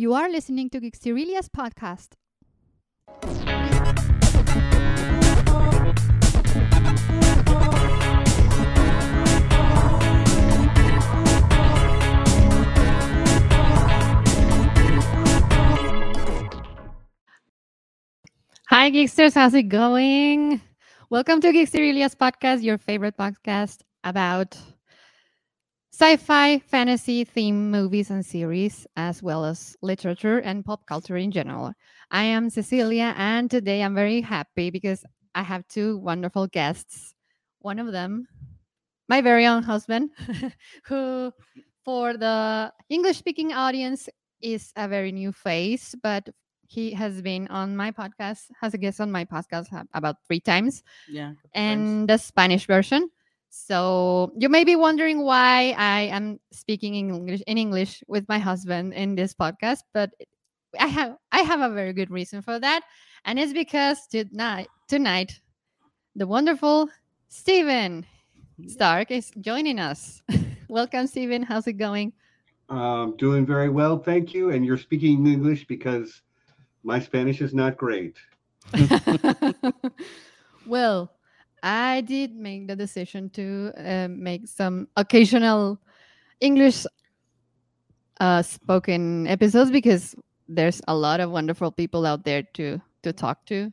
You 0.00 0.14
are 0.14 0.30
listening 0.30 0.70
to 0.70 0.80
Geeksterilia's 0.80 1.50
podcast. 1.50 2.14
Hi, 18.68 18.90
Geeksters. 18.90 19.34
How's 19.34 19.52
it 19.52 19.64
going? 19.64 20.62
Welcome 21.10 21.42
to 21.42 21.52
Geeksterilia's 21.52 22.14
podcast, 22.14 22.62
your 22.62 22.78
favorite 22.78 23.18
podcast 23.18 23.80
about 24.02 24.56
sci-fi, 26.00 26.58
fantasy 26.60 27.24
theme 27.24 27.70
movies 27.70 28.08
and 28.08 28.24
series, 28.24 28.86
as 28.96 29.22
well 29.22 29.44
as 29.44 29.76
literature 29.82 30.38
and 30.38 30.64
pop 30.64 30.86
culture 30.86 31.18
in 31.18 31.30
general. 31.30 31.74
I 32.10 32.24
am 32.24 32.48
Cecilia, 32.48 33.12
and 33.18 33.50
today 33.50 33.82
I'm 33.82 33.94
very 33.94 34.22
happy 34.22 34.70
because 34.70 35.04
I 35.34 35.42
have 35.42 35.68
two 35.68 35.98
wonderful 35.98 36.46
guests. 36.46 37.14
One 37.58 37.78
of 37.78 37.92
them, 37.92 38.26
my 39.10 39.20
very 39.20 39.44
own 39.44 39.62
husband, 39.62 40.08
who, 40.84 41.34
for 41.84 42.16
the 42.16 42.72
English-speaking 42.88 43.52
audience, 43.52 44.08
is 44.40 44.72
a 44.76 44.88
very 44.88 45.12
new 45.12 45.32
face, 45.32 45.94
but 46.02 46.26
he 46.66 46.92
has 46.92 47.20
been 47.20 47.46
on 47.48 47.76
my 47.76 47.90
podcast, 47.90 48.44
has 48.58 48.72
a 48.72 48.78
guest 48.78 49.02
on 49.02 49.12
my 49.12 49.26
podcast 49.26 49.68
about 49.92 50.16
three 50.26 50.40
times. 50.40 50.82
Yeah. 51.10 51.34
And 51.52 52.08
the 52.08 52.16
Spanish 52.16 52.66
version. 52.66 53.10
So 53.50 54.32
you 54.38 54.48
may 54.48 54.62
be 54.62 54.76
wondering 54.76 55.22
why 55.22 55.74
I 55.76 56.02
am 56.02 56.38
speaking 56.52 56.94
in 56.94 57.10
English 57.10 57.42
in 57.48 57.58
English 57.58 58.02
with 58.06 58.28
my 58.28 58.38
husband 58.38 58.94
in 58.94 59.16
this 59.16 59.34
podcast, 59.34 59.82
but 59.92 60.10
I 60.78 60.86
have 60.86 61.16
I 61.32 61.40
have 61.40 61.60
a 61.60 61.74
very 61.74 61.92
good 61.92 62.10
reason 62.10 62.42
for 62.42 62.60
that, 62.60 62.82
and 63.24 63.40
it's 63.40 63.52
because 63.52 64.06
tonight 64.06 64.68
tonight 64.86 65.40
the 66.14 66.28
wonderful 66.28 66.88
Steven 67.28 68.06
Stark 68.68 69.10
is 69.10 69.32
joining 69.40 69.80
us. 69.80 70.22
Welcome, 70.68 71.08
Steven. 71.08 71.42
How's 71.42 71.66
it 71.66 71.74
going? 71.74 72.12
Um, 72.68 73.16
doing 73.16 73.44
very 73.44 73.68
well, 73.68 73.98
thank 73.98 74.32
you. 74.32 74.50
And 74.50 74.64
you're 74.64 74.78
speaking 74.78 75.26
English 75.26 75.66
because 75.66 76.22
my 76.84 77.00
Spanish 77.00 77.40
is 77.40 77.52
not 77.52 77.76
great. 77.76 78.16
well, 80.66 81.10
I 81.62 82.02
did 82.02 82.34
make 82.34 82.68
the 82.68 82.76
decision 82.76 83.30
to 83.30 83.72
uh, 83.76 84.08
make 84.08 84.48
some 84.48 84.88
occasional 84.96 85.80
English 86.40 86.86
uh, 88.20 88.42
spoken 88.42 89.26
episodes 89.26 89.70
because 89.70 90.14
there's 90.48 90.80
a 90.88 90.94
lot 90.94 91.20
of 91.20 91.30
wonderful 91.30 91.70
people 91.70 92.06
out 92.06 92.24
there 92.24 92.42
to 92.54 92.80
to 93.02 93.12
talk 93.12 93.46
to, 93.46 93.72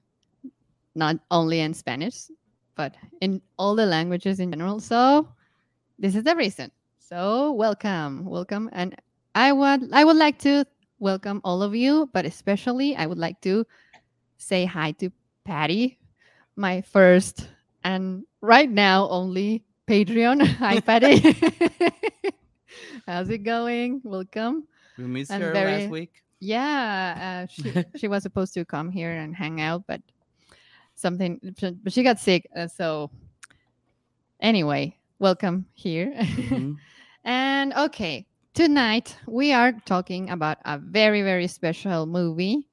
not 0.96 1.18
only 1.32 1.60
in 1.60 1.74
Spanish, 1.74 2.32
but 2.76 2.96
in 3.20 3.42
all 3.58 3.76
the 3.76 3.86
languages 3.86 4.40
in 4.40 4.52
general. 4.52 4.80
So 4.80 5.28
this 6.00 6.16
is 6.16 6.24
the 6.24 6.36
reason. 6.36 6.72
So 7.00 7.52
welcome, 7.52 8.26
welcome, 8.26 8.70
and 8.72 8.96
I 9.36 9.52
would 9.52 9.92
I 9.94 10.04
would 10.04 10.18
like 10.18 10.40
to 10.40 10.66
welcome 11.00 11.42
all 11.44 11.62
of 11.62 11.76
you, 11.76 12.10
but 12.14 12.26
especially 12.26 12.96
I 12.96 13.06
would 13.06 13.18
like 13.18 13.42
to 13.42 13.66
say 14.38 14.66
hi 14.66 14.92
to 14.94 15.12
Patty, 15.44 16.00
my 16.56 16.82
first 16.82 17.48
and 17.88 18.24
right 18.42 18.70
now 18.70 19.08
only 19.10 19.64
Patreon. 19.88 20.46
Hi, 20.60 20.82
Patty. 20.82 21.24
How's 23.08 23.30
it 23.30 23.44
going? 23.44 24.02
Welcome. 24.04 24.68
We 24.98 25.06
missed 25.06 25.32
I'm 25.32 25.42
her 25.42 25.54
very- 25.54 25.84
last 25.84 25.90
week. 25.90 26.12
Yeah, 26.40 27.18
uh, 27.18 27.48
she 27.50 27.84
she 27.96 28.08
was 28.08 28.22
supposed 28.22 28.54
to 28.54 28.66
come 28.66 28.92
here 28.92 29.10
and 29.12 29.34
hang 29.34 29.60
out, 29.60 29.88
but 29.88 30.02
something, 30.94 31.40
but 31.82 31.92
she 31.92 32.04
got 32.04 32.20
sick. 32.20 32.46
Uh, 32.56 32.68
so 32.68 33.10
anyway, 34.40 34.94
welcome 35.18 35.66
here. 35.74 36.14
Mhm. 36.14 36.76
And 37.24 37.74
okay, 37.74 38.28
tonight 38.54 39.18
we 39.26 39.52
are 39.52 39.72
talking 39.90 40.30
about 40.30 40.60
a 40.66 40.78
very 40.78 41.24
very 41.24 41.48
special 41.48 42.06
movie. 42.06 42.68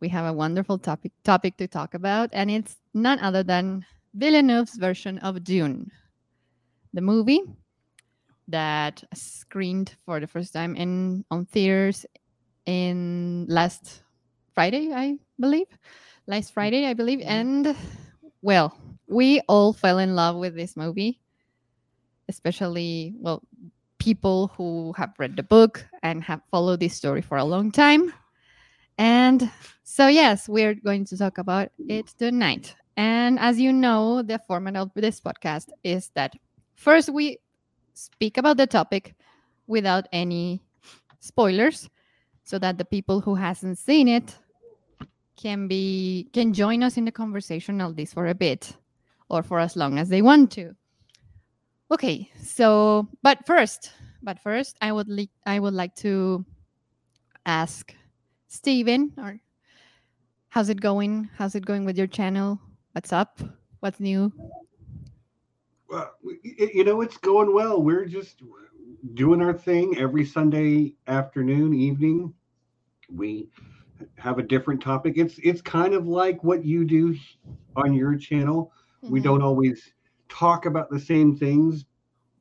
We 0.00 0.10
have 0.10 0.26
a 0.26 0.34
wonderful 0.36 0.76
topic 0.76 1.12
topic 1.24 1.56
to 1.56 1.66
talk 1.66 1.94
about, 1.94 2.28
and 2.34 2.50
it's 2.50 2.76
none 2.92 3.20
other 3.20 3.42
than 3.42 3.86
Villeneuve's 4.16 4.76
version 4.76 5.18
of 5.18 5.44
Dune, 5.44 5.90
the 6.92 7.00
movie 7.00 7.42
that 8.48 9.02
screened 9.14 9.94
for 10.04 10.20
the 10.20 10.26
first 10.26 10.52
time 10.52 10.76
in 10.76 11.24
on 11.30 11.46
theaters 11.46 12.06
in 12.66 13.46
last 13.48 14.02
Friday, 14.54 14.92
I 14.92 15.18
believe. 15.38 15.66
Last 16.26 16.52
Friday, 16.52 16.86
I 16.86 16.94
believe, 16.94 17.20
Mhm. 17.20 17.26
and 17.28 17.76
well, 18.42 18.76
we 19.06 19.40
all 19.48 19.72
fell 19.72 19.98
in 19.98 20.14
love 20.16 20.36
with 20.36 20.54
this 20.54 20.76
movie 20.76 21.20
especially 22.28 23.14
well 23.18 23.40
people 23.98 24.48
who 24.56 24.92
have 24.96 25.14
read 25.18 25.36
the 25.36 25.42
book 25.42 25.86
and 26.02 26.22
have 26.24 26.40
followed 26.50 26.80
this 26.80 26.94
story 26.94 27.22
for 27.22 27.38
a 27.38 27.44
long 27.44 27.70
time 27.70 28.12
and 28.98 29.50
so 29.84 30.08
yes 30.08 30.48
we're 30.48 30.74
going 30.74 31.04
to 31.04 31.16
talk 31.16 31.38
about 31.38 31.70
it 31.88 32.06
tonight 32.18 32.74
and 32.96 33.38
as 33.38 33.60
you 33.60 33.72
know 33.72 34.22
the 34.22 34.38
format 34.46 34.76
of 34.76 34.90
this 34.94 35.20
podcast 35.20 35.68
is 35.84 36.10
that 36.14 36.34
first 36.74 37.08
we 37.08 37.38
speak 37.94 38.36
about 38.38 38.56
the 38.56 38.66
topic 38.66 39.14
without 39.66 40.06
any 40.12 40.62
spoilers 41.20 41.88
so 42.44 42.58
that 42.58 42.78
the 42.78 42.84
people 42.84 43.20
who 43.20 43.34
hasn't 43.34 43.78
seen 43.78 44.08
it 44.08 44.36
can 45.36 45.68
be 45.68 46.28
can 46.32 46.52
join 46.52 46.82
us 46.82 46.96
in 46.96 47.04
the 47.04 47.12
conversation 47.12 47.80
at 47.80 47.96
least 47.96 48.14
for 48.14 48.26
a 48.26 48.34
bit 48.34 48.76
or 49.28 49.42
for 49.42 49.58
as 49.58 49.76
long 49.76 49.98
as 49.98 50.08
they 50.08 50.22
want 50.22 50.50
to 50.50 50.74
Okay, 51.90 52.28
so 52.42 53.06
but 53.22 53.46
first, 53.46 53.92
but 54.20 54.40
first, 54.40 54.76
I 54.80 54.90
would 54.90 55.08
like 55.08 55.30
I 55.46 55.60
would 55.60 55.74
like 55.74 55.94
to 55.96 56.44
ask 57.44 57.94
Steven, 58.48 59.12
or 59.18 59.40
how's 60.48 60.68
it 60.68 60.80
going? 60.80 61.30
How's 61.38 61.54
it 61.54 61.64
going 61.64 61.84
with 61.84 61.96
your 61.96 62.08
channel? 62.08 62.60
What's 62.96 63.12
up? 63.12 63.40
What's 63.80 64.00
new? 64.00 64.32
Well, 65.86 66.12
you 66.42 66.82
know, 66.82 67.02
it's 67.02 67.18
going 67.18 67.52
well. 67.52 67.82
We're 67.82 68.06
just 68.06 68.40
doing 69.12 69.42
our 69.42 69.52
thing 69.52 69.98
every 69.98 70.24
Sunday 70.24 70.94
afternoon, 71.06 71.74
evening. 71.74 72.32
We 73.14 73.50
have 74.16 74.38
a 74.38 74.42
different 74.42 74.80
topic. 74.80 75.18
It's 75.18 75.38
it's 75.40 75.60
kind 75.60 75.92
of 75.92 76.08
like 76.08 76.42
what 76.42 76.64
you 76.64 76.86
do 76.86 77.14
on 77.76 77.92
your 77.92 78.16
channel. 78.16 78.72
We 79.02 79.20
Mhm. 79.20 79.24
don't 79.24 79.42
always 79.42 79.92
talk 80.30 80.64
about 80.64 80.88
the 80.88 80.98
same 80.98 81.36
things 81.36 81.84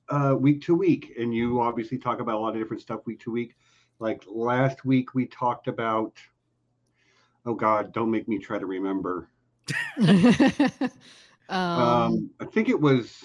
uh, 0.08 0.38
week 0.40 0.62
to 0.62 0.74
week, 0.74 1.16
and 1.20 1.36
you 1.36 1.60
obviously 1.60 1.98
talk 1.98 2.22
about 2.22 2.36
a 2.36 2.40
lot 2.40 2.56
of 2.56 2.62
different 2.62 2.82
stuff 2.82 3.06
week 3.06 3.20
to 3.24 3.32
week. 3.32 3.58
Like 4.00 4.24
last 4.26 4.86
week, 4.86 5.14
we 5.14 5.26
talked 5.26 5.68
about. 5.68 6.18
Oh 7.46 7.56
God, 7.56 7.92
don't 7.92 8.10
make 8.10 8.30
me 8.30 8.40
try 8.40 8.58
to 8.58 8.66
remember. 8.66 9.30
um, 11.50 11.82
Um, 11.82 12.30
I 12.40 12.46
think 12.46 12.70
it 12.70 12.80
was 12.80 13.24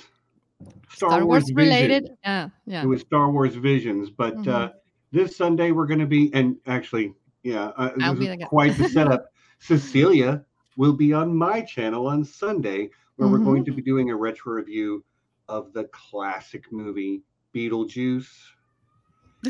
Star, 0.90 1.24
Wars, 1.24 1.44
Vision. 1.44 1.56
related. 1.56 2.10
Yeah, 2.24 2.48
yeah. 2.66 2.82
It 2.82 2.86
was 2.86 3.00
Star 3.02 3.30
Wars 3.30 3.54
Visions, 3.54 4.10
but 4.10 4.34
Mm-hmm. 4.34 4.50
uh, 4.50 4.68
this 5.12 5.36
Sunday 5.36 5.70
we're 5.72 5.86
going 5.86 6.00
to 6.00 6.06
be, 6.06 6.32
and 6.34 6.56
actually, 6.66 7.14
yeah, 7.42 7.66
uh, 7.76 7.90
I'll 8.00 8.14
this 8.14 8.28
be 8.28 8.28
is 8.28 8.48
quite 8.48 8.76
the 8.76 8.84
setup. 8.88 9.26
Cecilia 9.58 10.44
will 10.76 10.92
be 10.92 11.12
on 11.12 11.36
my 11.36 11.60
channel 11.62 12.06
on 12.06 12.24
Sunday, 12.24 12.90
where 13.16 13.28
we're 13.28 13.38
going 13.38 13.62
Mm-hmm. 13.62 13.64
to 13.64 13.72
be 13.72 13.82
doing 13.82 14.10
a 14.10 14.16
retro 14.16 14.54
review 14.54 15.04
of 15.48 15.72
the 15.72 15.84
classic 15.84 16.64
movie 16.72 17.22
Beetlejuice. 17.54 18.28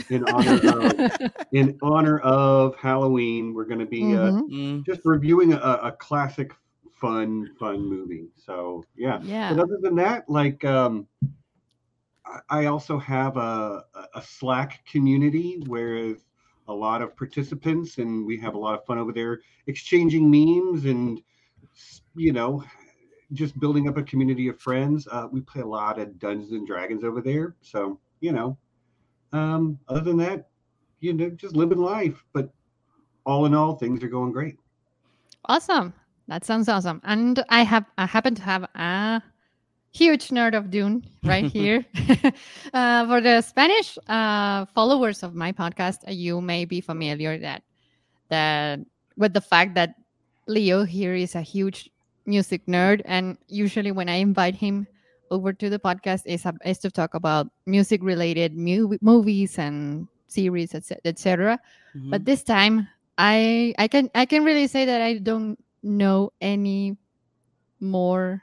In 0.09 0.25
honor 0.25 0.59
of 0.67 0.93
in 1.53 1.78
honor 1.83 2.19
of 2.21 2.75
Halloween, 2.77 3.54
we're 3.54 3.65
going 3.65 3.78
to 3.81 3.87
be 3.87 4.16
uh, 4.16 4.33
Mhm. 4.33 4.51
Mm, 4.51 4.84
just 4.84 5.01
reviewing 5.04 5.53
a, 5.53 5.57
a 5.57 5.92
classic, 5.92 6.53
fun, 7.01 7.49
fun 7.59 7.81
movie. 7.89 8.29
So 8.37 8.85
yeah, 8.97 9.21
Yeah. 9.23 9.49
but 9.49 9.59
other 9.59 9.79
than 9.83 9.97
that, 9.97 10.29
like 10.29 10.65
um, 10.65 11.09
I- 12.51 12.67
also 12.67 12.99
have 12.99 13.37
a, 13.37 13.85
a 14.15 14.23
Slack 14.23 14.85
community 14.87 15.63
where 15.67 15.97
a 16.69 16.73
lot 16.75 17.03
of 17.03 17.17
participants, 17.17 17.99
and 17.99 18.25
we 18.27 18.39
have 18.41 18.55
a 18.55 18.59
lot 18.59 18.79
of 18.79 18.85
fun 18.85 18.99
over 18.99 19.13
there, 19.13 19.41
exchanging 19.67 20.31
memes 20.31 20.85
and 20.85 21.21
you 22.17 22.33
know, 22.33 22.63
just 23.33 23.59
building 23.59 23.89
up 23.89 23.97
a 23.97 24.03
community 24.03 24.49
of 24.49 24.61
friends. 24.61 25.07
Uh, 25.11 25.27
we 25.31 25.41
play 25.41 25.63
a 25.63 25.67
lot 25.67 25.99
of 25.99 26.19
Dungeons 26.19 26.53
and 26.53 26.67
Dragons 26.67 27.05
over 27.05 27.21
there, 27.21 27.57
so 27.61 27.99
you 28.21 28.33
know. 28.33 28.57
Um, 29.33 29.79
other 29.89 30.01
than 30.01 30.19
that, 30.19 30.49
you 31.01 31.13
know, 31.13 31.31
just 31.31 31.57
living 31.57 31.79
life. 31.79 32.25
But 32.33 32.53
all 33.25 33.47
in 33.47 33.55
all, 33.55 33.77
things 33.77 34.03
are 34.03 34.09
going 34.09 34.33
great. 34.33 34.57
Awesome. 35.45 35.95
That 36.30 36.44
sounds 36.44 36.68
awesome. 36.68 37.03
And 37.03 37.42
I 37.48 37.62
have 37.65 37.84
I 37.98 38.06
happen 38.06 38.36
to 38.36 38.42
have 38.42 38.62
a 38.77 39.21
huge 39.91 40.28
nerd 40.28 40.54
of 40.54 40.71
Dune 40.71 41.03
right 41.24 41.44
here. 41.59 41.84
uh, 42.72 43.03
for 43.10 43.21
the 43.21 43.42
Spanish 43.42 43.98
uh, 44.06 44.65
followers 44.66 45.24
of 45.24 45.34
my 45.34 45.50
podcast, 45.50 46.06
you 46.06 46.41
may 46.41 46.65
be 46.65 46.80
familiar 46.80 47.36
that 47.38 47.65
that 48.28 48.78
with 49.18 49.34
the 49.34 49.41
fact 49.41 49.74
that 49.74 49.97
Leo 50.47 50.84
here 50.84 51.16
is 51.16 51.34
a 51.34 51.42
huge 51.42 51.91
music 52.27 52.65
nerd, 52.66 53.03
and 53.06 53.36
usually 53.48 53.91
when 53.91 54.09
I 54.09 54.22
invite 54.22 54.54
him 54.54 54.86
over 55.32 55.53
to 55.53 55.68
the 55.68 55.80
podcast 55.80 56.22
is, 56.27 56.47
is 56.65 56.78
to 56.78 56.92
talk 56.92 57.15
about 57.15 57.50
music 57.66 58.03
related 58.04 58.56
mu- 58.56 58.98
movies 59.03 59.59
and 59.59 60.06
series, 60.28 60.77
etc. 60.77 61.59
Mm-hmm. 61.91 62.10
But 62.10 62.24
this 62.24 62.44
time, 62.44 62.86
I 63.18 63.74
I 63.78 63.88
can 63.88 64.10
I 64.15 64.27
can 64.27 64.44
really 64.44 64.68
say 64.68 64.84
that 64.86 65.03
I 65.03 65.18
don't 65.18 65.59
know 65.82 66.32
any 66.41 66.97
more 67.80 68.42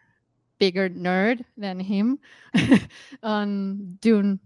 bigger 0.59 0.89
nerd 0.89 1.43
than 1.55 1.79
him 1.79 2.19
on 3.23 3.97
Dune 4.01 4.39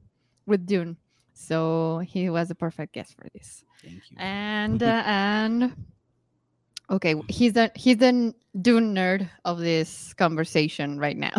with 0.45 0.65
Dune. 0.65 0.97
So 1.33 1.99
he 2.05 2.29
was 2.29 2.51
a 2.51 2.55
perfect 2.55 2.93
guest 2.93 3.15
for 3.15 3.27
this. 3.33 3.63
Thank 3.83 4.11
you. 4.11 4.17
And 4.17 4.83
uh, 4.83 5.03
and 5.05 5.75
okay, 6.89 7.15
he's 7.29 7.53
the 7.53 7.71
he's 7.75 7.97
the 7.97 8.33
Dune 8.61 8.93
nerd 8.93 9.29
of 9.45 9.59
this 9.59 10.13
conversation 10.13 10.99
right 10.99 11.17
now 11.17 11.31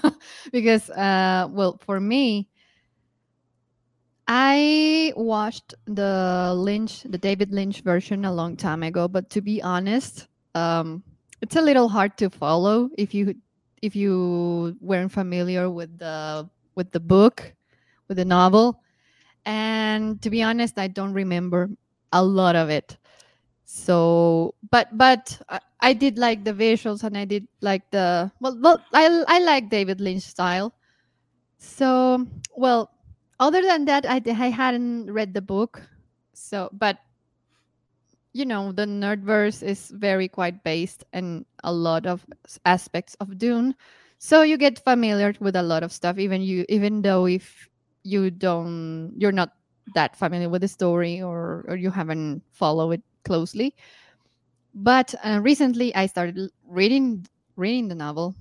because 0.52 0.88
uh 0.90 1.48
well 1.50 1.78
for 1.84 1.98
me 1.98 2.48
I 4.32 5.12
watched 5.16 5.74
the 5.86 6.54
Lynch, 6.56 7.02
the 7.02 7.18
David 7.18 7.52
Lynch 7.52 7.80
version 7.80 8.24
a 8.24 8.32
long 8.32 8.56
time 8.56 8.84
ago, 8.84 9.08
but 9.08 9.28
to 9.30 9.40
be 9.40 9.60
honest, 9.60 10.28
um, 10.54 11.02
it's 11.40 11.56
a 11.56 11.60
little 11.60 11.88
hard 11.88 12.16
to 12.18 12.30
follow 12.30 12.90
if 12.98 13.14
you 13.14 13.34
if 13.82 13.96
you 13.96 14.76
weren't 14.80 15.12
familiar 15.12 15.70
with 15.70 15.98
the 15.98 16.48
with 16.74 16.92
the 16.92 17.00
book, 17.00 17.52
with 18.08 18.18
the 18.18 18.24
novel. 18.24 18.82
And 19.46 20.20
to 20.22 20.30
be 20.30 20.42
honest, 20.42 20.78
I 20.78 20.88
don't 20.88 21.12
remember 21.12 21.70
a 22.12 22.22
lot 22.22 22.56
of 22.56 22.68
it. 22.68 22.98
So, 23.64 24.54
but 24.70 24.90
but 24.96 25.40
I 25.80 25.92
did 25.92 26.18
like 26.18 26.44
the 26.44 26.52
visuals 26.52 27.04
and 27.04 27.16
I 27.16 27.24
did 27.24 27.46
like 27.60 27.88
the 27.90 28.30
well, 28.40 28.58
well 28.60 28.84
I 28.92 29.24
I 29.28 29.38
like 29.40 29.70
David 29.70 30.00
Lynch 30.00 30.22
style. 30.24 30.74
So, 31.58 32.26
well, 32.56 32.90
other 33.38 33.62
than 33.62 33.84
that, 33.84 34.04
I, 34.08 34.20
I 34.26 34.48
hadn't 34.48 35.12
read 35.12 35.34
the 35.34 35.42
book. 35.42 35.82
So, 36.32 36.68
but 36.72 36.98
you 38.32 38.44
know, 38.44 38.72
the 38.72 38.86
nerdverse 38.86 39.62
is 39.62 39.90
very 39.90 40.28
quite 40.28 40.62
based 40.62 41.04
in 41.12 41.44
a 41.64 41.72
lot 41.72 42.06
of 42.06 42.24
aspects 42.64 43.16
of 43.20 43.38
Dune. 43.38 43.74
So 44.18 44.42
you 44.42 44.56
get 44.56 44.78
familiar 44.84 45.34
with 45.40 45.56
a 45.56 45.62
lot 45.62 45.82
of 45.82 45.92
stuff, 45.92 46.18
even 46.18 46.42
you, 46.42 46.64
even 46.68 47.02
though 47.02 47.26
if 47.26 47.68
you 48.04 48.30
don't, 48.30 49.12
you're 49.16 49.32
not 49.32 49.52
that 49.94 50.16
familiar 50.16 50.48
with 50.48 50.62
the 50.62 50.68
story 50.68 51.20
or 51.22 51.64
or 51.68 51.76
you 51.76 51.90
haven't 51.90 52.42
followed 52.52 52.92
it 52.92 53.02
closely. 53.24 53.74
But 54.74 55.14
uh, 55.24 55.40
recently, 55.42 55.94
I 55.94 56.06
started 56.06 56.50
reading 56.66 57.26
reading 57.56 57.88
the 57.88 57.94
novel, 57.94 58.34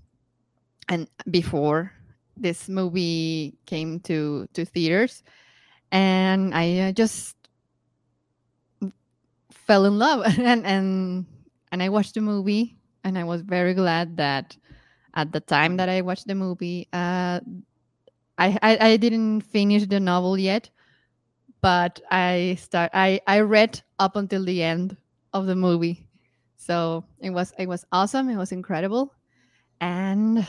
and 0.89 1.07
before 1.29 1.93
this 2.37 2.69
movie 2.69 3.57
came 3.65 3.99
to 4.01 4.47
to 4.53 4.65
theaters 4.65 5.23
and 5.91 6.53
i 6.55 6.79
uh, 6.79 6.91
just 6.93 7.35
fell 9.69 9.85
in 9.85 9.99
love. 9.99 10.25
And 10.39 10.65
and 10.65 11.25
and 11.71 11.83
i 11.83 11.89
watched 11.89 12.15
the 12.15 12.21
movie 12.21 12.77
and 13.05 13.17
i 13.17 13.23
was 13.23 13.41
very 13.45 13.75
glad 13.77 14.17
that 14.17 14.57
at 15.13 15.31
the 15.31 15.39
time 15.39 15.77
that 15.77 15.89
i 15.89 16.01
watched 16.01 16.25
the 16.25 16.33
movie 16.33 16.89
uh, 16.93 17.39
I, 18.37 18.57
I 18.61 18.71
i 18.81 18.97
didn't 18.97 19.41
finish 19.41 19.85
the 19.85 19.99
novel 19.99 20.37
yet 20.37 20.69
but 21.61 22.01
i 22.09 22.57
start 22.59 22.89
i 22.93 23.21
i 23.27 23.41
read 23.41 23.81
up 23.99 24.15
until 24.15 24.43
the 24.45 24.63
end 24.63 24.97
of 25.33 25.45
the 25.45 25.55
movie. 25.55 26.07
So 26.57 27.05
it 27.19 27.29
was 27.29 27.53
it 27.57 27.67
was 27.67 27.85
awesome. 27.91 28.29
It 28.29 28.37
was 28.37 28.51
incredible. 28.51 29.13
And 29.81 30.45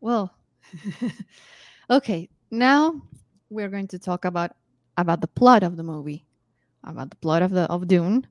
well 0.00 0.34
okay, 1.90 2.28
now 2.50 3.02
we're 3.50 3.68
going 3.68 3.88
to 3.88 3.98
talk 3.98 4.24
about 4.24 4.52
about 4.96 5.20
the 5.20 5.28
plot 5.28 5.62
of 5.62 5.76
the 5.76 5.82
movie, 5.82 6.26
about 6.84 7.10
the 7.10 7.16
plot 7.16 7.42
of 7.42 7.50
the 7.50 7.62
of 7.70 7.86
Dune, 7.86 8.26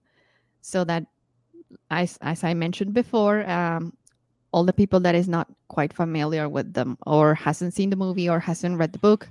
so 0.63 0.83
that 0.85 1.05
as 1.91 2.17
as 2.21 2.43
I 2.43 2.53
mentioned 2.55 2.93
before, 2.93 3.47
um, 3.49 3.93
all 4.51 4.63
the 4.63 4.73
people 4.73 4.99
that 5.01 5.15
is 5.15 5.27
not 5.27 5.51
quite 5.67 5.93
familiar 5.93 6.47
with 6.47 6.73
them 6.73 6.97
or 7.05 7.35
hasn't 7.35 7.73
seen 7.73 7.89
the 7.89 7.95
movie 7.95 8.29
or 8.29 8.39
hasn't 8.39 8.77
read 8.79 8.93
the 8.93 8.99
book 8.99 9.29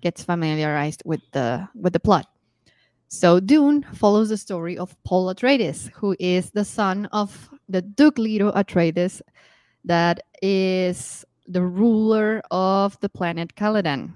gets 0.00 0.24
familiarized 0.24 1.02
with 1.06 1.22
the 1.32 1.68
with 1.74 1.92
the 1.92 2.00
plot. 2.00 2.26
So 3.08 3.38
Dune 3.38 3.86
follows 3.94 4.30
the 4.30 4.36
story 4.36 4.76
of 4.76 4.96
Paul 5.04 5.32
Atreides, 5.32 5.90
who 5.94 6.16
is 6.18 6.50
the 6.50 6.64
son 6.64 7.06
of 7.12 7.48
the 7.68 7.80
Duke 7.80 8.18
Leto 8.18 8.50
Atreides, 8.50 9.22
that 9.84 10.20
is 10.42 11.24
the 11.46 11.62
ruler 11.62 12.42
of 12.50 12.98
the 13.00 13.08
planet 13.08 13.54
Caladan 13.54 14.14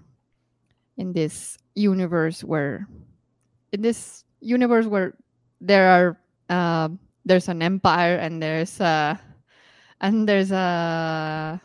in 0.96 1.12
this 1.12 1.56
universe 1.76 2.43
where 2.43 2.88
in 3.73 3.81
this 3.81 4.25
universe 4.41 4.87
where 4.87 5.14
there 5.61 5.88
are 5.88 6.19
uh, 6.50 6.88
there's 7.25 7.49
an 7.49 7.62
empire 7.62 8.17
and 8.17 8.43
there's 8.43 8.81
a 8.81 9.19
and 10.00 10.29
there's 10.29 10.50
a 10.50 11.61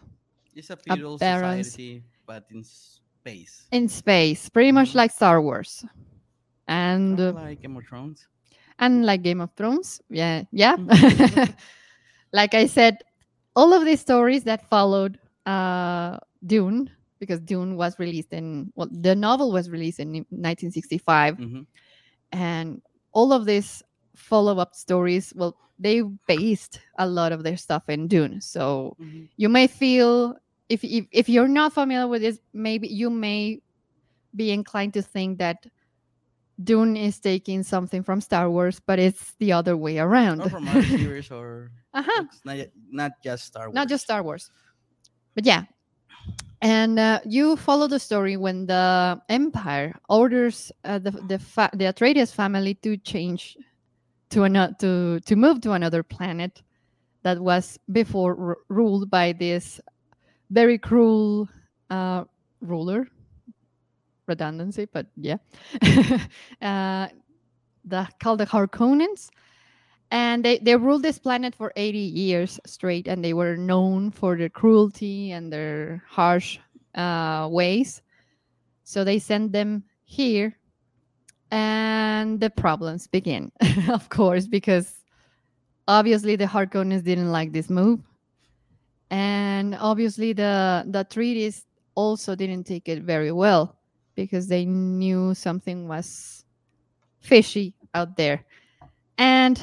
it's 0.55 0.69
a 0.69 0.77
feudal 0.77 1.17
society 1.17 2.03
but 2.25 2.45
in 2.51 2.63
space 2.63 3.67
in 3.71 3.89
space 3.89 4.47
pretty 4.47 4.71
much 4.71 4.89
mm-hmm. 4.89 4.99
like 4.99 5.11
star 5.11 5.41
wars 5.41 5.83
and 6.67 7.19
like 7.35 7.61
game 7.61 7.75
of 7.75 7.83
thrones 7.85 8.27
and 8.79 9.05
like 9.05 9.21
game 9.21 9.41
of 9.41 9.51
thrones 9.57 10.01
yeah 10.09 10.43
yeah 10.51 10.77
mm-hmm. 10.77 11.51
like 12.31 12.53
i 12.53 12.65
said 12.65 13.03
all 13.55 13.73
of 13.73 13.85
these 13.85 13.99
stories 13.99 14.43
that 14.43 14.67
followed 14.69 15.17
uh, 15.45 16.17
Dune 16.45 16.89
because 17.19 17.39
Dune 17.39 17.75
was 17.75 17.97
released 17.97 18.33
in 18.33 18.71
well, 18.75 18.89
the 18.91 19.15
novel 19.15 19.51
was 19.51 19.69
released 19.69 19.99
in 19.99 20.09
1965, 20.09 21.37
mm-hmm. 21.37 21.61
and 22.31 22.81
all 23.13 23.31
of 23.31 23.45
these 23.45 23.81
follow-up 24.15 24.75
stories, 24.75 25.33
well, 25.35 25.57
they 25.77 26.01
based 26.27 26.79
a 26.97 27.07
lot 27.07 27.31
of 27.31 27.43
their 27.43 27.57
stuff 27.57 27.89
in 27.89 28.07
Dune. 28.07 28.41
So 28.41 28.95
mm-hmm. 28.99 29.25
you 29.37 29.49
may 29.49 29.67
feel 29.67 30.35
if, 30.69 30.83
if 30.83 31.05
if 31.11 31.29
you're 31.29 31.47
not 31.47 31.73
familiar 31.73 32.07
with 32.07 32.21
this, 32.21 32.39
maybe 32.53 32.87
you 32.87 33.09
may 33.09 33.61
be 34.35 34.51
inclined 34.51 34.93
to 34.93 35.01
think 35.01 35.37
that 35.39 35.65
Dune 36.63 36.95
is 36.95 37.19
taking 37.19 37.63
something 37.63 38.01
from 38.01 38.21
Star 38.21 38.49
Wars, 38.49 38.79
but 38.79 38.97
it's 38.97 39.33
the 39.39 39.51
other 39.51 39.75
way 39.75 39.99
around. 39.99 40.41
Or 40.41 40.49
from 40.49 40.67
other 40.67 40.83
series, 40.97 41.29
or 41.29 41.71
uh-huh. 41.93 42.23
not, 42.45 42.57
not 42.89 43.11
just 43.21 43.45
Star 43.45 43.67
Wars. 43.67 43.75
Not 43.75 43.89
just 43.89 44.05
Star 44.05 44.23
Wars 44.23 44.49
but 45.35 45.45
yeah 45.45 45.63
and 46.61 46.97
uh, 46.97 47.19
you 47.25 47.55
follow 47.57 47.85
the 47.85 47.99
story 47.99 48.37
when 48.37 48.65
the 48.65 49.21
empire 49.29 49.93
orders 50.09 50.71
uh, 50.85 50.97
the 50.97 51.11
the, 51.11 51.37
fa- 51.37 51.69
the 51.73 51.85
Atreides 51.85 52.33
family 52.33 52.73
to 52.75 52.97
change 52.97 53.57
to 54.29 54.43
another 54.43 54.73
to 54.79 55.19
to 55.21 55.35
move 55.35 55.61
to 55.61 55.73
another 55.73 56.03
planet 56.03 56.61
that 57.23 57.39
was 57.39 57.79
before 57.91 58.37
r- 58.39 58.57
ruled 58.69 59.09
by 59.09 59.33
this 59.33 59.81
very 60.51 60.77
cruel 60.77 61.49
uh, 61.89 62.23
ruler. 62.61 63.07
Redundancy 64.27 64.87
but 64.91 65.07
yeah. 65.15 65.37
Uh, 66.61 67.07
the 67.83 68.07
called 68.19 68.39
the 68.39 68.45
Harkonnens. 68.45 69.29
And 70.11 70.45
they, 70.45 70.59
they 70.59 70.75
ruled 70.75 71.01
this 71.01 71.17
planet 71.17 71.55
for 71.55 71.73
80 71.75 71.97
years 71.97 72.59
straight 72.65 73.07
and 73.07 73.23
they 73.25 73.33
were 73.33 73.57
known 73.57 74.11
for 74.11 74.37
their 74.37 74.49
cruelty 74.49 75.31
and 75.31 75.51
their 75.51 76.03
harsh 76.07 76.59
uh, 76.93 77.47
ways. 77.51 78.01
So 78.83 79.03
they 79.03 79.19
sent 79.19 79.51
them 79.51 79.83
here 80.03 80.55
and 81.51 82.39
the 82.39 82.49
problems 82.49 83.07
begin 83.07 83.51
of 83.89 84.09
course 84.09 84.47
because 84.47 85.05
obviously 85.87 86.35
the 86.35 86.45
Harkonnens 86.45 87.03
didn't 87.03 87.31
like 87.31 87.51
this 87.51 87.69
move. 87.69 87.99
And 89.11 89.75
obviously 89.75 90.33
the 90.33 90.83
the 90.87 91.05
Atreides 91.05 91.63
also 91.93 92.35
didn't 92.35 92.65
take 92.65 92.89
it 92.89 93.03
very 93.03 93.31
well 93.31 93.77
because 94.15 94.47
they 94.47 94.65
knew 94.65 95.33
something 95.33 95.87
was 95.87 96.43
fishy 97.19 97.73
out 97.93 98.17
there. 98.17 98.43
And 99.17 99.61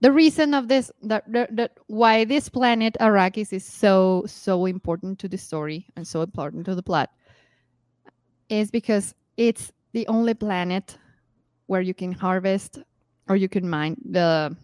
the 0.00 0.12
reason 0.12 0.54
of 0.54 0.68
this 0.68 0.90
that, 1.02 1.24
that, 1.32 1.72
why 1.86 2.24
this 2.24 2.48
planet 2.48 2.96
arrakis 3.00 3.52
is 3.52 3.64
so 3.64 4.24
so 4.26 4.66
important 4.66 5.18
to 5.20 5.28
the 5.28 5.38
story 5.38 5.86
and 5.96 6.06
so 6.06 6.22
important 6.22 6.64
to 6.66 6.74
the 6.74 6.82
plot 6.82 7.10
is 8.48 8.70
because 8.70 9.14
it's 9.36 9.72
the 9.98 10.06
only 10.06 10.34
planet 10.34 10.98
where 11.66 11.80
you 11.80 11.94
can 11.94 12.12
harvest 12.12 12.78
or 13.28 13.36
you 13.36 13.48
can 13.48 13.68
mine 13.68 13.96
the 14.10 14.54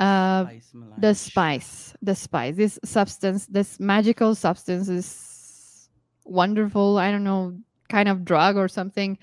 Uh, 0.00 0.42
Spice 0.44 0.74
the 0.96 1.14
spice, 1.14 1.94
the 2.02 2.14
spice, 2.14 2.56
this 2.56 2.78
substance, 2.84 3.46
this 3.46 3.78
magical 3.78 4.34
substance 4.34 4.88
is 4.88 5.88
wonderful. 6.24 6.98
I 6.98 7.12
don't 7.12 7.22
know, 7.22 7.54
kind 7.88 8.08
of 8.08 8.24
drug 8.24 8.56
or 8.56 8.68
something 8.68 9.18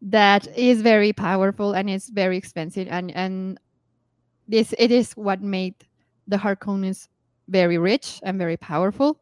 that 0.00 0.46
is 0.56 0.82
very 0.82 1.12
powerful 1.12 1.72
and 1.74 1.90
it's 1.90 2.08
very 2.08 2.36
expensive. 2.36 2.86
And 2.88 3.10
and 3.16 3.58
this 4.46 4.74
it 4.78 4.90
is 4.92 5.12
what 5.18 5.42
made 5.42 5.74
the 6.28 6.38
Harkonnens 6.38 7.08
very 7.48 7.78
rich 7.78 8.20
and 8.22 8.38
very 8.38 8.56
powerful, 8.56 9.18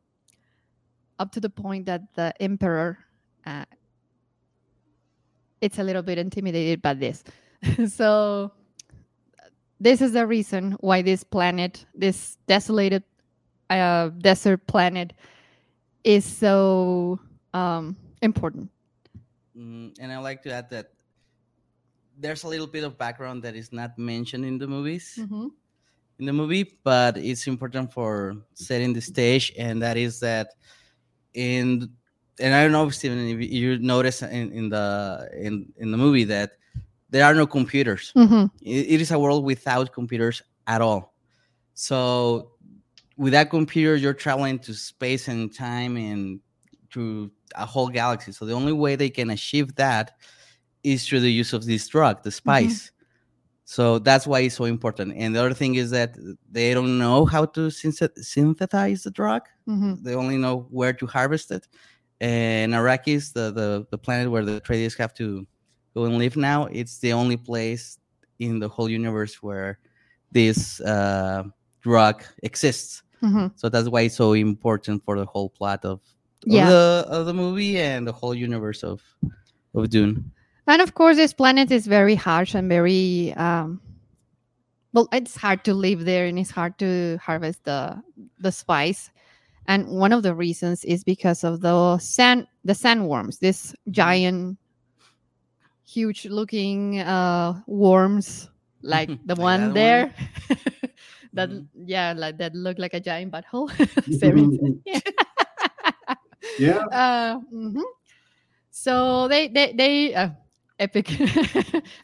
up 1.19 1.33
to 1.33 1.41
the 1.41 1.51
point 1.51 1.87
that 1.87 2.03
the 2.15 2.33
emperor, 2.41 2.99
uh, 3.47 3.65
it's 5.61 5.79
a 5.79 5.83
little 5.83 6.03
bit 6.03 6.19
intimidated 6.19 6.83
by 6.83 6.95
this. 6.95 7.25
so 7.89 8.53
this 9.79 10.01
is 10.01 10.13
the 10.13 10.27
reason 10.27 10.73
why 10.81 11.03
this 11.03 11.25
planet, 11.25 11.85
this 11.95 12.37
desolated 12.47 13.03
uh, 13.69 14.09
desert 14.19 14.67
planet, 14.67 15.13
is 16.05 16.25
so 16.25 17.19
um, 17.55 17.97
important. 18.23 18.71
Mm, 19.57 19.95
and 20.01 20.13
I 20.13 20.19
like 20.19 20.43
to 20.43 20.53
add 20.53 20.71
that 20.71 20.93
there's 22.19 22.45
a 22.45 22.49
little 22.49 22.67
bit 22.67 22.85
of 22.85 22.99
background 22.99 23.43
that 23.43 23.55
is 23.55 23.73
not 23.73 23.99
mentioned 23.99 24.45
in 24.45 24.59
the 24.59 24.67
movies 24.67 25.19
in 26.21 26.27
the 26.27 26.33
movie, 26.33 26.79
but 26.85 27.17
it's 27.17 27.47
important 27.47 27.93
for 27.93 28.37
setting 28.55 28.93
the 28.93 29.01
stage, 29.01 29.53
and 29.59 29.81
that 29.83 29.97
is 29.97 30.21
that 30.21 30.53
in 31.33 31.91
and 32.41 32.55
I 32.55 32.63
don't 32.63 32.73
know, 32.73 32.89
Steven, 32.91 33.19
if 33.19 33.53
you 33.53 33.79
notice 33.79 34.23
in, 34.23 34.53
in 34.53 34.69
the 34.71 35.29
in 35.37 35.73
in 35.77 35.91
the 35.91 35.97
movie 35.99 36.25
that 36.25 36.53
there 37.11 37.25
are 37.25 37.35
no 37.35 37.47
computers. 37.47 38.13
Mhm. 38.17 38.51
It- 38.63 38.87
it 38.95 39.01
is 39.01 39.11
a 39.11 39.19
world 39.19 39.45
without 39.45 39.93
computers 39.93 40.43
at 40.67 40.81
all. 40.81 41.15
So 41.75 42.53
without 43.17 43.51
computer, 43.51 43.97
you're 43.97 44.15
traveling 44.15 44.59
to 44.61 44.75
space 44.75 45.29
and 45.29 45.53
time 45.55 45.97
and 45.97 46.41
to 46.91 47.31
a 47.57 47.67
whole 47.67 47.89
galaxy. 47.89 48.33
So 48.33 48.45
the 48.47 48.53
only 48.55 48.73
way 48.73 48.97
they 48.97 49.11
can 49.11 49.31
achieve 49.31 49.75
that 49.77 50.13
is 50.83 51.07
through 51.07 51.21
the 51.21 51.33
use 51.33 51.53
of 51.53 51.65
this 51.67 51.87
drug, 51.89 52.23
the 52.23 52.31
spice. 52.31 52.91
So 53.65 53.99
that's 54.01 54.27
why 54.27 54.41
it's 54.41 54.57
so 54.57 54.65
important. 54.65 55.15
And 55.17 55.35
the 55.35 55.41
other 55.41 55.55
thing 55.55 55.77
is 55.77 55.91
that 55.91 56.17
they 56.51 56.75
don't 56.75 56.99
know 56.99 57.25
how 57.25 57.45
to 57.57 57.71
synthesize 57.71 59.03
the 59.05 59.11
drug. 59.11 59.43
Mhm. 59.69 60.03
They 60.03 60.15
only 60.15 60.37
know 60.39 60.67
where 60.71 60.93
to 60.95 61.07
harvest 61.07 61.51
it. 61.53 61.69
And 62.21 62.73
Arrakis, 62.73 63.33
the, 63.33 63.51
the, 63.51 63.87
the 63.91 63.99
planet 63.99 64.31
where 64.31 64.45
the 64.45 64.61
Atreides 64.61 64.97
have 64.99 65.15
to 65.15 65.47
go 65.95 66.05
and 66.05 66.19
live 66.19 66.37
now, 66.37 66.67
it's 66.67 66.99
the 66.99 67.13
only 67.13 67.37
place 67.37 67.99
in 68.39 68.59
the 68.59 68.69
whole 68.69 68.89
universe 68.89 69.43
where 69.43 69.79
this 70.33 70.81
uh, 70.81 71.45
drug 71.81 72.23
exists. 72.43 73.03
Mhm. 73.23 73.53
So 73.57 73.69
that's 73.69 73.89
why 73.89 74.03
it's 74.03 74.17
so 74.17 74.33
important 74.33 75.05
for 75.05 75.19
the 75.19 75.27
whole 75.27 75.51
plot 75.51 75.85
of, 75.85 76.01
of 76.47 76.53
the 76.69 77.05
of 77.09 77.27
the 77.27 77.35
movie 77.35 77.79
and 77.79 78.07
the 78.07 78.13
whole 78.13 78.35
universe 78.35 78.83
of 78.83 79.03
of 79.75 79.91
Dune. 79.91 80.33
And 80.67 80.81
of 80.81 80.95
course, 80.95 81.17
this 81.17 81.35
planet 81.35 81.71
is 81.71 81.87
very 81.87 82.15
harsh 82.15 82.55
and 82.55 82.69
very 82.69 83.35
um, 83.35 83.81
well. 84.93 85.09
It's 85.13 85.37
hard 85.37 85.65
to 85.65 85.75
live 85.75 86.05
there, 86.05 86.27
and 86.27 86.39
it's 86.39 86.51
hard 86.51 86.79
to 86.79 87.19
harvest 87.23 87.65
the 87.65 88.03
the 88.39 88.53
spice. 88.53 89.11
And 89.69 89.87
one 89.89 90.13
of 90.13 90.23
the 90.23 90.35
reasons 90.35 90.85
is 90.85 91.05
because 91.05 91.45
of 91.45 91.61
the 91.61 91.99
sand, 91.99 92.47
the 92.65 92.73
sandworms. 92.73 93.39
This 93.39 93.75
giant, 93.91 94.59
huge-looking 95.87 97.01
uh, 97.01 97.61
worms, 97.67 98.51
like 98.83 99.09
the 99.27 99.35
Like 99.35 99.39
one 99.39 99.61
that 99.61 99.67
one? 99.67 99.75
there. 99.75 100.15
that 101.35 101.51
Mhm. 101.51 101.67
yeah, 101.87 102.15
like 102.17 102.39
that 102.39 102.55
look 102.55 102.79
like 102.79 102.95
a 102.95 103.01
giant 103.01 103.33
butthole. 103.33 103.71
Seven- 104.19 104.83
yeah. 106.59 106.85
uh, 106.91 107.39
mhm. 107.53 107.83
So 108.71 109.29
they 109.29 109.49
they 109.49 109.73
they 109.73 110.15
uh, 110.15 110.31
epic 110.79 111.11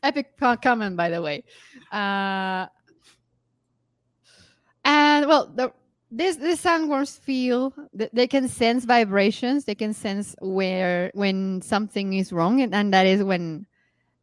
epic 0.02 0.36
comment 0.38 0.96
by 0.96 1.10
the 1.10 1.22
way. 1.22 1.42
Uh, 1.90 2.66
and 4.84 5.26
well, 5.26 5.50
the 5.54 5.72
this 6.16 6.36
this 6.36 6.62
sandworms 6.62 7.18
feel 7.20 7.72
that 7.92 8.14
they 8.14 8.26
can 8.26 8.48
sense 8.48 8.84
vibrations. 8.84 9.64
They 9.64 9.74
can 9.74 9.92
sense 9.92 10.34
where 10.40 11.10
when 11.14 11.60
something 11.62 12.14
is 12.14 12.32
wrong, 12.32 12.62
and, 12.62 12.74
and 12.74 12.92
that 12.94 13.06
is 13.06 13.22
when 13.22 13.66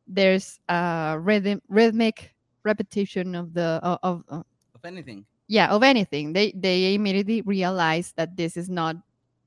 there's 0.07 0.59
a 0.69 1.17
rhythm 1.19 1.61
rhythmic 1.69 2.33
repetition 2.65 3.35
of 3.35 3.53
the 3.53 3.79
of, 3.83 4.23
of 4.27 4.45
Of 4.75 4.83
anything. 4.85 5.25
yeah 5.47 5.69
of 5.69 5.83
anything 5.83 6.33
they 6.33 6.51
they 6.55 6.95
immediately 6.95 7.41
realize 7.43 8.13
that 8.17 8.35
this 8.35 8.57
is 8.57 8.69
not 8.69 8.95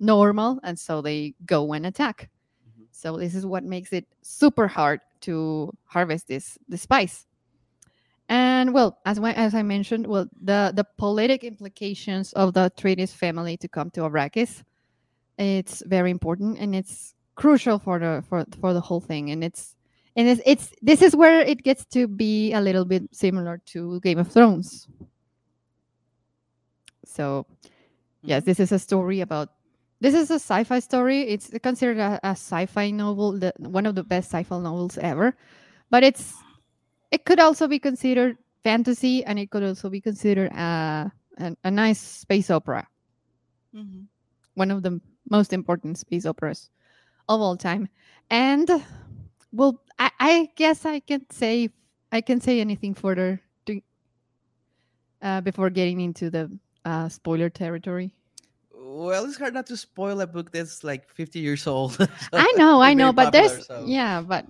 normal 0.00 0.60
and 0.62 0.78
so 0.78 1.02
they 1.02 1.34
go 1.46 1.72
and 1.74 1.86
attack 1.86 2.28
Mhm. 2.64 2.86
so 2.92 3.16
this 3.18 3.34
is 3.34 3.44
what 3.46 3.64
makes 3.64 3.92
it 3.92 4.06
super 4.22 4.68
hard 4.68 5.00
to 5.22 5.72
harvest 5.84 6.28
this 6.28 6.58
the 6.68 6.78
spice 6.78 7.25
and 8.56 8.74
well 8.74 8.98
as 9.04 9.18
I, 9.18 9.32
as 9.32 9.54
I 9.54 9.62
mentioned 9.62 10.06
well 10.06 10.26
the 10.42 10.72
the 10.74 10.84
politic 10.96 11.44
implications 11.44 12.32
of 12.32 12.54
the 12.54 12.70
Atreides 12.70 13.12
family 13.12 13.56
to 13.58 13.68
come 13.68 13.90
to 13.90 14.00
Arrakis 14.00 14.62
it's 15.38 15.82
very 15.86 16.10
important 16.10 16.58
and 16.58 16.74
it's 16.74 17.14
crucial 17.34 17.78
for 17.78 17.98
the 17.98 18.24
for 18.28 18.44
for 18.60 18.72
the 18.72 18.80
whole 18.80 19.00
thing 19.00 19.30
and 19.30 19.44
it's 19.44 19.74
and 20.16 20.28
it's, 20.28 20.40
it's 20.46 20.72
this 20.80 21.02
is 21.02 21.14
where 21.14 21.40
it 21.40 21.62
gets 21.62 21.84
to 21.84 22.08
be 22.08 22.52
a 22.52 22.60
little 22.60 22.84
bit 22.84 23.02
similar 23.12 23.60
to 23.66 24.00
Game 24.00 24.18
of 24.18 24.32
Thrones 24.32 24.88
so, 27.16 27.46
hmm. 27.48 27.68
yes, 28.22 28.44
this 28.44 28.60
is 28.60 28.70
a 28.72 28.78
story 28.78 29.20
about. 29.20 29.48
This 29.98 30.12
is 30.12 30.30
a 30.30 30.34
sci-fi 30.34 30.80
story. 30.80 31.22
It's 31.22 31.48
considered 31.62 31.96
a, 31.96 32.20
a 32.22 32.36
sci-fi 32.36 32.90
novel, 32.90 33.38
the, 33.38 33.54
one 33.56 33.86
of 33.86 33.94
the 33.94 34.04
best 34.04 34.28
sci-fi 34.28 34.58
novels 34.60 34.98
ever. 34.98 35.34
But 35.88 36.04
it's 36.04 36.34
it 37.10 37.24
could 37.24 37.40
also 37.40 37.66
be 37.66 37.78
considered 37.78 38.36
fantasy, 38.66 39.22
and 39.24 39.38
it 39.38 39.50
could 39.54 39.62
also 39.62 39.88
be 39.88 40.00
considered 40.02 40.50
a 40.50 41.12
a, 41.38 41.54
a 41.64 41.70
nice 41.70 42.00
space 42.00 42.50
opera, 42.50 42.82
Mhm. 43.74 44.08
one 44.58 44.70
of 44.74 44.82
the 44.82 44.98
most 45.30 45.52
important 45.52 45.98
space 45.98 46.26
operas 46.26 46.70
of 47.28 47.40
all 47.40 47.56
time. 47.56 47.86
And 48.30 48.66
well, 49.52 49.78
I, 49.98 50.10
I 50.18 50.34
guess 50.56 50.82
I 50.84 50.98
can 51.00 51.22
say 51.30 51.70
I 52.10 52.20
can 52.22 52.40
say 52.40 52.58
anything 52.60 52.94
further 52.94 53.38
to, 53.66 53.80
uh, 55.22 55.40
before 55.42 55.70
getting 55.70 56.00
into 56.00 56.30
the 56.30 56.50
uh, 56.84 57.08
spoiler 57.08 57.50
territory. 57.50 58.10
Well, 58.72 59.24
it's 59.26 59.38
hard 59.38 59.54
not 59.54 59.66
to 59.66 59.76
spoil 59.76 60.20
a 60.20 60.26
book 60.26 60.50
that's 60.50 60.82
like 60.82 61.08
50 61.10 61.38
years 61.38 61.66
old. 61.66 61.92
so 61.94 62.06
I 62.32 62.50
know, 62.56 62.80
I 62.80 62.94
know, 62.94 63.12
but 63.12 63.30
popular, 63.30 63.48
there's 63.48 63.66
so- 63.66 63.84
yeah, 63.86 64.22
but 64.22 64.46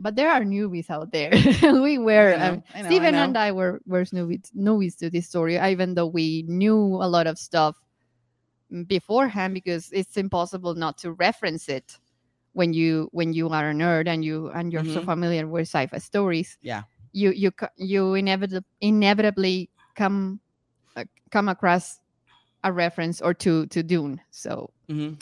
but 0.00 0.16
there 0.16 0.30
are 0.30 0.42
newbies 0.42 0.90
out 0.90 1.12
there. 1.12 1.30
we 1.82 1.98
were 1.98 2.36
know, 2.38 2.46
um, 2.52 2.64
know, 2.74 2.82
Steven 2.88 3.14
and. 3.14 3.36
I 3.36 3.52
were 3.52 3.80
were 3.86 4.04
newbies 4.04 4.50
newbies 4.56 4.96
to 4.98 5.10
this 5.10 5.28
story, 5.28 5.58
even 5.58 5.94
though 5.94 6.06
we 6.08 6.44
knew 6.48 6.96
a 7.02 7.08
lot 7.08 7.26
of 7.26 7.38
stuff 7.38 7.76
beforehand 8.86 9.54
because 9.54 9.90
it's 9.92 10.16
impossible 10.16 10.74
not 10.74 10.96
to 10.98 11.12
reference 11.12 11.68
it 11.68 11.98
when 12.52 12.72
you 12.72 13.08
when 13.12 13.32
you 13.32 13.48
are 13.48 13.70
a 13.70 13.74
nerd 13.74 14.08
and 14.08 14.24
you 14.24 14.48
and 14.50 14.72
you're 14.72 14.84
so 14.84 15.00
Mhm. 15.00 15.04
familiar 15.04 15.46
with 15.46 15.62
sci-fi 15.68 15.98
stories. 15.98 16.58
Yeah. 16.62 16.82
you 17.12 17.30
you 17.32 17.50
you 17.76 18.14
inevitably 18.14 18.64
inevitably 18.80 19.70
come 19.96 20.40
uh, 20.96 21.04
come 21.30 21.48
across 21.48 21.98
a 22.62 22.72
reference 22.72 23.20
or 23.20 23.34
two 23.34 23.66
to 23.66 23.82
Dune. 23.82 24.20
So 24.30 24.70
Mhm. 24.88 25.20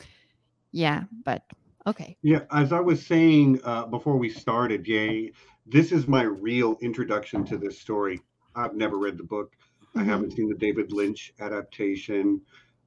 yeah, 0.73 1.05
but 1.25 1.43
okay. 1.87 2.17
Yeah, 2.23 2.45
as 2.51 2.73
I 2.73 2.81
was 2.81 3.07
saying 3.07 3.61
uh, 3.65 3.87
before 3.87 4.17
we 4.17 4.29
started, 4.29 4.85
Jay, 4.85 5.33
this 5.67 5.93
is 5.93 6.07
my 6.09 6.23
real 6.23 6.77
introduction 6.81 7.45
to 7.47 7.59
this 7.59 7.79
story. 7.81 8.21
I've 8.55 8.75
never 8.75 8.99
read 8.99 9.19
the 9.19 9.25
book. 9.25 9.55
I 9.95 10.03
Mhm. 10.03 10.07
haven't 10.07 10.33
seen 10.33 10.49
the 10.49 10.55
David 10.57 10.93
Lynch 10.93 11.33
adaptation. 11.41 12.41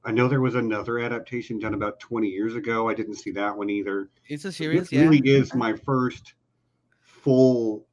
I 0.04 0.10
know 0.12 0.26
there 0.28 0.40
was 0.40 0.54
another 0.56 0.98
adaptation 0.98 1.58
done 1.58 1.74
about 1.74 2.00
20 2.00 2.28
years 2.28 2.56
ago. 2.56 2.88
I 2.88 2.94
didn't 2.94 3.14
see 3.16 3.30
that 3.32 3.56
one 3.56 3.70
either. 3.70 4.10
It's 4.28 4.44
a 4.44 4.48
This 4.48 4.56
series, 4.56 4.92
yeah. 4.92 5.02
really 5.08 5.20
is 5.24 5.54
my 5.54 5.74
first 5.74 6.34
full 7.00 7.86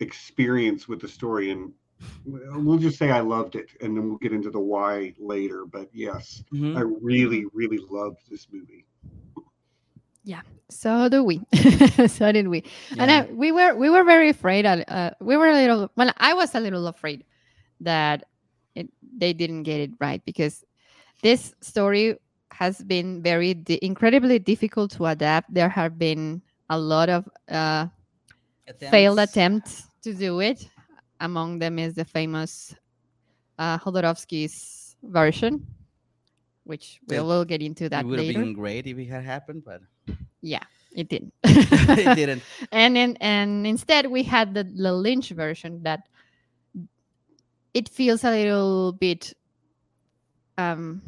experience 0.00 0.86
with 0.86 1.00
the 1.00 1.08
story, 1.08 1.50
and 1.50 1.72
we'll 2.24 2.78
just 2.78 2.98
say 2.98 3.10
I 3.10 3.20
loved 3.20 3.56
it, 3.56 3.70
and 3.80 3.96
then 3.96 4.08
we'll 4.08 4.18
get 4.18 4.32
into 4.32 4.50
the 4.50 4.60
why 4.60 5.14
later. 5.18 5.64
But 5.64 5.88
yes, 5.92 6.44
Mhm. 6.52 6.76
I 6.76 6.80
really, 6.82 7.46
really 7.52 7.78
loved 7.78 8.20
this 8.30 8.46
movie. 8.52 8.86
Yeah 10.26 10.42
so 10.70 11.08
do 11.08 11.22
we. 11.24 11.40
so 12.08 12.32
did 12.32 12.48
we. 12.48 12.64
And 12.98 13.10
I, 13.10 13.26
we 13.26 13.52
were 13.52 13.74
we 13.76 13.88
were 13.90 14.04
very 14.04 14.30
afraid. 14.30 14.66
Uh, 14.66 15.10
we 15.20 15.36
were 15.36 15.48
a 15.48 15.52
little. 15.54 15.90
Well, 15.96 16.12
I 16.18 16.34
was 16.34 16.54
a 16.54 16.60
little 16.60 16.88
afraid 16.88 17.24
that 17.80 18.24
it, 18.74 18.88
they 19.16 19.32
didn't 19.32 19.62
get 19.62 19.80
it 19.80 19.90
right 20.00 20.22
because 20.24 20.64
this 21.22 21.54
story 21.60 22.16
has 22.52 22.82
been 22.82 23.22
very 23.22 23.54
di- 23.54 23.78
incredibly 23.82 24.38
difficult 24.38 24.90
to 24.92 25.06
adapt. 25.06 25.52
There 25.54 25.68
have 25.68 25.98
been 25.98 26.42
a 26.68 26.78
lot 26.78 27.08
of 27.08 27.28
uh, 27.50 27.86
failed 28.90 29.18
Attempts. 29.20 29.32
attempts 29.32 29.88
to 30.02 30.14
do 30.14 30.40
it. 30.40 30.68
Among 31.20 31.58
them 31.58 31.78
is 31.78 31.94
the 31.94 32.04
famous 32.04 32.74
uh, 33.58 33.78
Jodorowsky's 33.78 34.96
version, 35.02 35.66
which 36.64 37.00
we 37.08 37.16
Yeah, 37.16 37.22
will 37.22 37.44
get 37.44 37.62
into 37.62 37.88
that 37.88 38.04
it 38.04 38.06
would 38.06 38.18
have 38.18 38.26
later. 38.28 38.40
been 38.40 38.52
great 38.52 38.86
if 38.86 38.98
it 38.98 39.06
had 39.06 39.24
happened, 39.24 39.64
but 39.64 39.80
Yeah, 40.42 40.62
it 40.94 41.08
didn't. 41.08 41.32
it 41.44 42.14
didn't. 42.16 42.42
and 42.72 42.96
in, 42.96 43.16
and 43.20 43.66
instead 43.66 44.06
we 44.10 44.22
had 44.22 44.54
the, 44.54 44.64
the 44.64 44.92
Lynch 44.92 45.30
version 45.30 45.82
that 45.82 46.08
it 47.74 47.88
feels 47.88 48.24
a 48.24 48.30
little 48.30 48.92
bit 48.92 49.34
um 50.58 51.02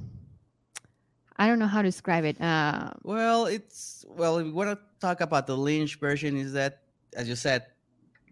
I 1.39 1.47
don't 1.47 1.61
know 1.61 1.69
how 1.69 1.83
to 1.83 1.89
describe 1.89 2.25
it. 2.25 2.41
Uh, 2.41 2.91
Well, 3.05 3.47
it's 3.47 4.05
well. 4.09 4.39
If 4.39 4.47
we 4.47 4.51
want 4.51 4.71
to 4.75 4.79
talk 4.99 5.21
about 5.21 5.47
the 5.47 5.57
Lynch 5.57 6.01
version, 6.01 6.37
is 6.37 6.53
that 6.55 6.83
as 7.15 7.29
you 7.29 7.37
said, 7.37 7.65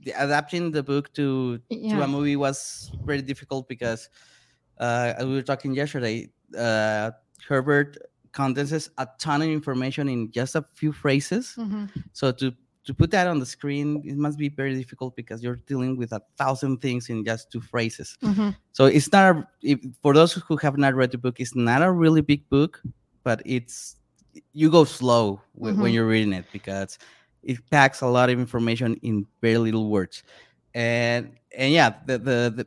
the 0.02 0.10
adapting 0.10 0.72
the 0.72 0.82
book 0.82 1.14
to 1.14 1.58
to 1.70 2.02
a 2.02 2.08
movie 2.08 2.34
was 2.34 2.90
very 3.04 3.22
difficult 3.22 3.68
because 3.68 4.10
uh, 4.80 5.14
as 5.16 5.24
we 5.24 5.34
were 5.34 5.42
talking 5.42 5.72
yesterday. 5.72 6.28
Uh, 6.56 7.12
Herbert 7.46 7.96
condenses 8.36 8.90
a 8.98 9.06
ton 9.18 9.40
of 9.42 9.48
information 9.48 10.08
in 10.08 10.30
just 10.30 10.54
a 10.60 10.62
few 10.74 10.92
phrases. 10.92 11.54
Mhm. 11.56 11.88
So 12.12 12.30
to 12.40 12.52
to 12.86 12.94
put 12.94 13.10
that 13.10 13.26
on 13.26 13.40
the 13.40 13.46
screen, 13.56 14.00
it 14.04 14.16
must 14.16 14.38
be 14.38 14.48
very 14.48 14.74
difficult 14.78 15.16
because 15.16 15.42
you're 15.42 15.58
dealing 15.66 15.96
with 15.98 16.12
a 16.12 16.20
thousand 16.38 16.78
things 16.80 17.08
in 17.10 17.24
just 17.24 17.50
two 17.50 17.60
phrases. 17.60 18.16
Mhm. 18.22 18.54
So 18.70 18.86
it's 18.86 19.10
not 19.10 19.24
a, 19.36 19.48
if, 19.62 19.80
for 20.02 20.14
those 20.14 20.34
who 20.46 20.56
have 20.58 20.78
not 20.78 20.94
read 20.94 21.10
the 21.10 21.18
book. 21.18 21.40
It's 21.40 21.56
not 21.56 21.82
a 21.82 21.90
really 21.90 22.20
big 22.22 22.48
book, 22.48 22.80
but 23.24 23.42
it's 23.44 23.96
you 24.52 24.70
go 24.70 24.84
slow 24.84 25.40
when, 25.54 25.80
when 25.80 25.90
Mhm. 25.90 25.94
you're 25.94 26.06
reading 26.14 26.32
it 26.32 26.44
because 26.52 26.98
it 27.42 27.58
packs 27.70 28.02
a 28.02 28.06
lot 28.06 28.30
of 28.30 28.38
information 28.38 28.94
in 29.02 29.26
very 29.42 29.58
little 29.58 29.88
words. 29.90 30.22
And 30.74 31.32
and 31.58 31.72
yeah, 31.72 31.90
the 32.06 32.18
the, 32.28 32.38
the 32.56 32.64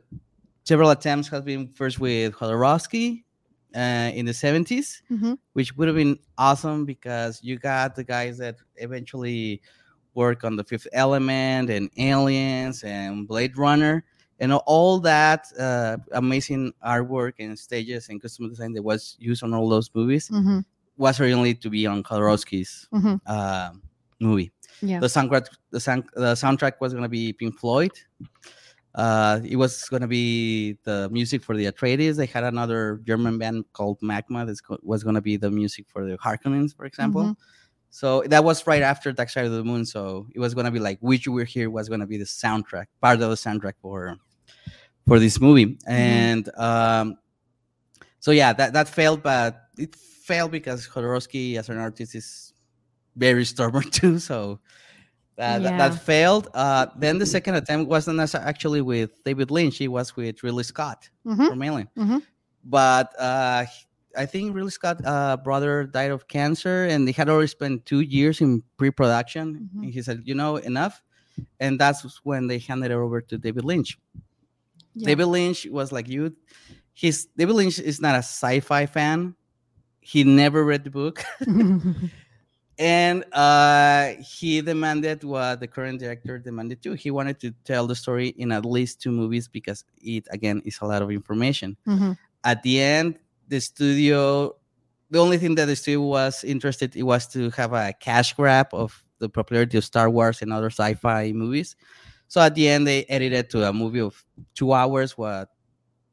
several 0.64 0.90
attempts 0.90 1.28
have 1.32 1.44
been 1.46 1.68
first 1.72 1.96
with 1.98 2.34
Jodorowsky 2.34 3.24
uh, 3.74 4.10
in 4.14 4.26
the 4.26 4.32
70s, 4.32 5.02
Mhm. 5.10 5.38
which 5.52 5.76
would 5.76 5.88
have 5.88 5.96
been 5.96 6.18
awesome 6.38 6.84
because 6.84 7.40
you 7.42 7.58
got 7.58 7.94
the 7.94 8.04
guys 8.04 8.38
that 8.38 8.56
eventually 8.76 9.60
work 10.14 10.42
on 10.44 10.56
the 10.56 10.64
Fifth 10.64 10.88
Element 10.92 11.70
and 11.70 11.88
Aliens 11.96 12.82
and 12.82 13.28
Blade 13.28 13.56
Runner 13.56 14.04
and 14.40 14.52
all 14.52 14.98
that 15.00 15.46
uh, 15.58 15.98
amazing 16.12 16.72
artwork 16.84 17.34
and 17.38 17.56
stages 17.58 18.08
and 18.08 18.20
custom 18.20 18.48
design 18.48 18.72
that 18.72 18.82
was 18.82 19.16
used 19.20 19.42
on 19.44 19.54
all 19.54 19.68
those 19.68 19.90
movies 19.94 20.28
Mhm. 20.30 20.64
was 20.96 21.20
originally 21.20 21.54
to 21.54 21.70
be 21.70 21.86
on 21.86 22.02
Jodorowsky's 22.02 22.88
Mhm. 22.92 23.20
uh, 23.26 23.70
movie. 24.18 24.50
Yeah. 24.82 24.98
The 24.98 25.06
soundtrack, 25.08 25.46
the, 25.70 25.78
sound, 25.80 26.04
the 26.14 26.32
soundtrack 26.34 26.80
was 26.80 26.92
going 26.92 27.02
to 27.04 27.08
be 27.08 27.32
Pink 27.32 27.58
Floyd. 27.58 27.92
Uh, 28.94 29.40
it 29.44 29.56
was 29.56 29.88
going 29.88 30.02
to 30.02 30.08
be 30.08 30.76
the 30.82 31.08
music 31.10 31.42
for 31.44 31.56
the 31.56 31.66
Atreides. 31.66 32.16
They 32.16 32.26
had 32.26 32.42
another 32.44 33.00
German 33.04 33.38
band 33.38 33.64
called 33.72 33.98
Magma 34.02 34.44
that 34.46 34.58
was 34.82 35.04
going 35.04 35.14
to 35.14 35.20
be 35.20 35.36
the 35.36 35.50
music 35.50 35.86
for 35.88 36.04
the 36.04 36.16
Harkonnens, 36.18 36.74
for 36.74 36.86
example. 36.86 37.22
Mhm. 37.22 37.36
So 37.90 38.22
that 38.26 38.42
was 38.44 38.66
right 38.66 38.82
after 38.82 39.12
Dark 39.12 39.30
Side 39.30 39.46
of 39.46 39.52
the 39.52 39.64
Moon. 39.64 39.84
So 39.84 40.26
it 40.34 40.40
was 40.40 40.54
going 40.54 40.66
to 40.66 40.72
be 40.72 40.78
like 40.78 40.98
"Wish 41.00 41.26
You 41.26 41.32
Were 41.32 41.44
Here" 41.44 41.70
was 41.70 41.88
going 41.88 42.00
to 42.00 42.06
be 42.06 42.18
the 42.18 42.24
soundtrack, 42.24 42.86
part 43.00 43.20
of 43.20 43.28
the 43.28 43.36
soundtrack 43.36 43.74
for 43.82 44.16
for 45.06 45.18
this 45.18 45.40
movie. 45.40 45.78
And 45.86 46.48
um, 46.56 47.18
so 48.20 48.30
yeah, 48.30 48.52
that 48.52 48.72
that 48.72 48.88
failed, 48.88 49.22
but 49.22 49.60
it 49.76 49.94
failed 49.96 50.50
because 50.52 50.86
Jodorowsky 50.86 51.56
as 51.58 51.68
an 51.68 51.78
artist 51.78 52.14
is 52.14 52.52
very 53.16 53.44
stubborn 53.44 53.90
too. 53.90 54.18
So 54.18 54.60
that, 55.40 55.62
that, 55.62 55.72
Yeah. 55.72 55.88
that 55.88 55.94
failed. 56.02 56.48
Uh, 56.54 56.86
then 56.96 57.18
the 57.18 57.26
second 57.26 57.54
attempt 57.56 57.88
wasn't 57.88 58.20
actually 58.34 58.82
with 58.82 59.10
David 59.24 59.50
Lynch. 59.50 59.80
It 59.80 59.88
was 59.88 60.14
with 60.16 60.42
Ridley 60.44 60.64
Scott 60.64 61.08
Mhm. 61.26 61.48
from 61.48 61.62
Alien. 61.62 61.88
Mhm. 61.96 62.22
But 62.64 63.08
uh, 63.18 63.64
I 64.16 64.26
think 64.26 64.54
Ridley 64.54 64.70
Scott's 64.70 65.00
uh, 65.04 65.36
brother 65.38 65.84
died 65.84 66.10
of 66.10 66.28
cancer, 66.28 66.84
and 66.92 67.06
they 67.08 67.12
had 67.12 67.28
already 67.28 67.48
spent 67.48 67.86
two 67.86 68.00
years 68.00 68.40
in 68.40 68.62
pre-production. 68.76 69.70
Mhm. 69.74 69.82
And 69.84 69.92
he 69.94 70.02
said, 70.02 70.22
"You 70.24 70.34
know, 70.34 70.56
enough." 70.56 71.02
And 71.58 71.80
that's 71.80 72.04
when 72.24 72.46
they 72.48 72.58
handed 72.58 72.90
it 72.90 72.94
over 73.00 73.20
to 73.22 73.38
David 73.38 73.64
Lynch. 73.64 73.98
Yeah. 74.94 75.06
David 75.06 75.26
Lynch 75.26 75.66
was 75.70 75.90
like 75.92 76.08
you. 76.08 76.36
He's 76.92 77.26
David 77.38 77.54
Lynch 77.54 77.78
is 77.78 78.00
not 78.00 78.14
a 78.14 78.18
sci-fi 78.24 78.84
fan. 78.86 79.34
He 80.02 80.24
never 80.24 80.64
read 80.64 80.84
the 80.84 80.90
book, 80.90 81.24
and 82.80 83.24
uh, 83.34 84.14
he 84.24 84.62
demanded 84.62 85.22
what 85.22 85.60
the 85.60 85.68
current 85.68 86.00
director 86.00 86.38
demanded 86.38 86.82
too. 86.82 86.94
He 86.94 87.10
wanted 87.10 87.38
to 87.40 87.52
tell 87.64 87.86
the 87.86 87.94
story 87.94 88.28
in 88.28 88.50
at 88.52 88.64
least 88.64 89.02
two 89.02 89.12
movies 89.12 89.46
because 89.48 89.84
it 90.00 90.26
again 90.30 90.62
is 90.64 90.78
a 90.80 90.86
lot 90.86 91.02
of 91.02 91.10
information. 91.10 91.76
Mhm. 91.86 92.16
At 92.42 92.62
the 92.62 92.80
end, 92.80 93.18
the 93.48 93.60
studio, 93.60 94.56
the 95.10 95.18
only 95.20 95.36
thing 95.36 95.56
that 95.56 95.66
the 95.66 95.76
studio 95.76 96.00
was 96.00 96.42
interested 96.42 96.96
it 96.96 97.02
was 97.02 97.26
to 97.28 97.50
have 97.50 97.74
a 97.74 97.92
cash 98.00 98.32
grab 98.32 98.68
of 98.72 99.04
the 99.18 99.28
popularity 99.28 99.76
of 99.76 99.84
Star 99.84 100.08
Wars 100.08 100.40
and 100.40 100.50
other 100.50 100.70
sci-fi 100.70 101.32
movies. 101.32 101.76
So 102.28 102.40
at 102.40 102.54
the 102.54 102.66
end, 102.68 102.86
they 102.86 103.04
edited 103.04 103.50
to 103.50 103.68
a 103.68 103.72
movie 103.72 104.00
of 104.00 104.24
two 104.54 104.72
hours. 104.72 105.18
What 105.18 105.50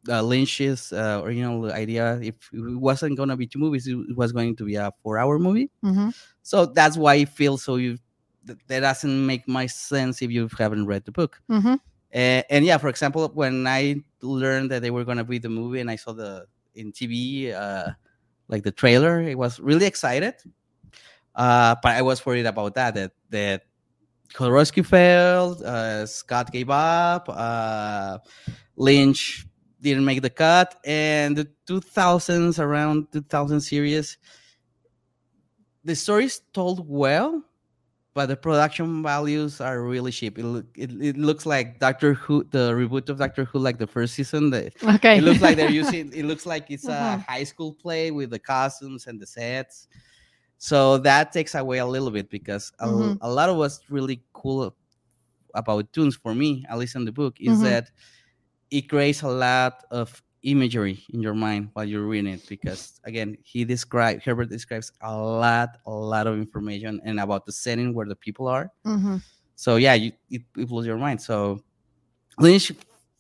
uh, 0.10 0.22
Lynch's 0.22 0.92
uh, 0.94 1.22
original 1.24 1.72
idea, 1.72 2.20
if 2.22 2.36
it 2.54 2.80
wasn't 2.80 3.18
going 3.18 3.30
to 3.30 3.36
be 3.36 3.46
two 3.48 3.60
movies, 3.60 3.88
it 3.88 4.16
was 4.18 4.32
going 4.32 4.56
to 4.56 4.66
be 4.66 4.76
a 4.76 4.92
four-hour 5.04 5.38
movie. 5.40 5.70
Mhm. 5.84 6.16
So 6.48 6.66
that's 6.66 6.96
why 6.96 7.16
I 7.16 7.26
feel 7.26 7.58
so 7.58 7.76
you 7.76 7.98
that 8.46 8.80
doesn't 8.80 9.26
make 9.26 9.50
much 9.50 9.72
sense 9.72 10.22
if 10.22 10.32
you 10.32 10.48
haven't 10.58 10.86
read 10.86 11.04
the 11.04 11.12
book. 11.12 11.42
Mhm. 11.50 11.74
Uh, 11.76 12.42
and 12.50 12.64
yeah, 12.64 12.78
for 12.78 12.88
example, 12.88 13.30
when 13.34 13.68
I 13.68 14.02
learned 14.22 14.72
that 14.72 14.82
they 14.82 14.90
were 14.90 15.04
going 15.04 15.18
to 15.18 15.26
be 15.26 15.40
the 15.40 15.50
movie 15.50 15.82
and 15.82 15.92
I 15.92 15.98
saw 15.98 16.14
the 16.14 16.48
in 16.74 16.94
TV, 16.94 17.52
uh, 17.52 17.92
like 18.48 18.64
the 18.64 18.72
trailer, 18.72 19.20
I 19.20 19.36
was 19.36 19.60
really 19.60 19.86
excited. 19.86 20.36
Uh, 21.36 21.76
but 21.84 21.98
I 21.98 22.02
was 22.02 22.26
worried 22.26 22.46
about 22.46 22.76
that, 22.76 22.96
that, 22.96 23.12
that 23.30 23.64
failed, 24.86 25.64
uh, 25.64 26.06
Scott 26.06 26.50
gave 26.54 26.70
up, 26.70 27.28
uh, 27.28 28.20
Lynch 28.78 29.46
didn't 29.82 30.06
make 30.06 30.22
the 30.22 30.30
cut, 30.30 30.80
and 30.86 31.36
the 31.36 31.50
2000s, 31.68 32.58
around 32.58 33.12
2000 33.12 33.60
series, 33.60 34.18
the 35.88 35.96
story 35.96 36.26
is 36.26 36.42
told 36.54 36.86
well, 36.88 37.42
but 38.14 38.28
the 38.28 38.36
production 38.38 39.02
values 39.04 39.62
are 39.62 39.82
really 39.84 40.12
cheap. 40.12 40.38
It, 40.40 40.44
look, 40.46 40.66
it, 40.76 40.92
it 41.02 41.18
looks 41.18 41.46
like 41.46 41.80
Doctor 41.80 42.14
Who, 42.16 42.44
the 42.52 42.72
reboot 42.74 43.10
of 43.10 43.18
Doctor 43.20 43.46
Who, 43.46 43.60
like 43.60 43.80
the 43.80 43.88
first 43.88 44.16
season. 44.16 44.50
The, 44.52 44.72
Okay. 44.96 45.18
it 45.20 45.24
looks 45.24 45.42
like 45.42 45.56
they're 45.58 45.70
using. 45.84 46.12
It 46.14 46.26
looks 46.26 46.46
like 46.46 46.70
it's 46.72 46.88
a 46.90 47.18
Mhm. 47.18 47.26
high 47.26 47.46
school 47.46 47.74
play 47.74 48.12
with 48.12 48.32
the 48.32 48.40
costumes 48.40 49.08
and 49.08 49.20
the 49.22 49.28
sets. 49.28 49.88
So 50.60 50.98
that 51.00 51.32
takes 51.32 51.56
away 51.56 51.80
a 51.80 51.86
little 51.86 52.12
bit 52.12 52.30
because 52.30 52.72
a, 52.80 52.88
Mhm. 52.88 53.18
a 53.22 53.30
lot 53.32 53.50
of 53.50 53.58
what's 53.58 53.82
really 53.90 54.24
cool 54.34 54.76
about 55.54 55.92
Dune's 55.94 56.16
for 56.16 56.34
me, 56.36 56.66
at 56.70 56.78
least 56.78 56.96
in 56.96 57.06
the 57.06 57.12
book, 57.12 57.38
is 57.40 57.60
Mhm. 57.60 57.64
that 57.64 57.92
it 58.72 58.90
creates 58.90 59.22
a 59.24 59.30
lot 59.30 59.84
of 59.92 60.22
imagery 60.48 61.04
in 61.14 61.22
your 61.22 61.34
mind 61.36 61.70
while 61.74 61.84
you're 61.84 62.08
reading 62.08 62.32
it 62.34 62.42
because 62.48 63.00
again 63.04 63.36
he 63.44 63.66
describes 63.66 64.24
herbert 64.24 64.50
describes 64.50 64.92
a 65.02 65.12
lot 65.12 65.78
a 65.86 65.92
lot 65.92 66.26
of 66.26 66.38
information 66.40 67.02
and 67.04 67.20
about 67.20 67.46
the 67.46 67.52
setting 67.52 67.94
where 67.94 68.08
the 68.08 68.16
people 68.16 68.48
are. 68.48 68.72
Mhm. 68.86 69.22
so 69.56 69.76
yeah 69.76 69.94
you, 69.94 70.12
it, 70.32 70.42
it 70.56 70.68
blows 70.70 70.86
your 70.88 70.98
mind. 70.98 71.20
So 71.22 71.60
lynch 72.40 72.72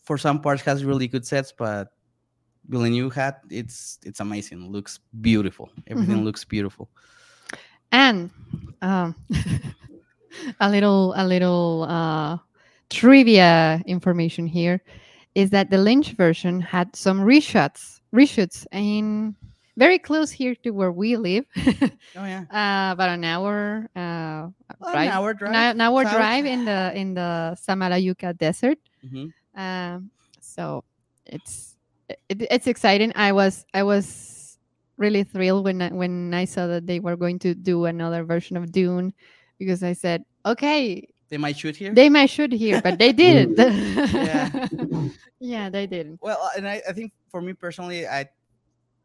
for 0.04 0.18
some 0.18 0.40
parts 0.40 0.62
has 0.64 0.86
really 0.86 1.08
good 1.08 1.26
sets 1.26 1.52
but 1.58 1.90
Villeneuve 2.70 3.14
had 3.16 3.36
it's 3.50 3.98
it's 4.04 4.20
amazing. 4.20 4.72
Looks 4.72 5.00
beautiful. 5.22 5.70
Everything 5.88 6.18
Mhm. 6.20 6.26
looks 6.26 6.44
beautiful. 6.46 6.90
And 7.92 8.30
um, 8.82 9.16
a 10.60 10.70
little 10.70 11.14
a 11.16 11.26
little 11.26 11.84
uh, 11.88 12.38
trivia 12.90 13.82
information 13.86 14.48
here 14.48 14.82
is 15.38 15.52
that 15.52 15.70
the 15.70 15.78
Lynch 15.78 16.18
version 16.18 16.60
had 16.60 16.96
some 16.96 17.22
reshoots 17.22 18.02
reshoots 18.10 18.66
in 18.74 19.36
very 19.78 20.00
close 20.00 20.32
here 20.32 20.56
to 20.66 20.72
where 20.72 20.92
we 20.92 21.16
live, 21.18 21.46
oh 22.18 22.26
yeah 22.26 22.50
uh, 22.50 22.90
about 22.98 23.14
an 23.14 23.24
hour 23.24 23.86
uh, 23.96 24.50
an 24.50 24.54
drive, 24.82 25.12
hour 25.14 25.34
drive 25.38 25.54
an 25.54 25.80
hour 25.82 26.04
south. 26.04 26.18
drive 26.18 26.46
in 26.50 26.66
the 26.66 26.92
in 27.02 27.14
the 27.14 27.56
Samalayuca 27.62 28.34
Desert. 28.36 28.80
Mhm. 29.06 29.30
Um, 29.54 30.10
so 30.42 30.84
it's 31.28 31.78
it, 32.10 32.50
it's 32.50 32.66
exciting. 32.66 33.14
I 33.14 33.32
was 33.32 33.66
I 33.78 33.84
was 33.84 34.58
really 34.98 35.24
thrilled 35.24 35.66
when 35.66 35.82
I, 35.82 35.90
when 35.94 36.34
I 36.34 36.46
saw 36.46 36.66
that 36.66 36.88
they 36.88 37.00
were 37.00 37.16
going 37.16 37.38
to 37.46 37.54
do 37.54 37.86
another 37.86 38.26
version 38.26 38.58
of 38.58 38.72
Dune 38.72 39.14
because 39.60 39.84
I 39.84 39.94
said, 39.94 40.26
okay, 40.46 41.06
they 41.30 41.38
might 41.38 41.58
shoot 41.58 41.76
here 41.76 41.94
they 41.94 42.10
might 42.10 42.30
shoot 42.30 42.52
here, 42.52 42.82
but 42.82 42.98
they 43.00 43.12
didn't. 43.12 43.58
Yeah. 44.12 44.68
yeah, 45.40 45.70
they 45.70 45.86
didn't. 45.88 46.20
Well, 46.22 46.40
uh, 46.42 46.50
and 46.58 46.68
I, 46.68 46.82
I 46.88 46.94
think 46.94 47.12
for 47.30 47.42
me 47.42 47.54
personally, 47.54 48.08
I 48.08 48.28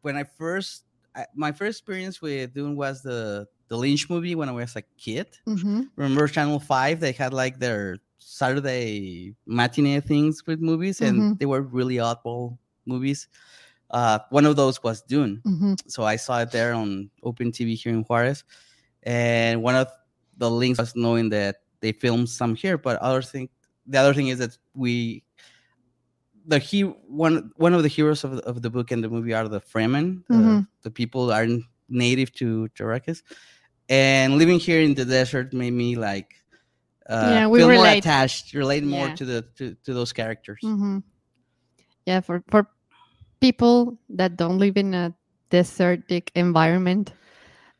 when 0.01 0.15
I 0.17 0.23
first 0.23 0.83
I, 1.15 1.25
my 1.35 1.51
first 1.51 1.79
experience 1.79 2.21
with 2.21 2.53
Dune 2.53 2.75
was 2.75 3.01
the 3.01 3.47
the 3.69 3.77
Lynch 3.77 4.09
movie 4.09 4.35
when 4.35 4.49
I 4.49 4.51
was 4.53 4.75
a 4.75 4.83
kid. 4.97 5.27
hmm 5.45 5.81
Remember 5.95 6.27
Channel 6.27 6.59
Five? 6.59 6.99
They 6.99 7.11
had 7.11 7.33
like 7.33 7.59
their 7.59 7.97
Saturday 8.17 9.35
matinee 9.45 9.99
things 10.01 10.43
with 10.45 10.59
movies, 10.59 11.01
and 11.01 11.21
Mhm. 11.21 11.39
they 11.39 11.45
were 11.45 11.61
really 11.61 11.95
oddball 11.97 12.57
movies. 12.85 13.27
Uh, 13.89 14.19
one 14.29 14.45
of 14.45 14.55
those 14.55 14.81
was 14.83 15.01
Dune. 15.03 15.41
Mhm. 15.45 15.77
So 15.87 16.03
I 16.03 16.15
saw 16.17 16.41
it 16.41 16.51
there 16.51 16.73
on 16.73 17.09
Open 17.23 17.51
TV 17.51 17.75
here 17.75 17.93
in 17.93 18.03
Juarez, 18.03 18.43
and 19.03 19.61
one 19.63 19.75
of 19.75 19.87
the 20.37 20.49
links 20.49 20.79
was 20.79 20.95
knowing 20.95 21.29
that 21.29 21.62
they 21.83 21.91
filmed 21.91 22.29
some 22.29 22.55
here. 22.55 22.77
But 22.79 22.97
other 23.03 23.21
thing, 23.21 23.49
the 23.85 23.99
other 23.99 24.13
thing 24.15 24.29
is 24.29 24.39
that 24.39 24.57
we, 24.73 25.23
the 26.47 26.57
he 26.59 26.81
one 26.83 27.51
one 27.57 27.73
of 27.73 27.83
the 27.83 27.89
heroes 27.89 28.23
of, 28.23 28.37
the- 28.37 28.43
of 28.47 28.61
the 28.61 28.69
book 28.69 28.91
and 28.91 29.03
the 29.03 29.09
movie 29.09 29.33
are 29.33 29.47
the 29.47 29.61
Fremen, 29.61 30.23
the, 30.29 30.37
Mhm. 30.37 30.67
the 30.83 30.91
people 30.91 31.27
that 31.27 31.43
are 31.43 31.49
native 31.89 32.31
to 32.39 32.69
Arrakis, 32.79 33.21
and 33.89 34.37
living 34.39 34.59
here 34.59 34.81
in 34.81 34.93
the 34.95 35.05
desert 35.05 35.53
made 35.53 35.73
me 35.73 35.95
like. 35.95 36.31
Uh, 37.09 37.31
Yeah, 37.35 37.47
we 37.47 37.59
feel 37.59 37.67
more 37.69 37.87
attached, 37.87 38.53
relate 38.53 38.83
more 38.83 39.07
Yeah. 39.07 39.15
to 39.19 39.25
the 39.25 39.39
to, 39.57 39.75
to 39.85 39.93
those 39.93 40.13
characters. 40.13 40.59
hmm 40.63 40.99
Yeah, 42.07 42.21
for 42.21 42.43
for 42.51 42.67
people 43.39 43.99
that 44.15 44.37
don't 44.37 44.57
live 44.57 44.77
in 44.77 44.93
a 44.93 45.13
desertic 45.51 46.31
environment, 46.35 47.13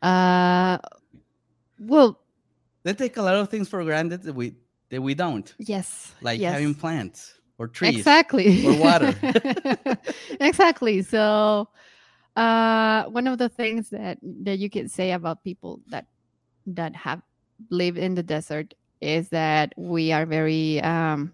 uh, 0.01 0.77
well, 1.79 2.22
They 2.83 2.93
take 2.93 3.17
a 3.17 3.21
lot 3.21 3.35
of 3.35 3.49
things 3.49 3.69
for 3.69 3.83
granted 3.83 4.23
that 4.23 4.33
we 4.35 4.55
that 4.89 5.01
we 5.01 5.15
don't, 5.15 5.53
yes, 5.57 6.13
like 6.21 6.39
yes. 6.39 6.53
having 6.53 6.75
plants 6.75 7.39
or 7.57 7.67
trees. 7.67 7.95
exactly 7.95 8.65
or 8.65 8.73
water. 8.77 9.13
exactly. 10.39 11.01
So, 11.01 11.69
uh, 12.35 13.03
one 13.05 13.27
of 13.27 13.37
the 13.37 13.49
things 13.49 13.89
that 13.89 14.17
that 14.43 14.59
you 14.59 14.69
can 14.69 14.89
say 14.89 15.11
about 15.11 15.43
people 15.43 15.81
that 15.87 16.05
that 16.67 16.95
have 16.95 17.21
lived 17.69 17.97
in 17.97 18.15
the 18.15 18.23
desert 18.23 18.73
is 19.01 19.29
that 19.29 19.73
we 19.77 20.11
are 20.11 20.25
very 20.25 20.81
um, 20.81 21.33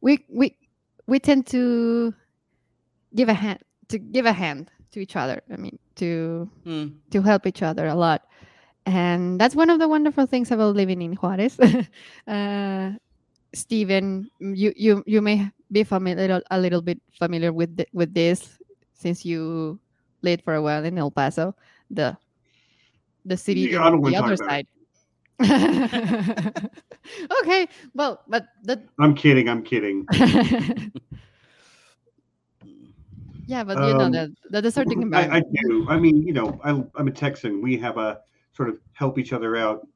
we 0.00 0.24
we 0.28 0.56
we 1.06 1.18
tend 1.18 1.46
to 1.48 2.14
give 3.14 3.28
a 3.28 3.34
hand 3.34 3.60
to 3.88 3.98
give 3.98 4.26
a 4.26 4.32
hand 4.32 4.70
to 4.92 5.00
each 5.00 5.16
other. 5.16 5.42
I 5.52 5.56
mean 5.56 5.78
to 5.96 6.48
Hmm. 6.64 6.88
to 7.10 7.22
help 7.22 7.46
each 7.46 7.62
other 7.62 7.86
a 7.86 7.94
lot. 7.94 8.22
And 8.86 9.40
that's 9.40 9.54
one 9.56 9.70
of 9.70 9.78
the 9.78 9.88
wonderful 9.88 10.26
things 10.26 10.50
about 10.50 10.76
living 10.76 11.00
in 11.00 11.14
Juarez. 11.14 11.58
uh, 12.28 12.92
Steven, 13.54 14.28
you, 14.40 14.72
you 14.76 15.02
you 15.06 15.22
may 15.22 15.48
be 15.70 15.84
familiar 15.84 16.42
a 16.50 16.58
little 16.58 16.82
bit 16.82 17.00
familiar 17.16 17.52
with 17.52 17.76
th- 17.76 17.88
with 17.92 18.12
this 18.12 18.58
since 18.92 19.24
you 19.24 19.78
lived 20.22 20.42
for 20.42 20.54
a 20.54 20.62
while 20.62 20.84
in 20.84 20.98
El 20.98 21.10
Paso, 21.10 21.54
the 21.88 22.16
the 23.24 23.36
city 23.36 23.70
Yeah, 23.72 23.86
on 23.86 24.02
the 24.02 24.16
other 24.16 24.36
side. 24.36 24.66
okay, 27.40 27.68
well, 27.94 28.22
but 28.28 28.46
the 28.62 28.82
I'm 28.98 29.14
kidding. 29.14 29.48
I'm 29.48 29.62
kidding. 29.62 30.06
yeah, 33.46 33.64
but 33.64 33.78
you 33.86 33.94
know 33.94 34.06
Um, 34.06 34.12
the 34.12 34.34
the 34.50 34.62
desertic 34.62 34.98
I, 35.12 35.38
I 35.38 35.42
do. 35.68 35.86
I 35.88 35.98
mean, 35.98 36.22
you 36.26 36.32
know, 36.32 36.60
I, 36.62 36.70
I'm 36.94 37.08
a 37.08 37.10
Texan. 37.10 37.62
We 37.62 37.76
have 37.78 37.98
a 37.98 38.20
sort 38.54 38.68
of 38.68 38.78
help 38.92 39.18
each 39.18 39.32
other 39.32 39.56
out 39.56 39.86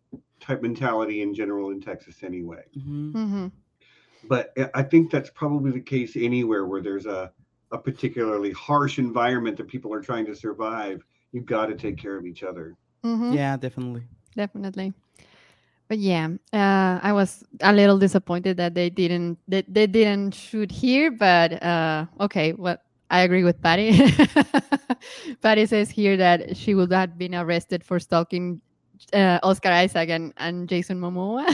type 0.41 0.63
mentality 0.63 1.23
in 1.23 1.35
general 1.35 1.71
in 1.71 1.81
Texas 1.81 2.23
anyway. 2.23 2.63
Mhm. 2.77 3.13
hmm 3.13 3.47
But 4.25 4.53
I- 4.59 4.71
I 4.75 4.83
think 4.83 5.11
that's 5.11 5.31
probably 5.31 5.71
the 5.71 5.81
case 5.81 6.17
anywhere 6.17 6.67
where 6.67 6.83
there's 6.83 7.07
a, 7.07 7.33
a 7.71 7.79
particularly 7.79 8.51
harsh 8.53 8.99
environment 8.99 9.57
that 9.59 9.69
people 9.69 9.93
are 9.95 10.01
trying 10.03 10.27
to 10.27 10.35
survive. 10.35 11.05
You've 11.33 11.47
got 11.47 11.67
to 11.67 11.75
take 11.75 11.97
care 11.97 12.17
of 12.17 12.27
each 12.27 12.43
other. 12.43 12.75
hmm 13.03 13.33
Yeah, 13.35 13.57
definitely. 13.57 14.03
definitely 14.37 14.93
but 15.89 15.99
yeah 15.99 16.29
uh, 16.53 17.01
i 17.03 17.13
was 17.13 17.43
a 17.63 17.73
little 17.73 17.99
disappointed 17.99 18.57
that 18.59 18.75
they 18.75 18.91
didn't 18.91 19.39
they, 19.49 19.63
they 19.67 19.87
didn't 19.87 20.35
shoot 20.35 20.71
here 20.71 21.11
but 21.11 21.63
uh, 21.63 22.05
okay 22.21 22.53
well 22.53 22.77
i 23.11 23.21
agree 23.21 23.45
with 23.45 23.61
patty 23.63 23.93
patty 25.43 25.67
says 25.67 25.91
here 25.91 26.17
that 26.17 26.57
she 26.57 26.75
would 26.75 26.93
have 26.93 27.17
been 27.19 27.35
arrested 27.35 27.83
for 27.85 27.99
stalking 27.99 28.61
uh, 29.13 29.39
oscar 29.43 29.71
isaac 29.71 30.09
and, 30.11 30.33
and 30.39 30.69
jason 30.69 31.01
momoa 31.01 31.47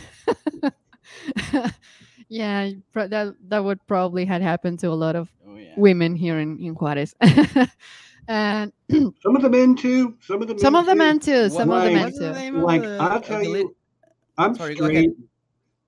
yeah 2.29 2.71
pro- 2.93 3.09
that, 3.09 3.35
that 3.49 3.63
would 3.63 3.85
probably 3.87 4.25
had 4.25 4.43
happened 4.43 4.79
to 4.81 4.89
a 4.89 4.95
lot 4.97 5.15
of 5.17 5.29
Oh 5.47 5.57
yeah. 5.57 5.75
women 5.77 6.17
here 6.17 6.39
in, 6.41 6.59
in 6.59 6.75
juarez 6.75 7.15
and 8.29 8.73
Some 9.23 9.37
of 9.37 9.43
the 9.43 9.51
men 9.51 9.75
too. 9.77 10.17
Some 10.21 10.41
of 10.43 10.49
the 10.49 10.55
men 10.55 10.61
some 10.61 10.75
of 10.75 10.87
the 10.87 10.93
too. 10.93 10.99
men 10.99 11.19
too 11.21 11.49
some 11.51 11.71
of 11.71 11.83
the 11.85 11.91
Like- 11.91 11.95
men 11.95 12.13
too 12.13 12.33
name 12.33 12.57
Like 12.63 12.83
I'll 12.85 13.21
tell 13.21 13.43
you, 13.43 13.75
I'm 14.39 14.55
Sorry, 14.55 14.75
straight. 14.75 15.11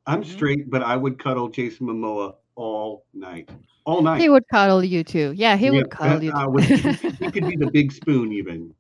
I'm 0.07 0.23
Mhm. 0.23 0.27
straight, 0.27 0.71
but 0.71 0.83
I 0.83 0.97
would 0.97 1.19
cuddle 1.19 1.49
Jason 1.49 1.87
Momoa 1.89 2.35
all 2.55 3.05
night, 3.13 3.51
all 3.87 4.03
night. 4.03 4.21
He 4.21 4.29
would 4.29 4.47
cuddle 4.53 4.85
you 4.85 5.03
too. 5.05 5.33
Yeah, 5.37 5.57
he 5.57 5.67
Yeah, 5.67 5.71
would 5.73 5.91
cuddle 5.91 6.19
that- 6.19 6.25
you. 6.25 6.33
I 6.35 6.45
Too. 6.45 6.51
would- 6.51 6.65
he 7.23 7.31
could 7.31 7.49
be 7.49 7.57
the 7.57 7.71
big 7.73 7.93
spoon 7.93 8.33
even. 8.33 8.75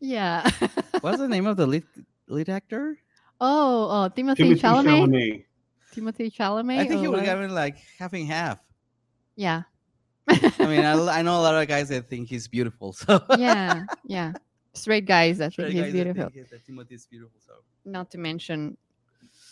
yeah. 0.00 0.48
What's 1.00 1.18
the 1.18 1.28
name 1.28 1.46
of 1.46 1.56
the 1.56 1.66
lead 1.66 1.84
lead 2.26 2.48
actor? 2.50 2.98
oh, 3.40 3.86
oh, 3.88 4.10
Timothée, 4.14 4.36
Timothée 4.36 4.60
Chalamet. 4.60 4.84
Chalamet. 4.84 5.44
Timothée 5.94 6.30
Chalamet. 6.34 6.78
I 6.80 6.86
think 6.86 7.00
he 7.00 7.06
or 7.06 7.12
would 7.12 7.24
have 7.24 7.40
it 7.40 7.50
like 7.50 7.78
half 7.98 8.12
and 8.12 8.26
half. 8.26 8.58
Yeah. 9.36 9.62
I 10.28 10.66
mean, 10.66 10.84
I, 10.84 10.92
I 11.18 11.22
know 11.22 11.38
a 11.40 11.42
lot 11.42 11.54
of 11.54 11.66
guys 11.68 11.88
that 11.88 12.10
think 12.10 12.28
he's 12.28 12.48
beautiful. 12.48 12.92
So 12.92 13.22
yeah, 13.38 13.84
yeah. 14.04 14.32
Straight 14.74 15.06
guys 15.06 15.38
that 15.38 15.52
Straight 15.52 15.72
think 15.72 15.76
he's 15.76 15.84
guys 15.84 15.92
that 15.94 16.04
beautiful. 16.04 16.30
think 16.30 16.50
that 16.50 16.66
Timothée's 16.66 17.06
beautiful. 17.06 17.38
So 17.40 17.54
Not 17.84 18.10
to 18.10 18.18
mention 18.18 18.76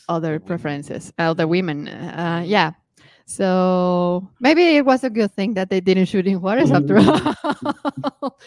other 0.09 0.39
preferences, 0.39 1.13
other 1.19 1.47
women. 1.49 1.89
Uh, 1.89 2.43
yeah. 2.45 2.73
So 3.29 4.31
maybe 4.39 4.77
it 4.77 4.87
was 4.87 5.03
a 5.03 5.11
good 5.11 5.33
thing 5.33 5.55
that 5.55 5.69
they 5.69 5.81
didn't 5.81 6.07
shoot 6.07 6.29
in 6.29 6.41
Juarez 6.41 6.71
after 6.71 6.95
mm. 6.95 7.35
all. 8.23 8.39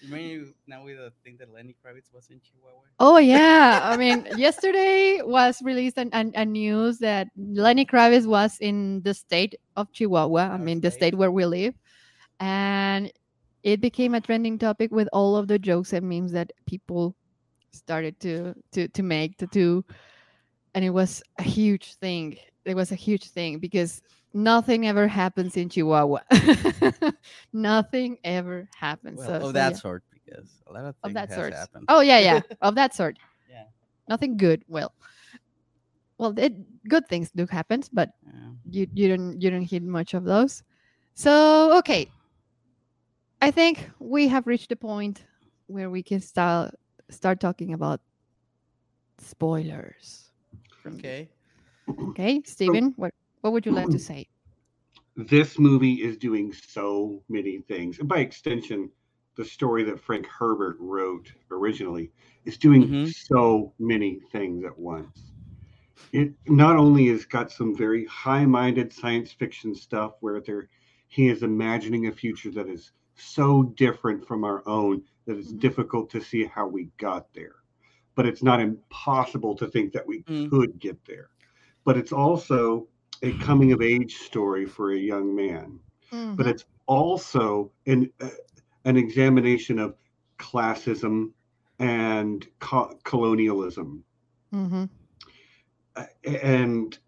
you 0.00 0.08
mean 0.08 0.54
now 0.68 0.84
with 0.84 0.98
the 0.98 1.12
thing 1.24 1.36
that 1.40 1.52
Lenny 1.52 1.74
Kravitz 1.84 2.14
was 2.14 2.30
in 2.30 2.40
Chihuahua? 2.40 2.78
Oh 3.00 3.18
yeah, 3.18 3.80
I 3.82 3.96
mean, 3.96 4.28
yesterday 4.36 5.20
was 5.22 5.60
released 5.62 5.98
an, 5.98 6.10
an, 6.12 6.30
a 6.36 6.46
news 6.46 6.98
that 6.98 7.26
Lenny 7.36 7.84
Kravitz 7.84 8.24
was 8.24 8.56
in 8.60 9.02
the 9.02 9.12
state 9.12 9.56
of 9.74 9.90
Chihuahua. 9.92 10.42
I 10.42 10.48
Our 10.50 10.58
mean, 10.58 10.80
the 10.80 10.92
state. 10.92 10.98
state 10.98 11.14
where 11.16 11.32
we 11.32 11.44
live, 11.44 11.74
and 12.38 13.12
it 13.64 13.80
became 13.80 14.14
a 14.14 14.20
trending 14.20 14.60
topic 14.60 14.92
with 14.92 15.08
all 15.12 15.34
of 15.34 15.48
the 15.48 15.58
jokes 15.58 15.92
and 15.92 16.08
memes 16.08 16.30
that 16.32 16.52
people 16.66 17.16
started 17.72 18.18
to 18.20 18.54
to 18.72 18.86
to 18.86 19.02
make 19.02 19.36
to 19.38 19.46
do, 19.48 19.84
and 20.78 20.84
it 20.84 20.90
was 20.90 21.24
a 21.38 21.42
huge 21.42 21.94
thing. 21.94 22.38
It 22.64 22.76
was 22.76 22.92
a 22.92 22.94
huge 22.94 23.30
thing 23.30 23.58
because 23.58 24.00
nothing 24.32 24.86
ever 24.86 25.08
happens 25.08 25.56
in 25.56 25.68
Chihuahua. 25.68 26.20
nothing 27.52 28.16
ever 28.22 28.68
happens. 28.78 29.18
Well, 29.18 29.40
so, 29.40 29.48
of 29.48 29.54
that 29.54 29.72
yeah 29.72 29.76
sort, 29.76 30.04
because 30.14 30.46
a 30.68 30.72
lot 30.72 30.84
of 30.84 30.94
things 31.02 31.10
of 31.10 31.14
that 31.14 31.28
has 31.30 31.34
sort. 31.34 31.52
happened. 31.52 31.86
Oh 31.88 31.98
yeah, 31.98 32.20
yeah, 32.20 32.42
of 32.62 32.76
that 32.76 32.94
sort. 32.94 33.18
Yeah. 33.50 33.64
Nothing 34.08 34.36
good. 34.36 34.62
Well, 34.68 34.94
well, 36.16 36.32
it, 36.38 36.54
good 36.88 37.08
things 37.08 37.32
do 37.34 37.44
happen, 37.46 37.82
but 37.92 38.10
Yeah. 38.22 38.50
you 38.70 38.86
you 38.94 39.08
don't 39.08 39.42
you 39.42 39.50
don't 39.50 39.62
hear 39.62 39.82
much 39.82 40.14
of 40.14 40.22
those. 40.22 40.62
So 41.14 41.76
okay, 41.78 42.06
I 43.42 43.50
think 43.50 43.90
we 43.98 44.28
have 44.28 44.46
reached 44.46 44.68
the 44.68 44.76
point 44.76 45.24
where 45.66 45.90
we 45.90 46.04
can 46.04 46.20
start 46.20 46.72
start 47.10 47.40
talking 47.40 47.74
about 47.74 47.98
spoilers. 49.18 50.27
From 50.82 50.96
this. 50.96 51.04
Okay. 51.04 51.28
Okay, 52.10 52.42
Steven, 52.44 52.92
what 52.96 53.12
what 53.42 53.52
would 53.52 53.66
you 53.66 53.72
like 53.72 53.90
to 53.90 53.98
say? 53.98 54.26
This 55.16 55.58
movie 55.58 55.94
is 56.02 56.16
doing 56.16 56.52
so 56.52 57.22
many 57.28 57.58
things. 57.58 57.98
And 57.98 58.08
by 58.08 58.18
extension, 58.18 58.90
the 59.36 59.44
story 59.44 59.82
that 59.84 60.00
Frank 60.00 60.26
Herbert 60.26 60.76
wrote 60.78 61.32
originally 61.50 62.12
is 62.44 62.56
doing 62.58 62.82
Mhm. 62.84 63.14
so 63.14 63.74
many 63.78 64.20
things 64.32 64.64
at 64.64 64.78
once. 64.78 65.32
It 66.12 66.34
not 66.46 66.76
only 66.76 67.08
has 67.08 67.24
got 67.26 67.50
some 67.50 67.76
very 67.76 68.06
high-minded 68.06 68.92
science 68.92 69.32
fiction 69.32 69.74
stuff 69.74 70.14
where 70.20 70.40
there 70.40 70.68
he 71.08 71.28
is 71.28 71.42
imagining 71.42 72.06
a 72.06 72.12
future 72.12 72.50
that 72.52 72.68
is 72.68 72.92
so 73.14 73.64
different 73.76 74.26
from 74.26 74.44
our 74.44 74.62
own 74.68 75.02
that 75.26 75.36
it's 75.38 75.52
Mhm. 75.52 75.60
difficult 75.60 76.10
to 76.10 76.20
see 76.20 76.44
how 76.44 76.66
we 76.68 76.90
got 76.98 77.32
there. 77.34 77.56
But 78.18 78.26
it's 78.26 78.42
not 78.42 78.60
impossible 78.60 79.54
to 79.54 79.68
think 79.68 79.92
that 79.92 80.06
we 80.06 80.24
Mm. 80.28 80.50
could 80.50 80.80
get 80.80 81.04
there. 81.06 81.30
But 81.84 81.96
it's 81.96 82.12
also 82.12 82.88
a 83.22 83.32
coming 83.34 83.72
of 83.72 83.80
age 83.80 84.16
story 84.16 84.66
for 84.66 84.92
a 84.92 84.98
young 84.98 85.34
man 85.34 85.80
but 86.36 86.46
Mhm. 86.46 86.48
it's 86.48 86.64
also 86.86 87.72
an 87.86 88.10
uh, 88.20 88.28
an 88.84 88.96
examination 88.96 89.78
of 89.78 89.94
classism 90.38 91.32
and 91.78 92.46
co- 92.60 92.98
colonialism 93.04 94.04
Mhm. 94.52 94.88
Uh, 95.96 96.04
and 96.24 96.98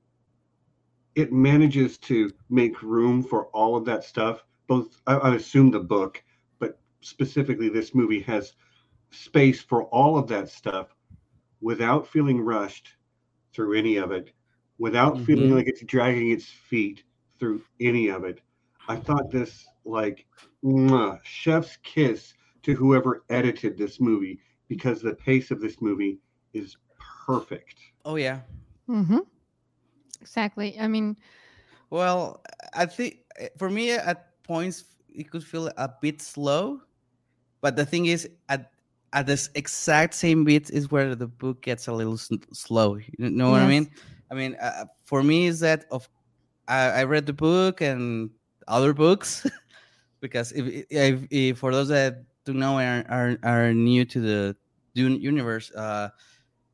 it 1.17 1.33
manages 1.33 1.99
to 1.99 2.31
make 2.49 2.83
room 2.83 3.23
for 3.23 3.47
all 3.49 3.77
of 3.77 3.85
that 3.85 4.05
stuff 4.05 4.45
both 4.69 5.01
I, 5.07 5.15
I 5.15 5.35
assume 5.37 5.71
the 5.71 5.81
book 5.81 6.23
but 6.59 6.79
specifically 7.01 7.69
this 7.69 7.95
movie 7.95 8.21
has 8.23 8.55
space 9.11 9.61
for 9.63 9.85
all 9.85 10.19
of 10.19 10.29
that 10.29 10.49
stuff 10.49 10.95
without 11.61 12.07
feeling 12.07 12.41
rushed 12.41 12.97
through 13.53 13.75
any 13.79 13.97
of 13.97 14.11
it 14.13 14.33
without 14.79 15.21
feeling 15.21 15.51
Mhm. 15.51 15.57
like 15.57 15.67
it's 15.69 15.85
dragging 15.85 16.31
its 16.31 16.47
feet 16.49 17.05
through 17.39 17.63
any 17.81 18.09
of 18.09 18.25
it 18.25 18.41
I 18.89 18.97
thought 18.97 19.31
this 19.31 19.67
like 19.85 20.27
mwah, 20.65 21.19
chef's 21.25 21.77
kiss 21.83 22.35
to 22.63 22.75
whoever 22.75 23.25
edited 23.31 23.77
this 23.79 24.01
movie 24.01 24.41
because 24.69 25.01
the 25.03 25.15
pace 25.15 25.51
of 25.51 25.61
this 25.61 25.81
movie 25.81 26.19
is 26.53 26.77
perfect. 27.27 27.79
Oh 28.05 28.17
yeah. 28.17 28.41
Mm-hmm. 28.89 29.19
Exactly. 30.21 30.79
I 30.79 30.89
mean, 30.89 31.17
Well, 31.91 32.43
I 32.75 32.87
think 32.87 33.25
for 33.59 33.71
me 33.71 33.93
at 33.93 34.43
points 34.45 34.85
it 35.09 35.31
could 35.31 35.45
feel 35.45 35.69
a 35.77 35.91
bit 36.03 36.23
slow, 36.23 36.81
but 37.61 37.77
the 37.77 37.87
thing 37.87 38.07
is 38.07 38.29
at 38.49 38.73
at 39.13 39.27
this 39.27 39.51
exact 39.55 40.15
same 40.15 40.45
bit 40.45 40.71
is 40.71 40.91
where 40.91 41.15
the 41.15 41.27
book 41.27 41.63
gets 41.63 41.89
a 41.89 41.93
little 41.93 42.17
slow. 42.17 42.97
You 42.97 43.31
know 43.31 43.51
what 43.51 43.63
I 43.63 43.69
mean? 43.69 43.91
I 44.31 44.35
mean, 44.35 44.55
uh, 44.57 44.85
for 45.05 45.23
me 45.23 45.47
is 45.47 45.61
that 45.61 45.87
of 45.91 46.09
I, 46.69 47.01
I 47.01 47.05
read 47.05 47.27
the 47.27 47.33
book 47.33 47.81
and 47.81 48.31
other 48.69 48.93
books 48.93 49.47
because 50.21 50.53
if, 50.53 50.87
if, 50.91 51.27
if 51.31 51.59
for 51.59 51.73
those 51.73 51.89
that 51.89 52.23
don't 52.45 52.59
know 52.59 52.79
are, 52.79 53.05
are 53.09 53.39
are 53.43 53.75
new 53.75 54.05
to 54.05 54.21
the 54.21 54.57
Dune 54.95 55.21
universe, 55.21 55.71
uh, 55.73 56.11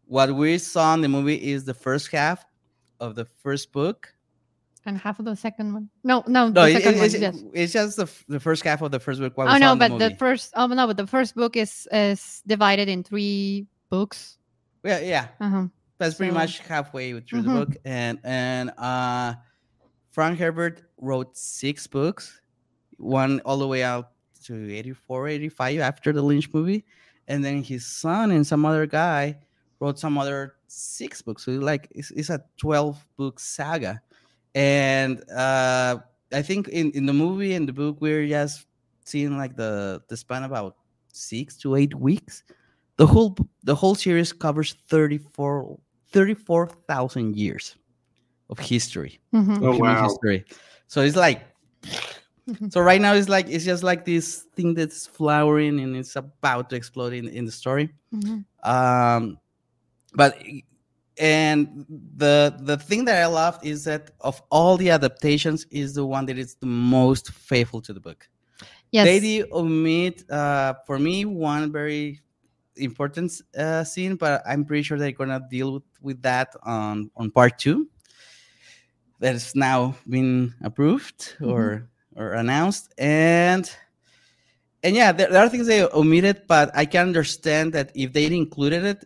what 0.05 0.35
we 0.35 0.59
saw 0.59 0.95
in 0.95 1.01
the 1.01 1.09
movie 1.09 1.51
is 1.51 1.65
the 1.65 1.75
first 1.75 2.11
half 2.13 2.45
of 3.01 3.15
the 3.15 3.25
first 3.25 3.73
book 3.73 4.13
and 4.87 4.97
half 4.99 5.19
of 5.19 5.25
the 5.25 5.35
second 5.37 5.75
one. 5.75 5.91
No, 6.05 6.23
no, 6.27 6.49
no, 6.49 6.65
it- 6.65 6.77
it- 6.85 6.95
one. 6.97 7.05
it's, 7.05 7.15
yes. 7.19 7.45
it's 7.53 7.73
just 7.73 7.97
the, 7.97 8.09
the 8.29 8.41
first 8.41 8.63
half 8.65 8.83
of 8.83 8.91
the 8.91 9.01
first 9.01 9.21
book. 9.21 9.35
Oh 9.37 9.59
no, 9.59 9.77
but 9.77 9.99
the, 9.99 10.11
the 10.11 10.17
first. 10.17 10.53
Oh 10.57 10.67
no, 10.67 10.87
but 10.87 10.97
the 10.97 11.07
first 11.07 11.35
book 11.35 11.57
is 11.57 11.87
is 11.93 12.43
divided 12.47 12.89
in 12.89 13.03
three 13.03 13.67
books. 13.91 14.39
yeah, 14.85 15.01
yeah, 15.01 15.29
Uh-huh. 15.41 15.67
that's 15.99 16.15
pretty 16.17 16.31
So- 16.33 16.39
much 16.39 16.59
halfway 16.61 17.13
through 17.21 17.43
Mhm. 17.43 17.45
the 17.45 17.53
book, 17.67 17.77
and 17.85 18.19
and 18.25 18.71
uh, 18.79 19.35
Frank 20.11 20.39
Herbert 20.39 20.83
wrote 20.99 21.37
six 21.37 21.87
books, 21.87 22.41
one 22.97 23.41
all 23.45 23.59
the 23.59 23.67
way 23.69 23.83
out 23.83 24.13
to 24.45 24.55
84, 24.73 25.29
85 25.29 25.81
after 25.81 26.13
the 26.13 26.23
Lynch 26.23 26.49
movie, 26.55 26.85
and 27.29 27.45
then 27.45 27.63
his 27.63 27.85
son 27.85 28.31
and 28.31 28.47
some 28.47 28.65
other 28.65 28.87
guy 28.87 29.39
wrote 29.81 29.99
some 29.99 30.17
other 30.17 30.55
six 30.69 31.21
books. 31.21 31.45
So 31.45 31.53
like 31.53 31.89
it's, 31.95 32.11
it's 32.13 32.31
a 32.31 32.41
twelve 32.57 33.05
book 33.19 33.39
saga, 33.41 34.01
and 34.57 35.21
uh, 35.31 35.99
I 36.33 36.43
think 36.43 36.69
in 36.69 36.91
in 36.93 37.05
the 37.07 37.13
movie 37.13 37.53
and 37.55 37.69
the 37.69 37.73
book 37.77 38.01
we're 38.01 38.27
just 38.27 38.67
seeing 39.05 39.37
like 39.37 39.55
the 39.55 40.01
the 40.09 40.17
span 40.17 40.43
about 40.43 40.75
six 41.13 41.57
to 41.59 41.77
eight 41.77 41.95
weeks. 41.95 42.43
The 42.97 43.07
whole 43.07 43.37
the 43.63 43.75
whole 43.77 43.95
series 43.95 44.33
covers 44.33 44.75
34 44.89 45.79
34,000 46.11 47.37
years 47.37 47.77
of 48.49 48.59
history, 48.59 49.21
Mhm. 49.35 49.61
Oh 49.63 49.73
human 49.77 49.95
wow. 49.95 50.09
history. 50.09 50.45
So 50.89 51.03
it's 51.03 51.17
like 51.17 51.45
Mhm. 52.49 52.73
so 52.73 52.81
right 52.81 53.01
now 53.01 53.13
it's 53.13 53.29
like 53.29 53.49
it's 53.51 53.65
just 53.65 53.83
like 53.83 54.05
this 54.05 54.47
thing 54.57 54.73
that's 54.73 55.07
flowering 55.07 55.81
and 55.81 55.97
it's 55.97 56.17
about 56.17 56.71
to 56.71 56.77
explode 56.77 57.13
in, 57.13 57.29
in 57.29 57.45
the 57.45 57.53
story. 57.53 57.91
Mhm. 58.15 58.45
Um 58.65 59.37
but 60.15 60.39
and 61.19 61.87
the 62.17 62.57
the 62.61 62.77
thing 62.77 63.05
that 63.07 63.23
I 63.23 63.27
loved 63.27 63.65
is 63.65 63.85
that 63.85 64.11
of 64.21 64.43
all 64.51 64.77
the 64.77 64.91
adaptations 64.91 65.67
is 65.71 65.95
the 65.95 66.05
one 66.05 66.27
that 66.27 66.39
is 66.39 66.57
the 66.57 66.67
most 66.67 67.33
faithful 67.33 67.81
to 67.83 67.93
the 67.93 68.01
book. 68.01 68.29
Yes. 68.91 69.07
They 69.07 69.21
did 69.21 69.53
omit 69.53 70.31
uh, 70.31 70.75
for 70.87 70.99
me 70.99 71.25
one 71.25 71.73
very 71.73 72.21
important 72.77 73.33
uh, 73.59 73.85
scene, 73.85 74.17
but 74.17 74.43
I'm 74.47 74.65
pretty 74.65 74.83
sure 74.83 74.99
they're 74.99 75.13
gonna 75.13 75.47
deal 75.51 75.75
with, 75.75 75.83
with 76.01 76.23
that 76.23 76.55
on 76.63 77.11
on 77.17 77.31
part 77.31 77.59
two. 77.59 77.89
That 79.21 79.35
is 79.35 79.55
now 79.55 79.97
been 80.09 80.55
approved 80.63 81.37
or 81.43 81.89
or 82.15 82.35
announced, 82.35 82.93
and 82.99 83.71
and 84.83 84.95
yeah, 84.95 85.13
there, 85.13 85.31
there 85.31 85.43
are 85.43 85.49
things 85.49 85.67
they 85.67 85.83
omitted, 85.85 86.43
but 86.47 86.71
I 86.75 86.85
can 86.85 87.09
understand 87.09 87.73
that 87.73 87.91
if 87.95 88.13
they 88.13 88.27
included 88.27 88.85
it, 88.85 89.05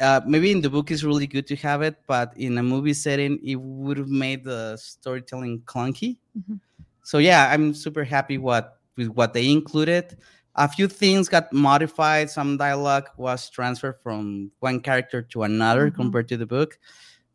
uh, 0.00 0.20
maybe 0.26 0.50
in 0.52 0.60
the 0.60 0.70
book 0.70 0.90
is 0.90 1.04
really 1.04 1.26
good 1.26 1.46
to 1.48 1.56
have 1.56 1.82
it, 1.82 1.96
but 2.06 2.32
in 2.36 2.58
a 2.58 2.62
movie 2.62 2.94
setting, 2.94 3.38
it 3.44 3.56
would 3.56 3.98
have 3.98 4.08
made 4.08 4.44
the 4.44 4.76
storytelling 4.76 5.60
clunky. 5.66 6.18
Mhm. 6.38 6.60
So 7.02 7.18
yeah, 7.18 7.50
I'm 7.52 7.74
super 7.74 8.04
happy 8.04 8.38
what 8.38 8.78
with 8.96 9.08
what 9.08 9.32
they 9.32 9.50
included. 9.50 10.16
A 10.56 10.68
few 10.68 10.88
things 10.88 11.28
got 11.28 11.52
modified. 11.52 12.30
Some 12.30 12.56
dialogue 12.56 13.08
was 13.16 13.48
transferred 13.48 13.96
from 14.02 14.50
one 14.60 14.80
character 14.80 15.22
to 15.22 15.44
another 15.44 15.90
Mhm. 15.90 15.94
compared 15.94 16.28
to 16.28 16.36
the 16.36 16.46
book, 16.46 16.78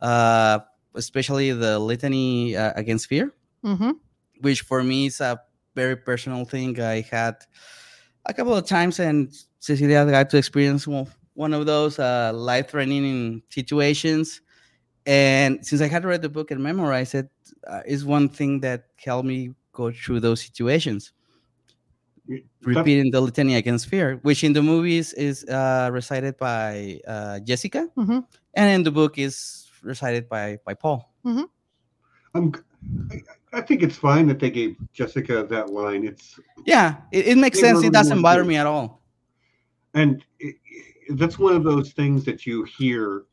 uh, 0.02 0.60
especially 0.96 1.52
the 1.54 1.80
litany 1.80 2.56
uh, 2.56 2.74
against 2.76 3.08
fear 3.08 3.34
Mhm. 3.64 3.96
which 4.42 4.62
for 4.62 4.84
me 4.84 5.06
is 5.08 5.22
a 5.22 5.40
very 5.76 5.96
personal 5.96 6.44
thing. 6.46 6.80
I 6.82 7.02
had 7.02 7.36
a 8.26 8.34
couple 8.34 8.54
of 8.56 8.66
times, 8.68 9.00
and 9.00 9.32
Cecilia 9.60 10.06
got 10.06 10.30
to 10.32 10.38
experience 10.38 10.86
one, 10.88 11.08
one 11.34 11.54
of 11.54 11.66
those 11.66 12.00
uh, 12.00 12.32
life 12.34 12.70
threatening 12.72 13.42
situations. 13.50 14.42
And 15.06 15.66
since 15.66 15.82
I 15.82 15.88
had 15.88 16.06
read 16.06 16.22
the 16.22 16.30
book 16.30 16.52
and 16.52 16.62
memorized 16.64 17.16
it, 17.16 17.30
uh, 17.68 17.82
is 17.86 18.06
one 18.06 18.30
thing 18.30 18.60
that 18.62 18.86
helped 19.04 19.28
me 19.28 19.52
go 19.74 19.92
through 19.92 20.20
those 20.22 20.42
situations. 20.42 21.12
That's- 22.28 22.46
Repeating 22.64 23.12
the 23.12 23.20
litany 23.20 23.56
against 23.56 23.88
fear, 23.90 24.20
which 24.24 24.46
in 24.46 24.54
the 24.54 24.62
movies 24.64 25.12
is 25.14 25.44
uh, 25.46 25.90
recited 25.92 26.38
by 26.38 27.02
uh, 27.06 27.40
Jessica, 27.42 27.90
Mhm. 27.98 28.24
and 28.54 28.72
in 28.72 28.84
the 28.84 28.92
book 28.92 29.18
is 29.18 29.68
recited 29.84 30.30
by 30.30 30.58
by 30.64 30.74
Paul. 30.74 31.12
I'm, 32.34 32.54
I, 33.12 33.22
I 33.52 33.62
think 33.62 33.84
it's 33.84 33.98
fine 33.98 34.28
that 34.28 34.40
they 34.40 34.50
gave 34.50 34.78
Jessica 34.94 35.46
that 35.50 35.70
line. 35.72 36.06
It's 36.08 36.40
Yeah, 36.66 36.96
it, 37.12 37.28
it 37.28 37.38
makes 37.38 37.60
sense. 37.60 37.84
It 37.84 37.92
doesn't 37.92 38.22
bother 38.22 38.46
me 38.46 38.56
at 38.56 38.66
all. 38.68 39.02
and 39.94 40.24
it, 40.40 40.56
it- 40.66 40.93
that's 41.10 41.40
one 41.40 41.56
of 41.56 41.64
those 41.64 41.92
things 41.92 42.26
that 42.26 42.46
you 42.46 42.64
hear 42.64 43.24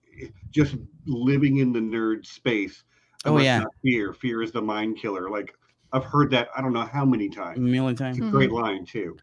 just 0.50 0.76
living 1.06 1.58
in 1.58 1.72
the 1.72 1.80
nerd 1.80 2.26
space. 2.26 2.84
Oh, 3.24 3.38
yeah. 3.38 3.64
fear. 3.82 4.12
Fear 4.12 4.42
is 4.42 4.52
the 4.52 4.62
mind 4.62 4.96
killer. 4.96 5.30
Like 5.30 5.54
I've 5.92 6.04
heard 6.04 6.30
that 6.30 6.48
I 6.56 6.60
don't 6.62 6.72
know 6.72 6.86
how 6.86 7.04
many 7.04 7.28
A 7.28 7.34
times. 7.34 7.58
million 7.58 7.96
times. 7.96 8.18
It's 8.18 8.26
a 8.26 8.28
Mm-hmm. 8.28 8.36
great 8.36 8.52
line 8.52 8.84
too. 8.86 9.16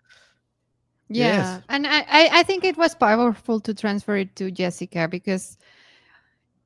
Yeah, 1.09 1.27
Yes. 1.27 1.61
and 1.69 1.87
I, 1.87 1.99
I 2.01 2.29
I 2.39 2.43
think 2.43 2.65
it 2.65 2.77
was 2.77 2.93
powerful 2.93 3.59
to 3.61 3.73
transfer 3.73 4.17
it 4.17 4.35
to 4.35 4.51
Jessica 4.51 5.07
because 5.07 5.57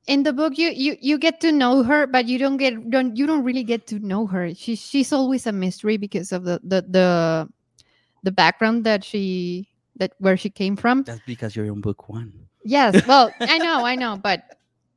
in 0.08 0.24
the 0.24 0.32
book 0.32 0.58
you 0.58 0.70
you 0.70 0.96
you 1.00 1.16
get 1.16 1.40
to 1.42 1.52
know 1.52 1.82
her, 1.84 2.06
but 2.06 2.26
you 2.26 2.38
don't 2.38 2.56
get 2.56 2.90
don't 2.90 3.16
you 3.16 3.26
don't 3.26 3.44
really 3.44 3.62
get 3.62 3.86
to 3.88 4.00
know 4.00 4.26
her. 4.26 4.52
She 4.54 4.74
she's 4.74 5.12
always 5.12 5.46
a 5.46 5.52
mystery 5.52 5.96
because 5.96 6.32
of 6.32 6.42
the 6.44 6.60
the 6.64 6.82
the, 6.88 7.48
the 8.24 8.32
background 8.32 8.84
that 8.84 9.04
she 9.04 9.68
that 9.96 10.12
where 10.18 10.36
she 10.36 10.50
came 10.50 10.76
from. 10.76 11.02
That's 11.02 11.20
because 11.26 11.54
you're 11.56 11.66
in 11.66 11.80
book 11.80 12.08
one. 12.08 12.32
Yes, 12.64 13.06
well, 13.06 13.32
I 13.40 13.58
know, 13.58 13.84
I 13.84 13.96
know, 13.96 14.18
but 14.22 14.42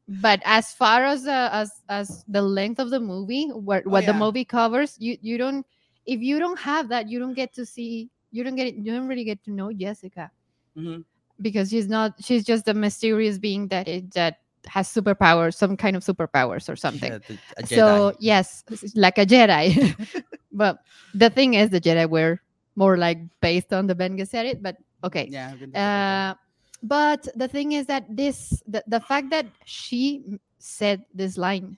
but 0.07 0.41
as 0.45 0.71
far 0.73 1.03
as 1.03 1.25
uh, 1.25 1.49
as 1.51 1.71
as 1.89 2.23
the 2.27 2.41
length 2.41 2.79
of 2.79 2.89
the 2.89 2.99
movie, 2.99 3.47
what 3.49 3.85
what 3.87 4.05
the 4.05 4.13
yeah. 4.13 4.19
movie 4.19 4.45
covers, 4.45 4.95
you 4.99 5.17
you 5.21 5.37
don't 5.37 5.65
if 6.05 6.21
you 6.21 6.39
don't 6.39 6.59
have 6.59 6.89
that, 6.89 7.09
you 7.09 7.19
don't 7.19 7.33
get 7.33 7.53
to 7.55 7.65
see 7.65 8.09
you 8.31 8.43
don't 8.43 8.55
get 8.55 8.75
you 8.75 8.93
don't 8.93 9.07
really 9.07 9.23
get 9.23 9.43
to 9.45 9.51
know 9.51 9.71
Jessica 9.73 10.29
Mhm. 10.77 11.05
because 11.41 11.69
she's 11.69 11.87
not 11.87 12.13
she's 12.19 12.43
just 12.43 12.67
a 12.67 12.73
mysterious 12.73 13.39
being 13.39 13.67
that 13.69 13.87
it 13.87 14.13
that 14.13 14.39
has 14.67 14.87
superpowers, 14.89 15.55
some 15.55 15.77
kind 15.77 15.95
of 15.95 16.03
superpowers 16.03 16.69
or 16.69 16.75
something. 16.75 17.11
Yeah, 17.11 17.19
the- 17.59 17.67
So 17.67 18.13
yes, 18.19 18.63
like 18.95 19.17
a 19.17 19.25
Jedi. 19.25 19.95
but 20.51 20.79
the 21.13 21.29
thing 21.29 21.53
is, 21.53 21.69
the 21.69 21.81
Jedi 21.81 22.09
were 22.09 22.39
more 22.75 22.97
like 22.97 23.19
based 23.41 23.73
on 23.73 23.87
the 23.87 23.95
Bene 23.95 24.17
Gesserit. 24.17 24.61
But 24.61 24.77
okay, 25.03 25.27
yeah, 25.31 25.51
I've 25.51 25.59
been 25.59 25.71
talking 25.71 25.81
about 25.81 26.31
uh, 26.31 26.35
but 26.83 27.27
the 27.35 27.47
thing 27.47 27.71
is 27.73 27.85
that 27.87 28.05
this 28.09 28.61
the, 28.67 28.83
the 28.87 28.99
fact 28.99 29.29
that 29.31 29.47
she 29.65 30.39
said 30.59 31.03
this 31.13 31.37
line 31.37 31.77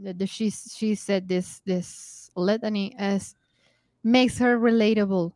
that 0.00 0.18
the, 0.18 0.26
she 0.26 0.50
she 0.50 0.94
said 0.94 1.28
this 1.28 1.60
this 1.64 2.30
litany 2.36 2.94
as 2.98 3.34
makes 4.04 4.38
her 4.38 4.58
relatable 4.58 5.32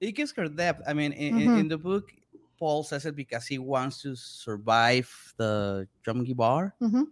it 0.00 0.12
gives 0.12 0.32
her 0.32 0.48
depth. 0.48 0.82
I 0.88 0.94
mean, 0.94 1.12
in, 1.12 1.34
Mhm. 1.34 1.58
in 1.60 1.68
the 1.68 1.76
book, 1.76 2.10
Paul 2.58 2.82
says 2.82 3.04
it 3.04 3.14
because 3.14 3.46
he 3.46 3.58
wants 3.58 4.00
to 4.02 4.16
survive 4.16 5.08
the 5.36 5.86
gom 6.04 6.24
jabbar, 6.24 6.72
Mhm. 6.80 7.04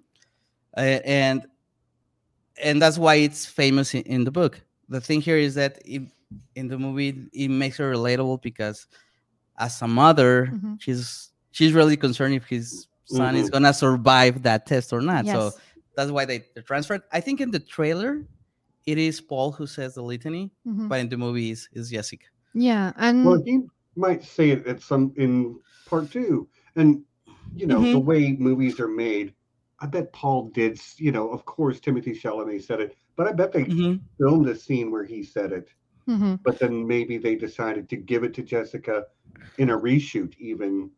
Uh, 0.76 1.00
and 1.04 1.46
and 2.62 2.82
that's 2.82 2.98
why 2.98 3.16
it's 3.16 3.46
famous 3.46 3.94
in, 3.94 4.02
in 4.02 4.24
the 4.24 4.30
book. 4.30 4.60
The 4.88 5.00
thing 5.00 5.20
here 5.20 5.36
is 5.36 5.54
that 5.54 5.78
it, 5.84 6.02
in 6.54 6.68
the 6.68 6.78
movie, 6.78 7.28
it 7.32 7.48
makes 7.48 7.76
her 7.78 7.92
relatable 7.92 8.42
because 8.42 8.86
as 9.58 9.80
a 9.82 9.88
mother, 9.88 10.46
Mhm. 10.52 10.80
she's 10.80 11.32
she's 11.50 11.72
really 11.72 11.96
concerned 11.96 12.34
if 12.34 12.44
his 12.46 12.86
son 13.04 13.34
is 13.34 13.48
Mhm. 13.48 13.52
gonna 13.52 13.74
survive 13.74 14.42
that 14.42 14.66
test 14.66 14.92
or 14.92 15.00
not. 15.00 15.26
So 15.26 15.52
that's 15.96 16.10
why 16.10 16.24
they, 16.24 16.44
they 16.54 16.62
transferred. 16.62 17.02
I 17.12 17.20
think 17.20 17.40
in 17.40 17.50
the 17.50 17.58
trailer, 17.58 18.24
it 18.86 18.98
is 18.98 19.20
Paul 19.20 19.52
who 19.52 19.66
says 19.66 19.94
the 19.94 20.02
litany, 20.02 20.50
Mhm. 20.66 20.88
but 20.88 21.00
in 21.00 21.08
the 21.08 21.16
movie 21.16 21.50
is 21.50 21.68
is 21.72 21.90
Jessica. 21.90 22.26
yeah 22.54 22.92
and 22.96 23.24
Well, 23.24 23.42
he 23.44 23.60
might 23.96 24.22
say 24.24 24.50
it 24.50 24.66
at 24.66 24.80
some 24.80 25.12
in 25.16 25.58
part 25.86 26.10
two, 26.10 26.48
and 26.76 27.02
you 27.54 27.66
know 27.66 27.80
the 27.80 28.00
Mhm. 28.00 28.04
way 28.04 28.32
movies 28.38 28.78
are 28.80 28.88
made. 28.88 29.34
I 29.80 29.86
bet 29.86 30.12
Paul 30.12 30.50
did. 30.50 30.80
You 30.96 31.12
know, 31.12 31.28
of 31.30 31.44
course, 31.44 31.78
Timothée 31.80 32.16
Chalamet 32.20 32.62
said 32.62 32.80
it, 32.80 32.96
but 33.16 33.26
I 33.28 33.32
bet 33.32 33.52
they 33.52 33.64
Mhm. 33.64 34.00
filmed 34.18 34.48
a 34.48 34.54
scene 34.56 34.90
where 34.90 35.04
he 35.04 35.22
said 35.22 35.52
it. 35.52 35.68
Hmm 36.08 36.34
But 36.42 36.58
then 36.58 36.86
maybe 36.86 37.18
they 37.18 37.36
decided 37.36 37.88
to 37.90 37.96
give 37.96 38.24
it 38.24 38.32
to 38.34 38.42
Jessica 38.42 39.04
in 39.58 39.70
a 39.70 39.78
reshoot, 39.78 40.34
even. 40.38 40.90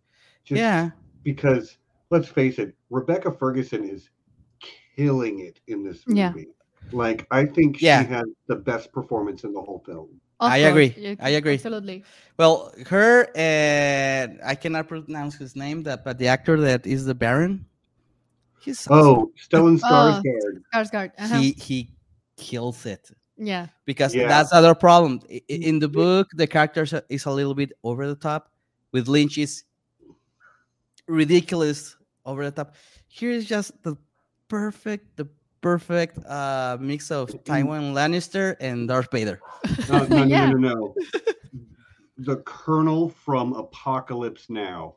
Just 0.44 0.59
Yeah. 0.61 0.90
Because 1.25 1.77
let's 2.11 2.29
face 2.29 2.59
it, 2.59 2.75
Rebecca 2.90 3.33
Ferguson 3.33 3.85
is 3.85 4.09
killing 4.96 5.40
it 5.40 5.61
in 5.66 5.83
this 5.83 6.07
movie. 6.07 6.18
Yeah. 6.46 6.92
Like 6.92 7.27
I 7.31 7.44
think 7.44 7.81
Yeah. 7.83 8.03
she 8.03 8.09
has 8.11 8.25
the 8.46 8.57
best 8.57 8.92
performance 8.92 9.44
in 9.44 9.53
the 9.53 9.61
whole 9.61 9.83
film. 9.85 10.09
I 10.40 10.59
agree. 10.59 11.16
I 11.20 11.31
agree. 11.31 11.55
Absolutely. 11.55 12.03
Well, 12.38 12.73
her 12.87 13.29
and 13.37 14.40
I 14.42 14.55
cannot 14.55 14.88
pronounce 14.88 15.35
his 15.35 15.55
name, 15.55 15.83
that 15.83 16.03
but 16.05 16.16
the 16.18 16.29
actor 16.29 16.59
that 16.61 16.87
is 16.87 17.05
the 17.05 17.14
Baron, 17.14 17.66
he's 18.59 18.87
awesome. 18.88 19.07
Oh, 19.07 19.33
Stellan 19.37 19.79
Oh. 19.85 20.23
Skarsgård. 20.23 20.62
Skarsgård. 20.73 21.11
Uh-huh. 21.18 21.38
he 21.38 21.53
he 21.53 21.90
kills 22.38 22.87
it 22.87 23.11
yeah. 23.40 23.66
because 23.87 24.14
Yeah. 24.14 24.29
that's 24.29 24.50
the 24.50 24.57
other 24.57 24.74
problem 24.74 25.20
I- 25.31 25.40
i- 25.50 25.55
in 25.70 25.79
the 25.81 25.88
book. 25.88 26.29
The 26.37 26.46
character 26.46 26.85
is 27.09 27.24
a- 27.26 27.33
little 27.33 27.55
bit 27.55 27.72
over 27.83 28.07
the 28.07 28.14
top. 28.14 28.53
With 28.92 29.09
Lynch, 29.09 29.38
is 29.38 29.64
ridiculous 31.09 31.96
over 32.26 32.44
the 32.44 32.50
top. 32.50 32.74
Here 33.09 33.31
is 33.31 33.46
just 33.46 33.72
the 33.83 33.96
perfect 34.48 35.16
the 35.16 35.29
perfect 35.61 36.18
uh 36.26 36.76
mix 36.81 37.11
of 37.11 37.29
Tywin 37.44 37.92
Lannister 37.92 38.57
and 38.61 38.88
Darth 38.88 39.09
Vader. 39.12 39.40
No, 39.88 40.05
no, 40.07 40.24
Yeah. 40.24 40.50
no, 40.50 40.57
no, 40.57 40.74
no. 40.74 40.94
The 42.18 42.37
Colonel 42.44 43.09
from 43.11 43.53
Apocalypse 43.55 44.50
Now. 44.50 44.96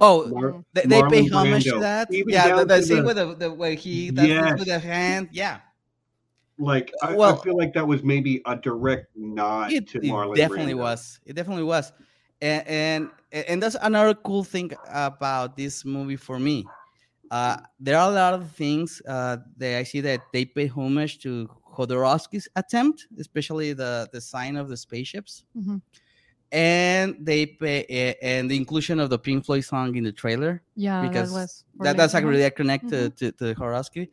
Oh, 0.00 0.26
Mar- 0.28 0.64
they, 0.72 0.82
they 0.82 1.02
pay 1.02 1.24
Marlon 1.28 1.32
homage 1.32 1.64
to 1.64 1.78
that. 1.78 2.12
Even 2.12 2.32
yeah, 2.32 2.48
the, 2.48 2.54
down 2.64 2.66
the 2.68 2.82
scene 2.82 2.96
the- 2.98 3.04
with 3.04 3.16
the, 3.16 3.34
the 3.34 3.52
where 3.52 3.74
he 3.74 4.10
does 4.10 4.26
this 4.26 4.58
with 4.58 4.68
the 4.68 4.78
hand. 4.78 5.28
Yeah, 5.32 5.60
Like 6.58 6.92
I, 7.02 7.14
Well- 7.14 7.38
I 7.38 7.44
feel 7.44 7.56
like 7.56 7.72
that 7.74 7.86
was 7.86 8.02
maybe 8.02 8.42
a 8.46 8.56
direct 8.56 9.08
nod 9.16 9.72
it, 9.72 9.86
to 9.88 9.98
it 9.98 10.04
Marlon 10.04 10.34
definitely 10.36 10.74
Brando. 10.74 10.78
was. 10.78 11.20
It 11.24 11.34
definitely 11.34 11.64
was, 11.64 11.92
and, 12.40 12.66
and 12.66 13.10
and 13.32 13.62
that's 13.62 13.76
another 13.82 14.14
cool 14.14 14.42
thing 14.44 14.72
about 14.92 15.56
this 15.56 15.84
movie 15.84 16.16
for 16.16 16.38
me. 16.38 16.66
Uh, 17.30 17.58
there 17.78 17.96
are 17.98 18.10
a 18.10 18.14
lot 18.14 18.32
of 18.34 18.50
things 18.52 19.02
uh, 19.06 19.36
that 19.58 19.78
I 19.78 19.82
see 19.84 20.00
that 20.00 20.20
they 20.32 20.44
pay 20.46 20.66
homage 20.66 21.18
to 21.20 21.48
Jodorowsky's 21.76 22.48
attempt, 22.56 23.06
especially 23.20 23.72
the 23.74 24.08
the 24.12 24.20
sign 24.20 24.56
of 24.56 24.68
the 24.68 24.76
spaceships, 24.76 25.44
Mhm. 25.56 25.80
and 26.50 27.16
they 27.20 27.44
pay 27.46 28.16
and 28.22 28.50
the 28.50 28.56
inclusion 28.56 28.98
of 28.98 29.10
the 29.10 29.18
Pink 29.18 29.44
Floyd 29.44 29.64
song 29.64 29.94
in 29.94 30.04
the 30.04 30.12
trailer. 30.12 30.62
Yeah. 30.74 31.06
because 31.06 31.30
that 31.32 31.38
was 31.40 31.64
that, 31.80 31.96
that's 31.96 32.14
like 32.14 32.24
really 32.24 32.50
connected 32.50 32.90
connect 32.90 33.18
to, 33.18 33.32
to, 33.32 33.54
to 33.54 33.60
Jodorowsky. 33.60 34.08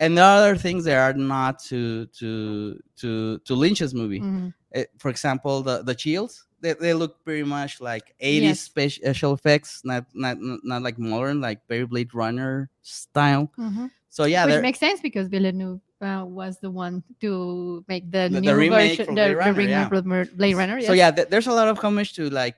And 0.00 0.18
there 0.18 0.24
are 0.24 0.38
other 0.38 0.56
things 0.56 0.84
that 0.84 0.96
are 0.98 1.12
not 1.16 1.58
to 1.70 2.06
to 2.18 2.78
to 2.96 3.38
to 3.38 3.54
Lynch's 3.54 3.94
movie. 3.94 4.20
Mhm. 4.20 4.52
Eh, 4.74 4.84
for 4.98 5.08
example, 5.08 5.62
the 5.62 5.82
the 5.82 5.96
shields 5.96 6.44
they, 6.60 6.72
they 6.72 6.94
look 6.94 7.22
pretty 7.24 7.44
much 7.44 7.80
like 7.80 8.14
80s 8.20 8.42
Yes. 8.42 8.60
special 8.60 9.34
effects, 9.34 9.82
not 9.84 10.06
not 10.14 10.36
not 10.40 10.82
like 10.82 10.98
modern, 10.98 11.40
like 11.40 11.60
very 11.68 11.86
Blade 11.86 12.12
Runner 12.14 12.70
style. 12.82 13.52
Mhm. 13.58 13.90
So 14.08 14.24
yeah, 14.24 14.46
Which 14.46 14.62
makes 14.62 14.78
sense 14.78 15.00
because 15.00 15.28
Villeneuve 15.28 15.80
uh, 16.00 16.24
was 16.26 16.58
the 16.60 16.70
one 16.70 17.02
to 17.20 17.84
make 17.88 18.10
the, 18.10 18.28
The- 18.30 18.40
the 18.40 18.40
new 18.40 18.54
remake 18.54 18.98
version, 18.98 19.14
the, 19.14 19.34
Blade 19.34 19.34
Runner, 19.36 19.62
yeah. 19.62 19.86
of 19.86 20.36
Blade 20.36 20.54
Runner. 20.56 20.80
so 20.82 20.92
yeah, 20.92 21.10
th- 21.10 21.28
there's 21.28 21.46
a 21.46 21.52
lot 21.52 21.68
of 21.68 21.78
homage 21.78 22.12
to 22.14 22.28
like 22.30 22.56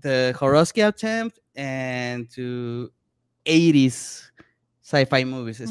the 0.00 0.34
Jodorowsky 0.38 0.86
attempt 0.86 1.38
and 1.56 2.28
to 2.30 2.90
80s 3.46 4.30
sci-fi 4.82 5.24
movies, 5.24 5.60
Mhm. 5.60 5.68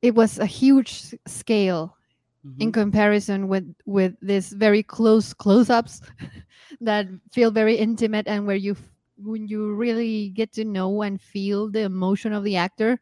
It 0.02 0.14
was 0.14 0.38
a 0.38 0.46
huge 0.46 0.90
s- 1.26 1.94
scale 2.42 2.52
in 2.58 2.72
comparison 2.72 3.48
with 3.48 3.74
with 3.86 4.14
this 4.20 4.50
very 4.52 4.82
close 4.82 5.32
close-ups 5.34 6.00
that 6.80 7.06
feel 7.32 7.50
very 7.50 7.76
intimate 7.76 8.26
and 8.28 8.46
where 8.46 8.56
you 8.56 8.76
when 9.16 9.46
you 9.48 9.74
really 9.74 10.30
get 10.30 10.52
to 10.52 10.64
know 10.64 11.02
and 11.02 11.20
feel 11.20 11.70
the 11.70 11.82
emotion 11.82 12.32
of 12.32 12.44
the 12.44 12.56
actor 12.56 13.00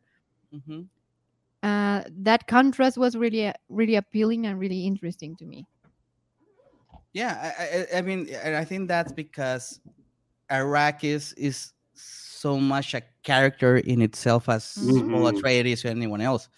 Mhm. 0.53 0.88
uh, 1.62 2.05
that 2.11 2.46
contrast 2.46 2.96
was 2.99 3.16
really 3.16 3.53
really 3.68 3.96
appealing 3.96 4.46
and 4.46 4.59
really 4.59 4.87
interesting 4.87 5.37
to 5.37 5.46
me. 5.46 5.66
Yeah, 7.12 7.55
I, 7.59 7.96
I, 7.96 7.99
I 7.99 8.03
mean, 8.03 8.29
and 8.29 8.55
I 8.55 8.64
think 8.64 8.88
that's 8.88 9.12
because 9.12 9.81
Arrakis 10.51 11.35
is 11.37 11.72
so 11.94 12.59
much 12.59 12.94
a 12.94 13.03
character 13.22 13.79
in 13.79 14.03
itself 14.03 14.49
as 14.49 14.77
Mhm. 14.77 15.11
Paul. 15.11 15.33
Atreides 15.33 15.85
or 15.85 15.88
anyone 15.88 16.20
else. 16.20 16.49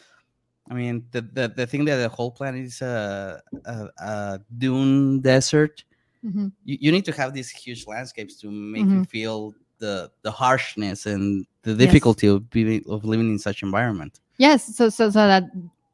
I 0.71 0.75
mean, 0.75 1.05
the, 1.13 1.23
the, 1.23 1.49
the 1.49 1.67
thing 1.67 1.85
that 1.87 1.97
the 1.97 2.09
whole 2.09 2.31
planet 2.31 2.65
is 2.65 2.83
a, 2.83 3.41
a, 3.65 3.89
a 3.99 4.41
dune 4.59 5.21
desert. 5.21 5.85
Mhm. 6.25 6.53
You, 6.65 6.77
you 6.81 6.93
need 6.93 7.05
to 7.07 7.13
have 7.13 7.33
these 7.33 7.49
huge 7.51 7.87
landscapes 7.87 8.35
to 8.41 8.51
make 8.51 8.85
you 8.85 9.01
Mhm. 9.03 9.09
feel 9.09 9.55
the 9.79 10.11
the 10.23 10.31
harshness 10.31 11.07
and 11.07 11.47
the 11.63 11.71
Yes. 11.71 11.79
difficulty 11.79 12.27
of 12.27 12.51
being 12.51 12.83
of 12.89 13.05
living 13.05 13.31
in 13.31 13.39
such 13.39 13.63
environment. 13.63 14.21
Yes, 14.39 14.77
so 14.77 14.89
so 14.91 15.11
so 15.11 15.27
that 15.27 15.45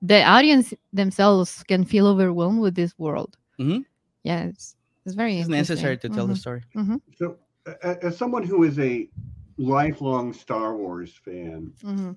the 0.00 0.22
audience 0.24 0.72
themselves 0.92 1.62
can 1.68 1.84
feel 1.84 2.06
overwhelmed 2.06 2.60
with 2.60 2.74
this 2.74 2.92
world. 2.98 3.36
Mhm. 3.58 3.84
Yeah, 4.24 4.44
it's, 4.44 4.76
it's 5.04 5.14
very 5.14 5.38
It's 5.38 5.48
necessary 5.48 5.98
to 5.98 6.08
tell 6.08 6.26
the 6.26 6.34
Mhm. 6.34 6.38
story. 6.44 6.62
So, 7.18 7.36
a- 7.66 7.76
a- 7.90 8.04
as 8.06 8.16
someone 8.16 8.42
who 8.42 8.64
is 8.64 8.78
a 8.78 9.08
lifelong 9.58 10.32
Star 10.32 10.74
Wars 10.76 11.12
fan, 11.24 11.72
Mhm. 11.82 12.16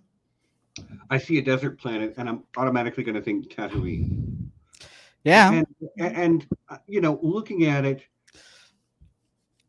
I 1.09 1.17
see 1.17 1.37
a 1.37 1.41
desert 1.41 1.79
planet, 1.79 2.15
and 2.17 2.27
I'm 2.27 2.43
automatically 2.57 3.03
going 3.03 3.15
to 3.15 3.21
think 3.21 3.49
Tatooine. 3.49 4.49
Yeah. 5.23 5.51
And, 5.51 5.67
and 5.97 6.47
you 6.87 7.01
know, 7.01 7.19
looking 7.21 7.65
at 7.65 7.85
it, 7.85 8.01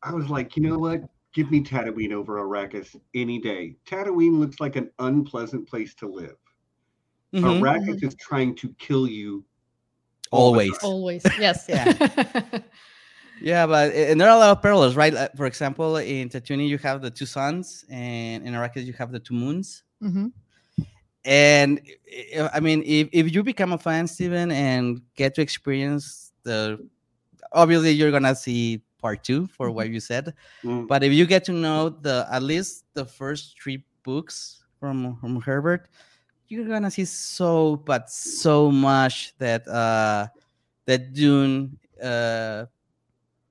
I 0.02 0.12
was 0.12 0.28
like, 0.28 0.56
you 0.56 0.62
know 0.62 0.78
what? 0.78 1.02
Give 1.34 1.50
me 1.50 1.62
Tatooine 1.62 2.12
over 2.12 2.36
Arrakis 2.36 2.98
any 3.14 3.40
day. 3.40 3.76
Tatooine 3.86 4.38
looks 4.38 4.60
like 4.60 4.76
an 4.76 4.90
unpleasant 4.98 5.68
place 5.68 5.94
to 5.96 6.08
live. 6.08 6.36
Mhm. 7.34 7.60
Arrakis 7.60 8.02
is 8.02 8.14
trying 8.16 8.54
to 8.56 8.74
kill 8.78 9.06
you. 9.06 9.44
all 10.30 10.46
Always. 10.46 10.78
Always, 10.82 11.24
yes. 11.38 11.66
Yeah. 11.68 12.42
Yeah, 13.40 13.66
but 13.66 13.92
and 13.94 14.20
there 14.20 14.28
are 14.28 14.36
a 14.36 14.38
lot 14.40 14.50
of 14.50 14.62
parallels, 14.62 14.96
right? 14.96 15.12
Like, 15.12 15.36
for 15.36 15.46
example, 15.46 15.96
in 15.98 16.28
Tatooine 16.28 16.68
you 16.68 16.78
have 16.78 17.02
the 17.02 17.10
two 17.10 17.26
suns, 17.26 17.84
and 17.90 18.44
in 18.44 18.52
Arrakis 18.54 18.84
you 18.84 18.92
have 18.94 19.12
the 19.12 19.20
two 19.20 19.34
moons. 19.34 19.84
Mhm. 20.02 20.32
And 21.28 21.80
i- 22.40 22.56
mean, 22.60 22.80
if, 22.86 23.08
if 23.12 23.34
you 23.34 23.42
become 23.44 23.72
a 23.76 23.78
fan, 23.78 24.08
Steven, 24.08 24.48
and 24.50 25.02
get 25.14 25.34
to 25.36 25.42
experience 25.44 26.32
the, 26.42 26.80
obviously 27.52 27.92
you're 27.92 28.10
gonna 28.10 28.34
see 28.34 28.80
part 28.96 29.22
two 29.24 29.46
for 29.52 29.70
what 29.70 29.90
you 29.90 30.00
said. 30.00 30.32
Mm. 30.64 30.88
But 30.88 31.04
if 31.04 31.12
you 31.12 31.26
get 31.26 31.44
to 31.44 31.52
know 31.52 31.90
the 31.90 32.26
at 32.32 32.42
least 32.42 32.84
the 32.94 33.04
first 33.04 33.60
three 33.60 33.84
books 34.02 34.64
from 34.80 35.16
from 35.20 35.36
Herbert, 35.44 35.88
you're 36.48 36.64
gonna 36.64 36.90
see 36.90 37.04
so 37.04 37.76
but 37.76 38.08
so 38.08 38.72
much 38.72 39.36
that 39.36 39.68
uh 39.68 40.28
that 40.86 41.12
Dune 41.12 41.76
uh 42.02 42.64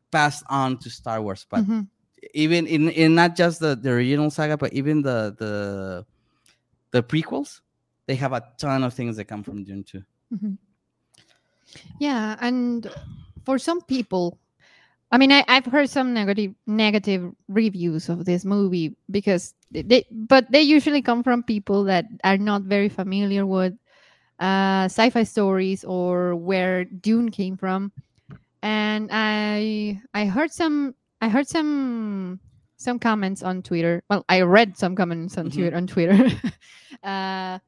passed 0.10 0.44
on 0.50 0.78
to 0.80 0.90
Star 0.90 1.22
Wars. 1.22 1.46
But 1.48 1.62
Mhm. 1.64 1.88
even 2.34 2.66
in 2.66 2.90
in 2.90 3.14
not 3.14 3.36
just 3.38 3.60
the, 3.62 3.76
the 3.76 3.92
original 3.92 4.32
saga, 4.32 4.58
but 4.58 4.74
even 4.74 5.04
the 5.04 5.36
the 5.38 5.54
the 6.92 7.04
prequels, 7.04 7.62
they 8.08 8.16
have 8.16 8.34
a 8.34 8.44
ton 8.58 8.84
of 8.84 8.94
things 8.94 9.18
that 9.18 9.26
come 9.26 9.44
from 9.44 9.64
Dune 9.64 9.84
too. 9.84 10.04
Mhm. 10.34 10.58
Yeah, 12.00 12.38
and 12.42 12.88
for 13.46 13.58
some 13.60 13.82
people, 13.82 14.38
I 15.12 15.18
mean, 15.18 15.32
I, 15.32 15.44
I've 15.48 15.66
heard 15.66 15.90
some 15.90 16.14
negative 16.14 16.54
negative 16.66 17.34
reviews 17.48 18.10
of 18.10 18.26
this 18.26 18.44
movie 18.46 18.96
because 19.12 19.54
they, 19.72 20.06
but 20.12 20.50
they 20.52 20.62
usually 20.62 21.02
come 21.02 21.24
from 21.24 21.44
people 21.44 21.84
that 21.86 22.06
are 22.24 22.38
not 22.38 22.64
very 22.64 22.90
familiar 22.90 23.46
with 23.46 23.74
uh, 24.40 24.86
sci-fi 24.86 25.24
stories 25.24 25.84
or 25.84 26.36
where 26.36 26.86
Dune 26.86 27.30
came 27.32 27.58
from, 27.58 27.92
and 28.62 29.10
I 29.12 30.02
I 30.14 30.26
heard 30.26 30.52
some 30.52 30.96
I 31.22 31.30
heard 31.30 31.48
some 31.48 32.40
some 32.78 33.00
comments 33.00 33.44
on 33.44 33.64
Twitter. 33.64 34.04
Well, 34.10 34.24
I 34.30 34.42
read 34.42 34.78
some 34.78 34.96
comments 34.96 35.38
on 35.38 35.50
Mhm. 35.50 35.54
Twitter 35.54 35.76
on 35.76 35.88
Twitter. 35.94 36.20
uh, 37.04 37.60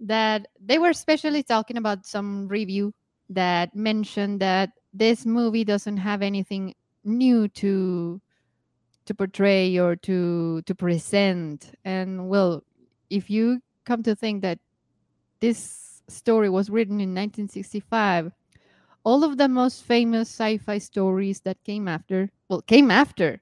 that 0.00 0.46
they 0.60 0.78
were 0.78 0.90
especially 0.90 1.42
talking 1.42 1.76
about 1.76 2.06
some 2.06 2.48
review 2.48 2.92
that 3.30 3.74
mentioned 3.74 4.40
that 4.40 4.70
this 4.92 5.26
movie 5.26 5.64
doesn't 5.64 5.96
have 5.98 6.22
anything 6.22 6.74
new 7.04 7.48
to 7.48 8.20
to 9.06 9.14
portray 9.14 9.76
or 9.78 9.96
to 9.96 10.62
to 10.62 10.74
present 10.74 11.72
and 11.84 12.28
well 12.28 12.62
if 13.10 13.30
you 13.30 13.60
come 13.84 14.02
to 14.02 14.14
think 14.14 14.42
that 14.42 14.58
this 15.40 16.02
story 16.08 16.48
was 16.48 16.70
written 16.70 17.00
in 17.00 17.14
1965 17.14 18.32
all 19.04 19.24
of 19.24 19.36
the 19.38 19.48
most 19.48 19.84
famous 19.84 20.28
sci-fi 20.28 20.78
stories 20.78 21.40
that 21.40 21.62
came 21.64 21.88
after 21.88 22.30
well 22.48 22.62
came 22.62 22.90
after 22.90 23.40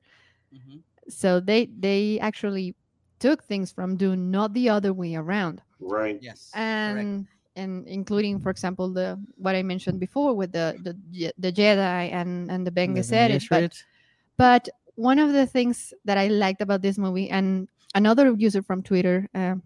Mhm. 0.52 0.82
so 1.08 1.40
they 1.40 1.66
they 1.66 2.18
actually 2.20 2.74
took 3.22 3.42
things 3.44 3.72
from 3.72 3.96
dune 3.96 4.30
not 4.30 4.52
the 4.52 4.68
other 4.68 4.92
way 4.92 5.14
around 5.14 5.62
Right. 5.80 6.18
Yes. 6.20 6.50
correct. 6.52 6.98
and 6.98 7.26
and 7.56 7.86
including 7.88 8.40
for 8.40 8.50
example 8.50 8.86
the 8.92 9.18
what 9.36 9.54
i 9.54 9.62
mentioned 9.62 9.98
before 10.00 10.32
with 10.34 10.52
the 10.52 10.66
the, 10.84 10.92
the 11.38 11.52
jedi 11.52 12.02
and 12.12 12.50
and 12.50 12.66
the 12.66 12.70
Bene 12.70 12.94
Gesserit, 12.94 13.48
but 13.50 13.74
but 14.36 14.68
one 14.96 15.18
of 15.18 15.32
the 15.32 15.46
things 15.46 15.94
that 16.04 16.18
I 16.18 16.28
liked 16.28 16.60
about 16.60 16.82
this 16.82 16.98
movie, 16.98 17.30
and 17.30 17.68
another 17.94 18.32
user 18.36 18.62
from 18.62 18.82
Twitter, 18.82 19.28
um, 19.34 19.62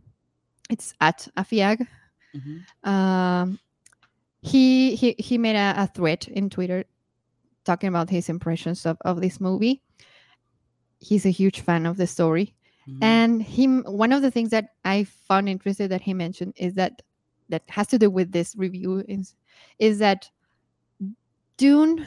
it's 0.71 0.95
at 1.01 1.27
Afiag. 1.37 1.87
Mhm. 2.35 2.63
Um, 2.87 3.59
he 4.43 4.95
he 4.95 5.15
he 5.19 5.39
made 5.39 5.57
a, 5.57 5.75
a 5.83 5.87
thread 5.87 6.29
in 6.29 6.49
Twitter 6.51 6.85
talking 7.65 7.89
about 7.89 8.11
his 8.11 8.29
impressions 8.29 8.87
of, 8.87 8.97
of 9.05 9.21
this 9.21 9.41
movie. 9.41 9.83
He's 11.01 11.27
a 11.27 11.31
huge 11.31 11.61
fan 11.61 11.87
of 11.87 11.97
the 11.97 12.07
story, 12.07 12.55
Mhm. 12.89 13.03
and 13.03 13.43
him 13.43 13.83
one 13.87 14.13
of 14.13 14.23
the 14.23 14.31
things 14.31 14.51
that 14.51 14.71
I 14.85 15.05
found 15.05 15.49
interesting 15.49 15.89
that 15.89 16.03
he 16.03 16.15
mentioned 16.15 16.55
is 16.57 16.75
that 16.75 17.03
that 17.49 17.63
has 17.69 17.87
to 17.89 17.99
do 17.99 18.11
with 18.11 18.33
this 18.33 18.55
review 18.57 19.05
is 19.09 19.35
is 19.79 19.99
that 19.99 20.31
Dune 21.57 22.07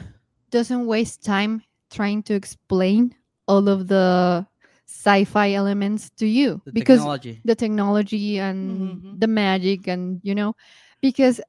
doesn't 0.50 0.86
waste 0.86 1.24
time 1.24 1.62
trying 1.90 2.22
to 2.24 2.34
explain 2.34 3.14
all 3.46 3.68
of 3.68 3.88
the 3.88 4.46
sci-fi 4.86 5.52
elements 5.52 6.10
to 6.10 6.26
you 6.26 6.60
the 6.64 6.72
because 6.72 6.98
technology. 6.98 7.40
the 7.44 7.54
technology 7.54 8.38
and 8.38 9.02
Mhm. 9.02 9.20
the 9.20 9.26
magic 9.28 9.86
and 9.88 10.20
you 10.22 10.34
know 10.34 10.54
because 11.00 11.40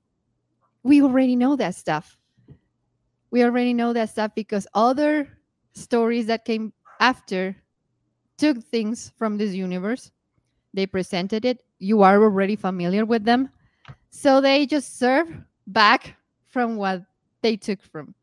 we 0.83 1.01
already 1.01 1.35
know 1.35 1.55
that 1.55 1.75
stuff 1.75 2.17
we 3.31 3.43
already 3.43 3.73
know 3.73 3.93
that 3.93 4.09
stuff 4.09 4.31
because 4.35 4.67
other 4.73 5.27
stories 5.73 6.27
that 6.27 6.45
came 6.45 6.73
after 6.99 7.55
took 8.41 8.57
things 8.75 9.11
from 9.17 9.37
this 9.37 9.53
universe 9.53 10.11
they 10.73 10.85
presented 10.85 11.45
it 11.45 11.57
you 11.79 12.01
are 12.07 12.17
already 12.23 12.55
familiar 12.55 13.05
with 13.05 13.23
them 13.23 13.49
so 14.09 14.41
they 14.41 14.65
just 14.65 14.97
serve 14.97 15.27
back 15.67 16.15
from 16.53 16.75
what 16.75 17.03
they 17.43 17.55
took 17.55 17.81
from 17.91 18.13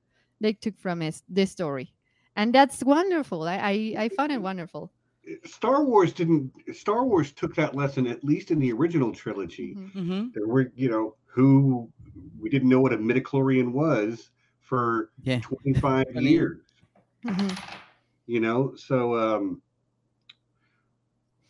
they 0.41 0.53
took 0.53 0.77
from 0.79 0.99
this, 0.99 1.23
this 1.29 1.51
story 1.53 1.87
and 2.37 2.53
that's 2.55 2.83
wonderful 2.85 3.41
I, 3.55 3.57
I 3.73 4.05
i 4.05 4.09
found 4.19 4.33
it 4.33 4.43
wonderful 4.43 4.91
Star 5.45 5.85
Wars 5.85 6.15
didn't. 6.15 6.51
Star 6.73 7.05
Wars 7.05 7.33
took 7.33 7.55
that 7.57 7.75
lesson 7.75 8.07
at 8.07 8.25
least 8.25 8.51
in 8.51 8.59
the 8.59 8.73
original 8.73 9.13
trilogy. 9.13 9.75
Mhm. 9.75 9.93
Mhm. 9.95 10.33
There 10.33 10.47
were, 10.49 10.73
you 10.75 10.89
know, 10.89 11.17
who 11.27 11.87
we 12.41 12.49
didn't 12.49 12.71
know 12.71 12.81
what 12.81 12.95
a 12.95 12.97
midichlorian 12.97 13.73
was 13.73 14.31
for 14.69 15.11
Yeah. 15.31 15.41
25 15.41 16.07
Twenty- 16.13 16.31
years. 16.31 16.63
Mhm. 17.27 17.51
You 18.27 18.41
know, 18.41 18.73
so 18.89 18.99
um, 19.25 19.61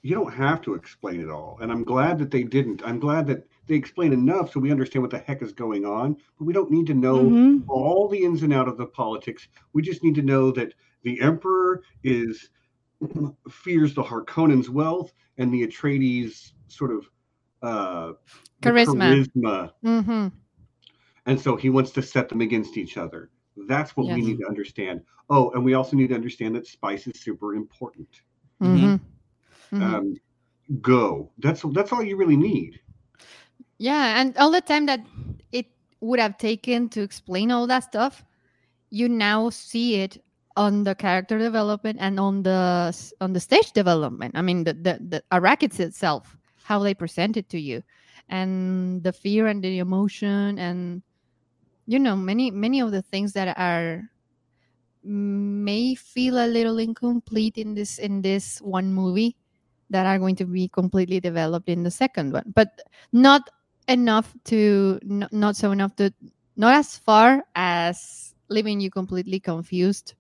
you 0.09 0.15
don't 0.15 0.33
have 0.33 0.63
to 0.63 0.73
explain 0.73 1.21
it 1.21 1.29
all, 1.29 1.59
and 1.61 1.71
I'm 1.71 1.85
glad 1.85 2.19
that 2.19 2.31
they 2.31 2.43
didn't. 2.43 2.81
I'm 2.83 2.99
glad 2.99 3.27
that 3.27 3.47
they 3.67 3.75
explain 3.75 4.15
enough 4.15 4.51
so 4.51 4.59
we 4.59 4.71
understand 4.71 5.03
what 5.03 5.11
the 5.11 5.19
heck 5.19 5.43
is 5.43 5.53
going 5.53 5.85
on. 5.85 6.17
But 6.39 6.47
we 6.47 6.55
don't 6.55 6.71
need 6.71 6.87
to 6.87 6.95
know 6.95 7.25
Mhm. 7.31 7.65
all 7.69 8.09
the 8.09 8.25
ins 8.25 8.43
and 8.43 8.55
out 8.55 8.69
of 8.69 8.79
the 8.79 8.87
politics. 8.87 9.49
We 9.75 9.83
just 9.83 10.03
need 10.03 10.15
to 10.15 10.23
know 10.23 10.51
that 10.53 10.73
the 11.03 11.21
emperor 11.21 11.83
is 12.05 12.49
fears 13.51 13.93
the 13.93 14.03
Harkonnens' 14.03 14.71
wealth 14.71 15.13
and 15.37 15.53
the 15.53 15.67
Atreides 15.67 16.53
sort 16.69 16.91
of 16.91 17.11
uh, 17.61 18.13
the 18.63 18.71
Charisma. 18.71 19.27
charisma, 19.35 19.73
Mhm. 19.85 20.33
and 21.27 21.39
so 21.39 21.55
he 21.55 21.69
wants 21.69 21.91
to 21.91 22.01
set 22.03 22.31
them 22.31 22.41
against 22.41 22.79
each 22.79 22.97
other. 22.97 23.31
That's 23.67 23.95
what 23.95 24.07
we 24.07 24.23
need 24.23 24.39
to 24.39 24.47
understand. 24.49 25.03
Oh, 25.29 25.51
and 25.51 25.63
we 25.63 25.75
also 25.75 25.97
need 25.97 26.09
to 26.09 26.15
understand 26.15 26.55
that 26.55 26.67
spice 26.67 27.07
is 27.07 27.21
super 27.21 27.55
important. 27.55 28.23
Mhm. 28.63 29.01
Mhm. 29.73 29.83
Um, 29.83 30.21
go. 30.81 31.31
That's 31.39 31.63
that's 31.73 31.93
all 31.93 32.03
you 32.03 32.17
really 32.17 32.37
need. 32.37 32.81
Yeah, 33.79 34.21
and 34.21 34.37
all 34.37 34.51
the 34.51 34.61
time 34.61 34.87
that 34.87 35.01
it 35.53 35.67
would 36.01 36.21
have 36.21 36.39
taken 36.39 36.89
to 36.91 37.03
explain 37.03 37.51
all 37.51 37.67
that 37.67 37.85
stuff, 37.85 38.25
you 38.91 39.09
now 39.09 39.51
see 39.51 39.97
it 39.97 40.23
on 40.57 40.83
the 40.83 40.95
character 40.95 41.39
development 41.39 41.99
and 42.01 42.19
on 42.19 42.43
the 42.43 42.93
on 43.21 43.33
the 43.33 43.41
stage 43.41 43.73
development. 43.73 44.37
I 44.37 44.43
mean, 44.43 44.65
the 44.65 44.75
the, 44.75 44.99
the 45.01 45.23
Arrakis 45.33 45.79
itself, 45.81 46.37
how 46.65 46.81
they 46.81 46.95
present 46.95 47.37
it 47.37 47.49
to 47.51 47.61
you, 47.61 47.83
and 48.29 49.03
the 49.03 49.13
fear 49.13 49.47
and 49.47 49.63
the 49.63 49.79
emotion, 49.79 50.59
and 50.59 51.03
you 51.87 51.99
know, 51.99 52.17
many 52.17 52.51
many 52.51 52.81
of 52.81 52.91
the 52.91 53.03
things 53.03 53.33
that 53.35 53.57
are 53.57 54.11
may 55.05 55.95
feel 55.95 56.45
a 56.45 56.47
little 56.51 56.79
incomplete 56.79 57.57
in 57.57 57.75
this 57.75 57.99
in 57.99 58.21
this 58.21 58.59
one 58.61 58.93
movie 58.93 59.37
that 59.91 60.07
are 60.07 60.19
going 60.19 60.37
to 60.37 60.45
be 60.45 60.69
completely 60.69 61.21
developed 61.21 61.69
in 61.69 61.83
the 61.83 61.91
second 61.91 62.33
one 62.33 62.45
but 62.55 62.81
not 63.13 63.49
enough 63.89 64.35
to 64.45 64.99
n- 65.03 65.29
not 65.33 65.57
so 65.57 65.73
enough 65.73 65.95
to 65.97 66.13
not 66.57 66.75
as 66.75 66.97
far 66.99 67.43
as 67.55 68.35
leaving 68.49 68.81
you 68.81 68.91
completely 68.91 69.41
confused 69.41 70.15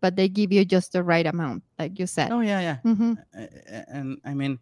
but 0.00 0.16
they 0.16 0.28
give 0.28 0.52
you 0.52 0.64
just 0.64 0.92
the 0.92 1.02
right 1.02 1.26
amount 1.26 1.62
like 1.78 1.98
you 1.98 2.06
said 2.06 2.30
Oh 2.30 2.40
yeah, 2.40 2.60
yeah. 2.60 2.76
hmm 2.82 3.14
Uh, 3.36 3.46
and 3.88 4.18
I 4.24 4.34
mean, 4.34 4.58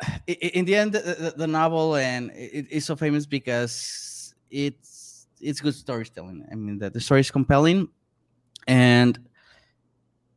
in 0.26 0.64
the 0.64 0.74
end, 0.76 0.92
the, 0.92 1.34
the, 1.36 1.46
novel 1.46 1.96
and 1.96 2.30
it 2.34 2.66
is 2.70 2.84
so 2.84 2.96
famous 2.96 3.26
because 3.26 4.34
it's 4.50 5.26
it's 5.40 5.60
good 5.60 5.74
storytelling. 5.74 6.44
I 6.50 6.54
mean, 6.54 6.78
the, 6.78 6.90
the 6.90 7.00
story 7.00 7.20
is 7.20 7.30
compelling, 7.30 7.88
and 8.66 9.18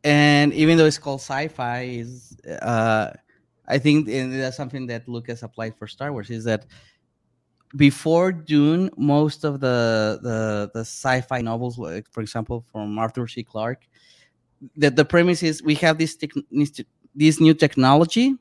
and 0.03 0.53
even 0.53 0.77
though 0.77 0.85
it's 0.85 0.97
called 0.97 1.21
sci-fi, 1.21 1.81
is 1.83 2.37
uh, 2.61 3.11
I 3.67 3.77
think 3.79 4.07
and 4.09 4.33
that's 4.33 4.57
something 4.57 4.87
that 4.87 5.07
Lucas 5.07 5.43
applied 5.43 5.75
for 5.77 5.87
Star 5.87 6.11
Wars 6.11 6.29
is 6.29 6.43
that 6.45 6.65
before 7.75 8.31
Dune, 8.31 8.89
most 8.97 9.43
of 9.43 9.59
the 9.59 10.19
the 10.21 10.69
the 10.73 10.81
sci-fi 10.81 11.41
novels, 11.41 11.77
like 11.77 12.05
for 12.11 12.21
example, 12.21 12.63
from 12.71 12.99
Arthur 12.99 13.27
C. 13.27 13.43
Clarke, 13.43 13.87
that 14.77 14.95
the 14.95 15.05
premise 15.05 15.41
is 15.43 15.63
we 15.63 15.75
have 15.75 15.97
this 15.97 16.15
tech, 16.15 16.31
this 17.15 17.39
new 17.39 17.53
technology, 17.53 18.35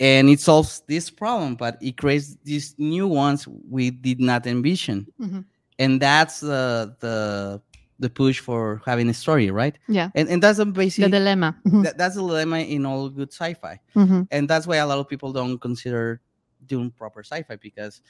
and 0.00 0.28
it 0.28 0.40
solves 0.40 0.82
this 0.88 1.10
problem, 1.10 1.54
but 1.54 1.78
it 1.80 1.96
creates 1.96 2.36
these 2.42 2.74
new 2.78 3.06
ones 3.06 3.46
we 3.70 3.90
did 3.90 4.18
not 4.20 4.46
envision, 4.46 5.06
Mhm. 5.20 5.44
and 5.78 6.00
that's 6.00 6.40
the 6.40 6.96
the 7.00 7.60
the 7.98 8.10
push 8.10 8.40
for 8.40 8.82
having 8.84 9.08
a 9.08 9.14
story, 9.14 9.50
right? 9.50 9.78
Yeah. 9.88 10.10
and 10.14 10.28
and 10.28 10.42
that's 10.42 10.58
a 10.58 10.64
the 10.64 10.72
basic 10.72 11.10
dilemma 11.10 11.56
that, 11.84 11.96
that's 11.96 12.16
the 12.16 12.22
dilemma 12.22 12.58
in 12.58 12.84
all 12.86 13.08
good 13.08 13.32
sci-fi 13.32 13.78
Mhm. 13.94 14.26
and 14.30 14.48
that's 14.48 14.66
why 14.66 14.76
a 14.76 14.86
lot 14.86 14.98
of 14.98 15.08
people 15.08 15.32
don't 15.32 15.58
consider 15.60 16.20
doing 16.66 16.90
proper 16.90 17.20
sci-fi 17.22 17.56
because 17.56 18.00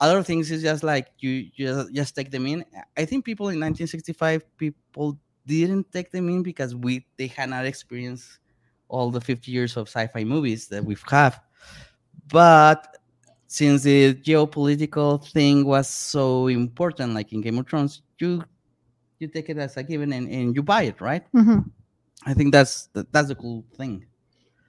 a 0.00 0.06
lot 0.08 0.16
of 0.16 0.26
things 0.26 0.50
is 0.50 0.62
just 0.62 0.82
like 0.82 1.08
you 1.20 1.48
just 1.56 1.92
just 1.92 2.14
take 2.16 2.30
them 2.30 2.46
in. 2.46 2.64
I 2.96 3.04
think 3.04 3.24
people 3.24 3.48
in 3.48 3.58
1965 3.60 4.44
people 4.56 5.18
didn't 5.46 5.92
take 5.92 6.10
them 6.10 6.28
in 6.28 6.42
because 6.42 6.74
we 6.74 7.04
they 7.18 7.26
had 7.28 7.50
not 7.50 7.64
experienced 7.66 8.38
all 8.88 9.10
the 9.10 9.20
50 9.20 9.52
years 9.52 9.76
of 9.76 9.88
sci-fi 9.88 10.24
movies 10.24 10.68
that 10.68 10.84
we've 10.84 11.04
have. 11.10 11.40
But 12.28 12.96
since 13.46 13.82
the 13.82 14.14
geopolitical 14.14 15.26
thing 15.32 15.64
was 15.64 15.88
so 15.88 16.46
important, 16.48 17.14
like 17.14 17.32
in 17.32 17.40
Game 17.40 17.58
of 17.58 17.66
Thrones, 17.68 18.02
you 18.18 18.42
you 19.20 19.28
take 19.28 19.48
it 19.50 19.58
as 19.58 19.76
a 19.76 19.82
given 19.82 20.12
and, 20.12 20.28
and 20.28 20.56
you 20.56 20.62
buy 20.62 20.82
it, 20.82 21.00
right? 21.00 21.22
Mhm. 21.32 21.70
I 22.26 22.34
think 22.34 22.52
that's 22.52 22.88
that's 23.12 23.30
a 23.30 23.34
cool 23.34 23.64
thing. 23.76 24.04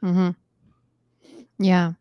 Mm-hmm. 0.03 0.31
Yeah, 1.59 1.93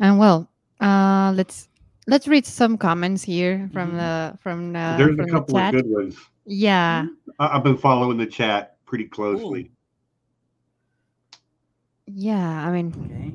and 0.00 0.18
well, 0.18 0.48
uh, 0.80 1.32
let's 1.34 1.68
let's 2.06 2.28
read 2.28 2.44
some 2.46 2.76
comments 2.78 3.22
here 3.22 3.68
from 3.72 3.92
Mhm. 3.92 3.96
the 3.98 4.38
from 4.38 4.72
the 4.72 4.94
There's 4.98 5.16
from 5.16 5.20
a 5.20 5.24
the 5.26 5.32
couple 5.32 5.56
of 5.56 5.62
chat. 5.62 5.72
good 5.74 5.86
ones. 5.90 6.16
Yeah, 6.44 7.06
I- 7.38 7.56
I've 7.56 7.64
been 7.64 7.76
following 7.78 8.16
the 8.18 8.26
chat 8.26 8.76
pretty 8.86 9.04
closely. 9.04 9.70
yeah. 12.06 12.66
I 12.66 12.72
mean, 12.72 12.88
Okay. 12.96 13.32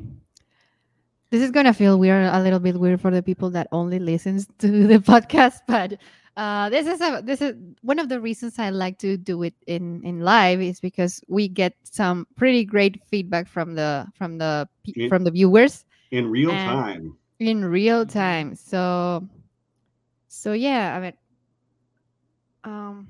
this 1.29 1.41
is 1.41 1.51
gonna 1.51 1.73
feel 1.73 1.99
weird, 1.99 2.25
a 2.33 2.41
little 2.41 2.59
bit 2.59 2.79
weird 2.79 3.01
for 3.01 3.11
the 3.11 3.21
people 3.23 3.49
that 3.51 3.67
only 3.71 3.99
listens 3.99 4.47
to 4.59 4.87
the 4.87 4.97
podcast, 5.11 5.61
but 5.67 5.97
uh, 6.37 6.69
this 6.69 6.87
is 6.87 7.01
a 7.01 7.21
this 7.23 7.41
is 7.41 7.55
one 7.81 7.99
of 7.99 8.09
the 8.09 8.19
reasons 8.19 8.57
I 8.59 8.69
like 8.69 8.97
to 8.99 9.17
do 9.17 9.43
it 9.43 9.53
in 9.67 10.01
in 10.03 10.21
live 10.21 10.61
is 10.61 10.79
because 10.79 11.21
we 11.27 11.47
get 11.47 11.73
some 11.83 12.25
pretty 12.35 12.65
great 12.65 13.01
feedback 13.09 13.47
from 13.47 13.75
the 13.75 14.07
from 14.15 14.37
the 14.37 14.67
Yeah. 14.85 15.09
from 15.09 15.23
the 15.23 15.31
viewers. 15.31 15.85
In 16.11 16.29
real 16.29 16.53
time. 16.65 17.17
in 17.39 17.65
real 17.65 18.05
time 18.05 18.55
so 18.55 19.27
so 20.29 20.53
yeah 20.53 20.95
i 20.95 20.99
mean 21.01 21.13
Um, 22.63 23.07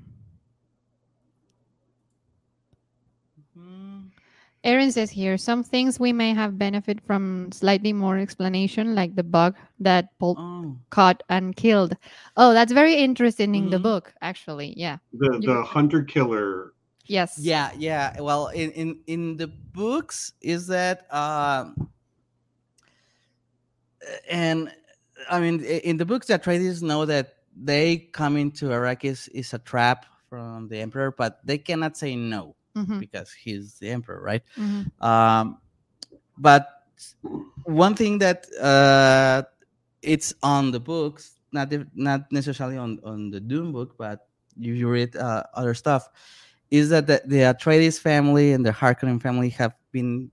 Aaron 4.64 4.90
says 4.90 5.10
here 5.10 5.36
some 5.36 5.62
things 5.62 6.00
we 6.00 6.12
may 6.12 6.32
have 6.32 6.58
benefit 6.58 6.98
from 7.06 7.52
slightly 7.52 7.92
more 7.92 8.18
explanation, 8.18 8.94
like 8.94 9.14
the 9.14 9.22
bug 9.22 9.54
that 9.78 10.08
Paul 10.18 10.36
Oh, 10.38 10.76
caught 10.88 11.22
and 11.28 11.54
killed. 11.54 11.94
Oh, 12.36 12.54
that's 12.54 12.72
very 12.72 12.94
interesting 12.96 13.54
in 13.54 13.68
the 13.68 13.76
Mhm. 13.76 13.82
book, 13.82 14.14
actually. 14.22 14.72
Yeah. 14.76 14.98
The 15.12 15.38
the 15.44 15.62
hunter 15.62 16.02
killer. 16.02 16.72
Yes. 17.06 17.36
yeah, 17.38 17.70
yeah. 17.76 18.18
Well, 18.18 18.48
in 18.48 18.70
in 18.72 19.00
in 19.06 19.36
the 19.36 19.48
books, 19.48 20.32
is 20.40 20.66
that 20.68 21.04
um, 21.12 21.90
and 24.30 24.72
I 25.28 25.40
mean, 25.40 25.60
in 25.62 25.98
the 25.98 26.06
books, 26.06 26.28
the 26.28 26.38
Atreides 26.38 26.80
know 26.80 27.04
that 27.04 27.44
they 27.54 28.08
coming 28.16 28.50
to 28.52 28.72
Arrakis 28.72 29.28
is 29.32 29.52
a 29.52 29.58
trap 29.58 30.06
from 30.30 30.68
the 30.68 30.78
Emperor, 30.80 31.12
but 31.12 31.44
they 31.44 31.58
cannot 31.58 31.96
say 31.98 32.16
no 32.16 32.56
Mhm, 32.76 32.98
because 32.98 33.32
he's 33.32 33.78
the 33.78 33.90
Emperor, 33.90 34.20
right? 34.22 34.42
mhm, 34.56 34.90
Um, 35.00 35.58
but 36.36 36.68
one 37.64 37.94
thing 37.94 38.18
that 38.18 38.46
uh, 38.60 39.42
it's 40.02 40.34
on 40.42 40.70
the 40.70 40.80
books, 40.80 41.40
not 41.52 41.72
not 41.94 42.30
necessarily 42.32 42.76
on 42.76 42.98
on 43.04 43.30
the 43.30 43.40
Dune 43.40 43.72
book, 43.72 43.96
but 43.98 44.20
you, 44.56 44.74
you 44.74 44.88
read 44.88 45.16
uh, 45.16 45.44
other 45.54 45.74
stuff, 45.74 46.08
is 46.70 46.90
that 46.90 47.06
the, 47.06 47.22
the 47.26 47.38
Atreides 47.52 47.98
family 47.98 48.52
and 48.52 48.64
the 48.64 48.70
Harkonnen 48.70 49.20
family 49.20 49.50
have 49.50 49.74
been 49.92 50.30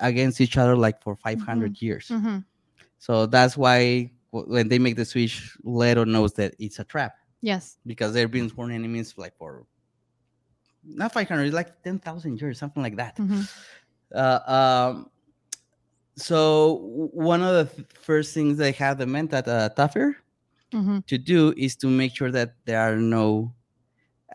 against 0.00 0.40
each 0.40 0.56
other 0.56 0.76
like 0.76 1.02
for 1.02 1.16
500 1.16 1.80
years. 1.80 2.08
mhm. 2.10 2.44
So 2.98 3.26
that's 3.26 3.56
why 3.56 4.12
when 4.30 4.68
they 4.68 4.78
make 4.78 4.96
the 4.96 5.04
switch, 5.04 5.56
Leto 5.64 6.04
knows 6.04 6.34
that 6.34 6.54
it's 6.58 6.78
a 6.78 6.84
trap 6.84 7.14
Yes. 7.40 7.78
because 7.86 8.14
they've 8.14 8.30
been 8.30 8.48
sworn 8.48 8.72
enemies 8.72 9.14
like 9.16 9.36
for 9.36 9.64
not 10.84 11.12
500, 11.12 11.52
like 11.52 11.82
10,000 11.82 12.40
years, 12.40 12.58
something 12.58 12.82
like 12.82 12.96
that. 12.96 13.16
mhm, 13.16 13.48
Uh, 14.14 14.40
um, 14.46 15.10
so 16.16 16.78
one 17.12 17.42
of 17.42 17.54
the 17.54 17.74
th- 17.74 17.88
first 18.00 18.34
things 18.34 18.58
they 18.58 18.72
have 18.72 18.98
the 18.98 19.06
Mentat 19.06 19.48
uh, 19.48 19.70
Thufir 19.70 20.14
mhm. 20.72 21.06
to 21.06 21.18
do 21.18 21.54
is 21.56 21.74
to 21.76 21.86
make 21.86 22.14
sure 22.14 22.30
that 22.30 22.54
there 22.66 22.80
are 22.80 22.96
no 22.96 23.54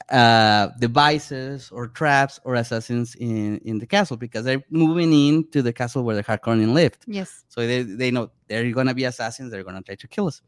uh, 0.09 0.69
devices 0.79 1.69
or 1.71 1.87
traps 1.87 2.39
or 2.43 2.55
assassins 2.55 3.15
in, 3.15 3.57
in 3.59 3.77
the 3.79 3.85
castle 3.85 4.17
because 4.17 4.45
they're 4.45 4.63
moving 4.69 5.11
into 5.13 5.61
the 5.61 5.73
castle 5.73 6.03
where 6.03 6.15
the 6.15 6.23
Harkonnen 6.23 6.73
lived. 6.73 7.03
Yes. 7.07 7.43
So 7.49 7.65
they, 7.65 7.83
they 7.83 8.11
know 8.11 8.31
they're 8.47 8.71
gonna 8.71 8.93
be 8.95 9.03
assassins. 9.05 9.51
They're 9.51 9.63
gonna 9.63 9.81
try 9.81 9.95
to 9.95 10.07
kill 10.07 10.27
us. 10.27 10.41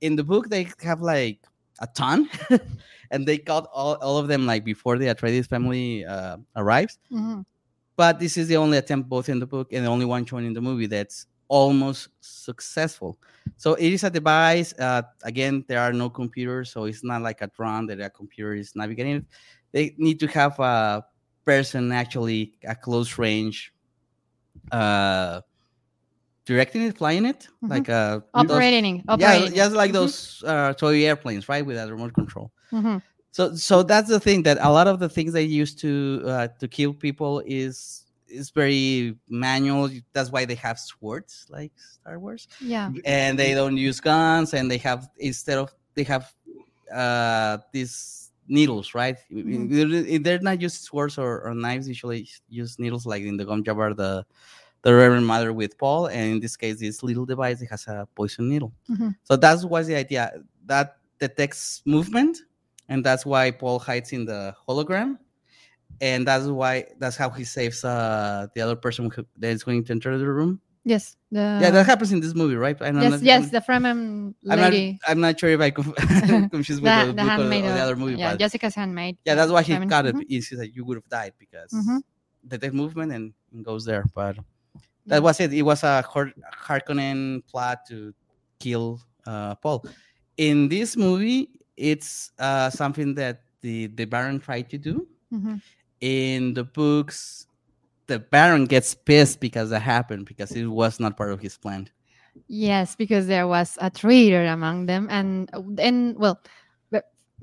In 0.00 0.16
the 0.16 0.24
book, 0.24 0.48
they 0.48 0.68
have 0.82 1.00
like 1.02 1.40
a 1.80 1.86
ton, 1.94 2.28
and 3.10 3.26
they 3.26 3.38
caught 3.38 3.68
all, 3.72 3.94
all 3.96 4.18
of 4.18 4.28
them 4.28 4.46
like 4.46 4.64
before 4.64 4.98
the 4.98 5.06
Atreides 5.06 5.48
family 5.48 6.04
uh, 6.04 6.36
arrives. 6.56 6.98
mhm. 7.10 7.44
But 7.96 8.18
this 8.18 8.36
is 8.38 8.48
the 8.48 8.56
only 8.56 8.78
attempt, 8.78 9.08
both 9.10 9.28
in 9.28 9.38
the 9.40 9.46
book 9.46 9.72
and 9.72 9.84
the 9.84 9.90
only 9.90 10.06
one 10.06 10.24
shown 10.24 10.44
in 10.44 10.54
the 10.54 10.60
movie, 10.60 10.86
that's 10.86 11.26
almost 11.48 12.08
successful. 12.20 13.18
So 13.56 13.74
it 13.74 13.92
is 13.92 14.04
a 14.04 14.10
device. 14.10 14.72
Uh, 14.78 15.02
again, 15.22 15.64
there 15.68 15.80
are 15.80 15.92
no 15.92 16.08
computers, 16.08 16.70
so 16.72 16.84
it's 16.84 17.04
not 17.04 17.20
like 17.20 17.42
a 17.42 17.48
drone 17.48 17.86
that 17.88 18.00
a 18.00 18.08
computer 18.08 18.54
is 18.54 18.74
navigating. 18.74 19.16
it. 19.16 19.24
They 19.72 19.94
need 19.98 20.18
to 20.20 20.28
have 20.28 20.58
a 20.60 21.04
person 21.44 21.92
actually 21.92 22.54
a 22.64 22.74
close 22.74 23.18
range, 23.18 23.74
uh, 24.72 25.40
directing 26.50 26.82
it, 26.88 26.92
flying 27.02 27.24
it, 27.32 27.40
Mhm. 27.62 27.70
like 27.74 27.88
uh, 27.88 28.20
those- 28.20 28.50
Operating. 28.50 28.96
yeah, 29.22 29.38
just 29.62 29.74
like 29.82 29.90
Mhm. 29.90 29.98
those 29.98 30.16
uh, 30.52 30.72
toy 30.82 30.96
airplanes, 31.10 31.44
right, 31.52 31.64
with 31.68 31.76
a 31.78 31.86
remote 31.94 32.12
control. 32.20 32.48
Mhm. 32.72 32.96
So, 33.36 33.42
so 33.68 33.74
that's 33.90 34.08
the 34.14 34.18
thing 34.26 34.42
that 34.48 34.56
a 34.60 34.70
lot 34.78 34.86
of 34.92 34.96
the 35.04 35.08
things 35.16 35.30
they 35.38 35.44
use 35.62 35.72
to 35.84 35.90
uh, 36.32 36.48
to 36.60 36.66
kill 36.76 36.92
people 37.06 37.32
is 37.46 37.76
is 38.40 38.46
very 38.62 39.16
manual. 39.46 39.84
That's 40.14 40.30
why 40.34 40.42
they 40.50 40.58
have 40.66 40.78
swords, 40.90 41.32
like 41.56 41.72
Star 41.96 42.16
Wars, 42.24 42.42
Yeah. 42.74 42.86
and 43.18 43.32
they 43.40 43.52
don't 43.58 43.76
use 43.88 43.98
guns, 44.12 44.48
and 44.56 44.64
they 44.70 44.78
have 44.88 45.00
instead 45.18 45.58
of 45.62 45.68
they 45.96 46.04
have 46.14 46.24
uh, 47.02 47.58
these 47.74 47.94
needles, 48.48 48.86
right? 49.02 49.16
Mhm. 49.30 49.70
They're, 49.70 50.18
they're 50.24 50.42
not 50.50 50.58
used 50.66 50.78
swords 50.88 51.14
or, 51.24 51.32
or 51.46 51.54
knives. 51.54 51.86
Usually, 51.94 52.20
use 52.60 52.72
needles, 52.82 53.04
like 53.12 53.22
in 53.30 53.36
the 53.38 53.44
Gom 53.48 53.62
Jabbar, 53.66 53.94
the 53.96 54.12
the 54.82 54.94
Reverend 54.94 55.26
Mother 55.26 55.52
with 55.52 55.76
Paul, 55.78 56.06
and 56.06 56.32
in 56.32 56.40
this 56.40 56.56
case, 56.56 56.80
this 56.80 57.02
little 57.02 57.26
device 57.26 57.60
it 57.60 57.66
has 57.70 57.86
a 57.86 58.06
poison 58.14 58.48
needle. 58.48 58.72
Mhm. 58.88 59.14
So 59.24 59.36
that's 59.36 59.64
what's 59.64 59.88
the 59.88 59.96
idea 59.96 60.32
that 60.66 60.96
detects 61.18 61.82
movement, 61.84 62.38
and 62.88 63.04
that's 63.04 63.26
why 63.26 63.50
Paul 63.50 63.78
hides 63.78 64.12
in 64.12 64.24
the 64.24 64.54
hologram, 64.68 65.18
and 66.00 66.26
that's 66.26 66.46
why 66.46 66.86
that's 66.98 67.16
how 67.16 67.28
he 67.30 67.44
saves 67.44 67.84
uh 67.84 68.46
the 68.54 68.60
other 68.62 68.76
person 68.76 69.10
who, 69.10 69.24
that 69.38 69.50
is 69.52 69.62
going 69.64 69.84
to 69.84 69.92
enter 69.92 70.16
the 70.16 70.26
room. 70.26 70.60
Yes. 70.82 71.14
The, 71.30 71.58
yeah, 71.60 71.70
that 71.70 71.84
happens 71.84 72.10
in 72.10 72.20
this 72.20 72.34
movie, 72.34 72.56
right? 72.56 72.74
I 72.80 72.90
don't 72.90 73.02
yes. 73.02 73.10
know- 73.12 73.18
Yes. 73.20 73.50
The 73.50 73.60
Fremen 73.60 74.32
I'm 74.50 74.58
not. 74.58 74.72
I'm 75.06 75.20
not 75.20 75.38
sure 75.38 75.50
if 75.50 75.60
I 75.60 75.68
conf- 75.70 75.94
confused 76.50 76.80
with 76.82 76.90
the, 76.90 77.06
the, 77.08 77.12
the 77.12 77.22
or, 77.22 77.26
handmaid. 77.28 77.64
or 77.66 77.72
the 77.74 77.80
other 77.80 77.96
movie, 77.96 78.16
yeah. 78.16 78.34
Jessica's 78.34 78.74
handmaid. 78.74 79.18
yeah, 79.26 79.34
that's 79.34 79.52
why 79.52 79.60
he 79.62 79.74
Fremen. 79.74 79.88
got 79.90 80.06
it. 80.06 80.14
Mhm. 80.16 80.24
Is 80.30 80.48
that 80.56 80.74
you 80.74 80.86
would 80.86 80.96
have 80.96 81.08
died 81.10 81.34
because 81.38 81.70
Mhm. 81.70 82.00
detect 82.48 82.72
movement 82.72 83.12
and, 83.12 83.34
goes 83.62 83.84
there. 83.84 84.04
But. 84.14 84.38
That 85.10 85.22
was 85.22 85.40
it. 85.40 85.52
It 85.52 85.62
was 85.62 85.82
a 85.82 86.02
Har- 86.02 86.32
Harkonnen 86.54 87.42
plot 87.46 87.84
to 87.88 88.14
kill 88.58 89.00
uh, 89.26 89.54
Paul. 89.56 89.84
In 90.36 90.68
this 90.68 90.96
movie, 90.96 91.50
it's 91.76 92.32
uh, 92.38 92.70
something 92.70 93.14
that 93.14 93.42
the 93.60 93.88
the 93.88 94.04
Baron 94.06 94.40
tried 94.40 94.70
to 94.70 94.78
do. 94.78 95.06
Mhm. 95.32 95.60
In 96.00 96.54
the 96.54 96.64
books, 96.64 97.46
the 98.06 98.18
Baron 98.18 98.64
gets 98.64 98.94
pissed 98.94 99.40
because 99.40 99.70
that 99.70 99.82
happened 99.82 100.24
because 100.26 100.52
it 100.52 100.64
was 100.66 100.98
not 100.98 101.16
part 101.16 101.32
of 101.32 101.40
his 101.40 101.58
plan. 101.58 101.88
Yes, 102.48 102.96
because 102.96 103.26
there 103.26 103.46
was 103.46 103.76
a 103.80 103.90
traitor 103.90 104.46
among 104.46 104.86
them, 104.86 105.08
and 105.10 105.50
and 105.78 106.16
well, 106.18 106.40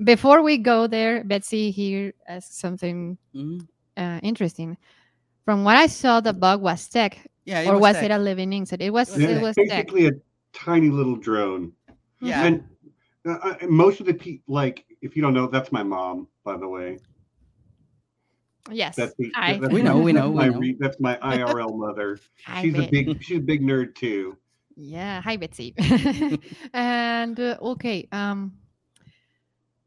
before 0.02 0.42
we 0.42 0.58
go 0.58 0.86
there, 0.86 1.24
Betsy 1.24 1.70
here 1.70 2.14
asks 2.28 2.56
something 2.58 3.18
Mhm. 3.34 3.66
uh, 3.96 4.20
interesting. 4.22 4.76
From 5.48 5.64
what 5.64 5.78
I 5.78 5.86
saw, 5.86 6.20
the 6.20 6.34
bug 6.34 6.60
was 6.60 6.86
tech, 6.88 7.16
Yeah, 7.46 7.70
or 7.70 7.78
was 7.78 7.94
tech. 7.96 8.04
it 8.04 8.10
a 8.10 8.18
living 8.18 8.52
insect? 8.52 8.82
It 8.82 8.90
was. 8.90 9.08
was 9.08 9.18
It 9.18 9.26
tech. 9.32 9.40
was 9.42 9.56
tech. 9.56 9.68
basically 9.70 10.06
a 10.08 10.10
tiny 10.52 10.90
little 10.90 11.16
drone. 11.16 11.72
Yeah. 12.20 12.44
And 12.44 12.64
uh, 13.26 13.38
uh, 13.42 13.54
most 13.66 13.98
of 14.00 14.04
the 14.04 14.12
people, 14.12 14.44
like, 14.54 14.84
if 15.00 15.16
you 15.16 15.22
don't 15.22 15.32
know, 15.32 15.46
that's 15.46 15.72
my 15.72 15.82
mom, 15.82 16.28
by 16.44 16.58
the 16.58 16.68
way. 16.68 16.98
Yes, 18.70 18.96
That's 18.96 19.14
the, 19.18 19.32
I. 19.36 19.56
that's 19.56 19.72
We 19.72 19.80
know, 19.80 19.96
we 19.98 20.12
that's 20.12 20.22
know, 20.22 20.30
we 20.30 20.36
my 20.36 20.48
know. 20.48 20.76
that's 20.78 21.00
my 21.00 21.16
IRL 21.22 21.74
mother. 21.78 22.18
I 22.46 22.60
She's 22.60 22.74
a 22.74 22.86
big, 22.86 23.22
she's 23.24 23.38
a 23.38 23.40
big 23.40 23.62
nerd 23.62 23.94
too. 23.94 24.36
Yeah, 24.76 25.22
hi 25.22 25.38
Betsy. 25.38 25.74
and 26.74 27.40
uh, 27.40 27.56
okay, 27.62 28.06
um, 28.12 28.52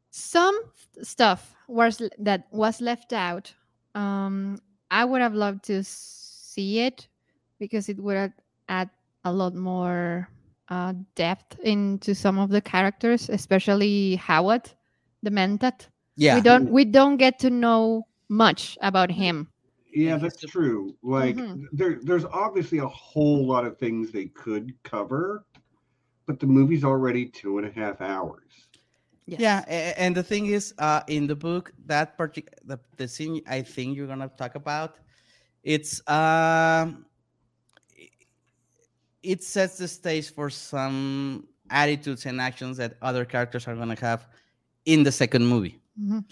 some 0.09 0.59
stuff 1.03 1.53
was 1.67 2.01
that 2.17 2.47
was 2.49 2.81
left 2.81 3.13
out. 3.13 3.53
Um, 3.93 4.57
I 4.91 5.05
would 5.05 5.21
have 5.21 5.33
loved 5.33 5.63
to 5.65 5.83
see 5.83 6.79
it 6.81 7.07
because 7.59 7.89
it 7.89 7.97
would 7.99 8.17
have 8.17 8.33
add 8.67 8.89
a 9.23 9.31
lot 9.31 9.55
more 9.55 10.27
uh, 10.69 10.93
depth 11.15 11.57
into 11.59 12.13
some 12.13 12.37
of 12.37 12.49
the 12.49 12.61
characters, 12.61 13.29
especially 13.29 14.19
Hawat, 14.21 14.73
the 15.23 15.31
Mentat. 15.31 15.87
Yeah. 16.17 16.35
We 16.35 16.41
don't 16.41 16.69
we 16.71 16.85
don't 16.85 17.17
get 17.17 17.39
to 17.39 17.49
know 17.49 18.05
much 18.29 18.77
about 18.81 19.09
him. 19.11 19.47
Yeah, 19.93 20.11
Yeah, 20.11 20.17
that's 20.17 20.41
true. 20.41 20.95
Like 21.01 21.35
Mhm. 21.37 21.65
there 21.71 21.99
there's 22.03 22.25
obviously 22.25 22.79
a 22.79 22.87
whole 22.87 23.45
lot 23.47 23.65
of 23.65 23.77
things 23.77 24.11
they 24.11 24.27
could 24.27 24.73
cover, 24.83 25.45
but 26.25 26.39
the 26.39 26.47
movie's 26.47 26.83
already 26.83 27.25
two 27.25 27.57
and 27.57 27.67
a 27.67 27.71
half 27.71 28.01
hours. 28.01 28.67
Yes. 29.31 29.39
Yeah, 29.39 29.93
and 29.97 30.13
the 30.15 30.23
thing 30.23 30.47
is, 30.47 30.73
uh, 30.77 31.01
in 31.07 31.25
the 31.25 31.35
book, 31.35 31.71
that 31.85 32.17
part, 32.17 32.37
the, 32.65 32.77
the 32.97 33.07
scene 33.07 33.41
I 33.47 33.61
think 33.61 33.95
you're 33.95 34.07
gonna 34.07 34.29
talk 34.37 34.55
about, 34.55 34.99
it's 35.63 36.01
i- 37.97 38.09
it 39.23 39.43
sets 39.43 39.77
the 39.77 39.87
stage 39.87 40.33
for 40.33 40.49
some 40.49 41.47
attitudes 41.69 42.25
and 42.25 42.41
actions 42.41 42.77
that 42.77 42.97
other 43.01 43.23
characters 43.23 43.67
are 43.67 43.75
gonna 43.75 43.99
have 43.99 44.27
in 44.85 45.03
the 45.03 45.11
second 45.11 45.45
movie. 45.45 45.79
Mhm. 45.99 46.25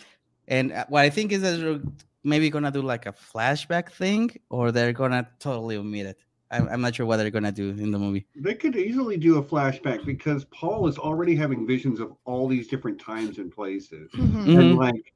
And 0.48 0.72
uh, 0.74 0.86
what 0.90 1.04
I 1.06 1.10
think 1.10 1.32
is 1.32 1.42
that 1.44 1.58
they're 1.62 1.82
maybe 2.24 2.50
gonna 2.50 2.72
do 2.72 2.82
like 2.82 3.06
a 3.06 3.14
flashback 3.14 3.92
thing, 3.92 4.30
or 4.50 4.72
they're 4.72 4.94
gonna 4.94 5.28
totally 5.40 5.78
omit 5.78 6.08
it. 6.08 6.20
I'm, 6.52 6.68
I'm 6.70 6.82
not 6.82 6.96
sure 6.96 7.06
what 7.06 7.18
they're 7.18 7.30
gonna 7.30 7.52
do 7.52 7.70
in 7.70 7.92
the 7.92 8.00
movie. 8.00 8.26
They 8.36 8.56
could 8.56 8.76
easily 8.76 9.18
do 9.18 9.38
a 9.38 9.44
flashback 9.44 10.06
because 10.06 10.46
Paul 10.46 10.88
is 10.88 10.98
already 10.98 11.36
having 11.36 11.68
visions 11.68 12.00
of 12.00 12.14
all 12.26 12.48
these 12.48 12.68
different 12.68 13.00
times 13.00 13.38
and 13.38 13.52
places. 13.52 14.12
Mhm. 14.18 14.46
Mhm. 14.46 14.60
and 14.60 14.76
like 14.78 15.14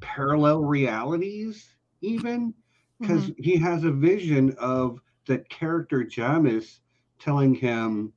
parallel 0.00 0.62
realities 0.62 1.76
even 2.00 2.54
because 3.00 3.26
Mm-hmm. 3.26 3.42
he 3.42 3.56
has 3.56 3.84
a 3.84 3.90
vision 3.92 4.54
of 4.58 5.00
that 5.26 5.48
character 5.48 6.04
Jamis 6.04 6.80
telling 7.18 7.54
him 7.54 8.12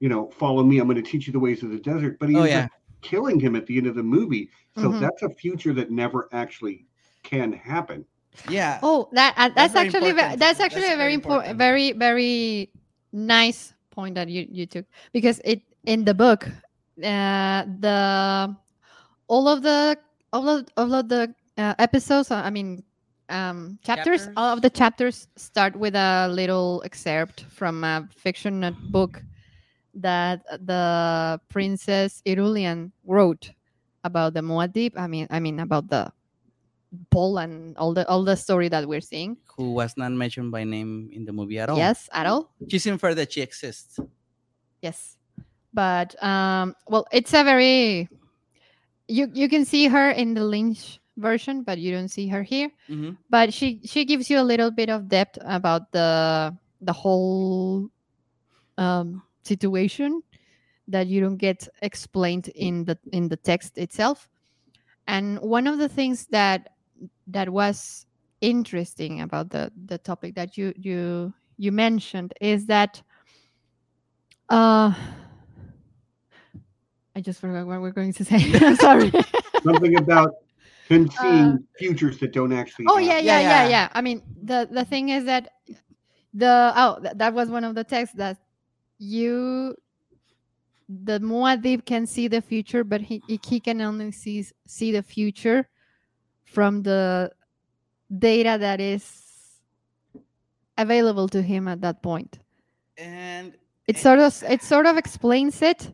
you 0.00 0.08
know 0.08 0.30
follow 0.30 0.62
me 0.62 0.78
i'm 0.78 0.86
going 0.86 0.96
to 1.02 1.02
teach 1.02 1.26
you 1.26 1.32
the 1.32 1.38
ways 1.40 1.62
of 1.62 1.70
the 1.70 1.78
desert 1.78 2.18
but 2.18 2.28
he's 2.28 2.38
Oh 2.40 2.44
a 2.44 2.48
yeah, 2.48 2.68
killing 3.02 3.38
him 3.38 3.54
at 3.56 3.66
the 3.66 3.76
end 3.78 3.86
of 3.86 3.94
the 3.94 4.02
movie. 4.02 4.50
So 4.74 4.88
Mhm. 4.88 5.00
that's 5.00 5.22
a 5.22 5.30
future 5.30 5.72
that 5.74 5.90
never 5.90 6.28
actually 6.32 6.86
can 7.22 7.52
happen. 7.52 8.04
Yeah. 8.48 8.78
Oh, 8.82 9.08
that 9.12 9.34
uh, 9.36 9.48
that's, 9.54 9.72
That's 9.72 9.76
actually 9.76 10.12
ve- 10.12 10.18
important. 10.20 10.40
that's 10.40 10.60
actually 10.60 10.82
That's 10.82 10.94
a 10.94 10.96
very 10.96 10.98
very 10.98 11.14
important, 11.14 11.50
important. 11.50 11.58
very 11.58 11.92
very 11.92 12.70
nice 13.12 13.74
point 13.90 14.14
that 14.14 14.28
you 14.28 14.46
you 14.50 14.66
took 14.66 14.84
because 15.12 15.40
it 15.44 15.62
in 15.86 16.04
the 16.04 16.14
book, 16.14 16.46
uh, 17.02 17.64
the 17.80 18.54
all 19.28 19.48
of 19.48 19.62
the 19.62 19.96
all 20.32 20.48
of 20.48 20.66
all 20.76 20.94
of 20.94 21.08
the 21.08 21.34
uh, 21.58 21.74
episodes. 21.78 22.30
uh, 22.30 22.42
I 22.44 22.50
mean, 22.50 22.82
um, 23.28 23.78
chapters. 23.82 24.28
All 24.36 24.52
of 24.52 24.62
the 24.62 24.70
chapters 24.70 25.28
start 25.36 25.74
with 25.76 25.94
a 25.94 26.28
little 26.30 26.82
excerpt 26.84 27.46
from 27.50 27.84
a 27.84 28.08
fiction 28.14 28.76
book 28.90 29.22
that 29.94 30.44
the 30.66 31.40
princess 31.48 32.22
Irulan 32.26 32.92
wrote 33.06 33.50
about 34.04 34.34
the 34.34 34.40
Muad'Dib. 34.40 34.92
I 34.96 35.06
mean, 35.06 35.26
I 35.30 35.40
mean 35.40 35.60
about 35.60 35.88
the 35.88 36.12
Paul 37.10 37.38
and 37.38 37.76
all 37.76 37.94
the 37.94 38.06
all 38.08 38.24
the 38.24 38.36
story 38.36 38.68
that 38.68 38.88
we're 38.88 39.00
seeing. 39.00 39.36
Who 39.56 39.72
was 39.72 39.96
not 39.96 40.12
mentioned 40.12 40.52
by 40.52 40.64
name 40.64 41.10
in 41.12 41.24
the 41.24 41.32
movie 41.32 41.58
at 41.58 41.68
all. 41.68 41.78
Yes, 41.78 42.08
at 42.12 42.26
all. 42.26 42.52
She's 42.68 42.86
inferred 42.86 43.14
that 43.14 43.32
she 43.32 43.40
exists. 43.40 43.98
Yes, 44.82 45.16
but 45.72 46.20
um, 46.22 46.74
well, 46.88 47.06
it's 47.12 47.32
a 47.34 47.42
very 47.44 48.08
you 49.08 49.30
you 49.32 49.48
can 49.48 49.64
see 49.64 49.88
her 49.88 50.10
in 50.10 50.34
the 50.34 50.44
Lynch 50.44 51.00
version, 51.16 51.62
but 51.62 51.78
you 51.78 51.92
don't 51.92 52.08
see 52.08 52.28
her 52.28 52.42
here. 52.42 52.70
Mhm. 52.88 53.16
But 53.30 53.54
she 53.54 53.80
she 53.84 54.04
gives 54.04 54.28
you 54.28 54.38
a 54.38 54.44
little 54.44 54.70
bit 54.70 54.90
of 54.90 55.08
depth 55.08 55.38
about 55.44 55.92
the 55.92 56.54
the 56.80 56.92
whole 56.92 57.88
um, 58.78 59.22
situation 59.42 60.22
that 60.88 61.06
you 61.06 61.20
don't 61.20 61.36
get 61.38 61.68
explained 61.82 62.48
in 62.54 62.84
the 62.84 62.98
in 63.12 63.28
the 63.28 63.36
text 63.36 63.78
itself. 63.78 64.28
And 65.08 65.38
one 65.40 65.66
of 65.66 65.78
the 65.78 65.88
things 65.88 66.26
that 66.30 66.75
that 67.28 67.48
was 67.48 68.06
interesting 68.40 69.22
about 69.22 69.50
the 69.50 69.72
the 69.86 69.98
topic 69.98 70.34
that 70.34 70.56
you 70.56 70.72
you 70.76 71.32
you 71.56 71.72
mentioned 71.72 72.34
is 72.40 72.66
that 72.66 73.02
uh 74.50 74.92
I 77.16 77.20
just 77.22 77.40
forgot 77.40 77.66
what 77.66 77.80
we're 77.80 77.92
going 77.92 78.12
to 78.12 78.24
say. 78.24 78.36
I'm 78.60 78.76
sorry. 78.88 79.10
Something 79.64 79.96
about 79.96 80.34
seeing 80.88 81.10
Uh, 81.18 81.56
futures 81.78 82.18
that 82.18 82.32
don't 82.32 82.52
actually. 82.52 82.86
oh 82.90 82.98
yeah, 82.98 83.18
yeah, 83.18 83.40
Yeah, 83.40 83.40
yeah, 83.40 83.68
yeah. 83.68 83.88
I 83.94 84.02
mean, 84.02 84.22
the 84.42 84.68
the 84.70 84.84
thing 84.84 85.08
is 85.08 85.24
that 85.24 85.48
the 86.34 86.72
oh 86.76 86.98
th- 87.00 87.14
that 87.16 87.32
was 87.32 87.48
one 87.48 87.64
of 87.64 87.74
the 87.74 87.84
texts 87.84 88.14
that 88.16 88.36
you 88.98 89.74
the 90.88 91.18
Muad'Dib 91.18 91.84
can 91.84 92.06
see 92.06 92.28
the 92.28 92.40
future, 92.42 92.84
but 92.84 93.00
he 93.00 93.22
he 93.26 93.40
he 93.42 93.60
can 93.60 93.80
only 93.80 94.12
see 94.12 94.46
see 94.66 94.92
the 94.92 95.02
future 95.02 95.68
from 96.46 96.82
the 96.82 97.30
data 98.18 98.56
that 98.58 98.80
is 98.80 99.04
available 100.78 101.28
to 101.28 101.42
him 101.42 101.68
at 101.68 101.80
that 101.82 102.02
point. 102.02 102.38
And 102.96 103.54
It 103.86 103.98
sort 103.98 104.18
of 104.18 104.32
it 104.48 104.62
sort 104.62 104.86
of 104.86 104.96
explains 104.96 105.62
it. 105.62 105.92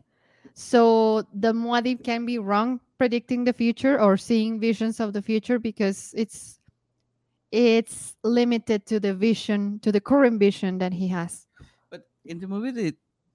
So 0.53 1.23
the 1.33 1.53
Muad'Dib 1.53 2.03
can 2.03 2.25
be 2.25 2.37
wrong 2.39 2.79
predicting 2.97 3.43
the 3.43 3.53
future 3.53 3.99
or 3.99 4.17
seeing 4.17 4.59
visions 4.59 4.99
of 4.99 5.13
the 5.13 5.21
future 5.21 5.59
because 5.59 6.13
it's 6.15 6.59
it's 7.51 8.15
limited 8.23 8.85
to 8.87 8.99
the 8.99 9.13
vision 9.13 9.79
to 9.81 9.91
the 9.91 10.01
current 10.01 10.39
vision 10.39 10.77
that 10.79 10.93
he 10.93 11.07
has. 11.09 11.45
but 11.89 12.07
in 12.25 12.39
the 12.39 12.47
movie 12.47 12.71
they, 12.71 12.93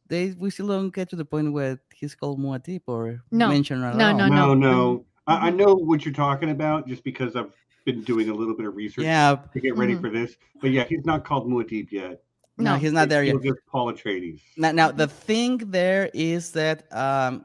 they 0.09 0.35
we 0.39 0.51
still 0.51 0.67
don't 0.67 0.91
get 0.95 1.09
to 1.11 1.17
the 1.17 1.25
point 1.25 1.53
where 1.53 1.79
he's 1.95 2.15
called 2.15 2.39
Muad'Dib 2.41 2.83
or 2.87 3.23
No. 3.31 3.49
mentioned 3.49 3.85
at 3.85 3.95
No, 3.95 4.11
no, 4.11 4.27
No, 4.27 4.55
no. 4.55 4.55
no. 4.55 5.05
I, 5.29 5.49
I 5.49 5.51
Mhm. 5.51 5.57
know 5.57 5.75
what 5.75 6.05
you're 6.05 6.15
talking 6.15 6.51
about 6.51 6.89
just 6.89 7.05
because 7.05 7.37
I've 7.37 7.53
been 7.85 8.03
doing 8.03 8.29
a 8.31 8.35
little 8.35 8.57
bit 8.57 8.67
of 8.67 8.75
research 8.75 9.05
Yeah, 9.05 9.37
to 9.53 9.61
get 9.61 9.77
ready 9.77 9.95
Mhm. 9.95 10.01
for 10.01 10.11
this. 10.11 10.37
But 10.61 10.71
yeah, 10.73 10.85
he's 10.85 11.05
not 11.05 11.25
called 11.25 11.47
Muad'Dib 11.49 11.93
yet. 11.93 12.23
no, 12.57 12.73
No. 12.73 12.77
he's 12.79 12.93
not 12.93 13.09
there 13.09 13.23
It's 13.23 13.35
yet. 13.45 13.53
just 13.55 13.67
Paul 13.71 13.93
Atreides. 13.93 14.41
Now, 14.57 14.73
now 14.73 14.91
the 14.91 15.07
thing 15.07 15.59
there 15.71 16.11
is 16.13 16.51
that 16.53 16.91
um, 16.93 17.45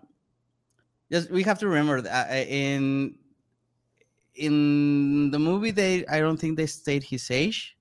just 1.12 1.30
we 1.30 1.44
have 1.44 1.60
to 1.60 1.68
remember 1.68 2.02
that 2.02 2.32
uh, 2.32 2.50
in 2.50 3.16
in 4.36 5.30
the 5.30 5.38
movie 5.38 5.70
they 5.72 6.04
I 6.08 6.20
don't 6.20 6.38
think 6.40 6.58
they 6.58 6.66
state 6.66 7.04
his 7.04 7.30
age, 7.30 7.78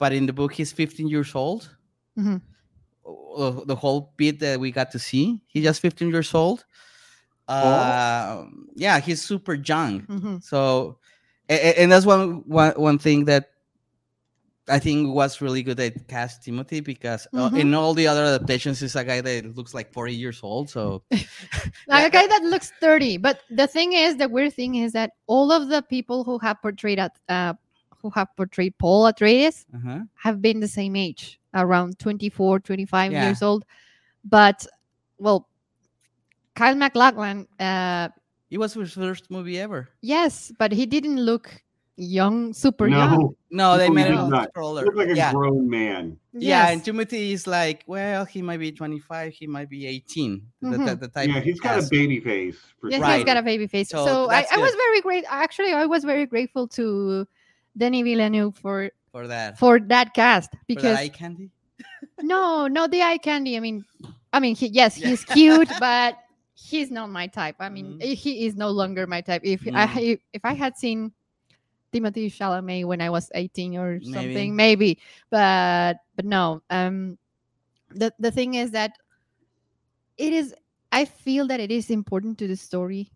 but 0.00 0.12
in 0.12 0.26
the 0.26 0.32
book 0.32 0.52
he's 0.52 0.72
15 0.72 1.06
years 1.08 1.34
old. 1.34 1.76
Mhm. 2.18 2.40
Uh, 3.06 3.64
The 3.66 3.76
whole 3.76 4.12
bit 4.16 4.40
that 4.40 4.58
we 4.58 4.70
got 4.72 4.90
to 4.92 4.98
see, 4.98 5.40
he's 5.46 5.62
just 5.64 5.80
15 5.80 6.08
years 6.10 6.34
old. 6.34 6.64
Uh, 7.48 8.46
yeah, 8.74 9.00
he's 9.00 9.20
super 9.22 9.54
young. 9.54 10.02
Mhm. 10.02 10.42
So, 10.42 10.98
a- 11.48 11.54
a- 11.54 11.82
and 11.82 11.92
that's 11.92 12.06
one 12.06 12.42
one 12.48 12.72
one 12.76 12.98
thing 12.98 13.26
that 13.26 13.50
I 14.66 14.78
think 14.78 15.14
was 15.14 15.42
really 15.42 15.62
good 15.62 15.78
at 15.78 16.08
cast 16.08 16.40
Timothée 16.42 16.82
because 16.82 17.26
uh, 17.34 17.50
Mhm. 17.50 17.60
in 17.60 17.74
all 17.74 17.92
the 17.92 18.08
other 18.08 18.24
adaptations, 18.24 18.80
he's 18.80 18.96
a 18.96 19.04
guy 19.04 19.20
that 19.20 19.54
looks 19.56 19.74
like 19.74 19.92
40 19.92 20.14
years 20.14 20.40
old. 20.42 20.70
So, 20.70 21.02
Like 21.86 22.06
a 22.06 22.10
guy 22.10 22.26
that 22.26 22.42
looks 22.44 22.72
30. 22.80 23.18
But 23.18 23.40
the 23.50 23.66
thing 23.66 23.92
is, 23.92 24.16
the 24.16 24.28
weird 24.28 24.54
thing 24.54 24.76
is 24.76 24.92
that 24.92 25.12
all 25.26 25.52
of 25.52 25.68
the 25.68 25.82
people 25.82 26.24
who 26.24 26.38
have 26.38 26.62
portrayed 26.62 26.98
at 26.98 27.12
uh, 27.28 27.52
who 28.00 28.08
have 28.10 28.28
portrayed 28.36 28.76
Paul 28.78 29.04
Atreides 29.04 29.64
uh-huh. 29.74 30.00
have 30.14 30.40
been 30.40 30.60
the 30.60 30.68
same 30.68 30.94
age, 30.96 31.40
around 31.54 31.98
24, 31.98 32.60
25 32.60 33.12
Yeah. 33.12 33.24
years 33.26 33.42
old. 33.42 33.64
But 34.24 34.66
well, 35.18 35.46
Kyle 36.54 36.74
MacLachlan, 36.74 37.46
uh, 37.58 38.08
it 38.50 38.58
was 38.58 38.74
his 38.74 38.92
first 38.92 39.30
movie 39.30 39.58
ever. 39.58 39.88
yes, 40.02 40.52
but 40.58 40.70
he 40.72 40.86
didn't 40.86 41.18
look 41.20 41.50
young, 41.96 42.52
super 42.52 42.88
no, 42.88 42.96
young. 42.98 43.34
No, 43.50 43.78
they 43.78 43.88
No, 43.88 43.94
made 43.94 44.06
him 44.06 44.16
look 44.16 44.30
not. 44.30 44.48
older. 44.56 44.84
looked 44.84 44.96
like 44.96 45.08
a 45.08 45.16
yeah, 45.16 45.32
grown 45.32 45.68
man. 45.68 46.16
yeah, 46.32 46.68
and 46.70 46.82
Timothée 46.82 47.32
is 47.32 47.46
like, 47.46 47.82
well, 47.86 48.24
he 48.24 48.42
might 48.42 48.58
be 48.58 48.70
25, 48.70 49.32
he 49.32 49.46
might 49.46 49.68
be 49.68 49.86
18. 49.86 50.42
The, 50.62 50.70
the, 50.70 50.76
Mhm. 50.78 51.00
the 51.00 51.08
type 51.08 51.28
Yeah, 51.28 51.40
he's 51.40 51.58
got 51.60 51.78
a 51.82 51.86
baby 51.90 52.20
face. 52.20 52.56
For 52.80 52.90
Yes, 52.90 52.98
sure. 53.00 53.06
he's 53.06 53.16
Right. 53.18 53.26
got 53.26 53.36
a 53.36 53.42
baby 53.42 53.66
face. 53.66 53.88
So 53.88 54.04
So, 54.04 54.30
I, 54.30 54.46
I 54.52 54.58
was 54.58 54.74
very 54.74 55.00
great. 55.00 55.24
Actually, 55.28 55.72
I 55.72 55.86
was 55.86 56.04
very 56.04 56.26
grateful 56.26 56.68
to 56.68 57.26
Denis 57.76 58.02
Villeneuve 58.02 58.56
for 58.56 58.90
for 59.10 59.26
that. 59.26 59.58
for 59.58 59.80
that 59.80 60.14
cast 60.14 60.50
for 60.50 60.56
that 60.58 60.66
because 60.68 60.98
eye 60.98 61.08
candy. 61.08 61.50
no, 62.22 62.66
no, 62.68 62.86
the 62.86 63.02
eye 63.02 63.18
candy. 63.18 63.56
I 63.56 63.60
mean, 63.60 63.84
I 64.32 64.38
mean, 64.40 64.54
he, 64.54 64.66
yes, 64.68 64.98
Yeah. 64.98 65.08
he's 65.08 65.24
cute, 65.24 65.70
but 65.80 66.18
he's 66.64 66.90
not 66.90 67.10
my 67.10 67.26
type. 67.26 67.56
I 67.60 67.68
mean, 67.68 67.98
Mhm. 68.00 68.14
he 68.16 68.46
is 68.46 68.56
no 68.56 68.70
longer 68.70 69.06
my 69.06 69.20
type. 69.20 69.42
If 69.44 69.60
I 69.68 69.86
Mm. 69.86 70.20
if 70.32 70.42
I 70.44 70.54
had 70.54 70.76
seen 70.80 71.12
Timothée 71.92 72.32
Chalamet 72.32 72.86
when 72.88 73.00
I 73.04 73.10
was 73.10 73.30
eighteen 73.34 73.76
or 73.76 74.00
Maybe. 74.00 74.12
something, 74.12 74.56
maybe, 74.56 74.98
but 75.30 75.98
but 76.16 76.24
no. 76.24 76.62
Um, 76.70 77.18
the 77.90 78.12
the 78.18 78.30
thing 78.32 78.54
is 78.54 78.70
that 78.72 78.96
it 80.16 80.32
is. 80.32 80.54
I 80.92 81.04
feel 81.04 81.46
that 81.48 81.58
it 81.60 81.70
is 81.74 81.90
important 81.90 82.38
to 82.38 82.46
the 82.46 82.56
story 82.56 83.10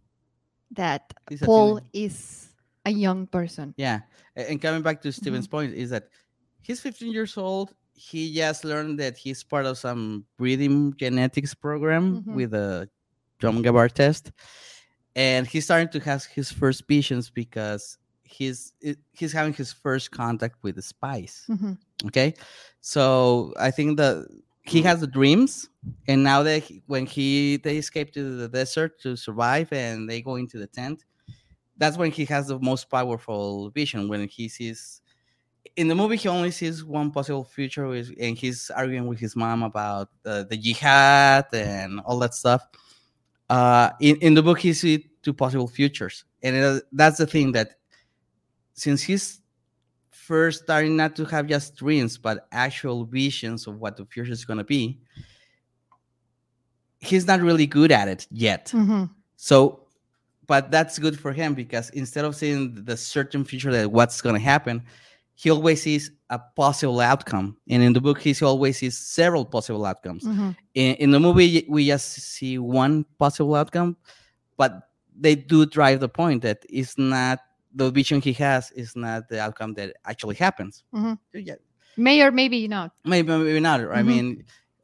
that 0.75 1.15
Paul 1.47 1.81
is 1.95 2.51
a 2.85 2.91
young 2.91 3.27
person. 3.27 3.73
Yeah, 3.79 4.03
and 4.35 4.61
coming 4.61 4.83
back 4.83 5.01
to 5.03 5.13
Steven's 5.13 5.47
Mm-hmm. 5.47 5.73
point 5.73 5.75
is 5.75 5.91
that 5.91 6.11
he's 6.63 6.81
15 6.83 7.13
years 7.13 7.39
old. 7.39 7.73
He 7.95 8.35
just 8.35 8.65
learned 8.65 8.99
that 8.99 9.17
he's 9.17 9.43
part 9.43 9.67
of 9.67 9.79
some 9.79 10.27
breeding 10.39 10.95
genetics 10.99 11.55
program 11.55 12.23
Mhm. 12.23 12.35
with 12.35 12.55
a 12.55 12.91
gom 13.41 13.63
jabbar 13.63 13.91
test, 13.91 14.33
and 15.17 15.47
he's 15.47 15.65
starting 15.65 15.89
to 15.91 16.01
have 16.01 16.25
his 16.25 16.51
first 16.53 16.87
visions 16.89 17.31
because 17.31 17.99
he's 18.23 18.73
he's 19.13 19.33
having 19.33 19.53
his 19.55 19.73
first 19.73 20.11
contact 20.11 20.57
with 20.63 20.77
the 20.77 20.83
spice. 20.83 21.45
Mhm. 21.49 21.79
Okay, 22.07 22.35
so 22.81 23.53
I 23.59 23.71
think 23.71 23.97
that 23.99 24.27
he 24.63 24.83
has 24.83 25.01
the 25.01 25.07
dreams, 25.07 25.69
and 26.07 26.23
now 26.23 26.43
that 26.43 26.63
he, 26.63 26.83
when 26.87 27.07
he 27.07 27.57
they 27.59 27.79
escape 27.79 28.13
to 28.13 28.37
the 28.37 28.49
desert 28.49 29.01
to 29.03 29.17
survive 29.17 29.73
and 29.73 30.09
they 30.09 30.23
go 30.23 30.37
into 30.37 30.59
the 30.59 30.67
tent, 30.69 31.05
that's 31.77 31.97
when 31.97 32.11
he 32.11 32.25
has 32.27 32.49
the 32.49 32.59
most 32.61 32.91
powerful 32.91 33.71
vision. 33.71 34.09
When 34.09 34.29
he 34.29 34.49
sees 34.49 35.01
in 35.77 35.89
the 35.89 35.95
movie, 35.95 36.17
he 36.17 36.29
only 36.29 36.51
sees 36.51 36.85
one 36.85 37.11
possible 37.11 37.45
future, 37.45 37.87
and 37.87 38.37
he's 38.37 38.71
arguing 38.71 39.07
with 39.07 39.19
his 39.21 39.37
mom 39.37 39.63
about 39.63 40.09
the, 40.23 40.47
the 40.49 40.57
jihad 40.57 41.47
and 41.53 42.01
all 42.01 42.19
that 42.21 42.35
stuff. 42.35 42.67
Uh, 43.49 43.91
in 44.01 44.17
in 44.17 44.35
the 44.35 44.43
book, 44.43 44.59
he 44.59 44.73
sees 44.73 45.01
two 45.23 45.33
possible 45.33 45.67
futures, 45.69 46.25
and 46.43 46.55
it, 46.57 46.85
that's 46.93 47.19
the 47.19 47.27
thing 47.27 47.53
that 47.53 47.75
since 48.75 49.03
he's 49.03 49.41
first 50.11 50.65
starting 50.65 50.97
not 50.97 51.17
to 51.17 51.25
have 51.25 51.47
just 51.47 51.75
dreams 51.75 52.19
but 52.19 52.47
actual 52.53 53.05
visions 53.07 53.67
of 53.67 53.81
what 53.81 53.97
the 53.97 54.05
future 54.05 54.31
is 54.31 54.45
going 54.45 54.59
to 54.59 54.65
be 54.65 55.01
he's 57.01 57.27
not 57.27 57.41
really 57.41 57.67
good 57.67 57.91
at 57.91 58.09
it 58.09 58.27
yet 58.31 58.67
Mhm. 58.75 59.09
so 59.37 59.87
but 60.47 60.71
that's 60.71 60.99
good 60.99 61.19
for 61.19 61.33
him 61.33 61.55
because 61.55 61.89
instead 61.91 62.25
of 62.27 62.37
seeing 62.37 62.85
the 62.85 62.97
certain 62.97 63.43
future 63.45 63.73
that 63.73 63.91
what's 63.91 64.21
going 64.21 64.35
to 64.35 64.41
happen 64.41 64.83
he 65.41 65.51
always 65.51 65.81
sees 65.83 66.11
a 66.31 66.39
possible 66.57 67.01
outcome 67.01 67.57
and 67.71 67.81
in 67.83 67.93
the 67.93 68.01
book 68.01 68.19
he 68.21 68.35
always 68.45 68.77
sees 68.79 68.97
several 68.99 69.45
possible 69.45 69.85
outcomes 69.87 70.25
Mhm. 70.25 70.57
in, 70.75 70.95
in 70.97 71.11
the 71.15 71.21
movie 71.21 71.65
we 71.69 71.87
just 71.87 72.09
see 72.35 72.59
one 72.59 73.05
possible 73.19 73.55
outcome 73.55 73.97
but 74.57 74.73
they 75.25 75.35
do 75.53 75.65
drive 75.67 76.01
the 76.01 76.09
point 76.09 76.43
that 76.43 76.59
it's 76.69 76.99
not 76.99 77.39
the 77.75 77.91
vision 77.91 78.21
he 78.21 78.33
has 78.33 78.73
is 78.73 78.97
not 78.97 79.29
the 79.29 79.39
outcome 79.47 79.75
that 79.75 79.89
actually 80.05 80.35
happens. 80.35 80.85
Mhm. 80.93 81.19
Yeah, 81.35 81.55
May 81.97 82.23
or 82.23 82.31
maybe 82.33 82.67
not. 82.69 82.93
maybe 83.05 83.29
maybe 83.29 83.61
not. 83.61 83.81
I 83.81 84.03
Mhm. 84.03 84.07
mean, 84.07 84.27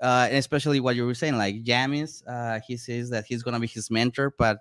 uh, 0.01 0.27
and 0.29 0.39
especially 0.39 0.81
what 0.81 0.95
you 0.97 1.07
were 1.07 1.15
saying, 1.23 1.37
like 1.39 1.65
Jamis, 1.65 2.23
uh, 2.29 2.61
he 2.67 2.77
says 2.77 3.11
that 3.11 3.25
he's 3.29 3.43
gonna 3.43 3.59
be 3.61 3.67
his 3.79 3.91
mentor, 3.91 4.35
but 4.39 4.59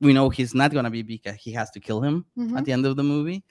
we 0.00 0.12
know 0.12 0.30
he's 0.30 0.54
not 0.54 0.72
gonna 0.72 0.90
be 0.90 1.02
because 1.02 1.36
he 1.44 1.52
has 1.52 1.70
to 1.72 1.80
kill 1.80 2.00
him 2.00 2.24
Mhm. 2.38 2.56
at 2.58 2.64
the 2.64 2.72
end 2.72 2.86
of 2.86 2.96
the 2.96 3.04
movie. 3.04 3.44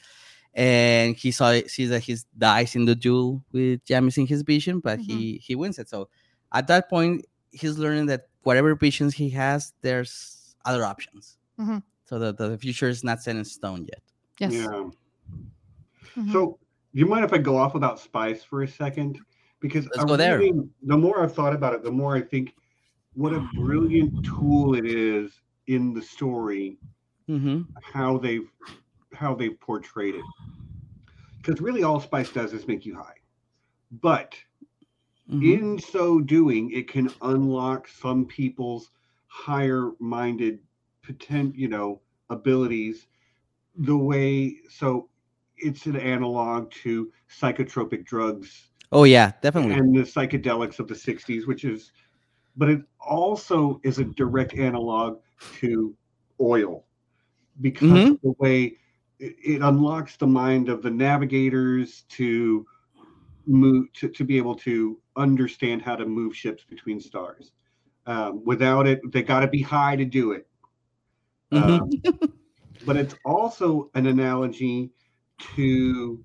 And 0.59 1.15
he 1.15 1.31
saw 1.31 1.55
sees 1.67 1.87
that 1.89 2.01
he 2.03 2.17
dies 2.37 2.75
in 2.75 2.83
the 2.83 2.93
duel 2.95 3.41
with 3.53 3.79
Jamis 3.85 4.17
in 4.17 4.27
his 4.27 4.41
vision, 4.43 4.81
but 4.81 4.99
he 4.99 5.39
he 5.41 5.55
wins 5.55 5.79
it. 5.79 5.87
So 5.87 6.09
at 6.51 6.67
that 6.67 6.89
point, 6.89 7.25
he's 7.51 7.77
learning 7.77 8.07
that 8.07 8.27
whatever 8.43 8.75
visions 8.75 9.15
he 9.15 9.29
has, 9.31 9.71
there's 9.81 10.55
other 10.65 10.83
options. 10.83 11.37
Mhm. 11.57 11.81
So 12.03 12.19
the, 12.19 12.33
the 12.33 12.57
future 12.57 12.89
is 12.89 13.03
not 13.05 13.23
set 13.23 13.37
in 13.37 13.45
stone 13.45 13.87
yet. 13.87 14.01
Yes. 14.39 14.53
Yeah. 14.53 14.89
Mhm. 16.17 16.31
So, 16.33 16.59
do 16.93 16.99
you 16.99 17.05
mind 17.05 17.23
if 17.23 17.31
I 17.31 17.37
go 17.37 17.55
off 17.55 17.75
about 17.75 17.99
Spice 17.99 18.43
for 18.43 18.63
a 18.63 18.67
second? 18.67 19.17
Because 19.61 19.85
Let's 19.95 20.03
go 20.05 20.17
there. 20.17 20.39
really- 20.39 20.67
the 20.83 20.97
more 20.97 21.23
I've 21.23 21.33
thought 21.33 21.53
about 21.53 21.73
it, 21.73 21.83
the 21.83 21.91
more 21.91 22.15
I 22.15 22.21
think 22.21 22.53
what 23.13 23.33
a 23.33 23.47
brilliant 23.53 24.25
tool 24.25 24.75
it 24.75 24.85
is 24.85 25.31
in 25.67 25.93
the 25.93 26.01
story 26.01 26.77
Mm-hmm. 27.29 27.61
how 27.93 28.17
they've 28.17 28.49
how 29.19 29.35
they've 29.35 29.59
portrayed 29.59 30.15
it. 30.15 30.29
Because 31.41 31.61
really, 31.61 31.83
all 31.83 31.99
Spice 31.99 32.31
does 32.31 32.53
is 32.53 32.67
make 32.67 32.85
you 32.85 32.95
high, 32.95 33.17
but 33.91 34.35
Mm-hmm. 35.29 35.55
in 35.55 35.77
so 35.79 36.19
doing, 36.21 36.71
it 36.71 36.87
can 36.87 37.13
unlock 37.21 37.87
some 37.87 38.25
people's 38.25 38.91
higher 39.27 39.91
minded 39.99 40.59
potent, 41.05 41.55
you 41.55 41.67
know, 41.67 42.01
abilities 42.29 43.07
the 43.75 43.97
way 43.97 44.55
so 44.69 45.09
it's 45.57 45.85
an 45.85 45.95
analog 45.97 46.71
to 46.71 47.11
psychotropic 47.29 48.05
drugs 48.05 48.71
Oh 48.91 49.03
yeah, 49.03 49.31
definitely. 49.41 49.81
and 49.81 49.95
the 49.95 50.01
psychedelics 50.01 50.79
of 50.79 50.87
the 50.87 50.95
60s, 50.95 51.47
which 51.47 51.65
is 51.65 51.91
but 52.57 52.69
it 52.69 52.81
also 52.99 53.79
is 53.83 53.99
a 53.99 54.05
direct 54.05 54.53
analog 54.55 55.19
to 55.51 55.95
oil 56.41 56.85
because 57.61 58.03
Mhm. 58.03 58.11
of 58.11 58.19
the 58.23 58.33
way 58.39 58.77
it, 59.19 59.35
it 59.43 59.61
unlocks 59.61 60.17
the 60.17 60.27
mind 60.27 60.69
of 60.69 60.81
the 60.81 60.89
navigators 60.89 62.03
to 62.09 62.65
move 63.45 63.91
to, 63.93 64.09
to 64.09 64.23
be 64.23 64.37
able 64.37 64.55
to 64.55 64.97
understand 65.17 65.81
how 65.81 65.95
to 65.95 66.05
move 66.05 66.35
ships 66.35 66.63
between 66.63 66.99
stars 66.99 67.51
um, 68.05 68.43
without 68.45 68.87
it 68.87 68.99
they 69.11 69.21
got 69.23 69.39
to 69.41 69.47
be 69.47 69.61
high 69.61 69.95
to 69.95 70.05
do 70.05 70.31
it 70.31 70.47
Mhm. 71.51 71.79
Um, 71.81 72.03
but 72.85 72.95
it's 72.97 73.15
also 73.25 73.89
an 73.95 74.07
analogy 74.07 74.91
to 75.55 76.23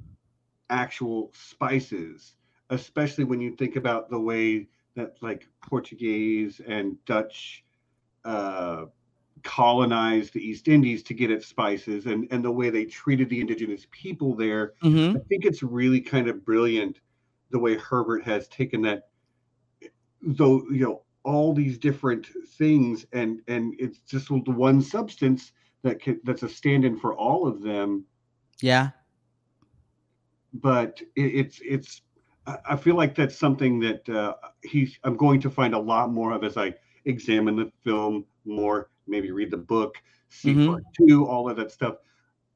actual 0.70 1.30
spices 1.34 2.34
especially 2.70 3.24
when 3.24 3.40
you 3.40 3.54
think 3.56 3.76
about 3.76 4.10
the 4.10 4.18
way 4.18 4.68
that 4.96 5.16
like 5.22 5.48
portuguese 5.68 6.60
and 6.66 7.02
dutch 7.04 7.64
uh, 8.24 8.86
colonized 9.44 10.32
the 10.32 10.40
east 10.40 10.68
indies 10.68 11.02
to 11.02 11.14
get 11.14 11.30
its 11.30 11.46
spices 11.46 12.06
and 12.06 12.26
and 12.30 12.44
the 12.44 12.50
way 12.50 12.70
they 12.70 12.84
treated 12.84 13.28
the 13.28 13.40
indigenous 13.40 13.86
people 13.90 14.34
there 14.34 14.72
Mhm. 14.82 15.16
I 15.16 15.20
think 15.28 15.44
it's 15.44 15.62
really 15.62 16.00
kind 16.00 16.28
of 16.28 16.44
brilliant 16.44 17.00
the 17.50 17.58
way 17.58 17.76
Herbert 17.76 18.24
has 18.24 18.48
taken 18.48 18.82
that, 18.82 19.08
though 20.22 20.64
you 20.70 20.80
know 20.80 21.02
all 21.24 21.54
these 21.54 21.78
different 21.78 22.26
things, 22.58 23.06
and 23.12 23.40
and 23.46 23.74
it's 23.78 23.98
just 24.00 24.28
the 24.28 24.50
one 24.50 24.80
substance 24.82 25.52
that 25.82 26.00
can, 26.00 26.20
that's 26.24 26.42
a 26.42 26.48
stand-in 26.48 26.98
for 26.98 27.14
all 27.14 27.46
of 27.46 27.62
them. 27.62 28.04
Yeah. 28.60 28.90
But 30.54 31.00
it, 31.16 31.22
it's 31.22 31.60
it's 31.64 32.02
I 32.46 32.58
I 32.70 32.76
feel 32.76 32.96
like 32.96 33.14
that's 33.14 33.36
something 33.36 33.78
that 33.80 34.08
uh, 34.08 34.34
he's 34.62 34.98
I'm 35.04 35.16
going 35.16 35.40
to 35.42 35.50
find 35.50 35.74
a 35.74 35.78
lot 35.78 36.12
more 36.12 36.32
of 36.32 36.44
as 36.44 36.56
I 36.56 36.74
examine 37.04 37.56
the 37.56 37.70
film 37.82 38.24
more, 38.44 38.90
maybe 39.06 39.30
read 39.32 39.50
the 39.50 39.56
book, 39.58 40.02
see 40.28 40.54
Mhm. 40.54 40.66
part 40.66 40.84
two, 40.94 41.26
all 41.26 41.48
of 41.50 41.56
that 41.56 41.70
stuff. 41.72 41.96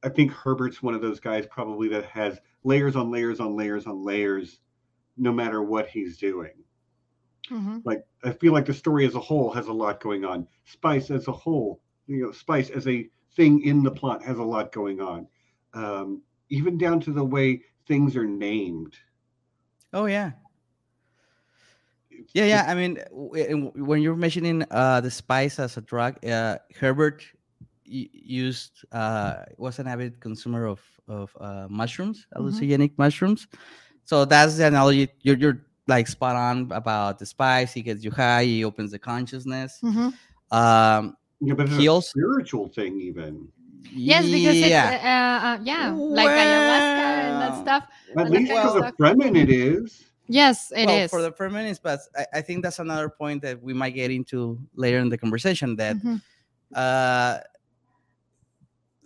I 0.03 0.09
think 0.11 0.33
Herbert's 0.33 0.83
one 0.83 0.95
of 0.95 1.03
those 1.03 1.21
guys 1.21 1.47
probably 1.47 1.89
that 1.89 2.05
has 2.07 2.41
layers 2.65 2.97
on 2.97 3.11
layers 3.11 3.41
on 3.41 3.57
layers 3.57 3.87
on 3.87 4.05
layers, 4.05 4.61
no 5.17 5.33
matter 5.33 5.63
what 5.63 5.89
he's 5.89 6.19
doing. 6.19 6.65
Mhm. 7.51 7.85
Like 7.85 8.05
I 8.25 8.33
feel 8.33 8.53
like 8.53 8.67
the 8.67 8.75
story 8.75 9.07
as 9.07 9.15
a 9.15 9.21
whole 9.21 9.51
has 9.53 9.67
a 9.69 9.73
lot 9.73 10.01
going 10.01 10.25
on. 10.25 10.47
Spice 10.65 11.11
as 11.11 11.29
a 11.29 11.33
whole, 11.33 11.83
you 12.07 12.23
know, 12.23 12.33
Spice 12.33 12.71
as 12.71 12.87
a 12.87 13.09
thing 13.35 13.63
in 13.63 13.83
the 13.83 13.91
plot 13.91 14.23
has 14.23 14.39
a 14.39 14.45
lot 14.45 14.73
going 14.73 15.01
on. 15.01 15.29
Um, 15.75 16.23
even 16.51 16.79
down 16.79 17.01
to 17.01 17.13
the 17.13 17.25
way 17.25 17.63
things 17.87 18.17
are 18.17 18.27
named. 18.27 18.97
Oh 19.93 20.07
yeah. 20.07 20.33
It's- 22.19 22.31
Yeah, 22.35 22.47
yeah. 22.47 22.65
I 22.67 22.75
mean, 22.75 22.99
when 23.11 24.03
you're 24.03 24.17
mentioning 24.17 24.65
uh, 24.71 25.01
the 25.01 25.11
spice 25.11 25.59
as 25.59 25.77
a 25.77 25.81
drug, 25.81 26.19
uh, 26.27 26.59
Herbert 26.79 27.23
used 27.85 28.85
uh, 28.93 29.45
was 29.57 29.79
an 29.79 29.87
avid 29.87 30.21
consumer 30.21 30.67
of 30.67 30.81
of 31.09 31.31
uh, 31.41 31.67
mushrooms, 31.71 32.27
Mhm. 32.27 32.37
hallucinogenic 32.37 32.93
mushrooms. 32.99 33.47
So 34.05 34.25
that's 34.27 34.57
the 34.59 34.67
analogy. 34.67 35.09
You're 35.23 35.37
you're 35.39 35.59
like 35.87 36.07
spot 36.09 36.37
on 36.37 36.69
about 36.73 37.19
the 37.19 37.25
spice. 37.27 37.73
He 37.73 37.81
gets 37.83 38.05
you 38.05 38.11
high. 38.11 38.45
He 38.45 38.65
opens 38.65 38.91
the 38.93 38.99
consciousness. 38.99 39.81
Mhm. 39.83 40.13
Um, 40.51 41.17
Yeah, 41.41 41.55
but 41.55 41.67
it's 41.71 41.77
He 41.79 41.87
a 41.87 41.93
also- 41.93 42.11
spiritual 42.19 42.67
thing 42.69 43.01
even. 43.01 43.47
Yes, 43.95 44.25
because 44.27 44.57
yeah. 44.59 44.91
it's 44.91 45.05
uh, 45.05 45.09
uh, 45.09 45.49
uh, 45.49 45.59
yeah, 45.63 45.95
like 45.95 46.29
ayahuasca 46.29 47.09
and 47.25 47.37
that 47.41 47.55
stuff. 47.63 47.85
At 48.19 48.29
least 48.29 48.51
that 48.53 48.73
for 48.73 48.81
the. 48.83 48.93
Fremen 48.99 49.37
it 49.39 49.49
is. 49.49 50.08
Yes, 50.29 50.73
it 50.77 50.81
is. 50.81 50.87
well, 50.87 51.09
for 51.09 51.23
the 51.23 51.33
permanence, 51.33 51.79
but 51.79 52.01
I, 52.17 52.27
I 52.35 52.41
think 52.43 52.63
that's 52.63 52.79
another 52.79 53.09
point 53.09 53.43
that 53.43 53.63
we 53.63 53.73
might 53.73 53.95
get 53.95 54.11
into 54.11 54.59
later 54.75 54.99
in 54.99 55.09
the 55.09 55.19
conversation. 55.19 55.77
That 55.77 55.97
Mhm. 55.97 56.21
uh, 56.75 57.39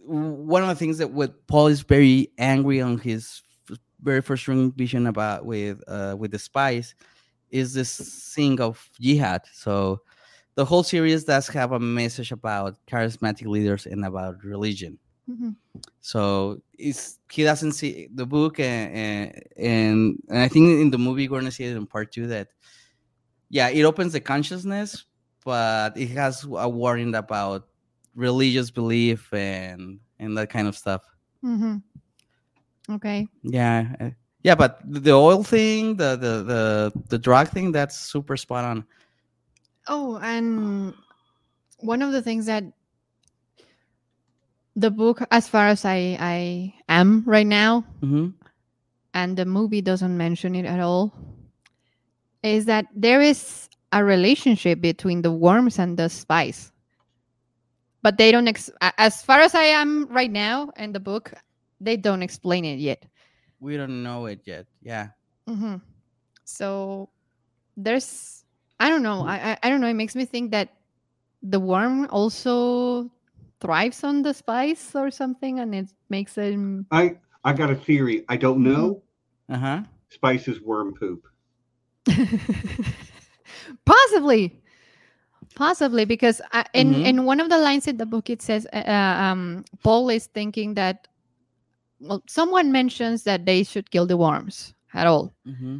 one 0.04 0.62
of 0.62 0.68
the 0.68 0.74
things 0.74 0.98
that 0.98 1.10
what 1.10 1.46
Paul 1.46 1.68
is 1.68 1.82
very 1.82 2.28
angry 2.38 2.80
on 2.80 2.98
his 2.98 3.42
f- 3.70 3.78
very 4.02 4.20
first 4.20 4.48
ring 4.48 4.72
vision 4.72 5.06
about 5.06 5.46
with 5.46 5.80
uh, 5.86 6.16
with 6.18 6.32
the 6.32 6.38
spice 6.38 6.94
is 7.50 7.72
this 7.74 8.32
thing 8.34 8.60
of 8.60 8.84
jihad. 9.00 9.42
So 9.52 10.00
the 10.54 10.64
whole 10.64 10.82
series 10.82 11.24
does 11.24 11.48
have 11.48 11.72
a 11.72 11.78
message 11.80 12.32
about 12.32 12.76
charismatic 12.90 13.46
leaders 13.46 13.86
and 13.86 14.04
about 14.04 14.42
religion. 14.42 14.98
Mhm. 15.28 15.56
So 16.00 16.60
it's 16.78 17.18
he 17.30 17.44
doesn't 17.44 17.72
see 17.72 18.08
the 18.14 18.26
book 18.26 18.58
and 18.60 18.94
and, 18.94 19.42
and 19.56 20.22
and 20.28 20.38
I 20.38 20.48
think 20.48 20.80
in 20.80 20.90
the 20.90 20.98
movie 20.98 21.28
we're 21.28 21.38
gonna 21.40 21.50
see 21.50 21.64
it 21.64 21.76
in 21.76 21.86
part 21.86 22.12
two 22.12 22.26
that 22.26 22.48
yeah 23.50 23.68
it 23.68 23.82
opens 23.84 24.12
the 24.12 24.20
consciousness 24.20 25.04
but 25.44 25.96
it 25.96 26.10
has 26.10 26.44
a 26.44 26.68
warning 26.68 27.14
about 27.14 27.68
religious 28.14 28.70
belief 28.70 29.32
and 29.32 29.98
and 30.18 30.36
that 30.36 30.50
kind 30.50 30.68
of 30.68 30.76
stuff. 30.76 31.02
Mhm. 31.42 31.82
Okay. 32.90 33.26
Yeah, 33.42 33.94
uh, 34.00 34.10
yeah, 34.42 34.54
but 34.54 34.80
the 34.84 35.12
oil 35.12 35.42
thing, 35.42 35.96
the 35.96 36.16
the 36.16 36.42
the 36.42 36.92
the 37.08 37.18
drug 37.18 37.48
thing, 37.48 37.72
that's 37.72 37.96
super 37.98 38.36
spot 38.36 38.64
on. 38.64 38.84
Oh, 39.88 40.18
and 40.18 40.94
one 41.78 42.02
of 42.02 42.12
the 42.12 42.22
things 42.22 42.46
that 42.46 42.64
the 44.76 44.90
book, 44.90 45.22
as 45.30 45.48
far 45.48 45.68
as 45.68 45.84
I 45.84 46.16
I 46.20 46.74
am 46.88 47.22
right 47.26 47.46
now, 47.46 47.84
hmm 48.00 48.28
and 49.14 49.36
the 49.36 49.44
movie 49.44 49.80
doesn't 49.82 50.16
mention 50.16 50.54
it 50.54 50.64
at 50.64 50.80
all, 50.80 51.12
is 52.42 52.64
that 52.66 52.86
there 52.94 53.20
is 53.20 53.68
a 53.92 54.04
relationship 54.04 54.80
between 54.80 55.22
the 55.22 55.32
worms 55.32 55.78
and 55.78 55.96
the 55.98 56.08
spice. 56.08 56.72
But 58.02 58.18
they 58.18 58.30
don't, 58.32 58.48
ex- 58.48 58.70
as 58.98 59.22
far 59.22 59.40
as 59.40 59.54
I 59.54 59.64
am 59.64 60.06
right 60.10 60.30
now 60.30 60.70
in 60.76 60.92
the 60.92 61.00
book, 61.00 61.32
they 61.80 61.96
don't 61.96 62.22
explain 62.22 62.64
it 62.64 62.78
yet. 62.78 63.04
We 63.60 63.76
don't 63.76 64.02
know 64.02 64.26
it 64.26 64.40
yet. 64.46 64.66
Yeah. 64.82 65.08
mm-hmm. 65.48 65.76
So 66.44 67.10
there's, 67.76 68.44
I 68.80 68.88
don't 68.88 69.02
know, 69.02 69.24
I, 69.24 69.52
I 69.52 69.58
I 69.64 69.68
don't 69.70 69.80
know. 69.80 69.88
It 69.88 69.94
makes 69.94 70.14
me 70.14 70.24
think 70.24 70.50
that 70.52 70.68
the 71.42 71.60
worm 71.60 72.06
also 72.10 73.10
thrives 73.62 74.02
on 74.02 74.22
the 74.22 74.34
spice 74.34 74.94
or 74.94 75.10
something, 75.10 75.60
and 75.62 75.74
it 75.74 75.88
makes 76.10 76.34
them. 76.34 76.86
I 76.90 77.16
I 77.44 77.52
got 77.54 77.70
a 77.70 77.78
theory. 77.78 78.24
I 78.28 78.36
don't 78.36 78.62
know. 78.62 79.02
Uh 79.48 79.58
huh. 79.58 79.80
Spice 80.10 80.48
is 80.48 80.60
worm 80.60 80.92
poop. 80.98 81.22
possibly 83.84 84.58
possibly 85.54 86.04
because 86.04 86.40
I, 86.52 86.64
in 86.74 86.94
Mhm. 86.94 87.04
in 87.04 87.24
one 87.24 87.40
of 87.40 87.48
the 87.48 87.58
lines 87.58 87.86
in 87.86 87.96
the 87.96 88.06
book 88.06 88.30
it 88.30 88.42
says 88.42 88.66
uh, 88.72 88.82
um 89.26 89.64
paul 89.84 90.08
is 90.10 90.26
thinking 90.26 90.74
that 90.74 91.06
well 92.00 92.22
someone 92.26 92.72
mentions 92.72 93.22
that 93.24 93.44
they 93.46 93.62
should 93.62 93.90
kill 93.90 94.06
the 94.06 94.16
worms 94.16 94.74
at 94.94 95.06
all 95.06 95.32
hmm 95.44 95.78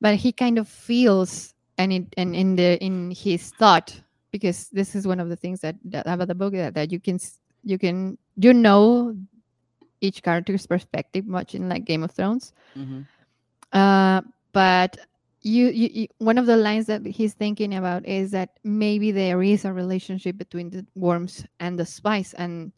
but 0.00 0.14
he 0.16 0.32
kind 0.32 0.58
of 0.58 0.68
feels 0.68 1.52
and 1.76 1.92
it 1.92 2.06
and 2.16 2.34
in 2.36 2.56
the 2.56 2.78
in 2.82 3.10
his 3.10 3.50
thought 3.58 3.92
because 4.30 4.68
this 4.68 4.94
is 4.94 5.06
one 5.06 5.20
of 5.20 5.28
the 5.28 5.36
things 5.36 5.60
that, 5.60 5.76
that 5.84 6.06
about 6.06 6.28
the 6.28 6.34
book 6.34 6.52
that, 6.54 6.74
that 6.74 6.92
you 6.92 7.00
can 7.00 7.18
you 7.64 7.78
can 7.78 8.16
you 8.36 8.52
know 8.52 9.16
each 10.00 10.22
character's 10.22 10.66
perspective 10.66 11.26
much 11.26 11.54
in 11.54 11.68
like 11.68 11.84
Game 11.84 12.02
of 12.02 12.10
Thrones. 12.10 12.52
Mhm. 12.76 13.06
Uh, 13.72 14.22
but 14.52 14.96
you, 15.42 15.68
you, 15.68 15.88
you 15.92 16.08
one 16.18 16.38
of 16.38 16.46
the 16.46 16.56
lines 16.56 16.86
that 16.86 17.04
he's 17.06 17.34
thinking 17.34 17.74
about 17.74 18.06
is 18.06 18.30
that 18.32 18.58
maybe 18.64 19.10
there 19.10 19.42
is 19.42 19.64
a 19.64 19.72
relationship 19.72 20.36
between 20.36 20.70
the 20.70 20.84
worms 20.94 21.46
and 21.60 21.78
the 21.78 21.86
spice 21.86 22.34
and 22.34 22.72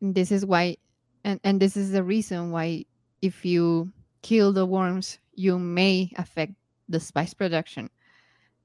this 0.00 0.32
is 0.32 0.44
why 0.44 0.76
and, 1.24 1.40
and 1.44 1.60
this 1.60 1.76
is 1.76 1.92
the 1.92 2.02
reason 2.02 2.50
why 2.50 2.84
if 3.22 3.44
you 3.44 3.90
kill 4.22 4.52
the 4.52 4.66
worms 4.66 5.18
you 5.34 5.58
may 5.58 6.10
affect 6.16 6.52
the 6.88 7.00
spice 7.00 7.32
production 7.32 7.88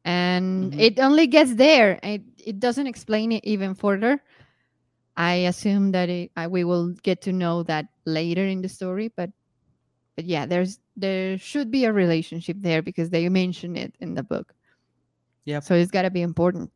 and 0.08 0.74
Mhm. 0.74 0.80
it 0.80 0.99
only 0.99 1.28
gets 1.28 1.55
there 1.55 1.99
it, 2.03 2.24
it 2.39 2.60
doesn't 2.60 2.88
explain 2.88 3.34
it 3.34 3.45
even 3.45 3.76
further 3.76 4.24
i 5.18 5.34
assume 5.51 5.91
that 5.91 6.10
it, 6.10 6.32
I, 6.38 6.47
we 6.47 6.64
will 6.66 6.93
get 7.03 7.22
to 7.24 7.34
know 7.34 7.64
that 7.64 7.86
later 8.05 8.45
in 8.45 8.62
the 8.62 8.70
story 8.70 9.12
but 9.18 9.32
but 10.16 10.26
yeah 10.26 10.45
there's 10.45 10.80
there 10.95 11.38
should 11.38 11.72
be 11.72 11.86
a 11.86 11.93
relationship 11.93 12.58
there 12.62 12.82
because 12.84 13.10
they 13.12 13.30
mention 13.30 13.76
it 13.78 13.95
in 14.01 14.16
the 14.16 14.24
book 14.24 14.53
yeah 15.45 15.60
so 15.60 15.76
it's 15.76 15.91
got 15.91 16.03
to 16.03 16.12
be 16.12 16.22
important 16.22 16.72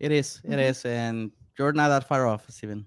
It 0.00 0.12
is. 0.12 0.42
It 0.48 0.58
Mhm. 0.58 0.68
is, 0.70 0.84
and 0.84 1.30
you're 1.58 1.72
not 1.72 1.88
that 1.88 2.08
far 2.08 2.26
off, 2.26 2.50
Steven. 2.50 2.86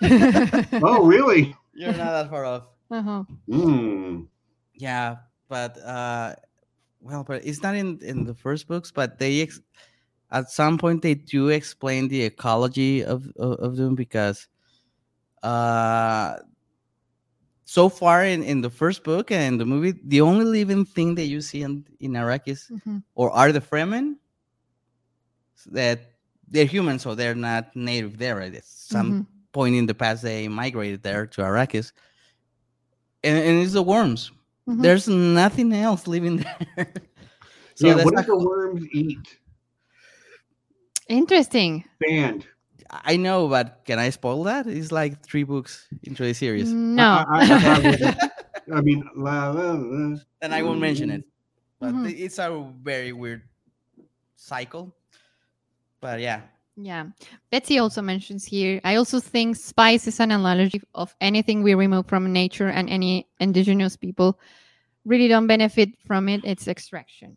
Oh, 0.82 1.04
really? 1.06 1.54
You're 1.74 1.96
not 1.96 2.12
that 2.12 2.30
far 2.30 2.44
off. 2.44 2.64
uh-huh. 2.90 3.24
Hmm. 3.50 4.22
Yeah, 4.74 5.16
but 5.48 5.78
uh, 5.82 6.34
well, 7.02 7.24
but 7.24 7.44
it's 7.44 7.62
not 7.62 7.74
in 7.74 7.98
in 8.02 8.24
the 8.24 8.34
first 8.34 8.68
books, 8.68 8.90
but 8.90 9.18
they 9.18 9.42
ex- 9.42 9.60
at 10.30 10.50
some 10.50 10.78
point 10.78 11.02
they 11.02 11.14
do 11.14 11.48
explain 11.48 12.08
the 12.08 12.22
ecology 12.22 13.04
of 13.04 13.26
of, 13.36 13.52
of 13.58 13.76
them 13.76 13.94
because 13.94 14.48
uh 15.42 16.36
so 17.64 17.88
far 17.88 18.24
in 18.24 18.42
in 18.42 18.60
the 18.60 18.70
first 18.70 19.02
book 19.02 19.30
and 19.30 19.60
the 19.60 19.64
movie 19.66 19.94
the 20.04 20.20
only 20.20 20.44
living 20.44 20.84
thing 20.84 21.14
that 21.16 21.26
you 21.26 21.40
see 21.40 21.62
in 21.62 21.84
in 22.00 22.12
Arrakis 22.12 22.70
Mhm. 22.70 23.02
or 23.14 23.30
are 23.30 23.50
the 23.52 23.60
Fremen 23.60 24.16
that 25.66 26.00
they're 26.48 26.66
human 26.66 26.98
so 26.98 27.14
they're 27.14 27.34
not 27.34 27.74
native 27.74 28.18
there 28.18 28.36
right? 28.36 28.54
It's 28.54 28.68
some 28.88 29.12
Mhm. 29.14 29.26
point 29.52 29.74
in 29.74 29.86
the 29.86 29.94
past 29.94 30.22
they 30.22 30.48
migrated 30.48 31.02
there 31.02 31.26
to 31.26 31.42
Arrakis 31.42 31.92
and, 33.24 33.38
and 33.38 33.62
it's 33.62 33.72
the 33.72 33.82
worms 33.82 34.30
Mhm. 34.68 34.82
there's 34.82 35.08
nothing 35.08 35.72
else 35.72 36.06
living 36.06 36.36
there. 36.38 36.92
so 37.74 37.86
yeah, 37.88 37.94
that's 37.94 38.04
what 38.04 38.14
not- 38.14 38.26
do 38.26 38.38
the 38.38 38.44
worms 38.46 38.84
eat? 38.92 39.38
interesting 41.08 41.84
Sand. 42.08 42.46
I 42.90 43.16
know, 43.16 43.48
but 43.48 43.82
can 43.86 43.98
I 43.98 44.10
spoil 44.10 44.44
that? 44.44 44.66
It's 44.66 44.92
like 44.92 45.22
three 45.24 45.44
books 45.44 45.88
into 46.04 46.22
the 46.24 46.34
series. 46.34 46.70
no 46.70 47.24
I- 47.26 47.40
I- 47.40 48.16
I. 48.20 48.30
I 48.76 48.80
mean, 48.80 49.02
la, 49.16 49.50
la, 49.50 49.72
la. 49.72 50.16
Then 50.40 50.52
I 50.52 50.62
won't 50.62 50.80
mention 50.80 51.10
it. 51.10 51.24
But 51.80 51.92
Mhm. 51.94 52.14
it's 52.16 52.38
a 52.38 52.70
very 52.80 53.12
weird 53.12 53.42
cycle. 54.36 54.94
But 56.00 56.20
yeah. 56.20 56.42
Yeah. 56.76 57.06
Betsy 57.50 57.78
also 57.78 58.00
mentions 58.00 58.44
here 58.44 58.80
I 58.84 58.96
also 58.96 59.20
think 59.20 59.56
spice 59.56 60.06
is 60.06 60.20
an 60.20 60.30
analogy 60.32 60.80
of 60.94 61.14
anything 61.20 61.62
we 61.62 61.74
remove 61.74 62.06
from 62.06 62.32
nature 62.32 62.68
and 62.68 62.88
any 62.88 63.28
indigenous 63.40 63.96
people 63.96 64.38
really 65.04 65.28
don't 65.28 65.46
benefit 65.46 65.90
from 66.06 66.28
it. 66.28 66.40
It's 66.44 66.68
extraction. 66.68 67.36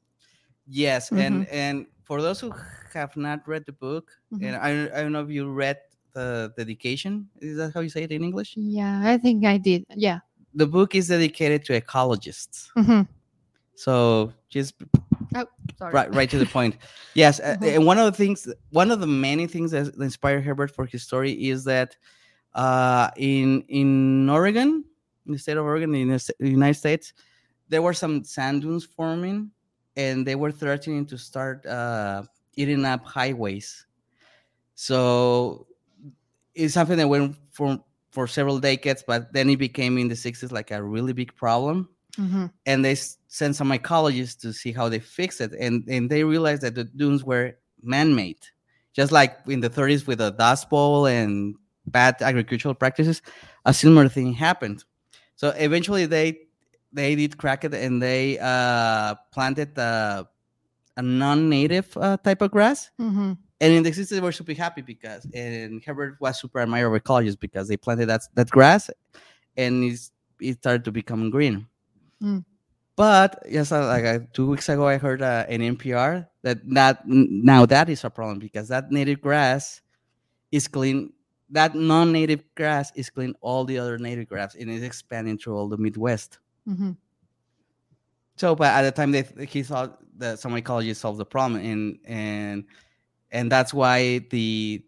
Yes, 0.68 1.12
and 1.12 1.48
and 1.52 1.86
for 2.04 2.22
those 2.22 2.40
who 2.40 2.54
have 2.94 3.16
not 3.18 3.48
read 3.48 3.66
the 3.66 3.74
book, 3.74 4.12
Mhm. 4.34 4.44
and 4.44 4.56
I, 4.56 4.70
I 4.98 5.02
don't 5.04 5.12
know 5.12 5.24
if 5.24 5.30
you 5.30 5.52
read 5.52 5.78
the 6.14 6.54
dedication. 6.58 7.30
Is 7.42 7.58
that 7.58 7.74
how 7.74 7.82
you 7.82 7.90
say 7.90 8.04
it 8.04 8.12
in 8.12 8.24
English? 8.24 8.54
Yeah, 8.56 9.02
I 9.04 9.18
think 9.18 9.46
I 9.46 9.58
did. 9.58 9.86
Yeah. 9.96 10.20
The 10.54 10.66
book 10.66 10.96
is 10.96 11.10
dedicated 11.10 11.66
to 11.66 11.80
ecologists. 11.82 12.70
hmm 12.74 13.02
So 13.76 14.32
just 14.50 14.74
Oh, 15.34 15.48
sorry. 15.78 15.94
right 15.94 16.14
right 16.14 16.30
to 16.30 16.38
the 16.38 16.46
point. 16.46 16.78
Yes 17.16 17.40
uh, 17.40 17.56
and 17.62 17.86
one 17.86 17.98
of 17.98 18.06
the 18.06 18.12
things 18.12 18.48
one 18.72 18.92
of 18.92 19.00
the 19.00 19.08
many 19.08 19.48
things 19.48 19.72
that 19.72 19.96
inspired 19.96 20.44
herbert 20.44 20.72
for 20.72 20.86
his 20.86 21.04
story 21.04 21.32
is 21.32 21.64
that 21.64 21.96
uh 22.54 23.10
in 23.16 23.62
in 23.70 24.30
oregon 24.30 24.84
in 25.26 25.32
the 25.32 25.40
state 25.40 25.56
of 25.56 25.64
oregon 25.64 25.96
in 25.96 26.10
the 26.10 26.34
united 26.40 26.74
states 26.74 27.14
there 27.70 27.82
were 27.82 27.94
some 27.94 28.24
sand 28.24 28.62
dunes 28.64 28.84
forming 28.84 29.50
and 29.96 30.28
they 30.28 30.36
were 30.36 30.52
threatening 30.52 31.06
to 31.06 31.18
start 31.18 31.66
uh 31.66 32.24
eating 32.56 32.86
up 32.86 33.06
highways. 33.06 33.86
So 34.76 35.68
it's 36.54 36.74
something 36.74 36.98
that 36.98 37.08
went 37.08 37.36
for 37.52 37.80
for 38.12 38.28
several 38.28 38.60
decades 38.60 39.04
but 39.06 39.32
then 39.34 39.50
it 39.50 39.58
became 39.58 39.98
in 39.98 40.08
the 40.08 40.16
60s 40.16 40.52
like 40.52 40.72
a 40.72 40.82
really 40.82 41.14
big 41.14 41.36
problem 41.36 41.90
hmm 42.16 42.46
and 42.68 42.84
they 42.84 42.96
sent 43.28 43.56
some 43.56 43.70
ecologists 43.70 44.40
to 44.40 44.52
see 44.52 44.72
how 44.72 44.90
they 44.90 45.00
fix 45.00 45.40
it 45.40 45.54
and 45.60 45.84
and 45.88 46.10
they 46.10 46.24
realized 46.24 46.62
that 46.64 46.76
the 46.76 46.84
dunes 46.84 47.24
were 47.24 47.54
man-made. 47.84 48.40
Just 48.94 49.12
like 49.12 49.38
in 49.48 49.60
the 49.60 49.70
30s 49.70 50.08
with 50.08 50.20
the 50.20 50.32
dust 50.32 50.70
bowl 50.70 51.06
and 51.06 51.56
bad 51.88 52.16
agricultural 52.22 52.74
practices 52.74 53.22
a 53.66 53.74
similar 53.74 54.10
thing 54.10 54.34
happened. 54.34 54.84
So 55.36 55.50
eventually 55.50 56.06
they 56.06 56.40
they 56.94 57.16
did 57.16 57.38
crack 57.38 57.64
it 57.66 57.74
and 57.74 58.02
they 58.02 58.40
uh 58.40 59.16
planted 59.32 59.78
uh, 59.78 60.24
a 60.98 61.02
non-native 61.02 61.96
uh, 61.98 62.18
type 62.18 62.42
of 62.42 62.52
grass. 62.52 62.90
Hmm 62.98 63.34
and 63.62 63.74
in 63.74 63.84
the 63.84 63.90
60s 63.90 64.10
they 64.10 64.20
were 64.22 64.32
super 64.32 64.54
happy 64.54 64.82
because 64.82 65.26
and 65.34 65.82
herbert 65.84 66.18
was 66.20 66.40
super 66.40 66.60
admired 66.60 66.94
of 66.94 67.02
ecologists 67.02 67.40
because 67.40 67.68
they 67.68 67.78
planted 67.78 68.08
that 68.08 68.22
that 68.34 68.50
grass 68.50 68.90
and 69.58 69.84
it's, 69.84 70.12
it 70.42 70.58
started 70.58 70.84
to 70.84 70.92
become 70.92 71.30
green 71.30 71.66
Mm. 72.22 72.46
but 72.96 73.44
yes 73.50 73.72
uh, 73.72 73.86
like 73.88 74.06
uh, 74.06 74.20
two 74.32 74.48
weeks 74.48 74.70
ago 74.70 74.88
i 74.88 74.98
heard 74.98 75.22
uh, 75.22 75.46
in 75.50 75.76
npr 75.76 76.26
that 76.44 76.58
that 76.74 77.02
now 77.06 77.66
that 77.66 77.90
is 77.90 78.04
a 78.04 78.10
problem 78.10 78.40
because 78.40 78.70
that 78.70 78.90
native 78.92 79.20
grass 79.20 79.82
is 80.52 80.68
clean 80.68 81.12
that 81.50 81.76
non-native 81.76 82.44
grass 82.56 82.92
is 82.96 83.10
clean 83.10 83.36
all 83.42 83.66
the 83.66 83.78
other 83.78 83.98
native 83.98 84.30
grass 84.30 84.56
and 84.56 84.72
it's 84.72 84.84
expanding 84.84 85.38
through 85.38 85.58
all 85.58 85.68
the 85.68 85.78
midwest 85.78 86.40
hmm 86.66 86.92
so, 88.38 88.56
but 88.56 88.68
at 88.68 88.82
the 88.82 88.92
time, 88.92 89.12
they 89.12 89.24
he 89.48 89.64
thought 89.64 89.98
that 90.20 90.40
some 90.40 90.54
ecologists 90.54 90.98
solved 90.98 91.20
the 91.20 91.26
problem, 91.26 91.62
and 91.62 92.00
and 92.06 92.66
and 93.32 93.52
that's 93.52 93.74
why 93.74 94.20
the 94.30 94.84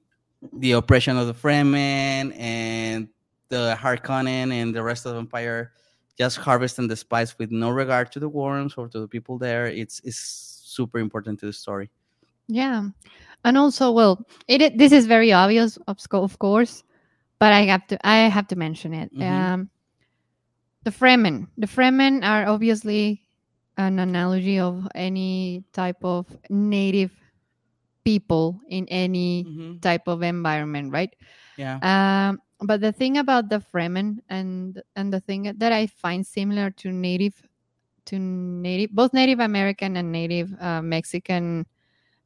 the 0.53 0.73
oppression 0.73 1.17
of 1.17 1.28
the 1.28 1.34
Fremen 1.34 2.38
and 2.38 3.07
the 3.49 3.78
Harkonnen 3.80 4.51
and 4.51 4.75
the 4.75 4.84
rest 4.84 5.05
of 5.05 5.13
the 5.13 5.19
empire 5.19 5.71
just 6.18 6.38
harvesting 6.38 6.88
the 6.88 6.95
spice 6.95 7.38
with 7.38 7.51
no 7.51 7.70
regard 7.70 8.11
to 8.11 8.20
the 8.20 8.30
worms 8.30 8.74
or 8.76 8.88
to 8.89 8.99
the 8.99 9.07
people 9.07 9.38
there. 9.38 9.68
It's 9.68 10.01
it's 10.03 10.18
super 10.65 10.99
important 10.99 11.39
to 11.41 11.45
the 11.45 11.53
story. 11.53 11.89
Yeah. 12.47 12.89
And 13.45 13.57
also, 13.57 13.91
well, 13.91 14.26
it 14.47 14.78
this 14.78 14.91
is 14.91 15.05
very 15.05 15.32
obvious, 15.32 15.78
of, 15.88 15.99
of 16.11 16.39
course, 16.39 16.84
but 17.39 17.53
I 17.53 17.61
have 17.65 17.86
to 17.88 17.97
I 18.07 18.30
have 18.30 18.47
to 18.47 18.55
mention 18.55 18.93
it. 18.93 19.13
Mhm. 19.13 19.24
Um, 19.24 19.70
the 20.84 20.91
Fremen, 20.91 21.47
the 21.57 21.68
Fremen 21.68 22.24
are 22.24 22.47
obviously 22.47 23.22
an 23.78 23.99
analogy 23.99 24.57
of 24.59 24.88
any 24.95 25.63
type 25.72 26.03
of 26.03 26.26
native 26.49 27.11
people 28.03 28.59
in 28.70 28.88
any 28.88 29.43
Mhm. 29.43 29.82
type 29.82 30.07
of 30.07 30.24
environment, 30.24 30.91
right? 30.91 31.13
Yeah. 31.57 31.78
Um, 31.84 32.39
but 32.62 32.82
the 32.82 32.91
thing 32.91 33.18
about 33.18 33.49
the 33.49 33.60
Fremen 33.60 34.20
and 34.30 34.82
and 34.95 35.14
the 35.14 35.20
thing 35.20 35.43
that 35.58 35.72
I 35.72 35.88
find 35.88 36.26
similar 36.26 36.72
to 36.72 36.91
native 36.91 37.41
to 38.05 38.20
native 38.20 38.91
both 38.91 39.14
Native 39.14 39.39
American 39.39 39.97
and 39.97 40.12
Native 40.12 40.53
uh, 40.62 40.82
Mexican 40.82 41.66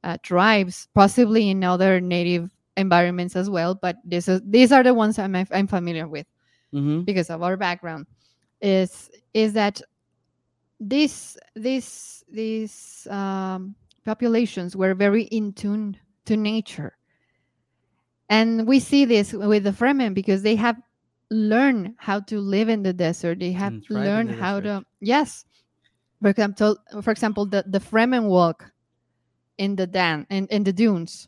uh, 0.03 0.17
tribes, 0.23 0.87
possibly 0.93 1.49
in 1.49 1.63
other 1.63 1.99
native 1.99 2.49
environments 2.77 3.35
as 3.35 3.49
well. 3.49 3.75
But 3.75 3.97
this 4.03 4.27
is 4.27 4.41
these 4.45 4.71
are 4.71 4.83
the 4.83 4.93
ones 4.93 5.19
I'm 5.19 5.35
I'm 5.35 5.67
familiar 5.67 6.07
with 6.07 6.27
hmm 6.71 7.01
because 7.01 7.29
of 7.29 7.43
our 7.43 7.57
background. 7.57 8.07
Is 8.61 9.09
is 9.33 9.53
that 9.53 9.81
these 10.79 11.37
these 11.55 12.23
these 12.31 13.07
um, 13.09 13.75
populations 14.05 14.75
were 14.75 14.93
very 14.93 15.23
in 15.23 15.53
tune 15.53 15.97
to 16.25 16.37
nature, 16.37 16.97
and 18.31 18.65
we 18.65 18.79
see 18.79 19.03
this 19.05 19.33
with 19.33 19.65
the 19.65 19.71
Fremen 19.71 20.15
because 20.15 20.41
they 20.41 20.55
have 20.55 20.81
learned 21.29 21.95
how 21.97 22.21
to 22.21 22.39
live 22.39 22.69
in 22.69 22.81
the 22.81 22.93
desert. 22.93 23.39
They 23.39 23.51
have 23.51 23.73
mm, 23.73 23.91
in 23.91 23.95
learned 23.95 24.29
the 24.29 24.41
how 24.41 24.59
desert. 24.59 24.81
to 24.81 24.85
yes. 25.01 25.45
For 26.21 26.29
example, 26.29 26.77
for 27.03 27.11
example, 27.11 27.45
the 27.45 27.63
the 27.67 27.79
Fremen 27.79 28.29
walk 28.29 28.71
in 29.57 29.75
the 29.75 29.85
dan 29.85 30.25
in, 30.31 30.47
in 30.47 30.63
the 30.63 30.73
dunes, 30.73 31.27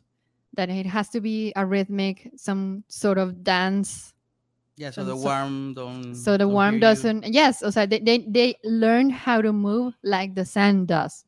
that 0.56 0.70
it 0.70 0.86
has 0.86 1.10
to 1.10 1.20
be 1.20 1.52
a 1.54 1.64
rhythmic, 1.64 2.30
some 2.36 2.84
sort 2.88 3.18
of 3.18 3.44
dance 3.44 4.14
Yeah. 4.76 4.90
So 4.90 5.04
the 5.04 5.14
worm 5.14 5.74
don't. 5.74 6.14
so 6.14 6.32
the 6.32 6.38
don't 6.50 6.54
worm 6.54 6.80
doesn't 6.80 7.30
yes 7.30 7.62
o 7.62 7.70
sea, 7.70 7.86
they, 7.86 8.00
they 8.00 8.26
they 8.26 8.58
learn 8.64 9.06
how 9.10 9.38
to 9.40 9.52
move 9.52 9.94
like 10.02 10.34
the 10.34 10.44
sand 10.44 10.88
does 10.88 11.24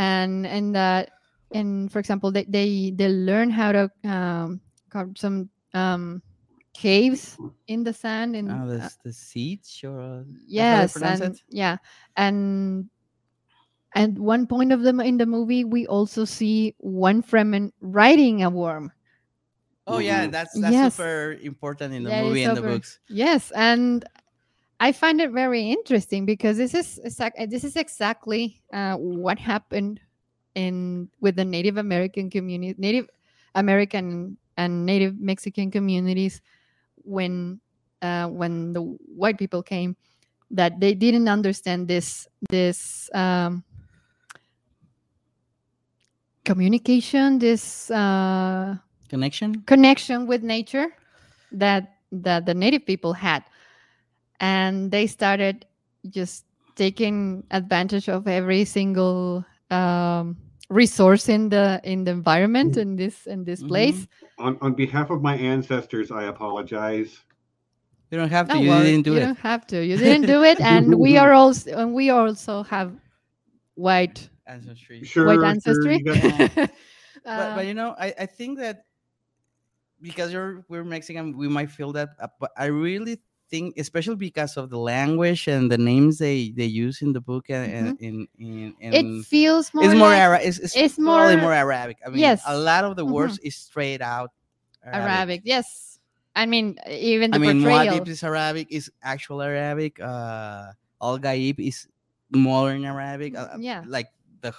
and 0.00 0.46
and 0.46 0.72
that 0.74 1.12
and 1.54 1.90
for 1.90 1.98
example, 1.98 2.30
they 2.32 2.44
they, 2.44 2.92
they 2.94 3.08
learn 3.08 3.50
how 3.50 3.72
to 3.72 3.90
um, 4.04 4.60
carve 4.90 5.16
some 5.16 5.48
um, 5.74 6.22
caves 6.74 7.38
in 7.68 7.84
the 7.84 7.92
sand 7.92 8.36
and 8.36 8.50
Oh, 8.50 8.64
uh, 8.64 8.66
the, 8.66 8.92
the 9.04 9.12
seeds 9.12 9.80
or 9.84 10.00
uh, 10.00 10.22
that's 10.56 10.94
how 10.94 11.00
they 11.10 11.14
yes 11.16 11.20
and 11.20 11.34
it? 11.34 11.42
yeah 11.48 11.76
and 12.16 12.90
at 13.94 14.10
one 14.18 14.46
point 14.46 14.72
of 14.72 14.82
them 14.82 15.00
in 15.00 15.16
the 15.16 15.26
movie 15.26 15.64
we 15.64 15.86
also 15.86 16.24
see 16.24 16.74
one 16.78 17.22
fremen 17.22 17.70
riding 17.80 18.42
a 18.42 18.50
worm 18.50 18.90
Oh 19.86 19.98
yeah, 19.98 20.26
that's 20.28 20.58
that's 20.60 20.72
Yes. 20.72 20.96
super 20.96 21.36
important 21.42 21.92
in 21.94 22.04
the 22.04 22.10
That 22.10 22.24
is 22.24 22.28
movie 22.28 22.42
and 22.44 22.56
the 22.56 22.62
books. 22.62 22.98
yes 23.08 23.50
and 23.54 24.04
i 24.80 24.92
find 24.92 25.20
it 25.20 25.30
very 25.30 25.70
interesting 25.70 26.24
because 26.24 26.56
this 26.56 26.74
is 26.74 26.98
exact, 27.04 27.36
this 27.50 27.64
is 27.64 27.76
exactly 27.76 28.62
uh, 28.72 28.96
what 28.96 29.38
happened 29.38 30.00
in 30.54 31.08
with 31.20 31.36
the 31.36 31.44
native 31.44 31.76
american 31.76 32.30
community 32.30 32.74
native 32.78 33.08
american 33.54 34.36
and 34.56 34.84
native 34.86 35.18
mexican 35.18 35.70
communities 35.70 36.40
when 37.04 37.60
uh, 38.02 38.26
when 38.26 38.72
the 38.72 38.82
white 38.82 39.38
people 39.38 39.62
came 39.62 39.96
that 40.50 40.78
they 40.80 40.94
didn't 40.94 41.28
understand 41.28 41.88
this 41.88 42.28
this 42.50 43.08
um, 43.14 43.64
communication 46.44 47.38
this 47.38 47.90
uh, 47.90 48.76
Connection. 49.08 49.62
connection 49.66 50.26
with 50.26 50.42
nature 50.42 50.88
that 51.52 51.96
that 52.10 52.46
the 52.46 52.54
native 52.54 52.84
people 52.84 53.12
had 53.12 53.44
and 54.40 54.90
they 54.90 55.06
started 55.06 55.66
just 56.08 56.44
taking 56.74 57.44
advantage 57.50 58.08
of 58.08 58.26
every 58.26 58.64
single 58.64 59.44
um, 59.72 60.36
resource 60.70 61.28
in 61.28 61.48
the 61.48 61.80
in 61.84 62.04
the 62.04 62.10
environment 62.12 62.76
in 62.76 62.96
this 62.96 63.26
in 63.26 63.44
this 63.44 63.62
Mhm. 63.62 63.68
place 63.68 64.06
On, 64.38 64.58
on 64.60 64.74
behalf 64.74 65.10
of 65.10 65.22
my 65.22 65.36
ancestors, 65.36 66.10
I 66.10 66.24
apologize. 66.24 67.24
You 68.10 68.18
don't 68.18 68.30
have 68.30 68.48
to. 68.48 68.56
No 68.56 68.62
you 68.62 68.68
worries, 68.70 68.90
didn't 68.92 69.04
do 69.04 69.14
you 69.14 69.20
it. 69.20 69.26
don't 69.26 69.38
have 69.38 69.66
to 69.68 69.84
you 69.84 69.96
didn't 69.96 70.26
do 70.26 70.42
it 70.44 70.60
and 70.60 70.94
we 70.98 71.16
are 71.22 71.32
also 71.32 71.70
and 71.78 71.94
we 71.94 72.10
also 72.10 72.62
have 72.64 72.92
white 73.74 74.28
Ancestry. 74.46 75.02
Sure, 75.04 75.26
white 75.26 75.40
sure, 75.40 75.46
ancestry 75.46 75.96
you 75.96 76.04
got- 76.04 76.50
but, 76.56 76.70
Uh, 77.24 77.54
but 77.54 77.66
you 77.66 77.74
know, 77.74 77.94
I, 77.98 78.12
I 78.20 78.26
think 78.26 78.58
that 78.58 78.84
because 80.00 80.32
you're 80.32 80.64
we're 80.68 80.84
Mexican, 80.84 81.36
we 81.36 81.48
might 81.48 81.70
feel 81.70 81.92
that. 81.92 82.10
uh, 82.20 82.28
But 82.40 82.50
I 82.56 82.66
really 82.66 83.20
think, 83.52 83.76
especially 83.76 84.16
because 84.16 84.56
of 84.56 84.72
the 84.72 84.80
language 84.80 85.44
and 85.46 85.68
the 85.68 85.76
names 85.76 86.16
they 86.16 86.50
they 86.56 86.64
use 86.64 87.04
in 87.04 87.12
the 87.12 87.20
book 87.20 87.52
and 87.52 87.68
and 87.68 87.86
in 88.00 88.14
in, 88.40 88.72
in, 88.80 88.90
it 88.96 89.06
feels 89.28 89.68
more 89.76 89.84
it's 89.84 89.92
more 89.94 90.08
like 90.08 90.24
Ara- 90.24 90.40
it's, 90.40 90.58
it's, 90.58 90.72
it's 90.74 90.96
more- 90.98 91.28
more 91.36 91.52
Arabic. 91.52 92.00
I 92.00 92.08
mean, 92.08 92.24
Yes. 92.24 92.40
a 92.48 92.56
lot 92.56 92.88
of 92.88 92.96
the 92.96 93.04
words 93.04 93.36
is 93.44 93.54
straight 93.54 94.00
out 94.00 94.32
arabic 94.82 95.42
yes 95.46 96.00
i 96.34 96.42
mean 96.42 96.74
even 96.90 97.30
the 97.30 97.36
I 97.36 97.38
mean, 97.38 97.62
portrayal 97.62 98.00
Muad'Dib 98.02 98.08
is 98.08 98.24
Arabic, 98.24 98.66
is 98.72 98.90
actual 99.04 99.38
Arabic. 99.44 100.00
Uh, 100.00 100.72
Al 100.98 101.18
Ghaib 101.22 101.60
is 101.60 101.86
modern 102.34 102.82
Arabic. 102.88 103.36
Uh, 103.36 103.58
Yeah. 103.60 103.84
like 103.86 104.08
the 104.40 104.50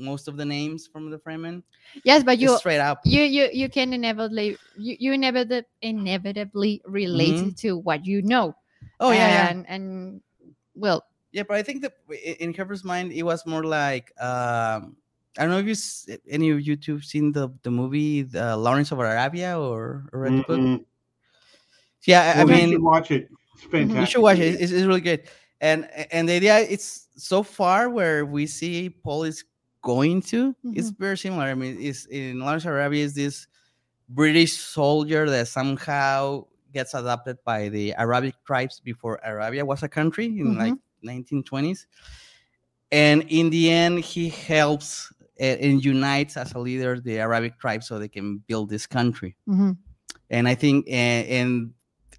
most 0.00 0.28
of 0.28 0.36
the 0.36 0.44
names 0.44 0.86
from 0.86 1.10
the 1.10 1.18
Fremen. 1.18 1.62
yes 2.04 2.24
but 2.24 2.38
you 2.38 2.56
straight 2.58 2.80
up. 2.80 3.00
you 3.04 3.22
you 3.22 3.48
you 3.52 3.68
can 3.68 3.92
inevitably 3.92 4.56
you, 4.76 4.96
you 4.98 5.12
inevitably 5.12 5.64
inevitably 5.82 6.82
relate 6.86 7.36
Mhm. 7.36 7.56
to 7.56 7.76
what 7.78 8.04
you 8.06 8.22
know 8.22 8.54
Oh 9.00 9.12
yeah, 9.12 9.28
yeah. 9.28 9.48
and 9.48 9.64
and 9.68 10.20
well 10.74 11.04
Yeah, 11.32 11.44
but 11.46 11.56
I 11.56 11.62
think 11.62 11.82
that 11.82 11.94
in 12.40 12.52
Herbert's 12.54 12.84
mind, 12.84 13.12
it 13.12 13.22
was 13.22 13.46
more 13.46 13.62
like 13.64 14.10
um, 14.20 14.96
I 15.38 15.46
don't 15.46 15.50
know 15.50 15.62
if 15.62 15.66
you 15.70 15.76
any 16.28 16.50
of 16.50 16.60
you 16.60 16.74
two 16.76 17.00
seen 17.00 17.32
the 17.32 17.48
the 17.62 17.70
movie 17.70 18.22
the 18.22 18.56
Lawrence 18.56 18.90
of 18.92 18.98
Arabia 18.98 19.54
or, 19.58 20.10
or 20.12 20.20
read 20.26 20.36
the 20.36 20.42
book. 20.42 20.82
Yeah, 22.06 22.34
I, 22.36 22.40
I 22.40 22.44
Well, 22.44 22.50
you 22.50 22.60
mean, 22.66 22.70
should 22.72 22.82
watch 22.82 23.10
it. 23.10 23.28
It's 23.54 23.64
fantastic. 23.64 24.00
you 24.00 24.06
should 24.06 24.22
watch 24.22 24.38
it. 24.38 24.60
It's, 24.60 24.72
it's 24.72 24.84
really 24.84 25.00
good. 25.00 25.22
And 25.60 25.88
and 26.10 26.28
the 26.28 26.36
idea 26.36 26.58
it's 26.60 27.08
so 27.16 27.42
far 27.42 27.90
where 27.90 28.24
we 28.24 28.46
see 28.46 28.88
Paul 28.90 29.24
is 29.24 29.44
going 29.82 30.22
to 30.22 30.54
it's 30.64 30.90
very 30.90 31.16
similar. 31.16 31.44
I 31.44 31.54
mean, 31.54 31.78
it's 31.80 32.06
in 32.06 32.40
Lawrence 32.40 32.64
Arabia 32.64 33.04
is 33.04 33.14
this 33.14 33.46
British 34.08 34.58
soldier 34.58 35.28
that 35.30 35.48
somehow 35.48 36.46
gets 36.72 36.94
adopted 36.94 37.38
by 37.44 37.68
the 37.68 37.94
Arabic 37.94 38.34
tribes 38.44 38.80
before 38.80 39.20
Arabia 39.24 39.64
was 39.64 39.82
a 39.82 39.88
country 39.88 40.26
in 40.26 40.56
like 40.56 40.74
1920s. 41.04 41.86
And 42.92 43.24
in 43.28 43.50
the 43.50 43.70
end, 43.70 44.00
he 44.00 44.28
helps 44.28 45.12
uh, 45.40 45.44
and 45.44 45.82
unites 45.82 46.36
as 46.36 46.52
a 46.52 46.58
leader 46.58 47.00
the 47.00 47.18
Arabic 47.18 47.58
tribes 47.58 47.86
so 47.86 47.98
they 47.98 48.08
can 48.08 48.38
build 48.46 48.68
this 48.68 48.86
country 48.86 49.36
mhm. 49.48 49.74
and 50.28 50.46
I 50.46 50.54
think 50.54 50.86
and 50.86 51.26
and, 51.28 51.74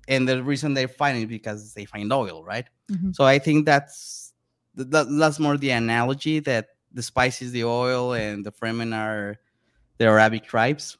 and 0.07 0.27
the 0.27 0.43
reason 0.43 0.73
they're 0.73 0.87
fighting 0.87 1.21
is 1.21 1.27
because 1.27 1.75
they 1.75 1.85
find 1.85 2.11
oil, 2.11 2.43
right? 2.43 2.65
Mhm. 2.91 3.15
So 3.15 3.23
I 3.23 3.37
think 3.37 3.67
that's 3.67 4.33
that, 4.73 5.05
that's 5.19 5.39
more 5.39 5.55
the 5.57 5.69
analogy 5.69 6.39
that 6.39 6.69
the 6.93 7.01
spices, 7.03 7.51
the 7.51 7.63
oil 7.63 8.13
and 8.13 8.45
the 8.45 8.51
Fremen 8.51 8.93
are 8.93 9.37
the 9.97 10.05
Arabic 10.05 10.43
tribes. 10.43 10.97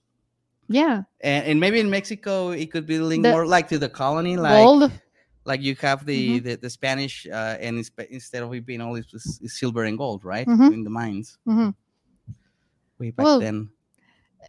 yeah 0.69 1.03
And, 1.21 1.45
and 1.49 1.59
maybe 1.59 1.79
in 1.79 1.89
Mexico 1.89 2.51
it 2.51 2.71
could 2.71 2.85
be 2.87 2.97
linked 2.99 3.23
The- 3.27 3.31
more 3.35 3.45
like 3.45 3.67
to 3.69 3.77
the 3.79 3.89
colony, 3.89 4.37
like 4.37 4.63
gold 4.63 4.91
like 5.43 5.61
you 5.61 5.75
have 5.81 6.05
the 6.05 6.39
Mhm. 6.39 6.43
the, 6.45 6.53
the 6.55 6.69
Spanish 6.69 7.25
uh, 7.27 7.57
and 7.59 7.73
instead 8.09 8.43
of 8.43 8.53
it 8.53 8.65
being 8.65 8.79
all 8.81 8.95
it's, 8.95 9.11
it's 9.41 9.57
silver 9.59 9.83
and 9.89 9.97
gold, 9.97 10.23
right? 10.23 10.47
Mhm. 10.47 10.71
In 10.73 10.83
the 10.83 10.89
mines 10.93 11.37
Mhm. 11.47 11.73
way 12.99 13.11
back 13.11 13.25
Well, 13.25 13.39
then. 13.39 13.69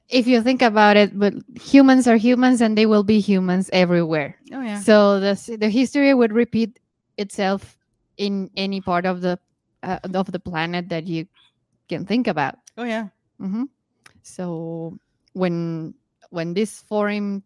if 0.09 0.26
you 0.26 0.43
think 0.43 0.62
about 0.62 0.97
it 0.97 1.11
but 1.18 1.34
humans 1.61 2.07
are 2.07 2.16
humans 2.16 2.61
and 2.61 2.76
they 2.76 2.86
will 2.86 3.05
be 3.05 3.20
humans 3.20 3.68
everywhere 3.72 4.36
Oh 4.53 4.61
yeah. 4.62 4.80
so 4.80 5.20
the 5.20 5.34
the 5.59 5.68
history 5.68 6.12
would 6.14 6.32
repeat 6.32 6.78
itself 7.18 7.76
in 8.16 8.51
any 8.57 8.80
part 8.80 9.05
of 9.07 9.20
the 9.20 9.38
uh, 9.83 9.99
of 10.14 10.33
the 10.33 10.41
planet 10.41 10.89
that 10.89 11.07
you 11.07 11.26
can 11.89 12.05
think 12.07 12.26
about 12.26 12.57
Oh 12.76 12.85
yeah. 12.85 13.09
hmm 13.39 13.64
So 14.22 14.99
when 15.35 15.95
when 16.30 16.55
these 16.55 16.80
foreign 16.83 17.43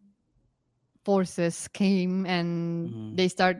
forces 1.03 1.67
came 1.69 2.25
and 2.25 2.93
Mhm. 2.93 3.15
they 3.15 3.27
start 3.27 3.57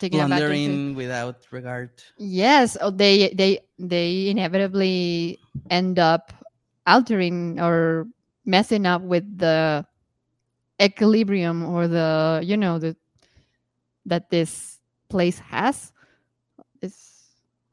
taking 0.00 0.18
Plundering 0.18 0.94
without 0.94 1.46
regard. 1.52 1.90
yes, 2.18 2.76
oh, 2.80 2.90
they 2.90 3.30
they 3.34 3.60
they 3.78 4.28
inevitably 4.28 5.38
end 5.70 5.98
up 5.98 6.32
altering 6.86 7.60
or 7.60 8.06
messing 8.44 8.86
up 8.86 9.02
with 9.02 9.24
the 9.38 9.84
equilibrium 10.80 11.64
or 11.64 11.88
the 11.88 12.40
you 12.44 12.56
know 12.56 12.78
the 12.78 12.96
that 14.06 14.30
this 14.30 14.80
place 15.08 15.38
has. 15.38 15.92
It's 16.80 17.15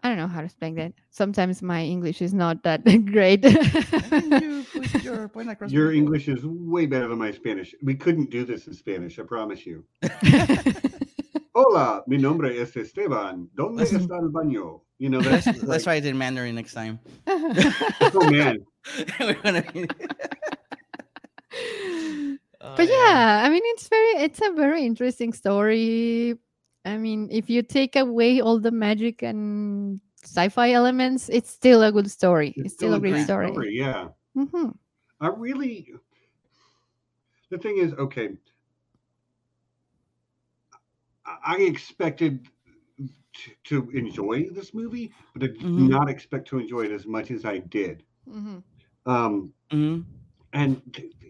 I 0.03 0.09
don't 0.09 0.17
know 0.17 0.27
how 0.27 0.39
to 0.39 0.45
explain 0.45 0.75
that. 0.75 0.91
Sometimes 1.11 1.61
my 1.61 1.81
English 1.81 2.21
is 2.21 2.33
not 2.33 2.61
that 2.63 2.83
great. 3.05 3.43
you 3.45 4.65
your 5.01 5.29
point 5.29 5.49
across 5.49 5.71
Your. 5.71 5.93
English 5.93 6.27
is 6.27 6.43
way 6.45 6.85
better 6.85 7.07
than 7.07 7.17
my 7.19 7.31
Spanish. 7.31 7.73
We 7.81 7.95
couldn't 7.95 8.29
do 8.29 8.43
this 8.43 8.67
in 8.67 8.73
Spanish, 8.73 9.17
I 9.17 9.23
promise 9.23 9.65
you. 9.65 9.85
Hola, 11.55 12.03
mi 12.07 12.17
nombre 12.17 12.59
es 12.59 12.75
Esteban. 12.75 13.47
¿Dónde 13.55 13.81
Listen. 13.81 14.01
está 14.01 14.19
el 14.19 14.29
baño? 14.29 14.81
You 14.97 15.09
know, 15.09 15.19
Let's, 15.19 15.45
that's 15.45 15.63
let's 15.63 15.85
like, 15.85 16.01
try 16.03 16.09
it 16.09 16.15
Mandarin 16.15 16.55
next 16.55 16.73
time. 16.73 16.99
oh 17.27 18.29
man. 18.29 18.65
Be- 19.73 19.87
Oh, 22.65 22.75
but 22.77 22.87
yeah, 22.87 23.41
I 23.43 23.49
mean 23.49 23.61
it's 23.65 23.89
very 23.89 24.23
it's 24.23 24.39
a 24.41 24.51
very 24.53 24.85
interesting 24.85 25.33
story. 25.33 26.35
I 26.85 26.97
mean, 26.97 27.29
if 27.31 27.49
you 27.49 27.63
take 27.63 27.95
away 27.95 28.41
all 28.41 28.59
the 28.59 28.71
magic 28.71 29.23
and 29.23 30.01
sci-fi 30.23 30.71
elements, 30.73 31.29
it's 31.29 31.49
still 31.49 31.83
a 31.83 31.91
good 31.91 32.09
story. 32.11 32.53
It's, 32.57 32.73
still, 32.73 32.93
a 32.95 32.99
great 32.99 33.11
great 33.11 33.23
story. 33.25 33.75
Yeah. 33.77 34.09
hmm 34.35 34.69
I 35.21 35.27
really. 35.27 35.93
The 37.49 37.57
thing 37.57 37.77
is, 37.77 37.93
okay. 37.93 38.35
I- 41.25 41.37
I 41.43 41.57
expected 41.61 42.49
to, 43.33 43.51
to 43.63 43.89
enjoy 43.91 44.49
this 44.49 44.73
movie, 44.73 45.11
but 45.33 45.43
I 45.43 45.47
did 45.47 45.61
Mhm. 45.61 45.89
not 45.89 46.09
expect 46.09 46.47
to 46.49 46.59
enjoy 46.59 46.81
it 46.85 46.91
as 46.91 47.05
much 47.05 47.31
as 47.31 47.45
I 47.45 47.59
did. 47.59 48.03
hmm 48.27 48.59
Um, 49.05 49.53
Mhm. 49.71 50.05
and 50.53 50.81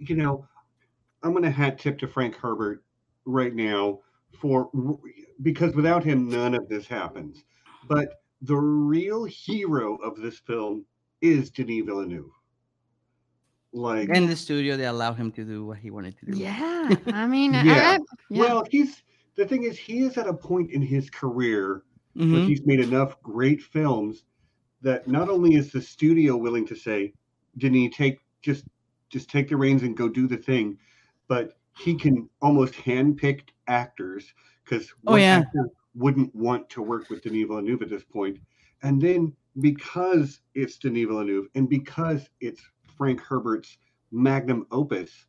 you 0.01 0.15
know, 0.15 0.47
I'm 1.23 1.31
going 1.31 1.43
to 1.43 1.49
hat 1.51 1.79
tip 1.79 1.97
to 1.99 2.07
Frank 2.07 2.35
Herbert 2.35 2.83
right 3.25 3.53
now 3.53 3.99
for 4.39 4.69
because 5.41 5.73
without 5.75 6.03
him, 6.03 6.29
none 6.29 6.53
of 6.53 6.67
this 6.69 6.87
happens. 6.87 7.43
But 7.87 8.21
the 8.41 8.55
real 8.55 9.23
hero 9.25 9.95
of 9.97 10.17
this 10.19 10.39
film 10.39 10.85
is 11.21 11.49
Denis 11.49 11.85
Villeneuve. 11.85 12.29
Like, 13.75 14.09
In 14.09 14.27
the 14.27 14.35
studio, 14.35 14.77
they 14.77 14.85
allow 14.85 15.13
him 15.13 15.31
to 15.31 15.43
do 15.43 15.65
what 15.65 15.77
he 15.79 15.89
wanted 15.89 16.17
to 16.19 16.25
do. 16.27 16.37
Yeah, 16.37 16.95
I 17.07 17.25
mean, 17.25 17.53
Yeah. 17.53 17.97
I, 17.97 17.99
yeah. 18.29 18.41
well, 18.41 18.63
he's 18.69 19.01
the 19.35 19.45
thing 19.47 19.63
is 19.63 19.79
he 19.79 20.01
is 20.01 20.17
at 20.19 20.27
a 20.27 20.33
point 20.33 20.71
in 20.71 20.81
his 20.81 21.09
career 21.09 21.83
where 22.13 22.25
Mhm. 22.27 22.45
he's 22.45 22.63
made 22.65 22.79
enough 22.79 23.19
great 23.23 23.59
films 23.63 24.25
that 24.83 25.07
not 25.07 25.27
only 25.29 25.55
is 25.55 25.71
the 25.71 25.81
studio 25.81 26.37
willing 26.37 26.67
to 26.67 26.75
say, 26.75 27.13
Denis, 27.57 27.95
take 27.95 28.19
just 28.43 28.65
just 29.09 29.29
take 29.29 29.49
the 29.49 29.57
reins 29.57 29.81
and 29.83 29.97
go 29.97 30.07
do 30.07 30.27
the 30.27 30.37
thing. 30.37 30.77
But 31.27 31.57
he 31.79 31.95
can 31.95 32.29
almost 32.41 32.73
handpick 32.75 33.41
actors 33.67 34.31
because 34.63 34.93
Oh, 35.07 35.15
yeah. 35.15 35.37
actor 35.39 35.69
wouldn't 35.95 36.33
want 36.33 36.69
to 36.71 36.81
work 36.81 37.09
with 37.09 37.21
Denis 37.21 37.47
Villeneuve 37.47 37.81
at 37.81 37.89
this 37.89 38.03
point. 38.03 38.39
And 38.81 39.01
then 39.01 39.35
because 39.59 40.41
it's 40.55 40.77
Denis 40.77 41.05
Villeneuve 41.07 41.47
and 41.55 41.69
because 41.69 42.29
it's 42.41 42.61
Frank 42.97 43.21
Herbert's 43.21 43.77
magnum 44.11 44.65
opus, 44.71 45.25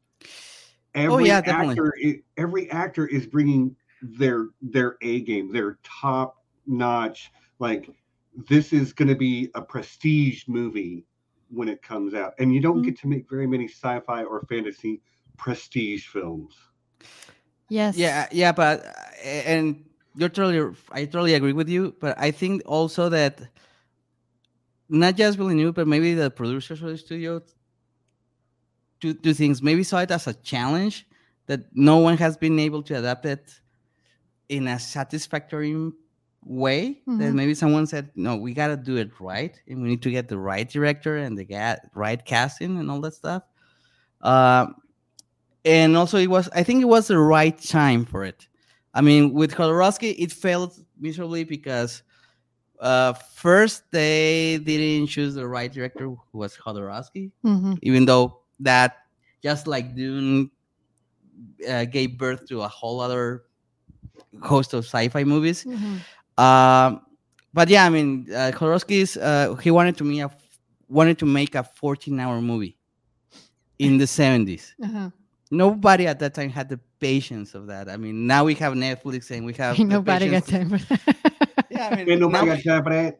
every 0.95 1.15
Oh, 1.15 1.19
yeah, 1.19 1.43
actor, 1.45 1.93
i- 2.05 2.23
every 2.37 2.71
actor 2.71 3.07
is 3.07 3.27
bringing 3.27 3.77
their 4.03 4.49
their 4.61 4.97
A 5.03 5.21
game, 5.23 5.53
their 5.53 5.79
top 5.83 6.45
notch. 6.67 7.31
Like 7.59 7.91
this 8.49 8.73
is 8.73 8.93
going 8.93 9.09
to 9.09 9.15
be 9.15 9.51
a 9.55 9.63
prestige 9.63 10.45
movie 10.49 11.07
when 11.49 11.69
it 11.69 11.83
comes 11.83 12.15
out, 12.15 12.35
and 12.39 12.53
you 12.55 12.61
don't 12.61 12.81
Mhm. 12.81 12.85
get 12.85 12.99
to 12.99 13.07
make 13.09 13.29
very 13.31 13.47
many 13.47 13.67
sci-fi 13.69 14.25
or 14.25 14.45
fantasy 14.47 15.01
prestige 15.37 16.07
films. 16.09 16.57
Yes. 17.69 17.97
Yeah, 17.97 18.27
yeah, 18.31 18.53
but 18.53 18.85
uh, 18.87 19.27
and 19.27 19.85
you're 20.17 20.29
totally, 20.29 20.75
I 20.93 21.05
totally 21.05 21.35
agree 21.35 21.53
with 21.53 21.69
you. 21.69 21.95
But 22.01 22.17
I 22.19 22.31
think 22.31 22.63
also 22.67 23.09
that 23.09 23.41
not 24.89 25.17
just 25.17 25.39
Villeneuve, 25.39 25.75
but 25.75 25.87
maybe 25.89 26.15
the 26.15 26.31
producers 26.31 26.83
of 26.83 26.89
the 26.89 26.99
studio, 26.99 27.41
two 29.01 29.15
two 29.15 29.35
things. 29.35 29.63
Maybe 29.63 29.83
saw 29.83 30.01
it 30.01 30.11
as 30.11 30.27
a 30.27 30.35
challenge 30.35 31.07
that 31.47 31.61
no 31.75 31.99
one 31.99 32.17
has 32.19 32.37
been 32.37 32.59
able 32.59 32.83
to 32.85 32.95
adapt 32.99 33.27
it 33.27 33.61
in 34.49 34.69
a 34.69 34.79
satisfactory 34.79 35.75
way. 36.45 37.03
That 37.17 37.33
Mhm. 37.33 37.35
maybe 37.35 37.55
someone 37.55 37.87
said, 37.87 38.11
"No, 38.17 38.37
we 38.37 38.55
got 38.55 38.69
to 38.69 38.77
do 38.77 38.97
it 38.97 39.11
right, 39.21 39.59
and 39.69 39.83
we 39.83 39.89
need 39.91 40.03
to 40.03 40.11
get 40.11 40.29
the 40.29 40.39
right 40.39 40.69
director 40.69 41.17
and 41.17 41.37
the 41.39 41.45
ga- 41.45 41.79
right 41.95 42.25
casting 42.25 42.79
and 42.79 42.91
all 42.91 43.01
that 43.03 43.15
stuff." 43.15 43.45
Um, 44.23 44.77
and 45.65 45.97
also 45.97 46.19
it 46.19 46.29
was 46.29 46.49
i 46.55 46.63
think 46.63 46.81
it 46.83 46.87
was 46.87 47.09
the 47.09 47.19
right 47.19 47.59
time 47.63 48.05
for 48.05 48.25
it 48.25 48.49
i 48.95 49.01
mean 49.01 49.33
with 49.33 49.53
Jodorowsky, 49.55 50.15
it 50.19 50.33
failed 50.33 50.73
miserably 50.99 51.45
because 51.45 52.03
uh 52.81 53.13
first 53.13 53.85
they 53.91 54.59
didn't 54.65 55.07
choose 55.09 55.35
the 55.35 55.47
right 55.47 55.73
director 55.73 56.05
who 56.07 56.39
was 56.39 56.57
Jodorowsky, 56.57 57.31
Mhm. 57.45 57.79
even 57.83 58.05
though 58.05 58.41
that 58.61 58.97
just 59.43 59.67
like 59.67 59.95
dune 59.95 60.51
uh, 61.69 61.85
gave 61.85 62.19
birth 62.19 62.47
to 62.49 62.63
a 62.63 62.69
whole 62.69 63.01
other 63.01 63.45
host 64.43 64.75
of 64.75 64.85
sci-fi 64.85 65.25
movies 65.25 65.65
Mhm. 65.65 66.01
um 66.39 67.01
but 67.53 67.69
yeah 67.69 67.85
i 67.87 67.89
mean 67.91 68.27
uh, 68.33 68.51
Jodorowsky's 68.55 69.17
uh 69.17 69.55
he 69.63 69.71
wanted 69.71 69.97
to 69.99 70.05
me 70.05 70.25
wanted 70.89 71.19
to 71.19 71.27
make 71.27 71.55
a 71.55 71.63
14 71.65 72.19
hour 72.21 72.41
movie 72.41 72.77
in 73.79 73.99
the 73.99 74.07
70s 74.07 74.75
Uh-huh. 74.83 75.11
Nobody 75.57 76.07
at 76.07 76.19
that 76.21 76.35
time 76.35 76.51
had 76.51 76.69
the 76.69 76.79
patience 77.01 77.55
of 77.55 77.67
that. 77.69 77.89
I 77.89 77.97
mean, 77.97 78.27
now 78.27 78.45
we 78.45 78.55
have 78.57 78.73
Netflix 78.75 79.31
and 79.31 79.45
we 79.47 79.53
have 79.55 79.79
Ain't 79.81 79.89
nobody 79.89 80.29
got 80.31 80.47
time 80.47 80.71
for 80.71 80.79
that. 80.79 81.01
Yeah, 81.71 81.89
I 81.91 82.05
mean, 82.05 82.21
nobody 82.21 82.47
now- 82.47 82.55
got 82.55 82.65
time 82.65 82.85
for 82.85 82.91
that. 82.93 83.19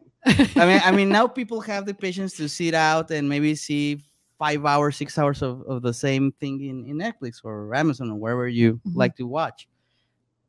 I 0.55 0.65
mean, 0.65 0.81
I 0.83 0.91
mean, 0.91 1.09
now 1.09 1.27
people 1.27 1.59
have 1.61 1.85
the 1.85 1.93
patience 1.93 2.33
to 2.37 2.47
sit 2.49 2.73
out 2.73 3.11
and 3.11 3.27
maybe 3.29 3.53
see 3.55 4.01
five 4.39 4.65
hours, 4.65 4.95
six 4.95 5.17
hours 5.17 5.41
of, 5.41 5.61
of 5.63 5.81
the 5.81 5.93
same 5.93 6.31
thing 6.39 6.61
in, 6.63 6.85
in 6.85 6.97
Netflix 6.97 7.41
or 7.43 7.75
Amazon 7.75 8.09
or 8.11 8.15
wherever 8.15 8.47
you 8.47 8.79
Mhm. 8.87 8.95
like 8.95 9.15
to 9.17 9.27
watch. 9.27 9.67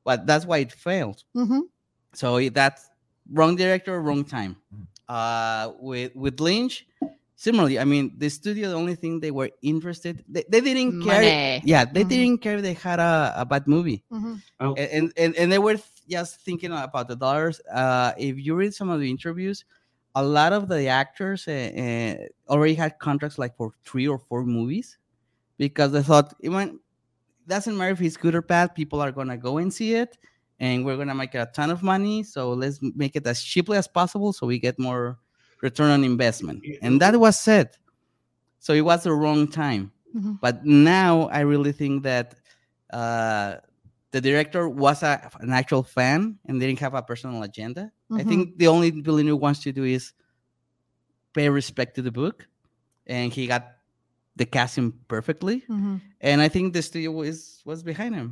But 0.05 0.27
that's 0.27 0.47
why 0.47 0.59
it 0.59 0.73
failed. 0.73 1.25
Mhm. 1.37 1.63
So 2.15 2.37
it- 2.37 2.55
that's 2.55 2.89
wrong 3.33 3.57
director, 3.57 4.01
wrong 4.01 4.25
time. 4.25 4.57
Uh, 5.09 5.73
with 5.81 6.15
with 6.17 6.41
Lynch, 6.41 6.87
similarly, 7.37 7.79
I 7.79 7.85
mean, 7.85 8.15
the 8.19 8.29
studio, 8.29 8.71
the 8.71 8.75
only 8.77 8.97
thing 8.97 9.21
they 9.21 9.31
were 9.31 9.51
interested, 9.63 10.25
they, 10.29 10.45
they 10.49 10.61
didn't 10.61 11.03
care. 11.03 11.23
Money. 11.23 11.61
Yeah, 11.65 11.85
they 11.85 12.03
Mhm. 12.05 12.09
didn't 12.09 12.39
care 12.43 12.57
if 12.57 12.63
they 12.63 12.75
had 12.75 12.99
a, 12.99 13.35
a 13.37 13.45
bad 13.47 13.69
movie. 13.69 14.03
Mhm. 14.11 14.41
Oh, 14.61 14.75
and 14.75 15.13
and, 15.17 15.37
and 15.37 15.53
they 15.53 15.59
were 15.59 15.75
th- 15.75 15.85
just 16.09 16.41
thinking 16.41 16.73
about 16.73 17.09
the 17.09 17.17
dollars. 17.17 17.61
Uh, 17.73 18.13
if 18.19 18.39
you 18.39 18.55
read 18.57 18.75
some 18.75 18.89
of 18.91 19.01
the 19.01 19.11
interviews, 19.11 19.65
a 20.15 20.23
lot 20.25 20.53
of 20.53 20.67
the 20.69 20.89
actors 20.89 21.47
uh, 21.47 21.53
uh, 21.53 22.53
already 22.53 22.75
had 22.75 22.99
contracts 22.99 23.39
like 23.39 23.55
for 23.57 23.73
three 23.85 24.09
or 24.09 24.19
four 24.19 24.45
movies 24.45 24.99
because 25.59 25.93
they 25.93 26.03
thought 26.03 26.33
it 26.41 26.49
went, 26.49 26.81
doesn't 27.47 27.77
matter 27.77 27.93
if 27.93 28.01
it's 28.03 28.17
good 28.17 28.35
or 28.35 28.43
bad, 28.43 28.75
people 28.75 29.01
are 29.01 29.13
gonna 29.13 29.37
go 29.37 29.59
and 29.59 29.73
see 29.73 29.95
it, 29.95 30.17
and 30.59 30.85
we're 30.87 30.97
gonna 30.97 31.15
make 31.15 31.35
a 31.35 31.47
ton 31.55 31.71
of 31.71 31.83
money. 31.83 32.23
So 32.23 32.53
let's 32.55 32.81
make 32.95 33.15
it 33.17 33.27
as 33.27 33.43
cheaply 33.43 33.77
as 33.77 33.87
possible 33.89 34.33
so 34.33 34.47
we 34.47 34.59
get 34.59 34.79
more 34.79 35.19
return 35.69 35.91
on 35.97 36.01
investment. 36.15 36.59
And 36.85 36.93
that 37.03 37.15
was 37.25 37.37
said. 37.49 37.69
So 38.65 38.71
it 38.81 38.85
was 38.91 39.01
the 39.09 39.13
wrong 39.23 39.43
time 39.65 39.85
Mhm. 40.17 40.35
but 40.41 40.57
now 40.65 41.13
I 41.39 41.41
really 41.53 41.73
think 41.81 41.95
that 42.11 42.27
uh, 43.01 43.51
the 44.15 44.21
director 44.29 44.63
was 44.85 45.03
a, 45.03 45.13
an 45.45 45.53
actual 45.61 45.83
fan 45.97 46.39
and 46.47 46.53
didn't 46.61 46.81
have 46.87 46.95
a 46.95 47.03
personal 47.11 47.43
agenda. 47.51 47.83
I 48.11 48.23
Mhm. 48.23 48.29
think 48.31 48.43
the 48.63 48.69
only 48.75 48.91
Villeneuve 49.07 49.41
wants 49.47 49.61
to 49.67 49.71
do 49.79 49.85
is 49.97 50.03
pay 51.37 51.49
respect 51.61 51.91
to 51.97 52.03
the 52.03 52.11
book, 52.23 52.37
and 53.07 53.27
he 53.37 53.47
got 53.55 53.63
the 54.41 54.47
casting 54.47 54.93
perfectly. 55.09 55.57
Mhm. 55.69 56.01
And 56.29 56.37
I 56.47 56.49
think 56.55 56.73
the 56.73 56.83
studio 56.83 57.11
was 57.23 57.61
was 57.69 57.83
behind 57.83 58.15
him. 58.21 58.29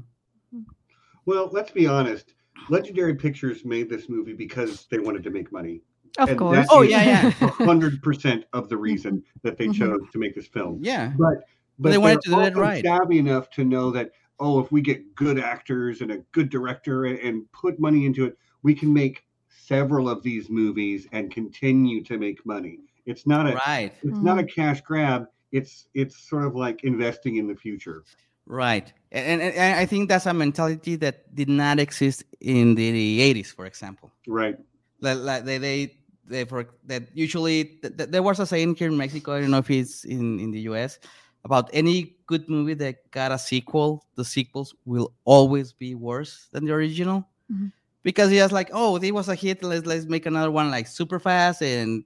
well, 1.27 1.47
let's 1.57 1.73
be 1.81 1.87
honest. 1.99 2.27
Legendary 2.69 3.15
Pictures 3.27 3.65
made 3.65 3.87
this 3.89 4.09
movie 4.09 4.37
because 4.47 4.87
they 4.91 4.99
wanted 5.07 5.23
to 5.25 5.31
make 5.31 5.49
money. 5.51 5.77
Of 6.19 6.29
And 6.29 6.39
course. 6.39 6.67
Oh, 6.71 6.83
is 6.83 6.91
yeah, 6.91 7.03
yeah. 7.05 7.31
hundred 7.51 8.03
percent 8.03 8.45
of 8.53 8.69
the 8.69 8.77
reason 8.77 9.23
that 9.43 9.57
they 9.59 9.67
Mhm. 9.69 9.75
chose 9.75 10.01
to 10.13 10.19
make 10.19 10.35
this 10.35 10.47
film. 10.47 10.79
Yeah, 10.83 11.13
But 11.19 11.45
but 11.79 11.91
they 11.91 11.99
wanted 11.99 12.21
they're 12.25 12.37
to 12.45 12.51
do 12.53 12.59
it 12.59 12.61
right. 12.61 12.85
Savvy 12.85 13.19
enough 13.19 13.51
to 13.51 13.65
know 13.65 13.91
that 13.91 14.13
oh, 14.41 14.59
if 14.61 14.71
we 14.73 14.81
get 14.81 15.15
good 15.15 15.39
actors 15.39 16.01
and 16.01 16.11
a 16.11 16.19
good 16.33 16.51
director 16.51 17.05
and, 17.07 17.19
and 17.21 17.51
put 17.53 17.79
money 17.79 18.05
into 18.07 18.25
it, 18.27 18.37
we 18.63 18.75
can 18.75 18.93
make 18.93 19.23
several 19.49 20.09
of 20.09 20.23
these 20.23 20.51
movies 20.51 21.07
and 21.13 21.31
continue 21.33 22.03
to 22.05 22.19
make 22.19 22.45
money. 22.45 22.81
It's 23.07 23.27
not 23.27 23.47
a 23.49 23.55
right, 23.67 23.93
it's 24.03 24.19
not 24.19 24.39
a 24.39 24.43
Mm-hmm. 24.43 24.61
cash 24.61 24.81
grab. 24.83 25.27
It's 25.53 25.87
it's 25.95 26.17
sort 26.29 26.45
of 26.47 26.55
like 26.57 26.83
investing 26.85 27.37
in 27.37 27.47
the 27.47 27.55
future. 27.55 28.03
right. 28.47 28.93
And, 29.13 29.41
and, 29.41 29.55
and 29.55 29.79
I 29.79 29.87
think 29.87 30.09
that's 30.09 30.27
a 30.27 30.35
mentality 30.35 30.97
that 30.97 31.33
did 31.35 31.49
not 31.49 31.79
exist 31.79 32.25
in 32.41 32.75
the 32.75 33.21
80s, 33.35 33.55
for 33.55 33.65
example. 33.67 34.11
Right. 34.27 34.57
like, 35.01 35.19
like 35.19 35.45
they 35.45 35.59
they 35.59 35.97
they 36.27 36.45
for 36.45 36.67
that 36.87 37.03
usually 37.15 37.65
th- 37.83 37.97
th- 37.97 38.11
there 38.11 38.23
was 38.23 38.41
a 38.41 38.47
saying 38.47 38.75
here 38.77 38.89
in 38.89 38.97
Mexico. 38.97 39.35
I 39.35 39.41
don't 39.41 39.51
know 39.51 39.59
if 39.59 39.71
it's 39.71 40.05
in 40.05 40.39
in 40.41 40.51
the 40.51 40.61
U.S. 40.73 40.99
about 41.45 41.69
any 41.73 42.17
good 42.27 42.49
movie 42.49 42.75
that 42.75 43.11
got 43.11 43.33
a 43.33 43.39
sequel. 43.39 44.05
The 44.17 44.25
sequels 44.25 44.75
will 44.85 45.13
always 45.25 45.73
be 45.73 45.95
worse 45.95 46.49
than 46.53 46.65
the 46.65 46.73
original 46.73 47.29
Mhm. 47.53 47.73
because 48.03 48.31
it's 48.33 48.39
just 48.41 48.53
like, 48.53 48.71
oh, 48.73 48.99
this 48.99 49.13
was 49.13 49.29
a 49.29 49.35
hit. 49.35 49.63
Let's 49.63 49.87
let's 49.87 50.07
make 50.07 50.27
another 50.27 50.51
one 50.51 50.71
like 50.71 50.87
super 50.87 51.19
fast, 51.21 51.63
and 51.63 52.05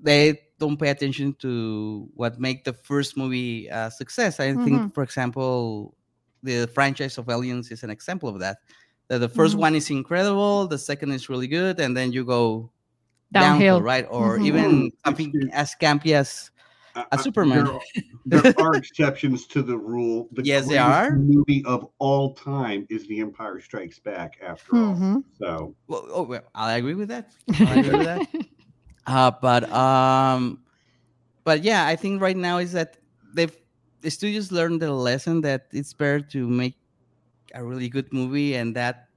they 0.00 0.40
don't 0.58 0.78
pay 0.78 0.90
attention 0.90 1.34
to 1.40 2.08
what 2.14 2.40
make 2.40 2.64
the 2.64 2.72
first 2.72 3.16
movie 3.16 3.68
a 3.68 3.90
success. 3.90 4.40
I 4.40 4.52
Mhm. 4.52 4.64
think, 4.64 4.94
for 4.94 5.02
example, 5.02 5.94
the 6.42 6.66
franchise 6.74 7.18
of 7.18 7.28
Aliens 7.28 7.70
is 7.70 7.82
an 7.82 7.90
example 7.90 8.28
of 8.28 8.38
that. 8.40 8.58
That 9.08 9.18
the 9.18 9.28
1st 9.28 9.56
Mhm. 9.56 9.60
one 9.60 9.74
is 9.74 9.90
incredible, 9.90 10.66
the 10.68 10.78
second 10.78 11.12
is 11.12 11.28
really 11.28 11.46
good, 11.48 11.80
and 11.80 11.96
then 11.96 12.12
you 12.12 12.24
go 12.24 12.70
Downhill. 13.32 13.76
downhill, 13.78 13.82
right? 13.82 14.06
Or 14.10 14.38
Mhm. 14.38 14.44
even 14.46 14.64
It's- 14.86 14.92
something 15.04 15.50
as 15.52 15.74
campy 15.80 16.12
as 16.14 16.50
Uh, 16.94 17.04
A 17.12 17.14
uh, 17.14 17.18
Superman. 17.18 17.64
There, 17.64 17.74
are- 17.74 17.80
there 18.26 18.60
are 18.60 18.74
exceptions 18.74 19.46
to 19.48 19.62
the 19.62 19.76
rule. 19.76 20.28
The 20.32 20.42
Yes, 20.42 20.66
there 20.68 20.82
are. 20.82 21.12
Movie 21.14 21.62
of 21.64 21.86
all 21.98 22.34
time 22.34 22.86
is 22.90 23.06
The 23.06 23.20
Empire 23.20 23.60
Strikes 23.60 24.00
Back. 24.00 24.38
After 24.42 24.74
all, 24.74 24.94
Mhm. 24.96 25.22
so 25.38 25.76
well, 25.86 26.06
oh, 26.10 26.22
well, 26.24 26.42
I 26.54 26.76
agree 26.78 26.94
with 26.94 27.08
that. 27.10 27.30
I 27.60 27.74
agree 27.80 27.98
with 27.98 28.06
that. 28.06 28.26
Uh, 29.06 29.30
but 29.40 29.70
um, 29.70 30.64
but 31.44 31.62
yeah, 31.62 31.86
I 31.86 31.94
think 31.94 32.20
right 32.20 32.36
now 32.36 32.58
is 32.58 32.72
that 32.72 32.96
they've 33.34 33.54
the 34.00 34.10
studios 34.10 34.50
learned 34.50 34.80
the 34.80 34.92
lesson 34.92 35.40
that 35.42 35.66
it's 35.72 35.92
better 35.92 36.20
to 36.32 36.48
make 36.48 36.74
a 37.54 37.62
really 37.64 37.88
good 37.88 38.12
movie 38.12 38.54
and 38.56 38.74
that 38.74 39.07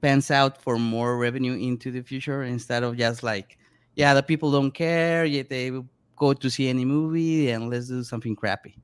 pans 0.00 0.30
out 0.30 0.60
for 0.62 0.78
more 0.78 1.18
revenue 1.18 1.54
into 1.54 1.90
the 1.90 2.02
future 2.02 2.42
instead 2.44 2.82
of 2.82 2.96
just 2.96 3.22
like, 3.22 3.58
yeah, 3.96 4.14
the 4.14 4.22
people 4.22 4.50
don't 4.50 4.72
care, 4.72 5.24
yet 5.24 5.48
they 5.48 5.70
go 6.16 6.32
to 6.34 6.50
see 6.50 6.68
any 6.68 6.84
movie 6.84 7.50
and 7.50 7.70
let's 7.70 7.88
do 7.88 8.02
something 8.04 8.36
crappy. 8.36 8.76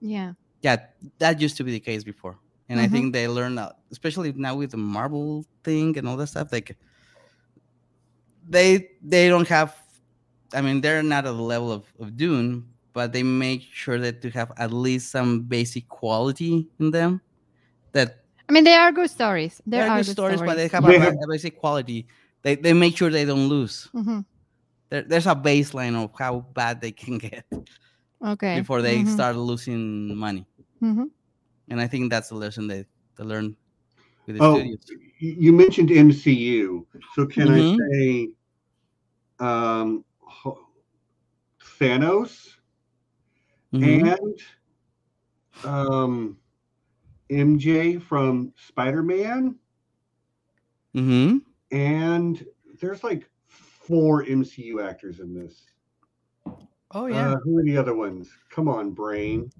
yeah. 0.00 0.32
Yeah, 0.62 0.76
that 1.18 1.40
used 1.40 1.56
to 1.58 1.64
be 1.64 1.72
the 1.72 1.80
case 1.80 2.04
before. 2.04 2.38
And 2.68 2.80
I 2.80 2.86
Mhm. 2.86 2.92
think 2.92 3.12
they 3.12 3.28
learned, 3.28 3.58
that, 3.58 3.72
especially 3.90 4.32
now 4.32 4.54
with 4.56 4.70
the 4.70 4.76
Marvel 4.76 5.44
thing 5.64 5.98
and 5.98 6.08
all 6.08 6.16
that 6.18 6.28
stuff. 6.28 6.52
Like, 6.52 6.76
they 8.48 8.88
they 9.02 9.28
don't 9.28 9.48
have. 9.48 9.76
I 10.54 10.60
mean, 10.60 10.80
they're 10.80 11.02
not 11.02 11.26
at 11.26 11.32
the 11.32 11.42
level 11.42 11.72
of, 11.72 11.86
of 11.98 12.16
Dune, 12.16 12.68
but 12.92 13.12
they 13.12 13.22
make 13.22 13.62
sure 13.62 13.98
that 14.00 14.20
to 14.22 14.30
have 14.30 14.52
at 14.58 14.72
least 14.72 15.10
some 15.10 15.42
basic 15.42 15.88
quality 15.88 16.68
in 16.78 16.90
them. 16.90 17.22
That 17.92 18.21
I 18.52 18.54
mean, 18.54 18.64
they 18.64 18.74
are 18.74 18.92
good 18.92 19.10
stories. 19.10 19.62
There 19.66 19.82
they're 19.82 19.90
are 19.90 20.02
good 20.02 20.08
stories, 20.08 20.42
but 20.42 20.56
they 20.56 20.68
have 20.68 20.84
They 20.84 20.96
a, 20.98 21.08
a 21.08 21.26
basic 21.30 21.58
quality. 21.58 22.06
They 22.42 22.56
they 22.56 22.74
make 22.74 22.96
sure 22.96 23.10
they 23.10 23.24
don't 23.24 23.48
lose. 23.48 23.90
Mhm. 23.94 24.24
there, 24.90 25.02
there's 25.02 25.26
a 25.26 25.34
baseline 25.34 25.94
of 26.02 26.10
how 26.18 26.40
bad 26.54 26.80
they 26.80 26.92
can 26.92 27.18
get 27.30 27.44
Okay. 28.24 28.64
before 28.64 28.82
they 28.82 29.04
Mhm, 29.04 29.06
start 29.06 29.36
losing 29.36 30.14
money. 30.16 30.46
mhm. 30.80 31.10
And 31.68 31.80
I 31.80 31.86
think 31.88 32.10
that's 32.10 32.28
the 32.28 32.36
lesson 32.36 32.68
they, 32.68 32.84
they 33.16 33.24
learn 33.24 33.56
with 34.26 34.36
the 34.36 34.42
Oh, 34.42 34.54
studios. 34.54 34.78
you 35.20 35.52
mentioned 35.52 35.90
MCU, 35.90 36.86
so 37.14 37.26
can. 37.26 37.50
I 37.50 37.62
say 37.62 38.28
um, 39.38 40.04
Ho- 40.20 40.66
Thanos 41.78 42.58
Mhm. 43.72 44.12
and 44.12 44.38
um, 45.64 46.38
MJ 47.32 48.00
from 48.00 48.52
Spider 48.56 49.02
Man, 49.02 49.56
Mhm. 50.94 51.42
and 51.70 52.46
there's 52.80 53.02
like 53.02 53.28
four 53.46 54.24
MCU 54.24 54.80
actors 54.80 55.20
in 55.20 55.34
this. 55.34 55.66
Oh 56.90 57.06
yeah. 57.06 57.32
Uh, 57.32 57.36
who 57.40 57.58
are 57.58 57.64
the 57.64 57.76
other 57.76 57.94
ones? 57.94 58.28
Come 58.50 58.68
on, 58.68 58.90
brain. 58.92 59.50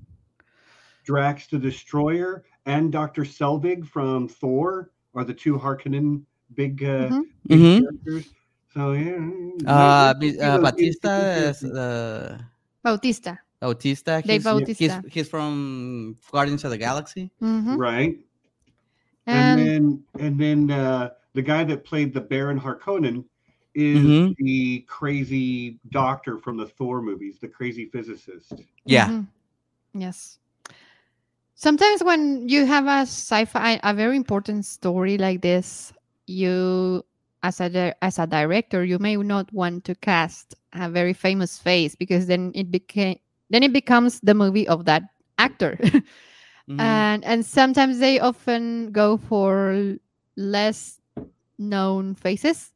Drax 1.05 1.47
the 1.49 1.59
Destroyer 1.59 2.45
and 2.67 2.93
Doctor 2.93 3.23
Selvig 3.23 3.87
from 3.87 4.29
Thor 4.29 4.91
are 5.15 5.25
the 5.25 5.35
two 5.35 5.59
Harkonnen 5.59 6.23
big, 6.55 6.85
uh, 6.85 7.09
Mhm. 7.09 7.23
big 7.47 7.61
Mhm. 7.61 7.81
characters. 7.81 8.35
So 8.73 8.93
yeah. 8.93 9.31
uh, 9.67 10.15
uh, 10.41 10.59
Batista 10.61 11.19
is 11.37 11.65
uh, 11.65 12.39
Bautista. 12.83 13.39
Bautista. 13.63 14.21
Dave 14.27 14.43
He's, 14.43 14.45
Bautista. 14.45 15.03
He's, 15.05 15.13
he's 15.15 15.29
from 15.29 16.17
Guardians 16.33 16.65
of 16.65 16.71
the 16.71 16.79
Galaxy. 16.79 17.31
Mhm. 17.41 17.79
right. 17.79 18.19
And 19.27 19.61
And, 19.61 19.61
then 19.61 20.05
and 20.19 20.35
then 20.41 20.71
uh, 20.71 21.11
the 21.35 21.43
guy 21.43 21.63
that 21.65 21.85
played 21.85 22.13
the 22.13 22.21
Baron 22.21 22.59
Harkonnen 22.59 23.25
is 23.75 24.03
Mhm. 24.03 24.35
the 24.37 24.81
crazy 24.89 25.79
doctor 25.91 26.39
from 26.39 26.57
the 26.57 26.67
Thor 26.67 27.01
movies, 27.01 27.39
the 27.39 27.49
crazy 27.49 27.87
physicist. 27.87 28.53
Yeah. 28.85 29.09
Mhm. 29.09 29.27
Yes. 29.95 30.39
Sometimes 31.55 32.03
when 32.03 32.49
you 32.49 32.67
have 32.67 32.87
a 32.87 33.07
sci-fi, 33.07 33.79
a 33.85 33.95
very 33.95 34.17
important 34.17 34.67
story 34.67 35.17
like 35.17 35.41
this, 35.41 35.93
you, 36.27 37.05
as 37.45 37.61
a 37.61 37.95
as 38.03 38.19
a 38.19 38.27
director, 38.27 38.83
you 38.85 38.99
may 38.99 39.15
not 39.17 39.47
want 39.53 39.85
to 39.85 39.95
cast 39.95 40.57
a 40.73 40.91
very 40.91 41.15
famous 41.15 41.59
face 41.59 41.95
because 41.95 42.27
then 42.27 42.51
it 42.55 42.71
became 42.71 43.22
then 43.53 43.63
it 43.65 43.73
becomes 43.73 44.21
the 44.21 44.35
movie 44.35 44.69
of 44.69 44.87
that 44.87 45.05
actor, 45.39 45.79
Mhm. 46.69 47.07
and 47.07 47.25
and 47.25 47.45
sometimes 47.47 47.99
they 48.01 48.19
often 48.21 48.93
go 48.93 49.17
for 49.19 49.97
less 50.37 51.01
known 51.59 52.15
faces. 52.15 52.73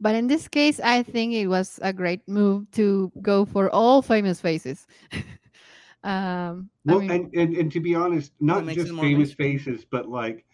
But 0.00 0.14
in 0.16 0.28
this 0.28 0.48
case, 0.48 0.80
I 0.80 1.02
think 1.02 1.34
it 1.34 1.48
was 1.48 1.78
a 1.82 1.92
great 1.92 2.26
move 2.28 2.70
to 2.72 3.12
go 3.22 3.44
for 3.46 3.70
all 3.70 4.02
famous 4.02 4.40
faces. 4.40 4.86
um, 6.04 6.70
I 6.88 6.94
Well, 6.94 6.96
mean, 6.96 7.10
and, 7.10 7.34
and 7.34 7.54
and 7.56 7.72
to 7.72 7.80
be 7.80 7.94
honest, 7.94 8.32
not 8.40 8.68
just 8.68 8.94
famous 8.98 9.32
faces, 9.32 9.84
but 9.84 10.08
like, 10.08 10.44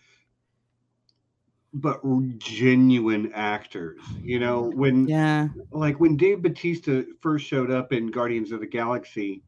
but 1.80 2.00
genuine 2.38 3.30
actors. 3.34 4.00
You 4.22 4.38
know, 4.38 4.62
when 4.74 5.06
yeah. 5.06 5.48
like 5.70 6.00
when 6.00 6.16
Dave 6.16 6.42
Batista 6.42 7.02
first 7.20 7.46
showed 7.46 7.70
up 7.70 7.92
in 7.92 8.10
Guardians 8.10 8.50
of 8.50 8.60
the 8.60 8.66
Galaxy, 8.66 9.42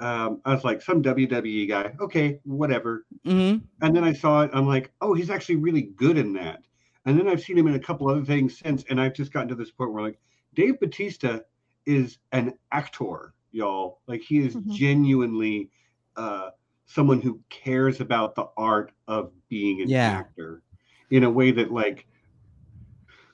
um, 0.00 0.40
I 0.44 0.54
was 0.54 0.64
like, 0.64 0.80
some 0.80 1.02
WWE 1.02 1.68
guy. 1.68 1.94
Okay, 2.00 2.40
whatever. 2.44 3.04
Mhm. 3.26 3.62
And 3.82 3.94
then 3.94 4.04
I 4.04 4.12
saw 4.12 4.42
it. 4.42 4.50
I'm 4.54 4.66
like, 4.66 4.92
oh, 5.00 5.12
he's 5.12 5.30
actually 5.30 5.56
really 5.56 5.82
good 5.82 6.16
in 6.16 6.32
that. 6.34 6.62
And 7.04 7.18
then 7.18 7.28
I've 7.28 7.42
seen 7.42 7.58
him 7.58 7.68
in 7.68 7.74
a 7.74 7.80
couple 7.80 8.08
other 8.08 8.24
things 8.24 8.58
since, 8.58 8.84
and 8.88 9.00
I've 9.00 9.14
just 9.14 9.32
gotten 9.32 9.48
to 9.48 9.54
this 9.54 9.70
point 9.70 9.92
where 9.92 10.02
like 10.02 10.18
Dave 10.54 10.80
Batista 10.80 11.40
is 11.86 12.18
an 12.32 12.54
actor, 12.72 13.34
y'all. 13.52 14.00
Like 14.06 14.22
he 14.22 14.38
is 14.38 14.56
Mhm. 14.56 14.72
genuinely 14.72 15.70
uh, 16.16 16.50
someone 16.86 17.20
who 17.20 17.40
cares 17.48 18.00
about 18.00 18.34
the 18.34 18.48
art 18.56 18.90
of 19.06 19.30
being 19.48 19.82
an 19.82 19.88
Yeah. 19.88 20.18
actor 20.18 20.62
in 21.10 21.24
a 21.24 21.30
way 21.30 21.50
that 21.52 21.72
like 21.72 22.06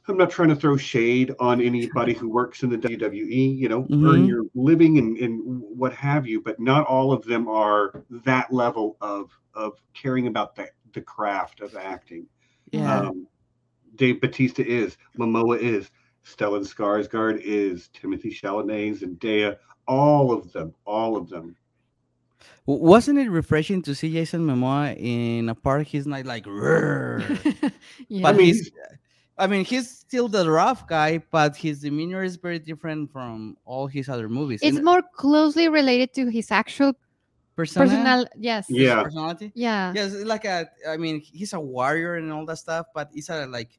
I'm 0.06 0.18
not 0.18 0.30
trying 0.30 0.51
to 0.51 0.56
throw 0.56 0.76
shade 0.76 1.34
on 1.40 1.62
anybody 1.62 2.12
who 2.12 2.28
works 2.28 2.62
in 2.62 2.68
the 2.68 2.76
WWE, 2.76 3.56
you 3.59 3.68
know, 3.70 3.86
earn 3.90 4.24
Mhm. 4.24 4.28
your 4.28 4.42
living 4.55 4.98
and, 4.98 5.16
and 5.16 5.40
what 5.44 5.94
have 5.94 6.26
you, 6.26 6.42
but 6.42 6.60
not 6.60 6.86
all 6.86 7.10
of 7.10 7.24
them 7.24 7.48
are 7.48 8.05
that 8.10 8.52
level 8.52 8.96
of 9.01 9.30
of 9.55 9.80
caring 9.94 10.26
about 10.26 10.55
the, 10.56 10.68
the 10.92 11.01
craft 11.01 11.60
of 11.60 11.74
acting. 11.76 12.26
Yeah. 12.72 13.02
Um, 13.02 13.26
Dave 13.94 14.20
Batista 14.20 14.62
is, 14.64 14.98
Momoa 15.16 15.59
is, 15.60 15.90
Stellan 16.24 16.62
Skarsgård 16.66 17.40
is, 17.40 17.88
Timothée 17.94 18.34
Chalamet, 18.34 18.98
Zendaya, 18.98 19.56
all 19.86 20.32
of 20.32 20.52
them, 20.52 20.74
all 20.84 21.16
of 21.16 21.28
them. 21.28 21.55
W- 22.66 22.84
Wasn't 22.86 23.18
it 23.18 23.30
refreshing 23.30 23.82
to 23.82 23.94
see 23.94 24.12
Jason 24.12 24.46
Momoa 24.46 24.96
in 24.98 25.48
a 25.48 25.54
part? 25.54 25.86
He's 25.86 26.06
not 26.06 26.24
like, 26.26 26.46
yeah. 28.08 28.22
but 28.22 28.34
I 28.34 28.38
mean, 28.38 28.46
he's, 28.46 28.70
I 29.38 29.46
mean, 29.46 29.64
he's 29.64 29.90
still 29.90 30.28
the 30.28 30.48
rough 30.50 30.86
guy, 30.86 31.18
but 31.30 31.56
his 31.56 31.80
demeanor 31.80 32.22
is 32.22 32.36
very 32.36 32.58
different 32.58 33.10
from 33.12 33.56
all 33.64 33.86
his 33.86 34.08
other 34.08 34.28
movies. 34.28 34.60
it's 34.62 34.76
And 34.76 34.84
more 34.84 35.02
closely 35.14 35.68
related 35.68 36.12
to 36.14 36.28
his 36.28 36.50
actual 36.50 36.92
persona, 37.56 37.88
personal. 37.88 38.26
Yes. 38.38 38.68
his 38.68 38.78
Yeah. 38.78 39.02
personality. 39.02 39.52
Yeah. 39.54 39.92
Yes, 39.94 40.12
it's 40.14 40.24
like 40.24 40.44
a. 40.44 40.68
I 40.88 40.96
mean, 40.96 41.20
he's 41.20 41.52
a 41.52 41.60
warrior 41.60 42.14
and 42.16 42.32
all 42.32 42.46
that 42.46 42.58
stuff, 42.58 42.86
but 42.94 43.10
he's 43.12 43.28
a 43.28 43.46
like 43.46 43.78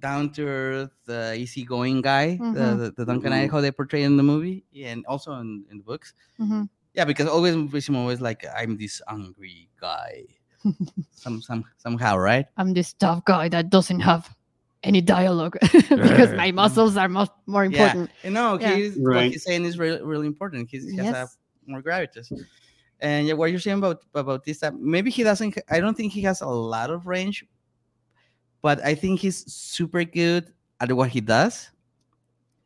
down 0.00 0.30
to 0.32 0.46
earth, 0.46 0.92
uh, 1.08 1.32
easygoing 1.34 2.02
guy. 2.02 2.36
The, 2.36 2.42
Mhm. 2.44 2.78
the, 2.78 2.94
the 2.98 3.04
Duncan 3.06 3.32
Mhm. 3.32 3.42
Idaho 3.42 3.60
they 3.62 3.70
portray 3.70 4.02
in 4.02 4.16
the 4.18 4.22
movie 4.22 4.64
and 4.84 5.06
also 5.06 5.32
in, 5.40 5.64
in 5.70 5.78
the 5.78 5.84
books. 5.84 6.12
Mhm. 6.38 6.68
Yeah, 6.94 7.04
because 7.04 7.26
always 7.26 7.54
Jason 7.72 7.94
Momoa 7.94 8.12
is 8.12 8.20
like, 8.20 8.44
I'm 8.56 8.76
this 8.76 9.02
angry 9.08 9.68
guy. 9.80 10.24
some 11.10 11.42
some 11.42 11.64
somehow, 11.76 12.16
right? 12.16 12.46
I'm 12.56 12.72
this 12.72 12.94
tough 12.94 13.24
guy 13.24 13.48
that 13.50 13.68
doesn't 13.68 14.00
have 14.00 14.34
any 14.82 15.00
dialogue 15.00 15.56
because 15.72 16.32
my 16.32 16.52
muscles 16.52 16.96
are 16.96 17.08
mo- 17.08 17.28
more 17.46 17.64
important. 17.64 18.10
And 18.22 18.34
no, 18.34 18.58
Yeah. 18.58 18.76
he's 18.76 18.96
what 18.96 19.24
he's 19.26 19.42
saying 19.42 19.64
is 19.64 19.78
really 19.78 20.02
really 20.02 20.26
important. 20.26 20.70
He's, 20.70 20.88
he 20.88 20.96
has 20.96 21.14
a 21.14 21.70
more 21.70 21.82
gravitas. 21.82 22.32
And 23.00 23.26
yeah, 23.26 23.34
what 23.34 23.50
you're 23.50 23.60
saying 23.60 23.78
about 23.78 24.02
about 24.14 24.44
this, 24.44 24.62
uh, 24.62 24.70
maybe 24.78 25.10
he 25.10 25.22
doesn't. 25.22 25.58
I 25.68 25.80
don't 25.80 25.96
think 25.96 26.12
he 26.12 26.22
has 26.22 26.40
a 26.40 26.46
lot 26.48 26.90
of 26.90 27.06
range, 27.06 27.44
but 28.62 28.82
I 28.84 28.94
think 28.94 29.20
he's 29.20 29.44
super 29.52 30.04
good 30.04 30.52
at 30.80 30.92
what 30.92 31.10
he 31.10 31.20
does. 31.20 31.70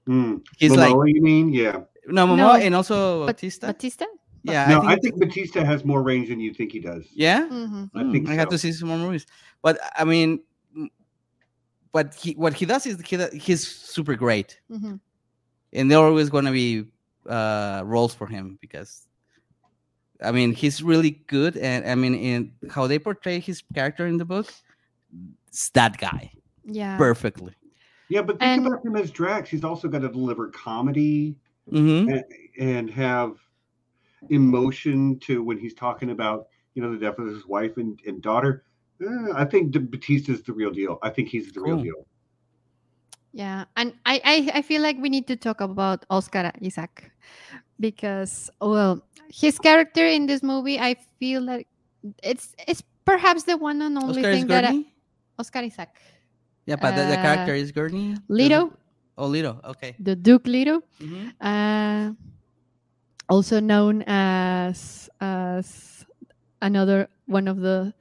Mm. 0.06 0.44
He's 0.56 0.74
like 0.76 0.92
Momoa, 0.94 1.12
you 1.12 1.22
mean? 1.22 1.52
Yeah. 1.52 1.80
No, 2.08 2.26
Momoa, 2.26 2.36
No, 2.36 2.52
and 2.56 2.74
also 2.74 3.20
But 3.26 3.36
Batista. 3.36 3.66
Batista? 3.68 4.04
yeah, 4.42 4.66
no, 4.68 4.80
I 4.82 4.92
I 4.92 4.96
think, 4.96 5.16
think, 5.16 5.18
Batista 5.20 5.64
has 5.64 5.84
more 5.84 6.02
range 6.02 6.28
than 6.28 6.40
you 6.40 6.52
think 6.54 6.72
he 6.72 6.80
does. 6.80 7.04
yeah. 7.12 7.46
Mhm. 7.48 7.90
I 7.94 8.10
think 8.12 8.28
I 8.28 8.34
have 8.34 8.48
to 8.48 8.58
see 8.58 8.72
some 8.72 8.88
more 8.88 8.98
movies, 8.98 9.26
but 9.62 9.78
I 9.96 10.04
mean, 10.04 10.40
but 11.92 12.14
he 12.14 12.32
what 12.32 12.52
he 12.54 12.66
does 12.66 12.86
is 12.86 13.00
he, 13.00 13.16
he's 13.38 13.66
super 13.66 14.14
great. 14.14 14.60
Mhm. 14.70 15.00
and 15.72 15.90
there 15.90 15.98
are 15.98 16.06
always 16.08 16.30
going 16.30 16.46
to 16.46 16.52
be 16.52 16.84
uh, 17.28 17.82
roles 17.84 18.14
for 18.14 18.26
him 18.26 18.56
because 18.60 19.06
I 20.22 20.32
mean 20.32 20.52
he's 20.52 20.82
really 20.82 21.10
good, 21.26 21.56
and 21.56 21.84
I 21.86 21.94
mean 21.94 22.14
in 22.14 22.52
how 22.70 22.86
they 22.86 22.98
portray 22.98 23.38
his 23.40 23.62
character 23.74 24.06
in 24.06 24.16
the 24.16 24.24
book, 24.24 24.48
it's 25.48 25.68
that 25.70 25.98
guy 25.98 26.32
Yeah. 26.64 26.96
perfectly. 26.96 27.52
Yeah, 28.08 28.22
but 28.22 28.38
think 28.38 28.42
And- 28.58 28.66
about 28.66 28.82
him 28.84 28.96
as 28.96 29.10
Drax. 29.10 29.50
He's 29.50 29.64
also 29.64 29.88
got 29.88 30.00
to 30.00 30.08
deliver 30.08 30.48
comedy 30.48 31.36
hmm 31.70 32.06
and, 32.06 32.24
and 32.58 32.90
have 32.90 33.32
emotion 34.30 35.18
to 35.20 35.42
when 35.42 35.58
he's 35.58 35.74
talking 35.74 36.10
about 36.10 36.46
you 36.74 36.82
know 36.82 36.92
the 36.92 36.98
death 36.98 37.18
of 37.18 37.26
his 37.26 37.46
wife 37.46 37.76
and, 37.76 38.00
and 38.06 38.22
daughter. 38.22 38.64
Uh, 39.02 39.32
I 39.34 39.44
think 39.44 39.72
the 39.72 39.80
is 40.28 40.42
the 40.42 40.52
real 40.52 40.70
deal. 40.70 40.98
I 41.02 41.10
think 41.10 41.28
he's 41.28 41.52
the 41.52 41.60
real 41.60 41.76
Cool. 41.76 41.82
deal. 41.82 42.06
Yeah, 43.32 43.64
and 43.76 43.94
I, 44.06 44.20
I 44.24 44.50
I 44.58 44.62
feel 44.62 44.82
like 44.82 44.96
we 44.98 45.08
need 45.08 45.26
to 45.28 45.36
talk 45.36 45.60
about 45.60 46.04
Oscar 46.10 46.50
Isaac 46.62 47.10
because 47.78 48.50
well, 48.60 49.02
his 49.28 49.58
character 49.58 50.06
in 50.06 50.26
this 50.26 50.42
movie, 50.42 50.78
I 50.78 50.96
feel 51.18 51.42
like 51.42 51.68
it's 52.22 52.54
it's 52.66 52.82
perhaps 53.04 53.44
the 53.44 53.56
one 53.56 53.82
and 53.82 53.98
only 53.98 54.24
Oscar 54.24 54.30
thing 54.30 54.46
that 54.48 54.64
I, 54.64 54.74
Oscar 55.38 55.60
Isaac, 55.60 55.90
Yeah, 56.66 56.76
but 56.76 56.94
the, 56.94 57.04
the 57.04 57.16
uh, 57.16 57.18
character 57.18 57.54
is 57.54 57.72
Gurney. 57.72 58.16
Leto, 58.28 58.72
Oh. 59.18 59.34
Okay. 59.70 59.96
the 59.98 60.14
Duke 60.16 60.46
Leto, 60.46 60.80
Mhm. 61.00 61.32
uh, 61.40 62.12
also 63.28 63.60
known 63.60 64.02
as 64.06 65.10
as 65.20 66.04
another 66.62 67.08
one 67.26 67.48
of 67.48 67.58
the 67.60 67.92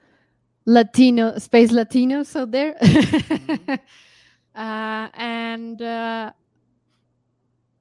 Latino 0.65 1.37
space 1.39 1.71
Latinos 1.71 2.35
out 2.35 2.51
there, 2.51 2.75
uh, 4.55 5.07
and 5.13 5.81
uh, 5.81 6.31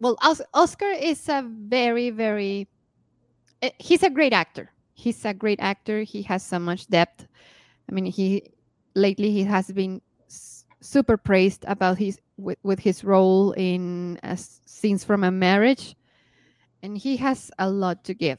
well, 0.00 0.16
Os- 0.22 0.42
Oscar 0.54 0.90
is 0.90 1.28
a 1.28 1.42
very 1.44 2.10
very 2.10 2.68
eh, 3.62 3.70
he's 3.78 4.02
a 4.02 4.10
great 4.10 4.32
actor. 4.32 4.70
He's 4.94 5.24
a 5.24 5.34
great 5.34 5.60
actor. 5.60 6.02
He 6.02 6.22
has 6.22 6.42
so 6.42 6.58
much 6.58 6.88
depth. 6.88 7.26
I 7.88 7.92
mean, 7.92 8.06
he 8.06 8.42
lately 8.94 9.30
he 9.30 9.44
has 9.44 9.70
been 9.70 10.00
super 10.86 11.16
praised 11.16 11.64
about 11.66 11.98
his 11.98 12.20
with, 12.36 12.58
with 12.62 12.78
his 12.78 13.02
role 13.02 13.52
in 13.52 14.18
uh, 14.22 14.36
scenes 14.36 15.04
from 15.04 15.24
a 15.24 15.30
marriage, 15.30 15.96
and 16.82 16.96
he 16.96 17.16
has 17.16 17.50
a 17.58 17.68
lot 17.68 18.04
to 18.04 18.14
give. 18.14 18.38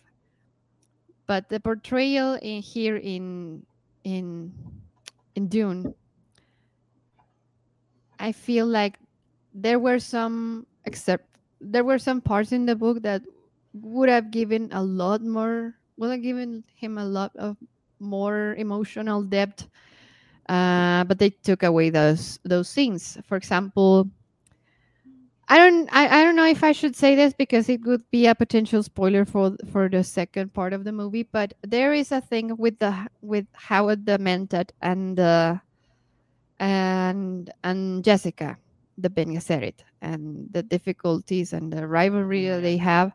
But 1.28 1.50
the 1.50 1.60
portrayal 1.60 2.40
in 2.42 2.62
here 2.62 2.98
in 2.98 3.66
in 4.04 4.54
in 5.36 5.48
Dune, 5.48 5.94
I 8.20 8.32
feel 8.32 8.66
like 8.66 8.98
there 9.54 9.80
were 9.80 10.00
some 10.00 10.66
except 10.86 11.28
there 11.60 11.84
were 11.84 12.00
some 12.00 12.22
parts 12.22 12.52
in 12.52 12.66
the 12.66 12.76
book 12.76 13.02
that 13.04 13.22
would 13.74 14.10
have 14.10 14.32
given 14.32 14.70
a 14.72 14.82
lot 14.82 15.22
more 15.22 15.76
would 15.98 16.12
have 16.12 16.22
given 16.22 16.64
him 16.76 16.98
a 16.98 17.06
lot 17.06 17.36
of 17.36 17.58
more 18.00 18.56
emotional 18.58 19.24
depth 19.24 19.68
uh, 20.50 21.04
but 21.06 21.20
they 21.20 21.30
took 21.30 21.64
away 21.64 21.90
those 21.90 22.40
those 22.44 22.70
scenes 22.70 23.18
for 23.28 23.38
example 23.38 24.10
i 25.50 25.58
don't 25.58 25.90
I, 25.92 26.20
I 26.20 26.24
don't 26.24 26.36
know 26.36 26.48
if 26.48 26.64
i 26.64 26.72
should 26.72 26.96
say 26.96 27.16
this 27.16 27.34
because 27.34 27.70
it 27.70 27.82
would 27.86 28.04
be 28.12 28.28
a 28.28 28.36
potential 28.36 28.84
spoiler 28.84 29.26
for 29.26 29.56
for 29.72 29.90
the 29.90 30.04
second 30.04 30.54
part 30.54 30.74
of 30.74 30.84
the 30.84 30.92
movie 30.92 31.24
but 31.24 31.54
there 31.62 31.94
is 31.94 32.12
a 32.12 32.22
thing 32.22 32.56
with 32.58 32.80
the 32.80 32.94
with 33.22 33.46
Hawat 33.54 34.06
the 34.06 34.18
mentat 34.18 34.70
and 34.82 35.20
uh, 35.20 35.56
and 36.60 37.52
and 37.64 38.04
jessica 38.04 38.58
the 38.98 39.10
Bene 39.10 39.36
Gesserit 39.36 39.86
and 40.02 40.50
the 40.52 40.64
difficulties 40.64 41.54
and 41.54 41.72
the 41.72 41.88
rivalry 41.88 42.48
that 42.48 42.62
they 42.62 42.78
have. 42.78 43.14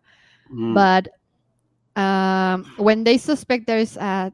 Mm. 0.52 0.74
But 0.74 2.00
um, 2.00 2.64
when 2.76 3.04
they 3.04 3.18
suspect 3.18 3.66
there 3.66 3.78
is 3.78 3.96
a 3.96 4.32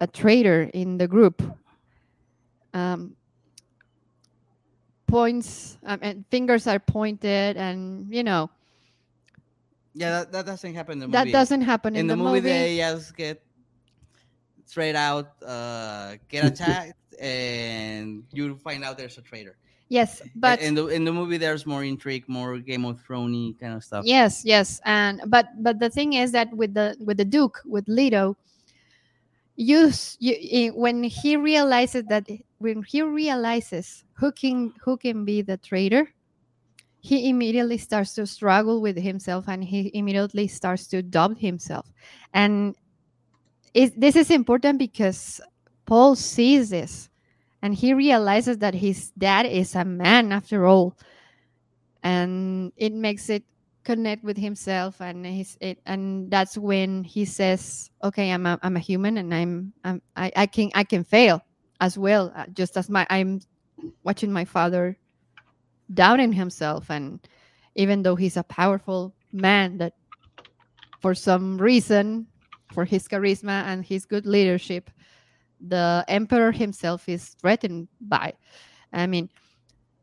a 0.00 0.06
traitor 0.06 0.70
in 0.74 0.96
the 0.96 1.08
group, 1.08 1.42
um, 2.74 3.16
points 5.06 5.78
um, 5.84 5.98
and 6.02 6.24
fingers 6.30 6.66
are 6.66 6.78
pointed, 6.78 7.56
and 7.56 8.12
you 8.14 8.22
know 8.22 8.50
Yeah, 9.94 10.10
that, 10.10 10.32
that 10.32 10.46
doesn't 10.46 10.74
happen 10.74 10.92
in 10.94 10.98
the 11.00 11.08
that 11.08 11.26
movie. 11.26 11.32
doesn't 11.32 11.62
happen 11.62 11.94
in, 11.94 12.00
in, 12.02 12.06
the, 12.08 12.16
movie, 12.16 12.40
They 12.40 12.76
just 12.78 13.16
get 13.16 13.42
straight 14.66 14.94
out, 14.96 15.32
uh, 15.44 16.16
get 16.28 16.44
attacked, 16.52 16.94
and 17.20 18.24
you 18.32 18.56
find 18.56 18.84
out 18.84 18.98
there's 18.98 19.18
a 19.18 19.22
traitor. 19.22 19.56
yes, 19.88 20.22
but 20.34 20.60
in 20.60 20.74
the 20.74 20.86
in 20.88 21.04
the 21.04 21.12
movie, 21.12 21.38
there's 21.38 21.66
more 21.66 21.84
intrigue, 21.84 22.24
more 22.28 22.58
Game 22.58 22.84
of 22.84 23.00
Thrones 23.00 23.56
kind 23.60 23.74
of 23.74 23.82
stuff. 23.84 24.04
Yes, 24.04 24.44
yes, 24.44 24.80
and 24.84 25.20
but 25.26 25.48
but 25.62 25.78
the 25.80 25.90
thing 25.90 26.14
is 26.14 26.32
that 26.32 26.52
with 26.54 26.74
the 26.74 26.96
with 27.00 27.16
the 27.16 27.24
Duke 27.24 27.60
with 27.64 27.88
Leto, 27.88 28.36
you, 29.56 29.90
you 30.20 30.70
when 30.74 31.02
he 31.02 31.36
realizes 31.36 32.04
that 32.08 32.28
when 32.58 32.82
he 32.82 33.02
realizes 33.02 34.04
who 34.14 34.32
can 34.32 34.72
who 34.82 34.96
can 34.96 35.24
be 35.24 35.42
the 35.42 35.56
traitor, 35.56 36.08
he 37.00 37.28
immediately 37.28 37.78
starts 37.78 38.14
to 38.14 38.26
struggle 38.26 38.80
with 38.80 38.96
himself 38.98 39.48
and 39.48 39.64
he 39.64 39.90
immediately 39.94 40.48
starts 40.48 40.86
to 40.88 41.02
doubt 41.02 41.38
himself, 41.38 41.90
and 42.34 42.76
it, 43.74 43.98
this 43.98 44.16
is 44.16 44.30
important 44.30 44.78
because 44.78 45.40
Paul 45.86 46.16
sees 46.16 46.70
this, 46.70 47.08
and 47.62 47.74
he 47.74 47.94
realizes 47.94 48.58
that 48.58 48.74
his 48.74 49.10
dad 49.18 49.46
is 49.46 49.74
a 49.74 49.84
man 49.84 50.32
after 50.32 50.66
all. 50.66 50.96
And 52.02 52.72
it 52.76 52.92
makes 52.92 53.28
it 53.28 53.42
connect 53.88 54.22
with 54.22 54.36
himself 54.36 55.00
and 55.00 55.24
it 55.26 55.78
and 55.86 56.30
that's 56.30 56.58
when 56.58 57.02
he 57.02 57.24
says 57.24 57.90
okay 58.04 58.30
i'm 58.32 58.44
a, 58.44 58.58
I'm 58.62 58.76
a 58.76 58.80
human 58.80 59.16
and 59.16 59.32
i'm, 59.32 59.72
I'm 59.82 60.02
I, 60.14 60.30
I 60.36 60.46
can 60.46 60.70
i 60.74 60.84
can 60.84 61.04
fail 61.04 61.40
as 61.80 61.96
well 61.98 62.32
uh, 62.34 62.46
just 62.52 62.76
as 62.76 62.88
my 62.88 63.06
i'm 63.10 63.40
watching 64.04 64.32
my 64.32 64.44
father 64.44 64.96
doubting 65.94 66.32
himself 66.32 66.90
and 66.90 67.20
even 67.74 68.02
though 68.02 68.16
he's 68.16 68.36
a 68.36 68.42
powerful 68.42 69.14
man 69.32 69.78
that 69.78 69.94
for 71.00 71.14
some 71.14 71.58
reason 71.58 72.26
for 72.72 72.84
his 72.84 73.06
charisma 73.08 73.64
and 73.64 73.84
his 73.84 74.04
good 74.04 74.26
leadership 74.26 74.90
the 75.60 76.04
emperor 76.08 76.52
himself 76.52 77.08
is 77.08 77.36
threatened 77.40 77.88
by 78.00 78.32
i 78.92 79.06
mean 79.06 79.28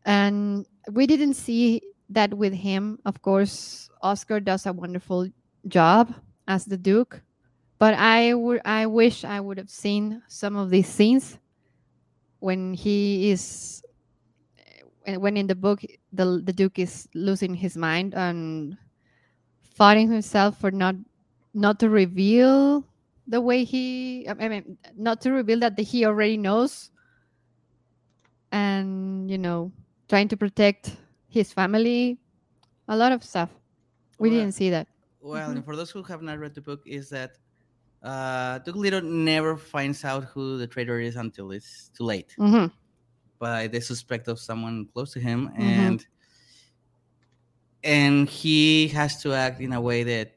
and 0.06 0.66
we 0.92 1.08
didn't 1.08 1.34
see 1.34 1.82
that 2.10 2.32
with 2.32 2.54
him. 2.54 3.00
Of 3.06 3.22
course 3.22 3.90
oscar 4.02 4.40
does 4.40 4.66
a 4.66 4.74
wonderful 4.74 5.28
job 5.68 6.14
as 6.48 6.66
the 6.66 6.78
duke 6.78 7.22
but 7.80 7.96
i 7.96 8.34
would 8.34 8.62
i 8.64 8.86
wish 8.86 9.24
i 9.26 9.40
would 9.40 9.58
have 9.58 9.70
seen 9.70 10.22
some 10.28 10.56
of 10.56 10.70
these 10.70 10.88
scenes 10.88 11.40
when 12.46 12.74
he 12.78 13.32
is 13.32 13.82
eh, 15.06 15.16
when 15.18 15.38
in 15.38 15.48
the 15.48 15.56
book 15.56 15.82
the 16.14 16.42
the 16.44 16.54
duke 16.54 16.80
is 16.80 17.08
losing 17.14 17.56
his 17.56 17.78
mind 17.78 18.14
and 18.14 18.78
fighting 19.62 20.12
himself 20.12 20.58
for 20.60 20.72
not 20.72 20.96
not 21.54 21.80
to 21.80 21.90
reveal 21.90 22.86
the 23.28 23.42
way 23.42 23.64
he 23.64 24.28
i 24.30 24.34
mean 24.50 24.78
not 24.96 25.22
to 25.22 25.32
reveal 25.32 25.60
that 25.60 25.78
he 25.80 26.06
already 26.06 26.38
knows 26.38 26.92
and 28.52 29.30
you 29.30 29.38
know 29.38 29.72
trying 30.10 30.28
to 30.28 30.38
protect 30.38 30.96
his 31.28 31.52
family 31.52 32.18
a 32.88 32.96
lot 32.98 33.12
of 33.12 33.24
stuff 33.24 33.50
we 34.20 34.30
Well, 34.30 34.40
didn't 34.40 34.54
see 34.54 34.70
that 34.70 34.88
Well, 35.22 35.52
Mhm. 35.52 35.58
and 35.58 35.66
for 35.66 35.76
those 35.76 35.92
who 35.92 36.04
have 36.04 36.22
not 36.22 36.40
read 36.40 36.56
the 36.56 36.62
book, 36.62 36.82
is 36.86 37.10
that 37.10 37.38
uh, 38.06 38.60
Leto 38.68 39.02
never 39.02 39.58
finds 39.58 40.06
out 40.06 40.26
who 40.26 40.58
the 40.58 40.68
traitor 40.68 41.00
is 41.00 41.16
until 41.16 41.52
it's 41.52 41.90
too 41.98 42.06
late. 42.06 42.34
hmm 42.38 42.68
But 43.40 43.72
they 43.72 43.82
suspect 43.82 44.28
of 44.28 44.40
someone 44.40 44.88
close 44.94 45.12
to 45.14 45.20
him, 45.20 45.50
Mhm. 45.50 45.60
and 45.60 46.06
and 47.84 48.30
he 48.30 48.88
has 48.90 49.22
to 49.24 49.34
act 49.34 49.62
in 49.62 49.74
a 49.74 49.82
way 49.82 50.04
that 50.04 50.32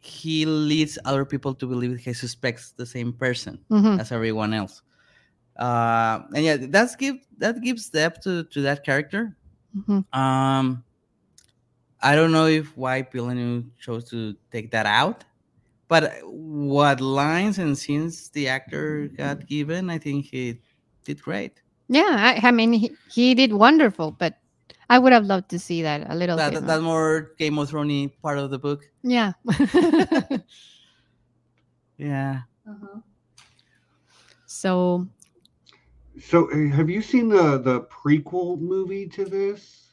he 0.00 0.46
leads 0.46 0.98
other 1.04 1.24
people 1.24 1.54
to 1.54 1.66
believe 1.66 1.98
he 1.98 2.12
suspects 2.12 2.72
the 2.72 2.86
same 2.86 3.12
person 3.12 3.60
hmm 3.68 3.98
as 4.00 4.12
everyone 4.12 4.54
else. 4.54 4.82
Uh, 5.58 6.20
and 6.34 6.44
yeah, 6.44 6.56
that's 6.56 6.96
give 6.96 7.16
that 7.38 7.60
gives 7.62 7.90
depth 7.90 8.22
to, 8.24 8.44
to 8.44 8.62
that 8.62 8.84
character. 8.84 9.36
hmm 9.86 10.00
Um, 10.12 10.84
I 12.02 12.14
don't 12.16 12.32
know 12.32 12.46
if 12.46 12.76
why 12.76 13.02
Villeneuve 13.02 13.64
chose 13.78 14.08
to 14.10 14.34
take 14.50 14.70
that 14.72 14.86
out, 14.86 15.24
but 15.90 16.04
uh, 16.06 16.10
what 16.30 17.02
lines 17.02 17.58
and 17.58 17.74
scenes 17.76 18.30
the 18.30 18.46
actor 18.48 19.10
got 19.18 19.42
mm-hmm. 19.42 19.50
given, 19.50 19.90
I 19.90 19.98
think 19.98 20.30
he 20.30 20.62
did 21.04 21.18
great. 21.20 21.58
yeah 21.90 22.38
I, 22.38 22.48
I 22.48 22.50
mean 22.54 22.72
he, 22.72 22.94
he 23.10 23.34
did 23.34 23.50
wonderful 23.52 24.14
but 24.14 24.38
i 24.86 24.98
would 24.98 25.10
have 25.12 25.26
loved 25.26 25.50
to 25.50 25.58
see 25.58 25.82
that 25.82 26.06
a 26.06 26.14
little 26.14 26.38
That, 26.38 26.54
bit 26.54 26.62
that, 26.62 26.78
more. 26.78 26.78
that 26.78 26.82
more 26.82 27.12
Game 27.42 27.58
of 27.58 27.68
Thrones 27.68 28.14
part 28.22 28.38
of 28.38 28.50
the 28.54 28.58
book. 28.62 28.86
yeah 29.02 29.34
Yeah. 31.98 32.40
Uh-huh. 32.68 33.00
so 34.46 35.06
So, 36.20 36.50
uh, 36.52 36.70
have 36.76 36.90
you 36.90 37.02
seen 37.02 37.28
the 37.28 37.58
the 37.58 37.82
prequel 37.90 38.60
movie 38.60 39.08
to 39.08 39.24
this? 39.24 39.90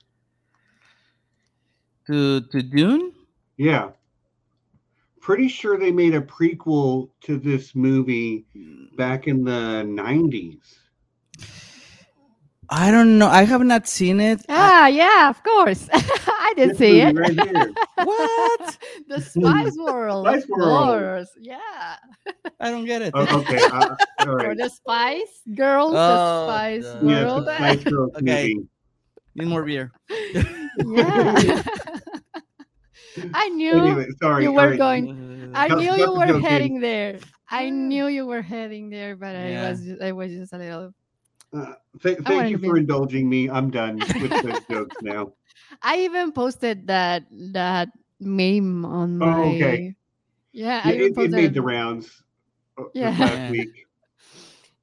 To 2.07 2.41
to 2.41 2.61
Dune. 2.61 3.14
Yeah, 3.57 3.91
pretty 5.27 5.49
sure 5.49 5.77
they 5.77 5.91
made 5.91 6.15
a 6.15 6.21
prequel 6.21 7.09
to 7.19 7.37
this 7.37 7.75
movie 7.75 8.45
back 8.95 9.27
in 9.27 9.43
the 9.43 9.83
'90s. 9.83 10.61
I 12.69 12.91
don't 12.91 13.17
know. 13.19 13.27
I 13.27 13.43
have 13.43 13.61
not 13.63 13.87
seen 13.89 14.19
it. 14.21 14.39
I- 14.47 14.55
ah 14.55 14.87
yeah 14.87 15.29
of 15.29 15.43
course 15.43 15.89
i 15.93 16.53
did 16.55 16.69
This 16.71 16.77
see 16.77 17.01
it 17.01 17.15
right 17.17 17.31
here. 17.47 17.71
what? 18.07 18.77
the 19.09 19.19
spice 19.21 19.75
world 19.77 20.25
Spice 20.27 20.43
of 20.43 20.49
World. 20.49 20.87
course 20.99 21.29
yeah 21.41 21.95
I 22.63 22.71
don't 22.71 22.85
get 22.85 23.01
it. 23.01 23.11
Oh, 23.13 23.27
okay, 23.39 23.59
uh, 23.71 23.95
all 24.19 24.41
or 24.47 24.55
the 24.55 24.69
spice 24.69 25.41
girls 25.55 25.91
Oh, 25.95 26.07
the 26.15 26.47
spice 26.47 26.87
the- 27.01 27.05
world 27.05 27.43
it's 27.49 27.51
a 27.51 27.63
Spice 27.63 27.83
Girls 27.83 28.11
Okay. 28.21 28.53
movie. 28.55 28.67
Need 29.35 29.47
more 29.47 29.63
beer. 29.63 29.91
yeah 30.79 31.63
i 33.34 33.49
knew 33.57 33.73
Anyway, 33.73 34.06
sorry. 34.22 34.44
you 34.44 34.52
were 34.52 34.69
right. 34.69 34.77
going 34.77 35.52
I 35.53 35.68
knew 35.69 35.94
you 35.95 36.14
were 36.14 36.27
joke 36.27 36.41
heading 36.44 36.80
there. 36.80 37.19
I 37.49 37.69
knew 37.69 38.07
you 38.07 38.26
were 38.27 38.41
heading 38.41 38.89
there, 38.89 39.15
but 39.15 39.34
Yeah. 39.35 39.64
I 39.65 39.69
was 39.72 39.81
just, 39.81 40.02
I 40.02 40.11
was 40.11 40.31
just 40.31 40.53
a 40.53 40.57
little. 40.57 40.94
Uh, 41.53 41.73
th- 42.03 42.19
thank 42.27 42.52
you 42.52 42.57
to 42.57 42.61
be- 42.61 42.68
for 42.68 42.77
indulging 42.77 43.30
me. 43.30 43.49
I'm 43.49 43.72
done 43.72 43.98
with 43.98 44.30
those 44.44 44.65
jokes 44.69 44.98
now. 45.02 45.31
I 45.81 45.99
even 46.02 46.31
posted 46.31 46.85
that 46.88 47.23
that 47.53 47.89
meme 48.19 48.84
on 48.85 49.22
Oh, 49.23 49.26
my. 49.26 49.44
okay. 49.56 49.95
Yeah, 50.52 50.88
Yeah, 50.89 50.94
even 50.94 51.22
it, 51.22 51.26
it 51.26 51.31
made 51.31 51.53
the 51.53 51.61
rounds 51.61 52.22
uh, 52.77 52.84
Yeah. 52.94 53.11
this 53.11 53.19
last 53.19 53.52
week. 53.52 53.69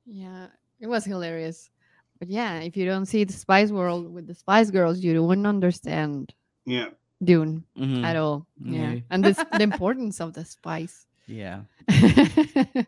Yeah, 0.07 0.49
it 0.81 0.87
was 0.87 1.05
hilarious. 1.05 1.71
But 2.19 2.29
yeah, 2.29 2.61
if 2.61 2.77
you 2.77 2.85
don't 2.87 3.07
see 3.07 3.25
the 3.25 3.33
Spice 3.33 3.71
World 3.71 4.13
with 4.13 4.27
the 4.27 4.35
Spice 4.35 4.71
Girls, 4.71 5.01
you 5.01 5.23
wouldn't 5.23 5.47
understand 5.47 6.35
Yeah. 6.67 6.91
Dune 7.25 7.65
Mhm. 7.79 8.05
at 8.05 8.17
all. 8.17 8.47
Yeah, 8.63 8.89
Maybe. 8.89 9.05
and 9.11 9.25
this, 9.25 9.37
the 9.37 9.63
importance 9.73 10.21
of 10.21 10.33
the 10.35 10.45
spice. 10.45 11.07
Yeah. 11.27 11.63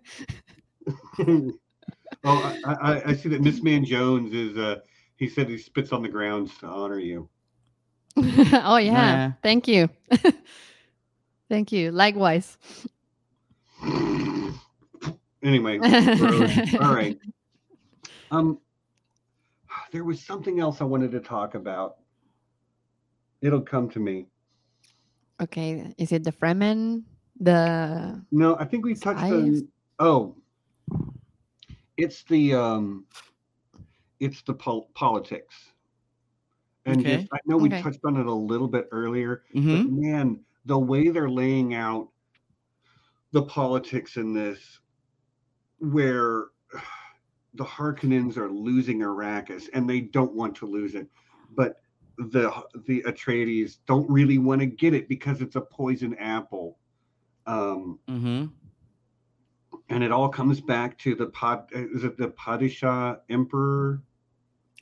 Oh, 2.24 2.56
I, 2.64 2.72
I, 2.74 3.02
I 3.10 3.12
see 3.14 3.28
that 3.30 3.40
Miss 3.40 3.62
Man 3.62 3.84
Jones 3.84 4.32
is. 4.32 4.56
Uh, 4.56 4.76
he 5.16 5.28
said 5.28 5.48
he 5.48 5.58
spits 5.58 5.92
on 5.92 6.02
the 6.02 6.08
ground 6.08 6.50
to 6.60 6.66
honor 6.66 6.98
you. 6.98 7.28
oh 8.16 8.76
yeah. 8.76 8.92
Yeah. 8.92 9.32
Thank 9.42 9.66
you. 9.68 9.88
Thank 11.48 11.72
you. 11.72 11.90
Likewise. 11.92 12.56
anyway, 15.42 15.78
all 16.80 16.94
right. 16.94 17.18
Um, 18.30 18.58
there 19.92 20.04
was 20.04 20.20
something 20.24 20.60
else 20.60 20.80
I 20.80 20.84
wanted 20.84 21.12
to 21.12 21.20
talk 21.20 21.54
about. 21.54 21.96
It'll 23.42 23.60
come 23.60 23.88
to 23.90 24.00
me. 24.00 24.26
Okay. 25.40 25.94
Is 25.98 26.12
it 26.12 26.24
the 26.24 26.32
Fremen? 26.32 27.04
The 27.38 28.22
No, 28.32 28.56
I 28.58 28.64
think 28.64 28.84
we 28.84 28.94
touched 28.94 29.30
on. 29.32 29.68
Oh, 29.98 30.36
it's 31.96 32.22
the 32.24 32.54
um, 32.54 33.06
it's 34.20 34.42
the 34.42 34.54
pol- 34.54 34.90
politics. 34.94 35.54
And 36.86 37.00
Okay. 37.00 37.16
just, 37.16 37.28
I 37.32 37.38
know 37.46 37.56
we 37.56 37.68
Okay. 37.68 37.82
touched 37.82 38.00
on 38.04 38.16
it 38.16 38.26
a 38.26 38.32
little 38.32 38.68
bit 38.68 38.88
earlier, 38.92 39.42
hmm 39.52 39.72
but 39.72 39.86
man, 39.86 40.40
the 40.66 40.78
way 40.78 41.08
they're 41.08 41.28
laying 41.30 41.74
out 41.74 42.10
the 43.32 43.42
politics 43.42 44.16
in 44.16 44.32
this, 44.32 44.80
where 45.78 46.46
the 47.54 47.64
Harkonnens 47.64 48.36
are 48.36 48.50
losing 48.50 49.00
Arrakis 49.00 49.68
and 49.72 49.88
they 49.90 50.00
don't 50.00 50.34
want 50.34 50.54
to 50.56 50.66
lose 50.66 50.94
it, 50.94 51.08
but 51.54 51.80
the 52.18 52.50
the 52.86 53.02
Atreides 53.02 53.78
don't 53.86 54.08
really 54.10 54.38
want 54.38 54.60
to 54.60 54.66
get 54.66 54.94
it 54.94 55.08
because 55.08 55.40
it's 55.40 55.56
a 55.56 55.60
poison 55.60 56.14
apple. 56.18 56.78
Um, 57.46 57.98
hmm 58.08 58.46
and 59.88 60.02
it 60.02 60.10
all 60.10 60.28
comes 60.28 60.60
back 60.60 60.98
to 60.98 61.14
the 61.14 61.26
pod 61.26 61.66
is 61.72 62.04
it 62.04 62.16
the 62.16 62.28
Padishah 62.28 63.20
Emperor? 63.30 64.02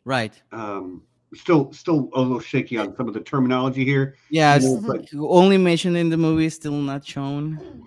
Right. 0.04 0.40
Um, 0.52 1.02
still 1.34 1.72
still 1.72 2.10
a 2.14 2.20
little 2.20 2.40
shaky 2.40 2.78
on 2.78 2.96
some 2.96 3.08
of 3.08 3.14
the 3.14 3.20
terminology 3.20 3.84
here. 3.84 4.16
Yeah. 4.30 4.56
you 4.56 4.80
know, 4.80 4.82
but 4.86 5.06
only 5.18 5.58
mentioned 5.58 5.96
in 5.96 6.08
the 6.08 6.16
movie, 6.16 6.48
still 6.48 6.72
not 6.72 7.04
shown. 7.04 7.86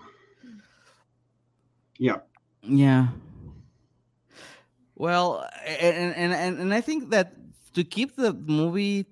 yeah, 1.98 2.18
Yeah. 2.62 3.08
Well, 4.94 5.48
and 5.64 6.14
and, 6.14 6.60
and 6.60 6.74
I 6.74 6.80
think 6.80 7.10
that 7.10 7.34
to 7.74 7.84
keep 7.84 8.16
the 8.16 8.32
movie 8.32 9.06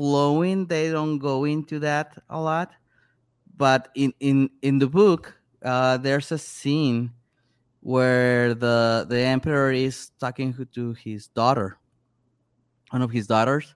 flowing, 0.00 0.64
they 0.64 0.90
don't 0.90 1.18
go 1.18 1.44
into 1.44 1.78
that 1.78 2.16
a 2.30 2.40
lot. 2.40 2.72
But 3.54 3.88
in 3.94 4.14
in 4.18 4.48
in 4.62 4.78
the 4.78 4.86
book, 4.86 5.36
uh, 5.62 5.98
there's 5.98 6.32
a 6.32 6.38
scene 6.38 7.12
where 7.80 8.54
the 8.54 9.04
the 9.06 9.20
emperor 9.20 9.72
is 9.72 10.10
talking 10.18 10.54
to- 10.72 10.94
his 10.94 11.28
daughter, 11.28 11.76
one 12.88 13.02
of 13.02 13.10
his 13.10 13.26
daughters, 13.26 13.74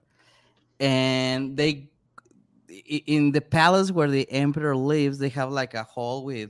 and 0.79 1.55
they 1.55 1.91
in 3.07 3.31
the 3.31 3.41
palace 3.41 3.91
where 3.91 4.09
the 4.09 4.25
emperor 4.31 4.75
lives, 4.75 5.19
they 5.19 5.29
have 5.29 5.51
like 5.51 5.75
a 5.75 5.83
hall 5.83 6.25
with 6.25 6.49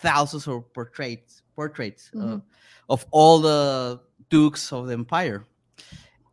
thousands 0.00 0.46
of 0.46 0.72
portraits 0.72 1.42
portraits 1.56 2.10
uh, 2.14 2.18
Mhm. 2.18 2.42
of 2.88 3.04
all 3.10 3.40
the 3.40 3.98
dukes 4.30 4.72
of 4.72 4.86
the 4.86 4.92
empire 4.92 5.44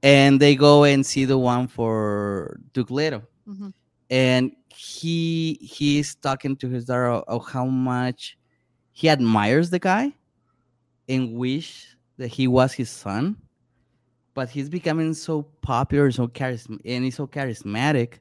and 0.04 0.40
they 0.42 0.56
go 0.56 0.86
and 0.86 1.06
see 1.06 1.26
the 1.26 1.38
one 1.38 1.68
for 1.68 2.60
duke 2.74 2.92
leto 2.92 3.24
Mhm. 3.48 3.74
and 4.12 4.52
he 4.70 5.58
he's 5.62 6.16
talking 6.16 6.56
to 6.58 6.70
his 6.70 6.86
daughter 6.86 7.08
of, 7.10 7.24
of 7.28 7.50
how 7.52 7.66
much 7.66 8.38
he 8.94 9.10
admires 9.10 9.70
the 9.72 9.80
guy 9.80 10.14
and 11.10 11.34
wish 11.36 11.96
that 12.18 12.28
he 12.30 12.48
was 12.48 12.74
his 12.74 12.90
son 12.90 13.38
but 14.36 14.50
he's 14.50 14.70
becoming 14.70 15.14
so 15.14 15.44
popular 15.62 16.12
so 16.12 16.28
charismatic 16.28 16.82
and 16.86 17.04
he's 17.06 17.16
so 17.16 17.28
charismatic 17.28 18.20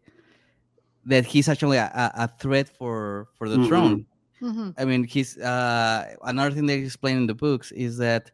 that 1.05 1.25
he's 1.27 1.49
actually 1.49 1.79
a, 1.79 1.85
a, 1.95 2.25
a 2.25 2.29
threat 2.41 2.69
for 2.69 3.29
for 3.37 3.49
the 3.49 3.59
Mhm. 3.59 3.67
throne 3.69 4.07
Mhm. 4.43 4.75
I 4.79 4.85
mean, 4.85 5.05
he's 5.05 5.39
uh, 5.39 6.15
another 6.25 6.51
thing 6.55 6.67
they 6.67 6.79
explain 6.81 7.17
in 7.19 7.27
the 7.27 7.35
books 7.35 7.73
is 7.73 7.97
that 7.99 8.31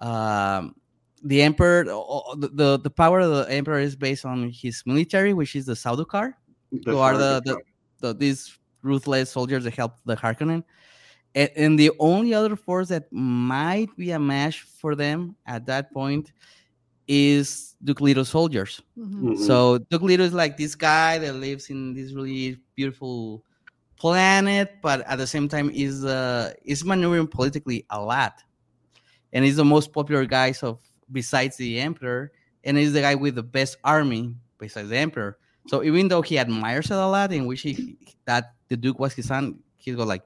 um, 0.00 0.74
the 1.22 1.42
emperor, 1.42 1.84
o- 1.88 2.22
o- 2.26 2.34
the, 2.36 2.48
the 2.48 2.78
the 2.78 2.90
power 2.90 3.20
of 3.20 3.30
the 3.30 3.52
emperor 3.52 3.78
is 3.78 3.96
based 3.96 4.24
on 4.24 4.50
his 4.50 4.82
military, 4.86 5.32
which 5.34 5.56
is 5.56 5.66
the 5.66 5.74
Sardaukar, 5.74 6.34
the 6.72 6.92
who 6.92 6.98
are 6.98 7.16
the, 7.16 7.40
the, 7.44 7.58
the 8.00 8.14
these 8.14 8.58
ruthless 8.82 9.30
soldiers 9.30 9.64
that 9.64 9.74
help 9.74 9.94
the 10.04 10.14
Harkonnen. 10.16 10.62
And, 11.34 11.50
and 11.56 11.78
the 11.78 11.90
only 11.98 12.32
other 12.32 12.56
force 12.56 12.88
that 12.88 13.12
might 13.12 13.94
be 13.96 14.12
a 14.12 14.18
match 14.18 14.62
for 14.62 14.94
them 14.94 15.36
at 15.46 15.66
that 15.66 15.92
point 15.92 16.32
is 17.08 17.74
Duke 17.84 18.00
Leto's 18.00 18.28
soldiers. 18.28 18.82
Mhm. 18.98 19.22
Mhm. 19.22 19.38
So 19.38 19.78
Duke 19.90 20.02
Leto 20.02 20.24
is 20.24 20.32
like 20.32 20.56
this 20.56 20.74
guy 20.74 21.18
that 21.18 21.34
lives 21.34 21.70
in 21.70 21.94
this 21.94 22.12
really 22.12 22.58
beautiful 22.74 23.44
planet, 23.96 24.74
but 24.82 25.00
at 25.06 25.16
the 25.18 25.26
same 25.26 25.48
time 25.48 25.70
is 25.70 26.04
uh 26.04 26.52
is 26.64 26.84
maneuvering 26.84 27.26
politically 27.28 27.84
a 27.90 28.00
lot, 28.00 28.42
and 29.32 29.44
he's 29.44 29.56
the 29.56 29.64
most 29.64 29.92
popular 29.92 30.24
guy 30.26 30.52
of 30.62 30.80
besides 31.12 31.56
the 31.56 31.80
emperor, 31.80 32.32
and 32.64 32.76
he's 32.76 32.92
the 32.92 33.00
guy 33.00 33.14
with 33.14 33.34
the 33.36 33.42
best 33.42 33.76
army 33.84 34.34
besides 34.58 34.88
the 34.88 34.96
emperor. 34.96 35.38
So 35.68 35.82
even 35.82 36.08
though 36.08 36.22
he 36.22 36.38
admires 36.38 36.86
it 36.90 36.94
a 36.96 37.06
lot, 37.06 37.32
and 37.32 37.46
wish 37.46 37.62
he, 37.62 37.96
that 38.24 38.54
the 38.68 38.76
duke 38.76 38.98
was 38.98 39.12
his 39.14 39.26
son, 39.26 39.58
he's 39.76 39.96
go 39.96 40.04
like, 40.04 40.22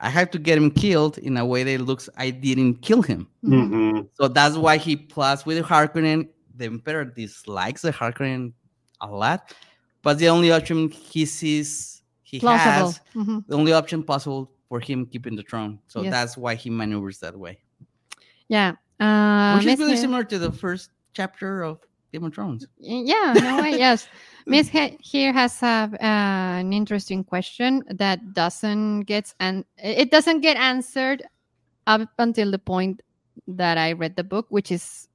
I 0.00 0.10
have 0.10 0.30
to 0.32 0.38
get 0.38 0.58
him 0.58 0.70
killed 0.70 1.18
in 1.18 1.36
a 1.36 1.46
way 1.46 1.62
that 1.64 1.80
looks 1.80 2.08
I 2.16 2.30
didn't 2.30 2.82
kill 2.82 3.00
him. 3.02 3.28
Mhm. 3.44 3.70
Mhm. 3.70 4.08
So 4.14 4.28
that's 4.28 4.56
why 4.56 4.76
he 4.76 4.96
plots 4.96 5.46
with 5.46 5.64
Harkonnen. 5.64 6.28
The 6.56 6.66
Emperor 6.66 7.04
dislikes 7.04 7.82
the 7.82 7.92
Harkonnen 7.92 8.52
a 9.00 9.06
lot, 9.10 9.54
but 10.02 10.18
the 10.18 10.28
only 10.28 10.52
option 10.52 10.90
he 10.90 11.24
sees 11.26 12.02
he 12.22 12.38
Plausible. 12.40 12.70
has, 12.92 13.00
Mhm. 13.14 13.46
the 13.46 13.56
only 13.56 13.72
option 13.72 14.02
possible 14.02 14.50
for 14.68 14.80
him 14.80 15.06
keeping 15.06 15.36
the 15.36 15.42
throne. 15.42 15.78
So 15.88 16.02
Yes. 16.02 16.12
that's 16.12 16.36
why 16.36 16.54
he 16.54 16.68
maneuvers 16.70 17.18
that 17.20 17.36
way, 17.38 17.58
Yeah. 18.48 18.74
Uh, 19.00 19.56
which 19.56 19.66
is 19.66 19.78
really 19.78 19.96
similar 19.96 20.24
to 20.24 20.38
the 20.38 20.52
first 20.52 20.90
chapter 21.14 21.62
of 21.62 21.80
Game 22.12 22.24
of 22.24 22.34
Thrones. 22.34 22.66
Yeah, 22.78 23.34
no 23.34 23.62
way, 23.62 23.76
yes. 23.78 24.08
Miss 24.46 24.68
he- 24.68 24.96
here 25.00 25.32
has 25.32 25.62
a, 25.62 25.90
uh, 25.92 25.96
an 26.00 26.72
interesting 26.72 27.24
question 27.24 27.82
that 27.90 28.34
doesn't 28.34 29.02
get 29.02 29.32
and 29.40 29.64
it 29.78 30.10
doesn't 30.10 30.40
get 30.40 30.56
answered 30.56 31.22
up 31.86 32.08
until 32.18 32.50
the 32.50 32.58
point 32.58 33.02
that 33.48 33.78
I 33.78 33.92
read 33.92 34.16
the 34.16 34.24
book, 34.24 34.46
which 34.50 34.70
is 34.70 35.08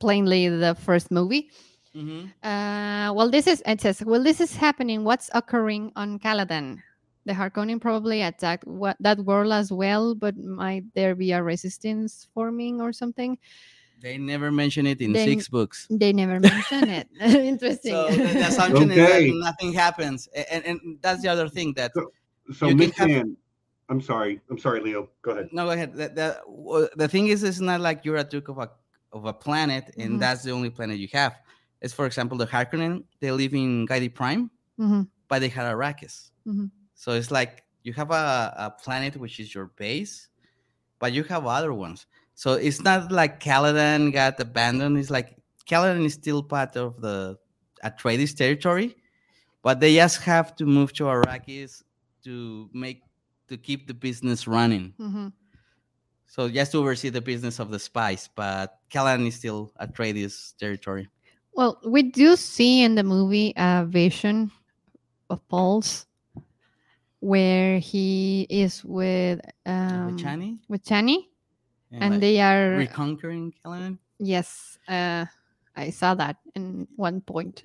plainly 0.00 0.48
the 0.48 0.74
first 0.74 1.10
movie. 1.10 1.50
Uh, 2.42 3.12
well, 3.14 3.30
this 3.30 3.46
is 3.46 3.62
it 3.66 3.80
says, 3.80 4.02
well, 4.04 4.22
this 4.22 4.40
is 4.40 4.54
happening. 4.56 5.04
What's 5.04 5.30
occurring 5.34 5.92
on 5.96 6.18
Caladan? 6.18 6.82
The 7.28 7.34
Harkonnen 7.34 7.78
probably 7.78 8.22
attacked 8.22 8.66
what, 8.66 8.96
that 9.00 9.18
world 9.20 9.52
as 9.52 9.70
well, 9.70 10.14
but 10.14 10.34
might 10.38 10.84
there 10.94 11.14
be 11.14 11.32
a 11.32 11.42
resistance 11.42 12.26
forming 12.32 12.80
or 12.80 12.90
something? 12.90 13.36
They 14.00 14.16
never 14.16 14.50
mention 14.50 14.86
it 14.86 15.00
in 15.02 15.12
Then- 15.12 15.28
six 15.28 15.46
books. 15.48 15.86
They 15.90 16.12
never 16.14 16.40
mention 16.52 16.88
it. 16.88 17.06
Interesting. 17.20 17.92
So 17.92 18.08
the, 18.08 18.16
the 18.16 18.46
assumption 18.48 18.90
Okay. 18.92 19.26
is 19.28 19.32
that 19.34 19.38
nothing 19.44 19.72
happens, 19.74 20.26
A- 20.34 20.52
and, 20.54 20.64
and 20.64 20.98
that's 21.02 21.20
the 21.20 21.28
other 21.28 21.48
thing 21.50 21.74
that 21.74 21.92
So 22.54 22.68
You 22.68 22.88
can 22.90 23.10
have- 23.10 23.26
I'm 23.90 24.00
sorry. 24.00 24.40
I'm 24.50 24.58
sorry, 24.58 24.80
Leo. 24.80 25.10
Go 25.20 25.32
ahead. 25.32 25.48
No, 25.52 25.64
go 25.66 25.72
ahead. 25.72 25.92
The, 25.94 26.08
the, 26.20 26.90
the 26.96 27.08
thing 27.08 27.26
is, 27.28 27.42
it's 27.42 27.60
not 27.60 27.80
like 27.82 28.04
you're 28.06 28.16
a 28.16 28.24
duke 28.24 28.48
of 28.48 28.56
a 28.58 28.70
of 29.12 29.24
a 29.26 29.32
planet, 29.34 29.84
and 29.98 30.12
Mhm. 30.16 30.18
that's 30.20 30.42
the 30.44 30.50
only 30.52 30.70
planet 30.70 30.96
you 30.98 31.08
have. 31.12 31.34
It's 31.82 31.92
for 31.94 32.04
example 32.06 32.36
the 32.38 32.46
Harkonnen. 32.46 33.04
They 33.20 33.30
live 33.32 33.52
in 33.54 33.86
Giedi 33.86 34.08
Prime, 34.14 34.50
Mhm. 34.78 35.08
but 35.28 35.38
they 35.40 35.48
had 35.48 35.66
Arrakis. 35.74 36.30
Mhm. 36.46 36.70
So 36.98 37.12
it's 37.12 37.30
like 37.30 37.62
you 37.84 37.92
have 37.92 38.10
a, 38.10 38.52
a 38.58 38.70
planet 38.82 39.16
which 39.16 39.38
is 39.38 39.54
your 39.54 39.66
base, 39.66 40.28
but 40.98 41.12
you 41.12 41.22
have 41.24 41.46
other 41.46 41.72
ones. 41.72 42.06
So 42.34 42.54
it's 42.54 42.82
not 42.82 43.12
like 43.12 43.38
Caladan 43.38 44.12
got 44.12 44.40
abandoned. 44.40 44.98
It's 44.98 45.08
like 45.08 45.36
Caladan 45.64 46.04
is 46.04 46.14
still 46.14 46.42
part 46.42 46.76
of 46.76 47.00
the 47.00 47.38
Atreides 47.84 48.34
territory, 48.36 48.96
but 49.62 49.78
they 49.78 49.94
just 49.94 50.22
have 50.22 50.56
to 50.56 50.66
move 50.66 50.92
to 50.94 51.04
Arrakis 51.04 51.84
to 52.24 52.68
make 52.74 53.02
to 53.46 53.56
keep 53.56 53.86
the 53.86 53.94
business 53.94 54.48
running. 54.48 54.92
Mhm. 54.98 55.32
So 56.26 56.48
just 56.48 56.72
to 56.72 56.78
oversee 56.78 57.10
the 57.10 57.22
business 57.22 57.60
of 57.60 57.70
the 57.70 57.78
spice, 57.78 58.28
but 58.34 58.74
Caladan 58.90 59.28
is 59.28 59.36
still 59.36 59.72
Atreides 59.80 60.56
territory. 60.58 61.08
Well, 61.54 61.78
we 61.86 62.02
do 62.02 62.34
see 62.34 62.82
in 62.82 62.96
the 62.96 63.04
movie 63.04 63.52
a 63.56 63.86
vision 63.86 64.50
of 65.30 65.46
Paul's 65.46 66.07
where 67.20 67.78
he 67.78 68.46
is 68.48 68.84
with 68.84 69.40
um, 69.66 70.06
With 70.14 70.18
Chani 70.22 70.58
with 70.68 70.84
Chani, 70.84 71.26
and 71.92 72.14
like, 72.14 72.20
they 72.20 72.40
are 72.40 72.76
reconquering 72.76 73.52
Caladan. 73.64 73.98
yes. 74.18 74.78
Uh, 74.88 75.26
I 75.76 75.90
saw 75.90 76.14
that 76.14 76.36
in 76.54 76.86
one 76.96 77.20
point. 77.20 77.62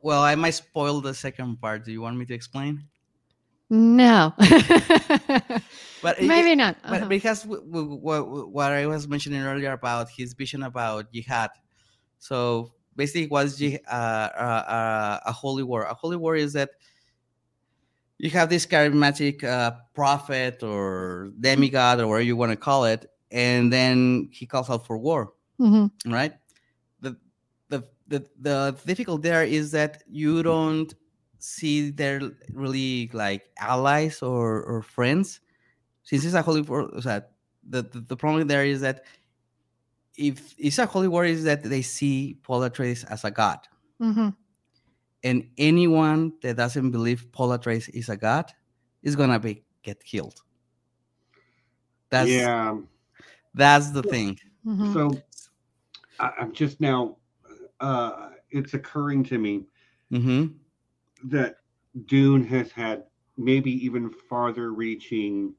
Well, 0.00 0.22
I 0.22 0.34
might 0.36 0.54
spoil 0.54 1.00
the 1.00 1.12
second 1.12 1.60
part. 1.60 1.84
Do 1.84 1.90
you 1.92 2.00
want 2.00 2.16
me 2.16 2.24
to 2.26 2.34
explain? 2.34 2.84
No. 3.68 4.32
But 6.00 6.20
it- 6.22 6.28
Maybe 6.28 6.54
not. 6.54 6.76
Uh-huh. 6.84 7.06
because 7.08 7.42
w- 7.42 7.60
w- 7.66 7.98
w- 8.00 8.46
what 8.46 8.70
I 8.72 8.86
was 8.86 9.08
mentioning 9.08 9.42
earlier 9.42 9.72
about 9.72 10.08
his 10.08 10.32
vision 10.34 10.62
about 10.62 11.12
jihad, 11.12 11.50
so 12.18 12.72
basically, 12.94 13.24
it 13.24 13.30
was 13.30 13.58
jih- 13.58 13.82
uh, 13.90 14.30
uh, 14.38 14.62
uh, 14.70 15.20
a 15.26 15.32
holy 15.32 15.64
war. 15.64 15.82
A 15.82 15.94
holy 15.94 16.16
war 16.16 16.36
is 16.36 16.52
that 16.54 16.70
you 18.18 18.30
have 18.30 18.48
this 18.50 18.66
charismatic 18.66 19.44
uh, 19.44 19.72
prophet 19.94 20.62
or 20.62 21.30
demigod 21.40 22.00
or 22.00 22.06
whatever 22.06 22.22
you 22.22 22.36
want 22.36 22.52
to 22.52 22.56
call 22.56 22.84
it, 22.84 23.06
and 23.30 23.72
then 23.72 24.28
he 24.32 24.46
calls 24.46 24.70
out 24.70 24.86
for 24.86 24.98
war. 24.98 25.32
Mhm. 25.60 25.90
Right? 26.06 26.34
The 27.00 27.16
the 27.68 27.84
the 28.08 28.26
the 28.40 28.76
difficult 28.86 29.22
there 29.22 29.44
is 29.44 29.70
that 29.72 30.02
you 30.08 30.42
don't 30.42 30.94
see 31.38 31.90
they're 31.90 32.20
really 32.52 33.10
like 33.12 33.42
allies 33.58 34.22
or 34.22 34.62
or 34.64 34.82
friends 34.82 35.40
since 36.02 36.24
it's 36.24 36.34
a 36.34 36.42
holy 36.42 36.62
war 36.62 36.90
the, 36.90 37.82
the 37.82 38.00
the 38.08 38.16
problem 38.16 38.48
there 38.48 38.64
is 38.64 38.80
that 38.80 39.04
if 40.16 40.54
it's 40.58 40.78
a 40.78 40.86
holy 40.86 41.08
war 41.08 41.24
is 41.24 41.44
that 41.44 41.62
they 41.62 41.82
see 41.82 42.38
Paul 42.42 42.60
Atreides 42.60 43.04
as 43.04 43.24
a 43.24 43.30
god 43.30 43.58
Mhm. 44.00 44.34
And 45.24 45.48
anyone 45.58 46.32
that 46.42 46.56
doesn't 46.56 46.90
believe 46.90 47.30
Paul 47.32 47.48
Atreides 47.50 47.88
is 47.90 48.08
a 48.08 48.16
god 48.16 48.52
is 49.02 49.16
gonna 49.16 49.38
be 49.38 49.64
get 49.82 50.02
killed 50.04 50.42
that's 52.10 52.30
yeah. 52.30 52.76
that's 53.54 53.90
the 53.90 54.02
thing 54.02 54.38
Mhm. 54.68 54.92
So 54.92 55.22
I, 56.20 56.32
I'm 56.38 56.52
just 56.52 56.80
now, 56.80 57.16
uh, 57.80 58.30
it's 58.50 58.74
occurring 58.74 59.24
to 59.24 59.38
me 59.38 59.64
mm-hmm. 60.12 60.46
that 61.24 61.56
Dune 62.06 62.44
has 62.44 62.70
had 62.70 63.04
maybe 63.36 63.72
even 63.84 64.10
farther 64.10 64.72
reaching 64.72 65.54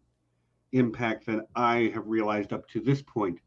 impact 0.73 1.25
than 1.25 1.45
I 1.55 1.91
have 1.93 2.07
realized 2.07 2.53
up 2.53 2.67
to 2.69 2.79
this 2.79 3.01
point. 3.01 3.39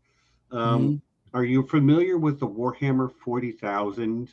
Um, 0.50 0.82
Mm-hmm. 0.82 0.96
Are 1.34 1.44
you 1.44 1.62
familiar 1.62 2.18
with 2.18 2.38
the 2.38 2.46
Warhammer 2.46 3.10
40,000 3.24 4.28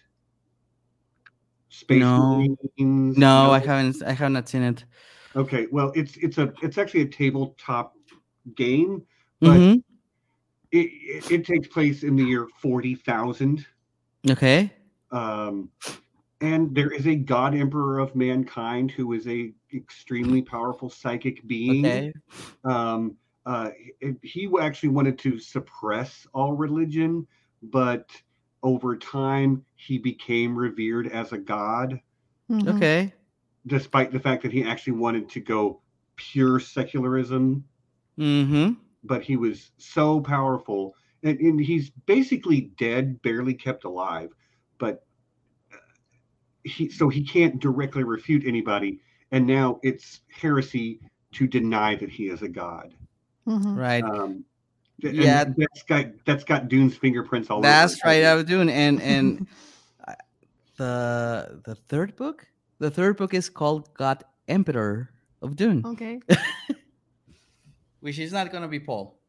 Space 1.69 1.99
No. 2.01 2.45
Marines? 2.77 3.17
no 3.17 3.51
I 3.51 3.59
haven't 3.59 4.03
I 4.03 4.11
have 4.13 4.31
not 4.31 4.49
seen 4.49 4.63
it 4.63 4.85
Okay, 5.35 5.67
well, 5.71 5.91
it's 5.95 6.17
it's 6.17 6.37
a 6.39 6.51
it's 6.63 6.77
actually 6.79 7.01
a 7.01 7.05
tabletop 7.07 7.95
game. 8.55 9.03
But- 9.39 9.59
Mhm. 9.59 9.83
It, 10.71 10.87
it, 11.15 11.31
it 11.31 11.45
takes 11.45 11.67
place 11.67 12.03
in 12.03 12.15
the 12.15 12.23
year 12.23 12.47
40,000. 12.61 13.65
okay 14.29 14.71
um, 15.11 15.69
and 16.41 16.75
there 16.75 16.91
is 16.91 17.07
a 17.07 17.15
god 17.15 17.55
emperor 17.55 17.97
of 17.99 18.15
mankind 18.15 18.91
who 18.91 19.13
is 19.13 19.27
a 19.27 19.51
extremely 19.73 20.41
powerful 20.43 20.89
psychic 20.89 21.45
being 21.47 21.85
okay 21.85 22.13
um, 22.65 23.15
uh, 23.47 23.69
he 24.21 24.47
actually 24.61 24.89
wanted 24.89 25.17
to 25.17 25.39
suppress 25.39 26.27
all 26.33 26.53
religion 26.53 27.25
but 27.63 28.05
over 28.63 28.97
time 28.97 29.65
he 29.75 29.97
became 29.97 30.55
revered 30.57 31.07
as 31.07 31.31
a 31.31 31.37
god. 31.37 32.01
Mhm. 32.49 32.67
okay. 32.75 33.13
Despite 33.65 34.11
the 34.11 34.19
fact 34.19 34.43
that 34.43 34.51
he 34.51 34.63
actually 34.63 34.93
wanted 34.93 35.29
to 35.29 35.39
go 35.39 35.81
pure 36.15 36.59
secularism. 36.59 37.65
Mm-hmm. 38.17 38.73
But 39.03 39.23
he 39.23 39.37
was 39.37 39.71
so 39.77 40.19
powerful. 40.21 40.93
And, 41.23 41.39
and 41.39 41.59
he's 41.59 41.89
basically 41.89 42.71
dead 42.77 43.21
barely 43.21 43.53
kept 43.53 43.83
alive. 43.85 44.29
But 44.79 45.05
uh, 45.73 45.77
he 46.63 46.89
so 46.89 47.09
he 47.09 47.23
can't 47.23 47.59
directly 47.59 48.03
refute 48.03 48.43
anybody. 48.45 48.99
And 49.31 49.45
now 49.47 49.79
it's 49.83 50.21
heresy 50.31 50.99
to 51.33 51.47
deny 51.47 51.95
that 51.95 52.09
he 52.09 52.29
is 52.29 52.41
a 52.41 52.49
god. 52.49 52.95
Mhm. 53.47 53.77
right. 53.77 54.03
Um 54.03 54.43
th- 54.43 54.48
and 55.03 55.15
Yeah. 55.15 55.43
that's 55.57 55.83
got 55.83 56.05
that's 56.25 56.43
got 56.43 56.67
dune's 56.67 56.95
fingerprints 56.97 57.49
all 57.49 57.61
That's 57.61 57.93
over 57.93 57.99
That's 58.01 58.05
right. 58.05 58.23
I 58.25 58.35
was 58.35 58.45
doing, 58.45 58.69
and 58.69 59.01
and 59.01 59.47
the 60.77 61.61
the 61.65 61.75
third 61.75 62.15
book, 62.15 62.45
the 62.79 62.89
third 62.91 63.17
book 63.17 63.33
is 63.33 63.49
called 63.49 63.93
God 63.93 64.23
Emperor 64.47 65.09
of 65.41 65.55
Dune, 65.55 65.83
Okay. 65.85 66.19
which 67.99 68.19
is 68.19 68.31
not 68.31 68.51
gonna 68.51 68.67
be 68.67 68.79
Paul. 68.79 69.19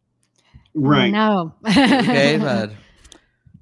right 0.74 1.10
No. 1.12 1.54
Okay, 1.66 2.38
but 2.38 2.72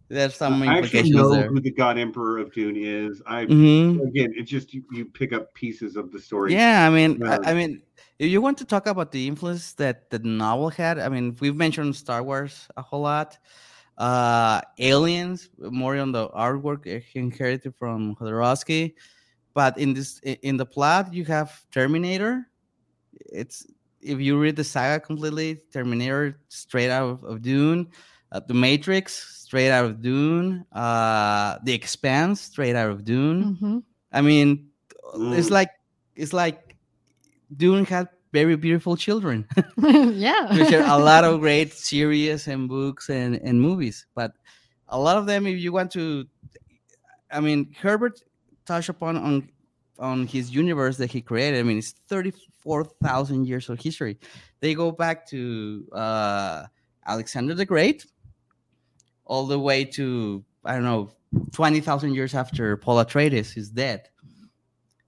there's 0.08 0.34
some 0.34 0.62
i 0.62 0.78
actually 0.78 1.10
know 1.10 1.30
there. 1.32 1.48
who 1.48 1.60
the 1.60 1.70
god 1.70 1.98
emperor 1.98 2.38
of 2.38 2.52
dune 2.52 2.76
is 2.76 3.20
i 3.26 3.44
Mhm. 3.44 4.06
again 4.08 4.32
it's 4.36 4.50
just 4.50 4.72
you, 4.72 4.82
you 4.92 5.04
pick 5.04 5.32
up 5.32 5.52
pieces 5.54 5.96
of 5.96 6.10
the 6.12 6.20
story 6.20 6.54
Yeah, 6.54 6.86
I 6.86 6.90
mean, 6.90 7.18
Yeah. 7.20 7.38
I, 7.44 7.50
I 7.50 7.54
mean, 7.54 7.82
if 8.18 8.30
you 8.30 8.40
want 8.40 8.58
to 8.58 8.64
talk 8.64 8.86
about 8.86 9.12
the 9.12 9.26
influence 9.26 9.74
that 9.74 10.10
the 10.10 10.18
novel 10.18 10.70
had, 10.70 10.98
I 10.98 11.08
mean, 11.08 11.36
we've 11.40 11.54
mentioned 11.54 11.94
Star 11.94 12.22
Wars 12.22 12.66
a 12.76 12.82
whole 12.82 13.02
lot. 13.02 13.38
Uh, 13.96 14.60
Aliens, 14.78 15.50
more 15.58 15.96
on 15.98 16.12
the 16.12 16.28
artwork 16.30 16.86
uh, 16.86 17.00
he 17.00 17.18
inherited 17.18 17.74
from 17.76 18.14
Jodorowsky, 18.16 18.94
but 19.54 19.76
in 19.78 19.92
this 19.94 20.20
in 20.22 20.56
the 20.56 20.66
plot, 20.66 21.12
you 21.12 21.24
have 21.26 21.50
Terminator. 21.70 22.46
It's 23.32 23.66
if 24.00 24.20
you 24.20 24.38
read 24.38 24.54
the 24.56 24.64
saga 24.64 25.00
completely, 25.04 25.60
Terminator 25.72 26.38
straight 26.48 26.90
out 26.90 27.10
of, 27.10 27.24
of 27.24 27.42
Dune, 27.42 27.88
uh, 28.32 28.40
The 28.46 28.54
Matrix 28.54 29.14
straight 29.44 29.70
out 29.70 29.84
of 29.86 30.02
Dune, 30.02 30.64
uh, 30.72 31.58
The 31.64 31.72
Expanse 31.72 32.40
straight 32.40 32.76
out 32.76 32.90
of 32.90 33.04
Dune. 33.04 33.56
Mhm. 33.60 33.82
I 34.12 34.20
mean, 34.22 34.68
it's 35.14 35.48
Mm. 35.48 35.50
like 35.50 35.70
it's 36.16 36.32
like 36.32 36.76
Dune 37.56 37.84
had 37.84 38.08
very 38.32 38.56
beautiful 38.56 38.96
children. 38.96 39.46
yeah. 40.14 40.52
Which 40.56 40.72
are 40.72 40.84
a 40.84 40.98
lot 40.98 41.24
of 41.24 41.40
great 41.46 41.72
series 41.72 42.46
and 42.48 42.68
books 42.68 43.08
and, 43.08 43.36
and 43.36 43.60
movies. 43.60 44.04
But 44.14 44.32
a 44.88 44.98
lot 44.98 45.16
of 45.16 45.24
them, 45.26 45.46
if 45.46 45.58
you 45.58 45.72
want 45.72 45.90
to, 45.92 46.26
I 47.30 47.40
mean, 47.40 47.72
Herbert 47.80 48.20
touched 48.66 48.88
upon 48.90 49.16
on 49.16 49.48
on 49.98 50.26
his 50.26 50.50
universe 50.54 50.96
that 50.98 51.10
he 51.10 51.20
created. 51.20 51.58
I 51.60 51.62
mean, 51.62 51.78
it's 51.78 51.92
thirty 52.08 52.32
four 52.58 52.84
thousand 53.02 53.46
years 53.46 53.68
of 53.70 53.80
history. 53.80 54.18
They 54.60 54.74
go 54.74 54.90
back 54.92 55.26
to 55.28 55.88
uh, 55.92 56.64
Alexander 57.06 57.54
the 57.54 57.64
Great, 57.64 58.04
all 59.28 59.46
the 59.46 59.58
way 59.58 59.84
to 59.84 60.44
I 60.64 60.74
don't 60.74 60.84
know 60.84 61.10
twenty 61.52 61.80
thousand 61.80 62.14
years 62.14 62.34
after 62.34 62.76
Paul 62.76 63.04
Atreides 63.04 63.56
is 63.56 63.70
dead. 63.70 64.08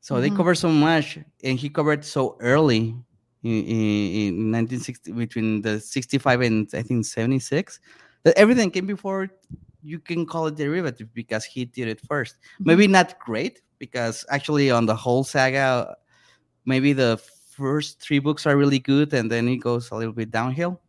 So 0.00 0.20
they 0.20 0.30
Mhm. 0.30 0.36
cover 0.36 0.54
so 0.54 0.68
much, 0.70 1.18
and 1.44 1.58
he 1.58 1.68
covered 1.68 2.04
so 2.04 2.36
early 2.40 2.96
in, 3.42 3.64
in, 3.64 4.12
in 4.14 4.50
1960 4.50 5.12
between 5.12 5.62
the 5.62 5.80
65 5.80 6.40
and 6.40 6.68
I 6.72 6.82
think 6.82 7.04
76 7.04 7.80
that 8.24 8.36
everything 8.36 8.70
came 8.70 8.86
before 8.86 9.28
you 9.82 9.98
can 9.98 10.26
call 10.26 10.46
it 10.46 10.56
derivative 10.56 11.08
because 11.14 11.44
he 11.44 11.64
did 11.64 11.88
it 11.88 12.00
first. 12.02 12.36
Maybe 12.60 12.86
not 12.86 13.18
great 13.18 13.62
because 13.78 14.24
actually 14.28 14.70
on 14.70 14.84
the 14.84 14.94
whole 14.94 15.24
saga, 15.24 15.96
maybe 16.66 16.92
the 16.92 17.16
first 17.56 18.00
three 18.00 18.18
books 18.18 18.46
are 18.46 18.56
really 18.56 18.78
good 18.78 19.12
and 19.14 19.30
then 19.30 19.48
it 19.48 19.56
goes 19.58 19.90
a 19.90 19.96
little 19.96 20.12
bit 20.12 20.30
downhill. 20.30 20.80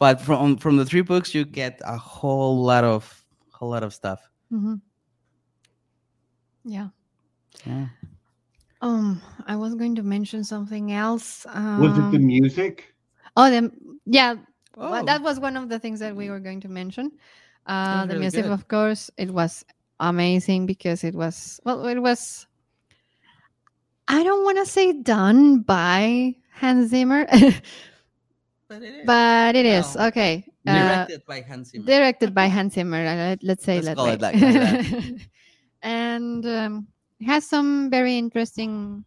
But 0.00 0.20
from 0.20 0.56
from 0.56 0.76
the 0.78 0.84
three 0.84 1.02
books, 1.02 1.34
you 1.34 1.44
get 1.44 1.78
a 1.84 1.96
whole 1.96 2.64
lot 2.64 2.82
of 2.84 3.04
whole 3.52 3.68
lot 3.70 3.84
of 3.84 3.92
stuff. 3.94 4.18
Mhm. 4.50 4.80
Yeah. 6.64 6.88
Yeah. 7.66 7.88
Um, 8.80 9.20
I 9.46 9.56
was 9.56 9.74
going 9.74 9.94
to 9.96 10.02
mention 10.02 10.42
something 10.42 10.90
else. 10.92 11.44
was 11.44 11.98
it 11.98 12.10
the 12.10 12.16
Um, 12.16 12.26
music 12.26 12.94
Oh, 13.36 13.50
the 13.50 13.70
yeah. 14.06 14.36
well, 14.74 15.02
Oh. 15.02 15.04
that 15.04 15.20
was 15.22 15.38
one 15.38 15.56
of 15.56 15.68
the 15.68 15.78
things 15.78 16.00
that 16.00 16.16
we 16.16 16.30
were 16.30 16.40
going 16.40 16.60
to 16.62 16.68
mention. 16.68 17.12
Uh, 17.66 18.06
the 18.06 18.14
really 18.14 18.20
music, 18.20 18.44
good. 18.44 18.52
of 18.52 18.66
course, 18.68 19.10
it 19.18 19.30
was 19.30 19.64
amazing 20.00 20.64
because 20.64 21.04
it 21.04 21.14
was 21.14 21.60
well, 21.64 21.84
it 21.86 22.00
was. 22.00 22.46
I 24.08 24.24
don't 24.24 24.44
want 24.44 24.56
to 24.58 24.66
say 24.66 24.92
done 24.94 25.60
by 25.60 26.34
Hans 26.56 26.88
Zimmer, 26.90 27.26
But 28.70 28.82
it 28.86 28.94
is. 29.02 29.04
but 29.04 29.56
it 29.56 29.66
is 29.66 29.96
Well, 29.98 30.06
okay. 30.14 30.44
Uh, 30.64 30.70
directed 30.86 31.26
by 31.26 31.40
Hans 31.42 31.70
Zimmer. 31.70 31.86
directed 31.86 32.30
by 32.34 32.46
Hans 32.46 32.74
Zimmer. 32.74 33.02
uh, 33.02 33.16
Let, 33.34 33.42
let's 33.42 33.64
say 33.64 33.74
Let's 33.82 33.86
that 33.88 33.96
call 33.96 34.06
way. 34.06 34.12
it 34.14 34.20
like 34.22 34.38
that. 34.38 35.18
and 35.82 36.46
um, 36.46 36.86
has 37.26 37.46
some 37.50 37.90
very 37.90 38.16
interesting 38.16 39.04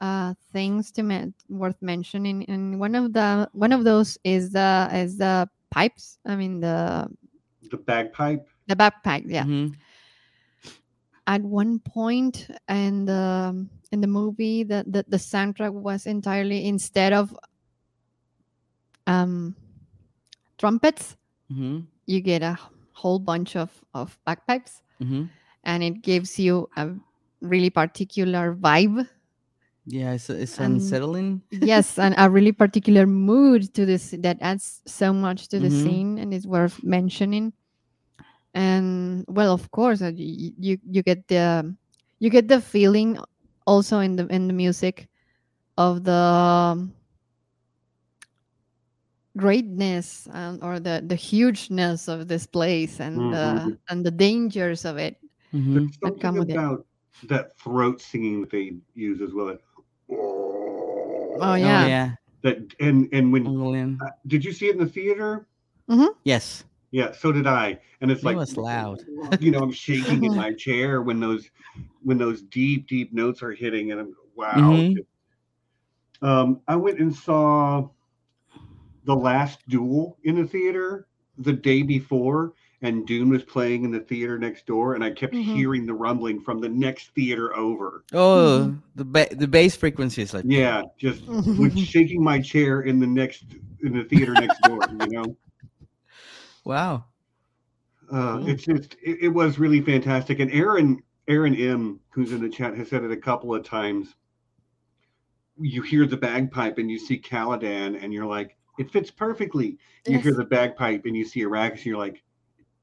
uh, 0.00 0.34
things 0.52 0.92
to 0.92 1.02
men- 1.02 1.34
worth 1.48 1.80
mentioning. 1.82 2.44
And 2.46 2.78
one 2.78 2.94
of 2.94 3.12
the 3.12 3.50
one 3.52 3.72
of 3.72 3.82
those 3.82 4.16
is 4.22 4.50
the 4.54 4.86
is 4.94 5.18
the 5.18 5.48
pipes. 5.74 6.18
I 6.24 6.36
mean 6.36 6.60
the 6.60 7.08
the 7.70 7.78
bagpipe 7.78 8.46
the 8.68 8.76
bagpipe. 8.76 9.24
Yeah. 9.26 9.42
Mhm. 9.44 9.74
At 11.26 11.40
one 11.42 11.80
point 11.80 12.46
in 12.68 13.06
the 13.06 13.66
in 13.90 14.00
the 14.00 14.06
movie, 14.06 14.62
the 14.62 14.84
the, 14.86 15.04
the 15.08 15.16
soundtrack 15.16 15.72
was 15.72 16.06
entirely 16.06 16.68
instead 16.68 17.12
of 17.12 17.34
um 19.06 19.54
trumpets, 20.58 21.16
Mhm. 21.50 21.86
you 22.06 22.20
get 22.20 22.42
a 22.42 22.58
whole 22.92 23.18
bunch 23.18 23.56
of 23.56 23.70
of 23.94 24.18
bagpipes. 24.24 24.82
Mhm. 25.00 25.28
and 25.66 25.82
it 25.82 26.02
gives 26.02 26.38
you 26.38 26.68
a 26.76 26.92
really 27.40 27.70
particular 27.70 28.54
vibe 28.54 29.08
Yeah, 29.86 30.12
it's 30.12 30.28
it's 30.30 30.60
And- 30.60 30.76
unsettling. 30.76 31.40
yes 31.72 31.98
and 31.98 32.14
a 32.16 32.28
really 32.30 32.52
particular 32.52 33.06
mood 33.06 33.72
to 33.74 33.84
this 33.84 34.12
that 34.20 34.38
adds 34.40 34.82
so 34.86 35.12
much 35.12 35.48
to 35.48 35.58
the 35.60 35.68
Mhm. 35.72 35.82
scene 35.82 36.10
and 36.20 36.32
is 36.32 36.46
worth 36.46 36.84
mentioning 36.84 37.52
and 38.54 39.24
well 39.28 39.52
of 39.52 39.70
course 39.70 40.00
uh, 40.00 40.12
y- 40.14 40.36
y- 40.38 40.56
you 40.58 40.74
you 40.88 41.02
get 41.02 41.26
the 41.28 41.74
you 42.20 42.30
get 42.30 42.46
the 42.48 42.60
feeling 42.60 43.18
also 43.66 43.98
in 44.00 44.16
the 44.16 44.26
in 44.28 44.46
the 44.46 44.54
music 44.54 45.08
of 45.76 46.04
the 46.04 46.22
greatness 49.36 50.28
and, 50.32 50.62
or 50.62 50.78
the 50.80 51.02
the 51.06 51.14
hugeness 51.16 52.08
of 52.08 52.28
this 52.28 52.46
place 52.46 53.00
and 53.00 53.32
the 53.32 53.70
Mhm. 53.70 53.78
and 53.88 54.04
the 54.04 54.10
dangers 54.10 54.84
of 54.84 54.96
it 54.98 55.18
Mhm. 55.52 55.92
That 56.02 56.20
come 56.20 56.36
something 56.36 56.36
with 56.36 56.50
it. 56.50 56.60
that 57.24 57.56
throat 57.58 58.00
singing 58.00 58.40
that 58.40 58.50
they 58.50 58.76
use 58.94 59.20
as 59.20 59.32
well. 59.32 59.58
oh 61.40 61.54
Oh 61.58 61.76
yeah, 61.76 61.78
yeah, 61.78 62.16
That 62.42 62.74
and 62.80 63.08
and 63.12 63.32
when 63.32 63.56
uh, 64.00 64.10
did 64.26 64.44
you 64.44 64.52
see 64.52 64.66
it 64.68 64.72
in 64.74 64.78
the 64.78 64.86
theater? 64.86 65.46
Yes, 66.24 66.64
Yeah, 66.90 67.12
so 67.12 67.32
did 67.32 67.46
I. 67.46 67.80
And 68.00 68.10
it's 68.10 68.24
It 68.24 68.26
like 68.26 68.36
was 68.36 68.56
loud. 68.56 69.04
You 69.38 69.50
know, 69.50 69.62
I'm 69.62 69.72
shaking 69.72 70.24
in 70.24 70.34
my 70.34 70.52
chair 70.52 71.02
when 71.02 71.20
those 71.20 71.50
when 72.02 72.18
those 72.18 72.42
deep, 72.42 72.86
deep 72.88 73.12
notes 73.12 73.42
are 73.42 73.52
hitting, 73.52 73.90
and 73.92 74.00
I'm 74.00 74.14
wow. 74.36 74.86
Mhm. 74.86 75.04
Um, 76.22 76.60
I 76.68 76.76
went 76.76 76.98
and 77.00 77.14
saw 77.14 77.88
the 79.04 79.14
last 79.14 79.60
duel 79.68 80.18
in 80.24 80.36
the 80.36 80.46
theater 80.46 81.06
the 81.38 81.52
day 81.52 81.82
before, 81.82 82.54
and 82.82 83.06
Dune 83.06 83.28
was 83.30 83.42
playing 83.42 83.84
in 83.84 83.90
the 83.90 84.00
theater 84.00 84.38
next 84.38 84.66
door, 84.66 84.94
and 84.94 85.02
I 85.02 85.10
kept 85.10 85.34
Mhm. 85.34 85.42
hearing 85.54 85.86
the 85.86 85.94
rumbling 85.94 86.40
from 86.40 86.60
the 86.60 86.68
next 86.68 87.14
theater 87.14 87.54
over. 87.56 88.04
Oh, 88.12 88.66
Mhm. 88.70 88.82
the 88.94 89.04
ba- 89.04 89.34
the 89.34 89.48
bass 89.48 89.74
frequency 89.76 90.22
is 90.22 90.32
like 90.34 90.44
Yeah, 90.46 90.82
just 90.98 91.22
with 91.58 91.78
shaking 91.78 92.22
my 92.22 92.40
chair 92.40 92.82
in 92.82 92.98
the 93.00 93.06
next 93.06 93.44
in 93.82 93.94
the 93.94 94.04
theater 94.04 94.34
next 94.34 94.62
door. 94.62 94.88
You 94.90 95.08
know. 95.10 95.36
wow. 96.64 97.04
Uh, 98.10 98.38
Cool. 98.38 98.48
It's 98.48 98.64
just 98.64 98.94
it, 99.02 99.18
it 99.22 99.28
was 99.28 99.58
really 99.58 99.80
fantastic, 99.80 100.38
and 100.40 100.50
Aaron 100.52 101.02
Aaron 101.26 101.54
M, 101.54 102.00
who's 102.10 102.32
in 102.32 102.40
the 102.42 102.50
chat, 102.50 102.76
has 102.76 102.88
said 102.88 103.02
it 103.02 103.10
a 103.10 103.16
couple 103.16 103.54
of 103.54 103.64
times. 103.64 104.14
You 105.58 105.82
hear 105.82 106.04
the 106.06 106.16
bagpipe 106.16 106.78
and 106.78 106.90
you 106.90 106.98
see 106.98 107.18
Caladan, 107.18 108.02
and 108.02 108.12
you're 108.12 108.26
like, 108.26 108.56
it 108.78 108.90
fits 108.90 109.10
perfectly. 109.10 109.78
You 110.06 110.18
hear 110.18 110.34
the 110.34 110.44
bagpipe 110.44 111.04
and 111.06 111.16
you 111.16 111.24
see 111.24 111.42
a 111.42 111.46
Arrakis, 111.46 111.72
and 111.72 111.86
you're 111.86 111.98
like, 111.98 112.22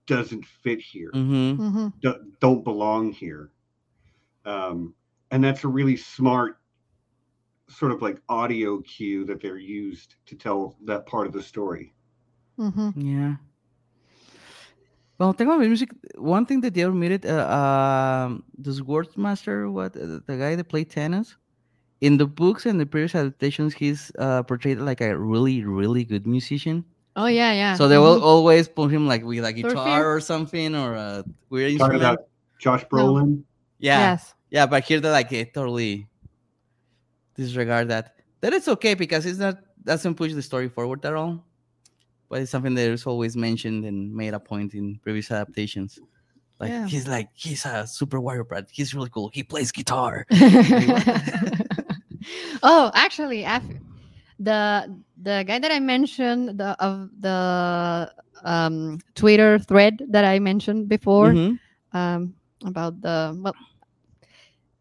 doesn't 0.07 0.45
fit 0.45 0.79
here. 0.79 1.11
Mm-hmm. 1.13 1.61
Mhm. 1.61 1.93
Do- 2.01 2.31
don't 2.39 2.63
belong 2.63 3.11
here. 3.11 3.51
Um, 4.45 4.93
and 5.29 5.43
that's 5.43 5.63
a 5.63 5.67
really 5.67 5.95
smart 5.97 6.57
sort 7.69 7.91
of 7.91 8.01
like 8.01 8.21
audio 8.27 8.81
cue 8.81 9.23
that 9.25 9.39
they're 9.41 9.57
used 9.57 10.15
to 10.25 10.35
tell 10.35 10.75
that 10.83 11.05
part 11.05 11.27
of 11.27 11.33
the 11.33 11.41
story. 11.41 11.93
Mhm. 12.59 12.93
Yeah. 12.95 13.35
Well, 15.17 15.33
talking 15.33 15.47
about 15.47 15.59
music, 15.59 15.89
one 16.15 16.45
thing 16.47 16.61
that 16.61 16.73
they 16.73 16.83
omitted, 16.83 17.25
uh, 17.27 17.47
um, 17.47 18.43
the 18.57 18.71
Swordmaster, 18.71 19.71
what 19.71 19.95
uh, 19.95 20.19
the 20.25 20.37
guy 20.37 20.55
that 20.55 20.67
played 20.67 20.89
tennis, 20.89 21.37
in 22.01 22.17
the 22.17 22.25
books 22.25 22.65
and 22.65 22.79
the 22.79 22.85
previous 22.85 23.13
adaptations, 23.15 23.73
he's 23.73 24.11
uh, 24.17 24.41
portrayed 24.43 24.79
like 24.79 25.01
a 25.01 25.15
really, 25.17 25.63
really 25.63 26.03
good 26.03 26.25
musician. 26.25 26.83
oh 27.15 27.27
yeah 27.27 27.51
yeah 27.53 27.75
So 27.75 27.87
they 27.87 27.97
will 27.99 28.19
Mhm. 28.19 28.23
always 28.25 28.67
put 28.67 28.89
him 28.91 29.05
like 29.07 29.23
with 29.23 29.43
a 29.45 29.51
guitar 29.53 29.85
fear. 29.85 30.07
or 30.07 30.19
something 30.23 30.73
or 30.75 30.95
a 30.95 31.23
weird 31.51 31.75
Talking 31.77 31.99
instrument. 31.99 32.01
about 32.01 32.19
Josh 32.59 32.83
Brolin. 32.89 33.43
Yeah, 33.79 34.15
yes 34.15 34.33
yeah, 34.49 34.65
but 34.65 34.83
here 34.83 34.99
they 34.99 35.11
like 35.11 35.31
eh, 35.33 35.45
totally 35.53 36.07
disregard 37.35 37.87
that. 37.89 38.15
That 38.41 38.53
it's 38.53 38.67
okay 38.67 38.93
because 38.95 39.25
it's 39.25 39.39
not 39.39 39.59
doesn't 39.83 40.15
push 40.15 40.33
the 40.33 40.41
story 40.41 40.69
forward 40.69 41.03
at 41.05 41.13
all. 41.13 41.43
But 42.29 42.41
it's 42.41 42.51
something 42.51 42.75
that 42.75 42.87
is 42.91 43.05
always 43.05 43.35
mentioned 43.35 43.83
and 43.85 44.13
made 44.15 44.33
a 44.33 44.39
point 44.39 44.73
in 44.73 44.99
previous 45.03 45.31
adaptations. 45.31 45.99
Like 46.59 46.69
Yeah. 46.71 46.87
he's 46.87 47.07
like 47.07 47.27
he's 47.35 47.65
a 47.65 47.83
super 47.87 48.19
warrior, 48.23 48.43
but 48.47 48.67
he's 48.71 48.93
really 48.95 49.09
cool. 49.11 49.29
He 49.33 49.43
plays 49.43 49.71
guitar. 49.71 50.25
oh, 52.63 52.91
actually, 52.93 53.43
the 54.39 54.89
the 55.21 55.43
guy 55.47 55.59
that 55.59 55.71
I 55.71 55.79
mentioned 55.79 56.57
the 56.59 56.75
of 56.83 57.09
the 57.19 58.11
um, 58.43 58.99
Twitter 59.15 59.59
thread 59.59 60.01
that 60.09 60.25
I 60.25 60.39
mentioned 60.39 60.89
before 60.89 61.29
Mhm. 61.33 61.59
um, 61.93 62.33
about 62.65 63.01
the 63.01 63.37
well, 63.39 63.53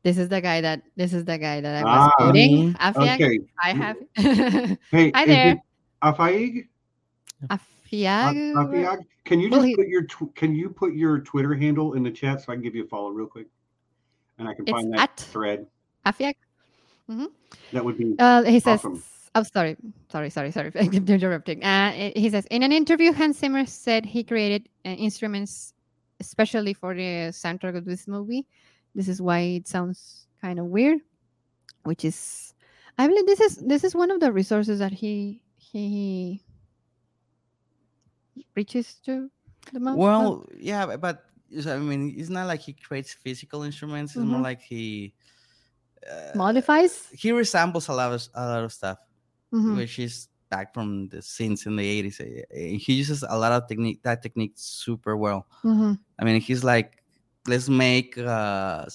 this 0.02 0.16
is 0.16 0.28
the 0.28 0.40
guy 0.40 0.60
that 0.62 0.80
this 0.96 1.12
is 1.12 1.24
the 1.26 1.36
guy 1.36 1.60
that 1.60 1.76
I 1.76 1.84
was 1.84 2.08
Ah. 2.08 2.10
quoting. 2.16 2.72
Mhm. 2.72 2.76
Afiag, 2.78 3.14
Okay. 3.20 3.38
I 3.62 3.70
have 3.76 3.96
Hey, 4.90 5.10
Hi 5.14 5.26
there. 5.26 5.60
Afaig? 6.02 6.68
Afiag. 7.50 8.54
Afiag? 8.56 8.98
Can 9.24 9.40
you 9.40 9.50
Well, 9.50 9.60
just 9.60 9.68
he- 9.68 9.76
put 9.76 9.88
your 9.88 10.04
tw- 10.04 10.34
can 10.34 10.54
you 10.54 10.70
put 10.70 10.94
your 10.94 11.20
Twitter 11.20 11.54
handle 11.54 11.92
in 11.94 12.02
the 12.02 12.10
chat 12.10 12.40
so 12.40 12.52
I 12.52 12.56
can 12.56 12.62
give 12.62 12.74
you 12.74 12.84
a 12.84 12.88
follow 12.88 13.10
real 13.10 13.26
quick, 13.26 13.46
and 14.38 14.48
I 14.48 14.54
can 14.54 14.64
find 14.66 14.92
that 14.94 15.00
at 15.00 15.16
thread. 15.20 15.66
Afiag. 16.06 16.34
That 17.72 17.84
would 17.84 17.98
be 17.98 18.14
Uh, 18.18 18.42
he 18.44 18.60
says, 18.60 18.80
Awesome. 18.80 19.02
"Oh, 19.34 19.42
sorry, 19.42 19.76
sorry, 20.10 20.30
sorry, 20.30 20.50
sorry, 20.52 20.72
I 20.80 20.86
keep 20.88 21.08
interrupting." 21.08 21.62
Uh, 21.64 22.12
he 22.14 22.30
says, 22.30 22.46
in 22.50 22.62
an 22.62 22.72
interview, 22.72 23.12
Hans 23.12 23.38
Zimmer 23.38 23.66
said 23.66 24.04
he 24.06 24.22
created 24.24 24.68
uh, 24.84 24.90
instruments 24.90 25.74
especially 26.20 26.74
for 26.74 26.94
the 26.94 27.32
soundtrack 27.32 27.74
of 27.76 27.86
this 27.86 28.06
movie. 28.06 28.46
This 28.94 29.08
is 29.08 29.22
why 29.22 29.40
it 29.56 29.66
sounds 29.66 30.26
kind 30.42 30.58
of 30.58 30.66
weird, 30.66 30.98
which 31.84 32.04
is, 32.04 32.52
I 32.98 33.06
believe 33.08 33.24
this 33.24 33.40
is 33.40 33.56
this 33.56 33.84
is 33.84 33.94
one 33.94 34.10
of 34.10 34.20
the 34.20 34.30
resources 34.30 34.78
that 34.80 34.92
he 34.92 35.40
he 35.56 36.42
reaches 38.54 39.00
to 39.06 39.30
the 39.72 39.80
most. 39.80 39.96
Well, 39.98 40.44
yeah, 40.58 40.86
but- 40.86 41.00
but 41.00 41.24
I 41.66 41.78
mean, 41.78 42.14
it's 42.16 42.28
not 42.30 42.46
like 42.46 42.60
he 42.60 42.72
creates 42.74 43.12
physical 43.14 43.62
instruments. 43.62 44.14
It's 44.14 44.24
more 44.24 44.38
Mhm. 44.40 44.42
like 44.44 44.60
he 44.60 45.14
uh, 46.08 46.32
modifies. 46.36 47.08
he 47.12 47.32
resembles 47.32 47.88
a 47.88 47.92
lot 47.92 48.12
of 48.12 48.22
a 48.34 48.46
lot 48.46 48.64
of 48.64 48.72
stuff. 48.72 48.98
Mhm. 49.52 49.76
which 49.76 49.98
is 49.98 50.28
back 50.48 50.72
from 50.72 51.08
the 51.08 51.20
scenes 51.20 51.66
in 51.66 51.74
the 51.76 51.82
80s. 51.84 52.20
eh, 52.20 52.42
eh, 52.54 52.76
He 52.78 52.92
uses 52.94 53.24
a 53.28 53.36
lot 53.36 53.50
of 53.52 53.66
technique 53.66 54.00
that 54.02 54.22
technique 54.22 54.52
super 54.56 55.16
well. 55.16 55.46
Mhm. 55.64 55.98
I 56.18 56.24
mean, 56.24 56.40
he's 56.40 56.62
like, 56.62 57.02
let's 57.48 57.68
make 57.68 58.16
uh, 58.18 58.86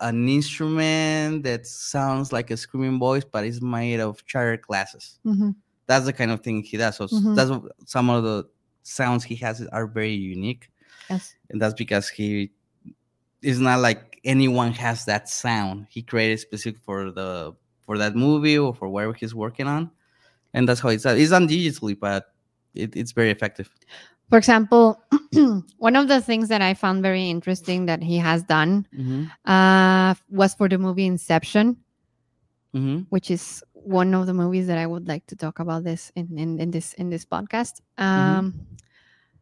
an 0.00 0.28
instrument 0.28 1.42
that 1.44 1.66
sounds 1.66 2.32
like 2.32 2.50
a 2.50 2.56
screaming 2.56 2.98
voice, 2.98 3.24
but 3.24 3.44
it's 3.44 3.60
made 3.62 4.00
of 4.00 4.22
shattered 4.26 4.62
glasses. 4.62 5.18
Mhm. 5.24 5.54
That's 5.86 6.04
the 6.04 6.12
kind 6.12 6.30
of 6.30 6.40
thing 6.40 6.62
he 6.62 6.76
does. 6.76 6.96
So 6.96 7.06
Mhm. 7.08 7.34
that's 7.36 7.50
what- 7.50 7.72
some 7.86 8.08
of 8.10 8.22
the 8.24 8.48
sounds 8.82 9.24
he 9.24 9.34
has 9.36 9.60
are 9.72 9.86
very 9.86 10.14
unique, 10.14 10.70
Yes. 11.08 11.34
and 11.50 11.60
that's 11.60 11.74
because 11.74 12.08
he 12.08 12.52
is 13.42 13.60
not 13.60 13.80
like 13.80 14.09
anyone 14.24 14.72
has 14.72 15.04
that 15.06 15.28
sound. 15.28 15.86
He 15.90 16.02
created 16.02 16.40
specific 16.40 16.80
for 16.82 17.10
the 17.10 17.54
for 17.82 17.98
that 17.98 18.14
movie 18.14 18.58
or 18.58 18.74
for 18.74 18.88
whatever 18.88 19.14
he's 19.14 19.34
working 19.34 19.66
on, 19.66 19.90
and 20.54 20.68
that's 20.68 20.80
how 20.80 20.90
it's 20.90 21.04
done. 21.04 21.18
It's 21.18 21.30
done 21.30 21.48
digitally, 21.48 21.98
but 21.98 22.32
it, 22.74 22.94
it's 22.96 23.12
very 23.12 23.30
effective. 23.30 23.70
For 24.28 24.38
example, 24.38 25.02
one 25.78 25.96
of 25.96 26.06
the 26.06 26.20
things 26.20 26.48
that 26.48 26.62
I 26.62 26.74
found 26.74 27.02
very 27.02 27.28
interesting 27.28 27.86
that 27.86 28.02
he 28.02 28.16
has 28.18 28.44
done 28.44 28.86
Mm-hmm. 28.94 29.24
uh, 29.50 30.14
was 30.28 30.54
for 30.54 30.68
the 30.68 30.78
movie 30.78 31.06
Inception, 31.06 31.76
Mm-hmm. 32.72 33.00
which 33.08 33.32
is 33.32 33.64
one 33.72 34.14
of 34.14 34.26
the 34.26 34.34
movies 34.34 34.68
that 34.68 34.78
I 34.78 34.86
would 34.86 35.08
like 35.08 35.26
to 35.26 35.34
talk 35.36 35.58
about 35.58 35.82
this 35.82 36.12
in, 36.14 36.38
in, 36.38 36.60
in 36.60 36.70
this 36.70 36.92
in 36.94 37.10
this 37.10 37.24
podcast. 37.24 37.80
Um, 37.98 38.54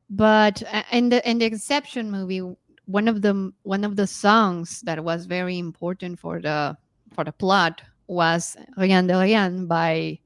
But 0.09 0.63
uh, 0.73 0.85
in 0.91 1.11
the 1.11 1.21
in 1.29 1.37
the 1.39 1.47
Inception 1.53 2.11
movie, 2.11 2.41
one 2.89 3.07
of 3.07 3.21
the 3.21 3.53
one 3.63 3.85
of 3.85 3.97
the 3.97 4.07
songs 4.07 4.81
that 4.81 5.05
was 5.05 5.27
very 5.27 5.59
important 5.59 6.19
for 6.19 6.41
the 6.41 6.77
for 7.13 7.23
the 7.23 7.33
plot 7.33 7.83
was 8.09 8.57
Rien 8.77 9.07
de 9.07 9.13
Rien 9.13 9.67
by 9.67 10.19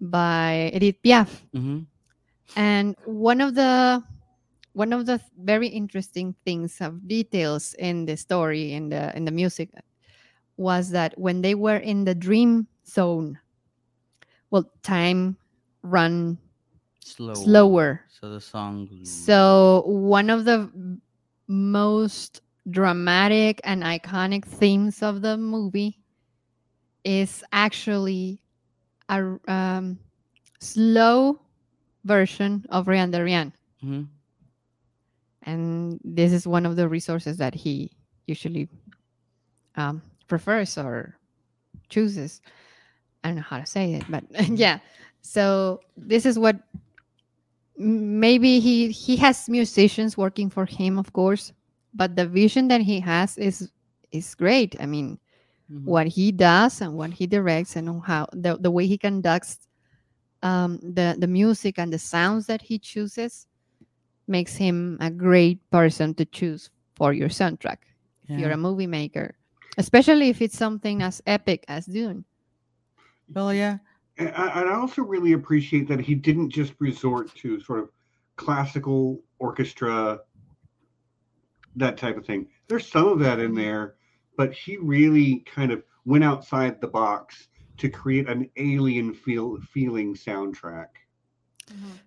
by 0.00 0.72
Edith 0.74 1.00
Piaf. 1.02 1.30
Mm-hmm. 1.54 1.86
And 2.56 2.96
one 3.06 3.40
of 3.40 3.54
the 3.54 4.02
one 4.72 4.92
of 4.92 5.06
the 5.06 5.20
very 5.38 5.68
interesting 5.68 6.34
things 6.44 6.80
of 6.80 7.06
details 7.06 7.74
in 7.78 8.06
the 8.06 8.16
story 8.16 8.74
in 8.74 8.88
the 8.88 9.16
in 9.16 9.24
the 9.24 9.30
music 9.30 9.70
was 10.56 10.90
that 10.90 11.14
when 11.16 11.42
they 11.42 11.54
were 11.54 11.78
in 11.78 12.04
the 12.04 12.14
dream 12.14 12.66
zone, 12.86 13.38
well, 14.50 14.66
time 14.82 15.36
run 15.82 16.38
Slow. 16.98 17.34
slower. 17.34 18.02
So 18.08 18.30
the 18.30 18.40
song. 18.40 18.88
So 19.04 19.84
one 19.86 20.30
of 20.30 20.44
the 20.44 20.70
most 21.48 22.40
dramatic 22.70 23.60
and 23.64 23.82
iconic 23.82 24.44
themes 24.44 25.02
of 25.02 25.20
the 25.22 25.36
movie 25.36 25.98
is 27.04 27.44
actually 27.52 28.40
a 29.08 29.36
um, 29.48 29.98
slow 30.60 31.38
version 32.04 32.64
of 32.70 32.88
Rien 32.88 33.10
de 33.10 33.22
Rien. 33.22 33.52
Mhm. 33.84 34.08
and 35.42 36.00
this 36.04 36.32
is 36.32 36.46
one 36.46 36.64
of 36.64 36.76
the 36.76 36.88
resources 36.88 37.36
that 37.36 37.54
he 37.54 37.90
usually 38.26 38.68
um, 39.76 40.00
prefers 40.28 40.78
or 40.78 41.18
chooses. 41.90 42.40
I 43.22 43.28
don't 43.28 43.36
know 43.36 43.42
how 43.42 43.58
to 43.58 43.66
say 43.66 43.94
it, 43.94 44.04
but 44.08 44.24
yeah. 44.48 44.78
So 45.22 45.80
this 45.96 46.24
is 46.26 46.38
what 46.38 46.56
maybe 47.76 48.60
he 48.60 48.90
he 48.90 49.16
has 49.16 49.48
musicians 49.48 50.16
working 50.16 50.50
for 50.50 50.66
him, 50.66 50.98
of 50.98 51.12
course, 51.12 51.52
but 51.94 52.16
the 52.16 52.26
vision 52.26 52.68
that 52.68 52.80
he 52.82 53.00
has 53.00 53.38
is 53.38 53.70
is 54.12 54.34
great. 54.34 54.76
I 54.80 54.86
mean, 54.86 55.18
Mhm. 55.70 55.84
what 55.84 56.06
he 56.08 56.32
does 56.32 56.80
and 56.80 56.94
what 56.94 57.12
he 57.14 57.26
directs 57.26 57.76
and 57.76 57.88
how 58.04 58.26
the, 58.32 58.56
the 58.60 58.70
way 58.70 58.86
he 58.86 58.98
conducts 58.98 59.58
um, 60.42 60.78
the 60.82 61.16
the 61.18 61.26
music 61.28 61.78
and 61.78 61.92
the 61.92 61.98
sounds 61.98 62.46
that 62.46 62.62
he 62.62 62.78
chooses 62.78 63.46
makes 64.26 64.56
him 64.56 64.96
a 65.00 65.10
great 65.10 65.58
person 65.70 66.14
to 66.14 66.24
choose 66.26 66.70
for 66.96 67.12
your 67.12 67.28
soundtrack 67.28 67.78
if 68.24 68.38
you're 68.38 68.50
a 68.52 68.56
movie 68.56 68.86
maker 68.86 69.34
especially 69.78 70.28
if 70.30 70.40
it's 70.42 70.56
something 70.56 71.02
as 71.02 71.20
epic 71.26 71.64
as 71.68 71.86
dune 71.86 72.24
Well, 73.32 73.52
yeah. 73.54 73.78
And 74.16 74.28
I, 74.28 74.60
and 74.60 74.70
I 74.70 74.74
also 74.74 75.02
really 75.02 75.32
appreciate 75.32 75.88
that 75.88 76.00
he 76.00 76.14
didn't 76.14 76.50
just 76.50 76.74
resort 76.78 77.34
to 77.36 77.60
sort 77.60 77.80
of 77.80 77.90
classical 78.36 79.22
orchestra, 79.38 80.20
that 81.76 81.96
type 81.96 82.16
of 82.16 82.24
thing. 82.24 82.46
There's 82.68 82.86
some 82.86 83.08
of 83.08 83.18
that 83.20 83.40
in 83.40 83.54
there, 83.54 83.94
but 84.36 84.52
he 84.52 84.76
really 84.76 85.44
kind 85.46 85.72
of 85.72 85.82
went 86.04 86.24
outside 86.24 86.80
the 86.80 86.86
box 86.86 87.48
to 87.78 87.88
create 87.88 88.28
an 88.28 88.48
alien 88.56 89.14
feel 89.14 89.58
feeling 89.72 90.14
soundtrack. 90.14 90.88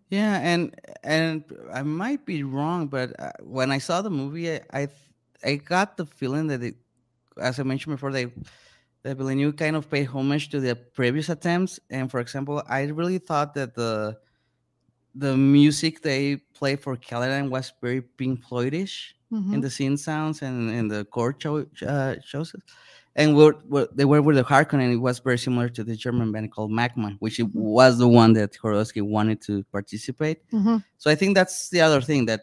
Yeah, 0.09 0.39
and 0.39 0.79
and 1.03 1.43
I 1.73 1.84
might 1.84 2.25
be 2.25 2.43
wrong, 2.43 2.88
but 2.88 3.19
uh, 3.19 3.31
when 3.41 3.71
I 3.71 3.79
saw 3.79 4.01
the 4.01 4.09
movie, 4.09 4.51
I 4.51 4.61
I, 4.71 4.88
I 5.43 5.55
got 5.55 5.97
the 5.97 6.05
feeling 6.05 6.47
that 6.47 6.63
it, 6.63 6.75
as 7.41 7.59
I 7.59 7.63
mentioned 7.63 7.95
before, 7.95 8.11
they 8.11 8.31
that 9.07 9.15
Villeneuve 9.15 9.55
kind 9.55 9.75
of 9.77 9.89
paid 9.89 10.05
homage 10.05 10.49
to 10.49 10.59
the 10.59 10.75
previous 10.75 11.29
attempts. 11.29 11.79
And 11.89 12.11
for 12.11 12.19
example, 12.19 12.61
I 12.67 12.84
really 12.84 13.19
thought 13.19 13.53
that 13.53 13.73
the 13.73 14.17
the 15.15 15.35
music 15.35 16.01
they 16.01 16.35
played 16.53 16.79
for 16.81 16.95
Caladan 16.95 17.49
was 17.49 17.73
very 17.81 18.01
Pink 18.01 18.43
Floydish 18.45 19.13
Mhm. 19.31 19.53
in 19.55 19.61
the 19.61 19.69
scene 19.69 19.97
sounds 19.97 20.41
and 20.41 20.69
in 20.69 20.88
the 20.89 21.05
chord 21.05 21.39
cho- 21.39 21.65
uh, 21.88 22.15
shows. 22.23 22.53
And 23.15 23.35
what 23.35 23.65
what 23.73 23.95
they 23.97 24.05
were 24.05 24.21
with 24.21 24.35
the 24.35 24.45
and 24.73 24.93
it 24.93 24.97
was 24.97 25.19
very 25.19 25.39
similar 25.39 25.69
to 25.69 25.84
the 25.84 25.95
German 25.95 26.31
band 26.34 26.51
called 26.51 26.71
Magma, 26.71 27.09
which 27.19 27.39
it 27.39 27.49
was 27.55 27.97
the 27.97 28.07
one 28.21 28.34
that 28.34 28.53
Jodorowsky 28.53 29.01
wanted 29.01 29.41
to 29.47 29.63
participate. 29.71 30.39
Mhm. 30.51 30.84
So 30.97 31.09
I 31.09 31.15
think 31.15 31.31
that's 31.39 31.69
the 31.69 31.81
other 31.81 32.01
thing 32.01 32.25
that 32.27 32.41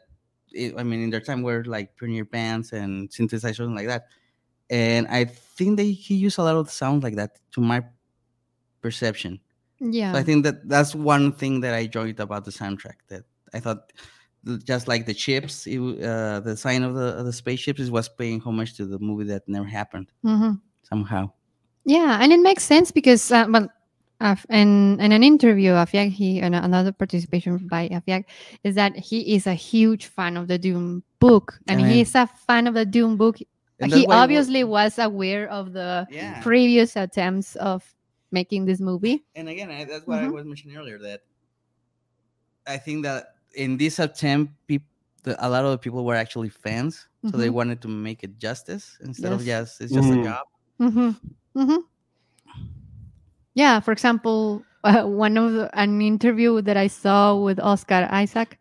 it, 0.50 0.74
I 0.80 0.82
mean, 0.82 1.00
in 1.04 1.10
their 1.10 1.20
time 1.28 1.42
were 1.42 1.62
like 1.64 1.96
pioneer 1.98 2.24
bands 2.24 2.72
and 2.72 3.08
synthesizers 3.10 3.66
and 3.66 3.76
like 3.76 3.88
that. 3.88 4.06
And 4.74 5.06
I 5.06 5.22
think 5.56 5.76
that 5.78 5.84
he 5.84 6.14
used 6.26 6.38
a 6.38 6.42
lot 6.42 6.56
of 6.56 6.66
sounds 6.70 7.04
like 7.06 7.14
that 7.20 7.38
to 7.54 7.60
my 7.60 7.78
perception. 8.82 9.38
yeah 9.80 10.12
So 10.12 10.18
I 10.18 10.24
think 10.26 10.44
that 10.46 10.56
that's 10.68 10.94
one 10.94 11.30
thing 11.40 11.60
that 11.62 11.74
I 11.74 11.82
enjoyed 11.86 12.18
about 12.20 12.42
the 12.44 12.50
soundtrack. 12.50 12.98
That 13.10 13.22
I 13.56 13.60
thought, 13.60 13.92
just 14.66 14.88
like 14.88 15.06
the 15.06 15.14
chips, 15.14 15.66
it, 15.66 15.78
uh, 15.78 16.40
the 16.40 16.56
sign 16.56 16.82
of 16.82 16.92
the 16.98 17.08
of 17.18 17.24
the 17.28 17.32
spaceships, 17.32 17.88
was 17.90 18.08
paying 18.08 18.40
homage 18.46 18.74
to 18.78 18.84
the 18.86 18.98
movie 18.98 19.28
that 19.32 19.42
never 19.46 19.68
happened 19.78 20.08
Mhm. 20.24 20.60
somehow. 20.82 21.30
Yeah, 21.86 22.18
and 22.22 22.32
it 22.32 22.40
makes 22.40 22.64
sense 22.64 22.90
because, 22.90 23.24
uh, 23.30 23.46
well, 23.48 23.68
uh, 24.20 24.36
in 24.50 24.98
in 25.04 25.10
an 25.12 25.22
interview, 25.22 25.72
Afiag, 25.84 26.10
he 26.20 26.40
and 26.44 26.54
another 26.54 26.92
participation 26.92 27.52
by 27.68 27.88
Afiag, 27.98 28.24
is 28.64 28.74
that 28.74 28.92
he 28.96 29.34
is 29.36 29.46
a 29.46 29.54
huge 29.54 30.04
fan 30.16 30.36
of 30.36 30.48
the 30.48 30.58
Dune 30.58 31.02
book, 31.20 31.46
and 31.68 31.80
I 31.80 31.82
mean- 31.84 31.92
he's 31.94 32.14
a 32.14 32.26
fan 32.46 32.66
of 32.66 32.74
the 32.74 32.86
Dune 32.86 33.16
book. 33.16 33.38
And 33.80 33.90
he 33.92 34.02
that's 34.02 34.08
why- 34.08 34.22
obviously 34.22 34.64
was 34.64 34.98
aware 34.98 35.48
of 35.50 35.72
the 35.72 36.06
Yeah. 36.10 36.40
previous 36.42 36.96
attempts 36.96 37.56
of 37.56 37.82
making 38.30 38.66
this 38.66 38.80
movie. 38.80 39.24
and 39.34 39.48
again, 39.48 39.70
I, 39.70 39.84
that's 39.84 40.06
what 40.06 40.18
I 40.18 40.26
Mhm. 40.26 40.32
was 40.32 40.44
mentioning 40.46 40.76
earlier. 40.76 40.98
That 40.98 41.20
I 42.66 42.78
think 42.78 43.02
that 43.04 43.34
in 43.54 43.76
this 43.76 43.98
attempt, 43.98 44.52
peop 44.66 44.82
the, 45.22 45.34
a 45.44 45.48
lot 45.48 45.64
of 45.64 45.70
the 45.72 45.78
people 45.78 46.04
were 46.04 46.14
actually 46.14 46.50
fans, 46.50 47.08
so 47.30 47.36
they 47.38 47.48
Mhm. 47.48 47.54
wanted 47.54 47.80
to 47.82 47.88
make 47.88 48.22
it 48.24 48.38
justice 48.38 48.98
instead 49.00 49.32
of 49.32 49.40
Yes. 49.44 49.78
just 49.78 49.80
it's 49.80 49.92
just 49.94 50.08
Mm. 50.10 50.20
a 50.20 50.24
job. 50.24 50.44
hmm 50.78 51.10
hmm 51.54 51.80
Yeah, 53.54 53.80
for 53.80 53.92
example, 53.92 54.64
uh, 54.82 55.04
one 55.06 55.36
of 55.38 55.52
the, 55.52 55.70
an 55.78 56.02
interview 56.02 56.60
that 56.62 56.76
I 56.76 56.88
saw 56.88 57.36
with 57.36 57.58
Oscar 57.60 58.08
Isaac. 58.10 58.58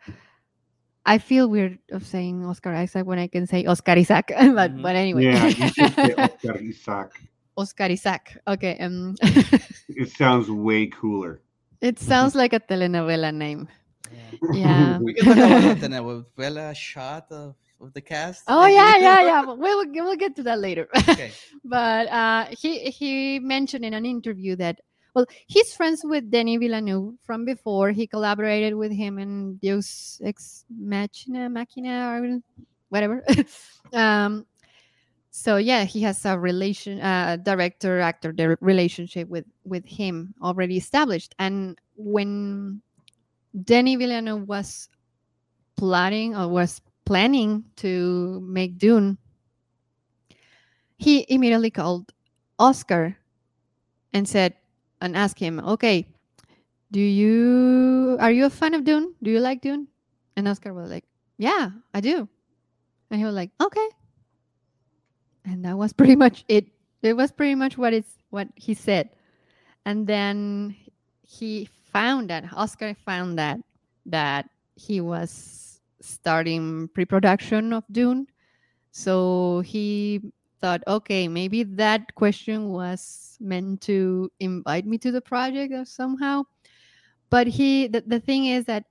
I 1.05 1.17
feel 1.17 1.49
weird 1.49 1.79
of 1.91 2.05
saying 2.05 2.45
Oscar 2.45 2.73
Isaac 2.73 3.05
when 3.05 3.19
I 3.19 3.27
can 3.27 3.45
say 3.45 3.65
Oscar 3.65 3.91
Isaac, 3.99 4.27
but 4.55 4.71
Mhm. 4.71 4.81
but 4.81 4.95
anyway. 4.95 5.23
Yeah, 5.25 5.47
you 5.47 5.67
should 5.69 5.93
say 5.95 6.13
Oscar 6.17 6.57
Isaac. 6.59 7.11
Oscar 7.57 7.83
Isaac. 7.91 8.37
Okay. 8.47 8.77
Um, 8.79 9.15
It 9.89 10.09
sounds 10.11 10.49
way 10.49 10.87
cooler. 10.87 11.41
it 11.81 11.99
sounds 11.99 12.33
like 12.35 12.53
a 12.53 12.59
telenovela 12.59 13.31
name. 13.35 13.67
Yeah. 14.53 14.97
we 15.03 15.13
can 15.13 15.25
talk 15.35 15.51
about 15.51 15.79
the 15.81 15.89
novella 15.89 16.73
shot 16.73 17.27
of, 17.31 17.55
of 17.81 17.91
the 17.93 18.01
cast. 18.01 18.43
Oh 18.47 18.63
maybe? 18.63 18.75
yeah, 18.75 18.95
yeah, 18.97 19.21
yeah. 19.21 19.41
but 19.45 19.57
We'll 19.59 19.83
we'll 19.91 20.15
get 20.15 20.35
to 20.37 20.43
that 20.43 20.59
later. 20.59 20.87
okay. 21.09 21.31
but 21.65 22.07
uh, 22.07 22.45
he 22.55 22.89
he 22.89 23.39
mentioned 23.39 23.83
in 23.85 23.93
an 23.93 24.05
interview 24.05 24.55
that 24.63 24.79
well, 25.13 25.25
he's 25.47 25.73
friends 25.73 26.01
with 26.03 26.31
Denis 26.31 26.59
Villeneuve 26.59 27.15
from 27.21 27.45
before. 27.45 27.91
He 27.91 28.07
collaborated 28.07 28.75
with 28.75 28.91
him 28.91 29.19
in 29.19 29.57
Deus 29.57 30.19
Ex 30.23 30.65
Machina, 30.69 31.49
Machina, 31.49 32.09
or 32.09 32.39
whatever. 32.89 33.23
um, 33.93 34.45
so 35.29 35.57
yeah, 35.57 35.83
he 35.83 36.01
has 36.01 36.25
a 36.25 36.37
relation, 36.37 36.99
uh, 37.01 37.37
director 37.37 37.99
actor 37.99 38.57
relationship 38.61 39.27
with 39.29 39.45
with 39.65 39.85
him 39.85 40.33
already 40.41 40.77
established. 40.77 41.35
And 41.37 41.77
when 41.95 42.81
Denis 43.63 43.97
Villeneuve 43.97 44.47
was 44.47 44.89
plotting 45.75 46.35
or 46.35 46.47
was 46.47 46.81
planning 47.05 47.65
to 47.77 48.41
make 48.41 48.77
Dune, 48.77 49.17
he 50.97 51.25
immediately 51.29 51.69
called 51.69 52.13
Oscar 52.57 53.17
and 54.13 54.27
said 54.27 54.55
and 55.03 55.15
asked 55.19 55.37
him, 55.37 55.59
"Okay, 55.59 56.07
do 56.89 56.99
you 56.99 58.17
are 58.19 58.31
you 58.31 58.45
a 58.45 58.49
fan 58.49 58.73
of 58.73 58.87
Dune? 58.87 59.13
Do 59.21 59.29
you 59.29 59.39
like 59.39 59.61
Dune?" 59.61 59.87
And 60.35 60.47
Oscar 60.47 60.73
was 60.73 60.89
like, 60.89 61.03
"Yeah, 61.37 61.75
I 61.93 61.99
do." 61.99 62.27
And 63.11 63.19
he 63.19 63.25
was 63.27 63.35
like, 63.35 63.51
"Okay." 63.61 63.87
And 65.45 65.63
that 65.65 65.77
was 65.77 65.91
pretty 65.99 66.15
much 66.15 66.45
it. 66.47 66.71
It 67.03 67.19
was 67.19 67.31
pretty 67.31 67.53
much 67.53 67.77
what 67.77 67.93
it's 67.93 68.15
what 68.31 68.47
he 68.55 68.73
said. 68.73 69.11
And 69.85 70.07
then 70.07 70.75
he 71.27 71.67
found 71.91 72.31
that 72.31 72.47
Oscar 72.55 72.95
found 73.05 73.37
that 73.37 73.59
that 74.07 74.49
he 74.75 75.01
was 75.03 75.81
starting 75.99 76.87
pre-production 76.95 77.73
of 77.73 77.83
Dune. 77.91 78.27
So 78.91 79.61
he 79.67 80.21
thought, 80.63 80.81
okay, 80.87 81.27
maybe 81.27 81.63
that 81.63 82.15
question 82.15 82.69
was 82.69 83.35
meant 83.41 83.81
to 83.81 84.31
invite 84.39 84.87
me 84.87 84.97
to 84.97 85.11
the 85.11 85.19
project 85.19 85.73
or 85.73 85.83
somehow. 85.83 86.43
But 87.29 87.47
he, 87.47 87.87
the, 87.87 87.99
the 88.07 88.21
thing 88.21 88.45
is 88.45 88.63
that 88.65 88.85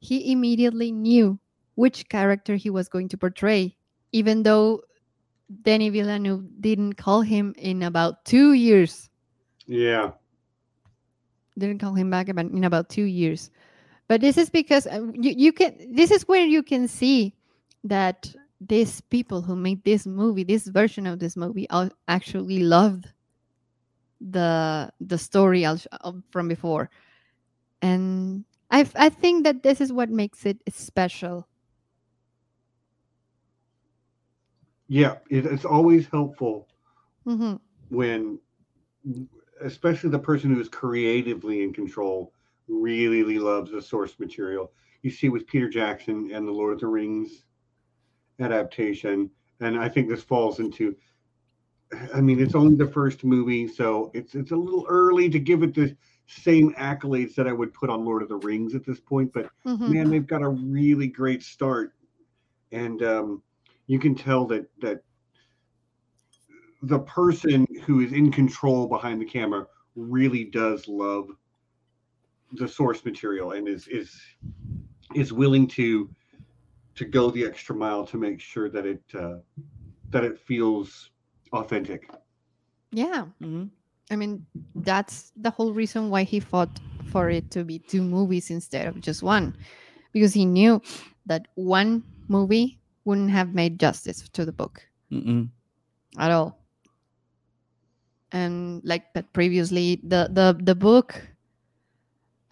he 0.00 0.32
immediately 0.32 0.90
knew 0.90 1.38
which 1.74 2.08
character 2.08 2.56
he 2.56 2.70
was 2.70 2.88
going 2.88 3.10
to 3.10 3.18
portray, 3.18 3.76
even 4.12 4.42
though 4.42 4.80
Denis 5.62 5.92
Villeneuve 5.92 6.48
didn't 6.62 6.94
call 6.94 7.20
him 7.20 7.54
in 7.58 7.82
about 7.82 8.24
two 8.24 8.54
years. 8.54 9.10
Yeah. 9.66 10.12
Didn't 11.58 11.78
call 11.78 11.92
him 11.92 12.08
back 12.08 12.30
about, 12.30 12.46
in 12.46 12.64
about 12.64 12.88
two 12.88 13.04
years. 13.04 13.50
But 14.08 14.22
this 14.22 14.38
is 14.38 14.48
because 14.48 14.86
uh, 14.86 15.12
you, 15.12 15.34
you 15.36 15.52
can. 15.52 15.76
This 15.92 16.10
is 16.10 16.26
where 16.26 16.46
you 16.46 16.62
can 16.62 16.88
see 16.88 17.34
that 17.84 18.34
these 18.60 19.00
people 19.00 19.42
who 19.42 19.56
made 19.56 19.84
this 19.84 20.06
movie, 20.06 20.44
this 20.44 20.66
version 20.68 21.06
of 21.06 21.18
this 21.18 21.36
movie, 21.36 21.66
actually 22.08 22.60
loved 22.60 23.12
the 24.20 24.90
the 25.00 25.18
story 25.18 25.64
from 26.30 26.48
before, 26.48 26.90
and 27.82 28.44
I 28.70 28.88
I 28.96 29.08
think 29.10 29.44
that 29.44 29.62
this 29.62 29.80
is 29.80 29.92
what 29.92 30.10
makes 30.10 30.44
it 30.46 30.62
special. 30.70 31.46
Yeah. 34.88 35.16
It, 35.30 35.46
it's 35.46 35.64
always 35.64 36.06
helpful 36.08 36.68
hmm 37.24 37.56
when 37.90 38.38
especially 39.62 40.10
the 40.10 40.18
person 40.18 40.52
who 40.54 40.60
is 40.60 40.68
creatively 40.68 41.62
in 41.62 41.72
control 41.72 42.32
really, 42.68 43.22
really 43.22 43.38
loves 43.38 43.70
the 43.70 43.80
source 43.82 44.18
material 44.18 44.72
you 45.02 45.10
see 45.10 45.28
with 45.28 45.46
peter 45.46 45.68
jackson 45.68 46.30
and 46.32 46.46
the 46.46 46.52
lord 46.52 46.74
of 46.74 46.80
the 46.80 46.86
rings 46.86 47.44
adaptation 48.40 49.30
and 49.60 49.78
i 49.78 49.88
think 49.88 50.08
this 50.08 50.22
falls 50.22 50.60
into 50.60 50.94
i 52.14 52.20
mean 52.20 52.40
it's 52.40 52.54
only 52.54 52.76
the 52.76 52.86
first 52.86 53.24
movie 53.24 53.66
so 53.66 54.10
it's 54.14 54.34
it's 54.34 54.52
a 54.52 54.56
little 54.56 54.86
early 54.88 55.28
to 55.28 55.38
give 55.38 55.62
it 55.62 55.74
the 55.74 55.96
same 56.26 56.72
accolades 56.74 57.34
that 57.34 57.46
i 57.48 57.52
would 57.52 57.72
put 57.72 57.88
on 57.90 58.04
lord 58.04 58.22
of 58.22 58.28
the 58.28 58.36
rings 58.36 58.74
at 58.74 58.84
this 58.84 59.00
point 59.00 59.32
but 59.32 59.48
hmm 59.64 59.90
man 59.90 60.10
they've 60.10 60.26
got 60.26 60.42
a 60.42 60.48
really 60.48 61.08
great 61.08 61.42
start. 61.42 61.94
And 62.72 63.02
um, 63.02 63.42
you 63.86 63.98
can 63.98 64.14
tell 64.14 64.46
that 64.46 64.68
that 64.80 65.02
the 66.82 67.00
person 67.00 67.66
who 67.84 68.00
is 68.00 68.12
in 68.12 68.30
control 68.30 68.86
behind 68.86 69.20
the 69.20 69.24
camera 69.24 69.66
really 69.96 70.44
does 70.44 70.86
love 70.86 71.28
the 72.52 72.68
source 72.68 73.04
material 73.04 73.52
and 73.52 73.66
is 73.66 73.88
is 73.88 74.20
is 75.14 75.32
willing 75.32 75.66
to 75.66 76.08
to 76.98 77.04
go 77.06 77.30
the 77.30 77.44
extra 77.44 77.74
mile 77.74 78.04
to 78.06 78.18
make 78.18 78.40
sure 78.40 78.68
that 78.70 78.86
it 78.86 79.02
uh, 79.14 79.38
that 80.10 80.24
it 80.24 80.38
feels 80.38 81.10
authentic. 81.52 82.10
Yeah. 82.92 83.26
Mhm. 83.42 83.70
I 84.10 84.16
mean, 84.16 84.46
that's 84.74 85.32
the 85.36 85.50
whole 85.50 85.72
reason 85.72 86.10
why 86.10 86.24
he 86.24 86.40
fought 86.40 86.80
for 87.12 87.30
it 87.30 87.50
to 87.52 87.64
be 87.64 87.78
two 87.78 88.02
movies 88.02 88.50
instead 88.50 88.86
of 88.86 89.00
just 89.00 89.22
one. 89.22 89.56
Because 90.12 90.32
he 90.34 90.44
knew 90.46 90.80
that 91.26 91.48
one 91.54 92.02
movie 92.28 92.80
wouldn't 93.04 93.30
have 93.30 93.54
made 93.54 93.78
justice 93.80 94.28
to 94.30 94.44
the 94.44 94.52
book 94.52 94.82
Mm-mm. 95.12 95.50
at 96.18 96.30
all. 96.30 96.58
And 98.32 98.82
like 98.84 99.12
but 99.14 99.32
previously, 99.32 100.00
the 100.04 100.28
the 100.32 100.56
the 100.62 100.74
book 100.74 101.20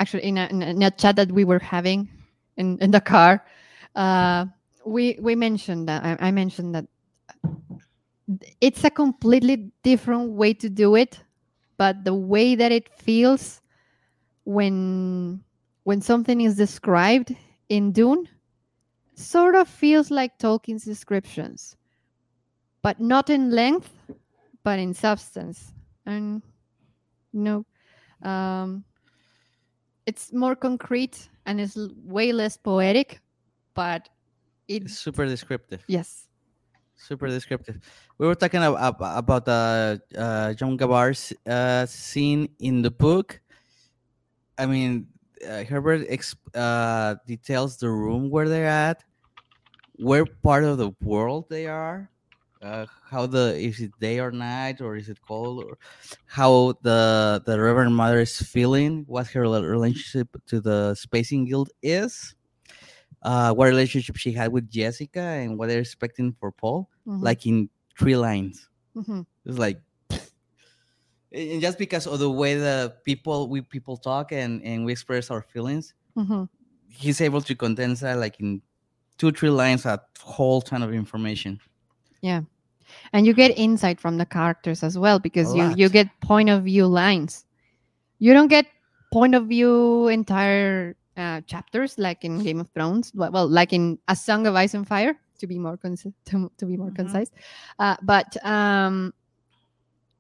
actually 0.01 0.25
in 0.25 0.39
a, 0.39 0.47
in 0.49 0.63
a- 0.63 0.67
in 0.67 0.83
a 0.83 0.91
chat 0.91 1.17
that 1.17 1.33
we 1.33 1.45
were 1.45 1.59
having 1.59 2.09
in, 2.57 2.79
in 2.81 2.91
the 2.91 3.01
car, 3.01 3.45
uh, 3.97 4.47
we 4.85 5.19
we 5.21 5.35
mentioned 5.35 5.89
that 5.89 6.05
I, 6.05 6.29
I 6.29 6.31
mentioned 6.31 6.75
that 6.75 6.87
it's 8.61 8.85
a 8.85 8.91
completely 8.91 9.73
different 9.83 10.33
way 10.33 10.53
to 10.55 10.69
do 10.69 10.95
it, 10.97 11.23
but 11.77 12.05
the 12.05 12.15
way 12.15 12.55
that 12.55 12.73
it 12.73 12.89
feels 12.95 13.61
when 14.45 15.43
when 15.85 16.01
something 16.01 16.41
is 16.41 16.57
described 16.57 17.35
in 17.69 17.93
Dune 17.93 18.29
sort 19.15 19.55
of 19.55 19.67
feels 19.67 20.11
like 20.11 20.39
Tolkien's 20.39 20.85
descriptions, 20.85 21.77
but 22.83 23.01
not 23.01 23.31
in 23.31 23.51
length, 23.51 23.91
but 24.63 24.79
in 24.79 24.93
substance. 24.93 25.73
And 26.05 26.43
you 27.33 27.41
know, 27.41 28.29
um, 28.29 28.85
it's 30.07 30.33
more 30.33 30.55
concrete 30.55 31.29
and 31.47 31.61
it's 31.61 31.79
way 32.05 32.33
less 32.33 32.57
poetic, 32.57 33.21
but 33.77 34.09
it 34.67 34.83
It's 34.85 34.99
super 34.99 35.27
descriptive. 35.27 35.85
yes, 35.87 36.27
Super 36.97 37.29
descriptive. 37.29 37.79
We 38.19 38.27
were 38.27 38.35
talking 38.35 38.65
about, 38.65 38.97
about 38.99 39.45
the 39.45 40.01
uh, 40.17 40.55
Gom 40.55 40.79
Jabbar's 40.79 41.33
uh, 41.47 41.87
scene 41.87 42.49
in 42.59 42.83
the 42.83 42.91
book. 42.91 43.41
I 44.59 44.65
mean, 44.67 45.09
uh, 45.47 45.65
Herbert 45.65 46.09
uh, 46.55 47.17
details 47.27 47.77
the 47.77 47.91
room 47.91 48.31
where 48.31 48.49
they're 48.49 48.67
at, 48.67 49.05
where 49.97 50.25
part 50.25 50.65
of 50.65 50.79
the 50.79 50.93
world 51.03 51.51
they 51.51 51.67
are, 51.67 52.11
uh, 52.63 52.87
how 53.05 53.27
the 53.27 53.55
is 53.57 53.81
it 53.81 53.93
day 54.01 54.19
or 54.21 54.31
night 54.31 54.81
or 54.81 54.97
is 54.97 55.11
it 55.11 55.21
cold, 55.21 55.65
or 55.65 55.77
how 56.25 56.73
the 56.81 57.43
the 57.45 57.61
Reverend 57.61 57.95
Mother 57.95 58.21
is 58.21 58.41
feeling, 58.41 59.05
what 59.07 59.27
her 59.29 59.43
relationship 59.43 60.29
to 60.47 60.61
the 60.61 60.95
Spacing 60.95 61.45
Guild 61.45 61.71
is, 61.83 62.36
uh, 63.23 63.53
what 63.55 63.67
relationship 63.67 64.17
she 64.17 64.33
had 64.33 64.53
with 64.53 64.71
Jessica, 64.71 65.21
and 65.21 65.59
what 65.59 65.69
they're 65.69 65.81
expecting 65.81 66.33
for 66.39 66.51
Paul 66.53 66.89
Mhm, 67.07 67.23
like 67.23 67.47
in 67.47 67.69
three 67.99 68.17
lines. 68.17 68.69
mhm, 68.97 69.27
It's 69.45 69.59
like, 69.59 69.81
and 71.33 71.61
just 71.61 71.79
because 71.79 72.07
of 72.07 72.19
the 72.19 72.31
way 72.31 72.55
the 72.55 72.95
people 73.05 73.49
we 73.49 73.61
people 73.63 73.97
talk 73.97 74.33
and 74.33 74.63
and 74.63 74.85
we 74.85 74.93
express 74.93 75.31
our 75.31 75.43
feelings, 75.43 75.95
mhm. 76.17 76.49
he's 76.89 77.21
able 77.21 77.41
to 77.43 77.55
condense 77.55 78.01
that 78.01 78.19
like 78.19 78.39
in 78.41 78.63
two 79.19 79.31
three 79.33 79.51
lines 79.51 79.85
a 79.87 80.01
whole 80.21 80.61
ton 80.61 80.83
of 80.83 80.93
information. 80.93 81.59
Yeah, 82.23 82.43
and 83.13 83.27
you 83.27 83.35
get 83.35 83.57
insight 83.59 84.01
from 84.01 84.19
the 84.19 84.27
characters 84.27 84.83
as 84.83 84.99
well 84.99 85.19
because 85.19 85.55
you 85.55 85.65
you 85.77 85.89
get 85.89 86.09
point 86.21 86.49
of 86.49 86.65
view 86.65 86.87
lines 86.87 87.45
you 88.19 88.33
don't 88.33 88.49
get 88.49 88.67
point 89.13 89.35
of 89.35 89.47
view 89.47 90.09
entire 90.09 90.97
uh, 91.17 91.41
chapters 91.43 91.99
like 91.99 92.25
in 92.25 92.39
game 92.43 92.61
of 92.61 92.69
thrones 92.71 93.13
well, 93.15 93.31
well 93.33 93.49
like 93.49 93.73
in 93.73 93.99
a 94.09 94.17
song 94.17 94.47
of 94.47 94.55
ice 94.55 94.75
and 94.75 94.87
fire 94.87 95.17
to 95.39 95.47
be 95.47 95.59
more 95.59 95.77
to, 96.27 96.51
to 96.57 96.67
be 96.67 96.77
more 96.77 96.91
Mhm. 96.91 96.97
concise. 96.97 97.31
Uh, 97.79 97.97
but 98.03 98.37
um 98.45 99.13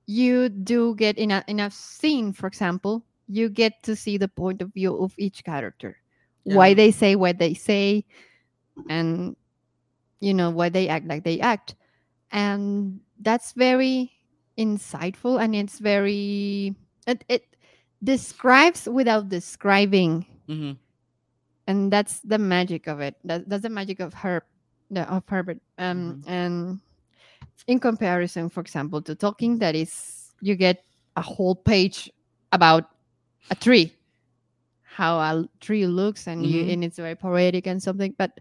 you 0.07 0.49
do 0.49 0.95
get 0.95 1.19
in 1.19 1.31
a 1.31 1.45
in 1.49 1.61
a 1.61 1.71
scene 1.71 2.33
for 2.33 2.47
example 2.47 3.05
you 3.29 3.49
get 3.49 3.83
to 3.83 3.97
see 3.97 4.17
the 4.17 4.29
point 4.29 4.63
of 4.63 4.73
view 4.73 4.97
of 4.97 5.13
each 5.19 5.43
character. 5.45 5.97
Why 6.45 6.75
they 6.75 6.93
say 6.93 7.17
what 7.17 7.39
they 7.39 7.55
say 7.55 8.05
and 8.89 9.37
you 10.21 10.33
know 10.35 10.51
why 10.51 10.69
they 10.69 10.89
act 10.89 11.07
like 11.07 11.25
they 11.25 11.41
act. 11.41 11.75
And 12.31 13.01
that's 13.21 13.53
very 13.53 14.13
insightful 14.59 15.41
and 15.43 15.55
it's 15.55 15.79
very 15.79 16.75
it, 17.07 17.25
it 17.29 17.43
describes 18.03 18.87
without 18.89 19.29
describing 19.29 20.25
hmm 20.47 20.73
and 21.67 21.93
that's 21.93 22.21
the 22.21 22.39
magic 22.39 22.87
of 22.87 23.01
it. 23.01 23.17
That, 23.25 23.49
that's 23.49 23.63
the 23.63 23.71
magic 23.71 24.01
of 24.01 24.15
her 24.15 24.43
of 24.95 25.25
herbert. 25.29 25.59
Um 25.79 26.23
and 26.27 26.81
in 27.67 27.81
comparison 27.81 28.49
for 28.49 28.61
example 28.61 29.03
to 29.03 29.17
Tolkien 29.17 29.59
that 29.59 29.75
is 29.75 30.33
you 30.41 30.55
get 30.55 30.85
a 31.17 31.23
whole 31.23 31.55
page 31.57 32.11
about 32.53 32.91
a 33.51 33.55
tree 33.55 33.93
how 34.83 35.19
a 35.19 35.49
tree 35.61 35.87
looks 35.87 36.27
and 36.29 36.47
you 36.47 36.63
Mhm. 36.65 36.73
and 36.73 36.85
it's 36.85 36.97
very 36.97 37.17
poetic 37.17 37.67
and 37.67 37.83
something 37.83 38.15
but 38.17 38.39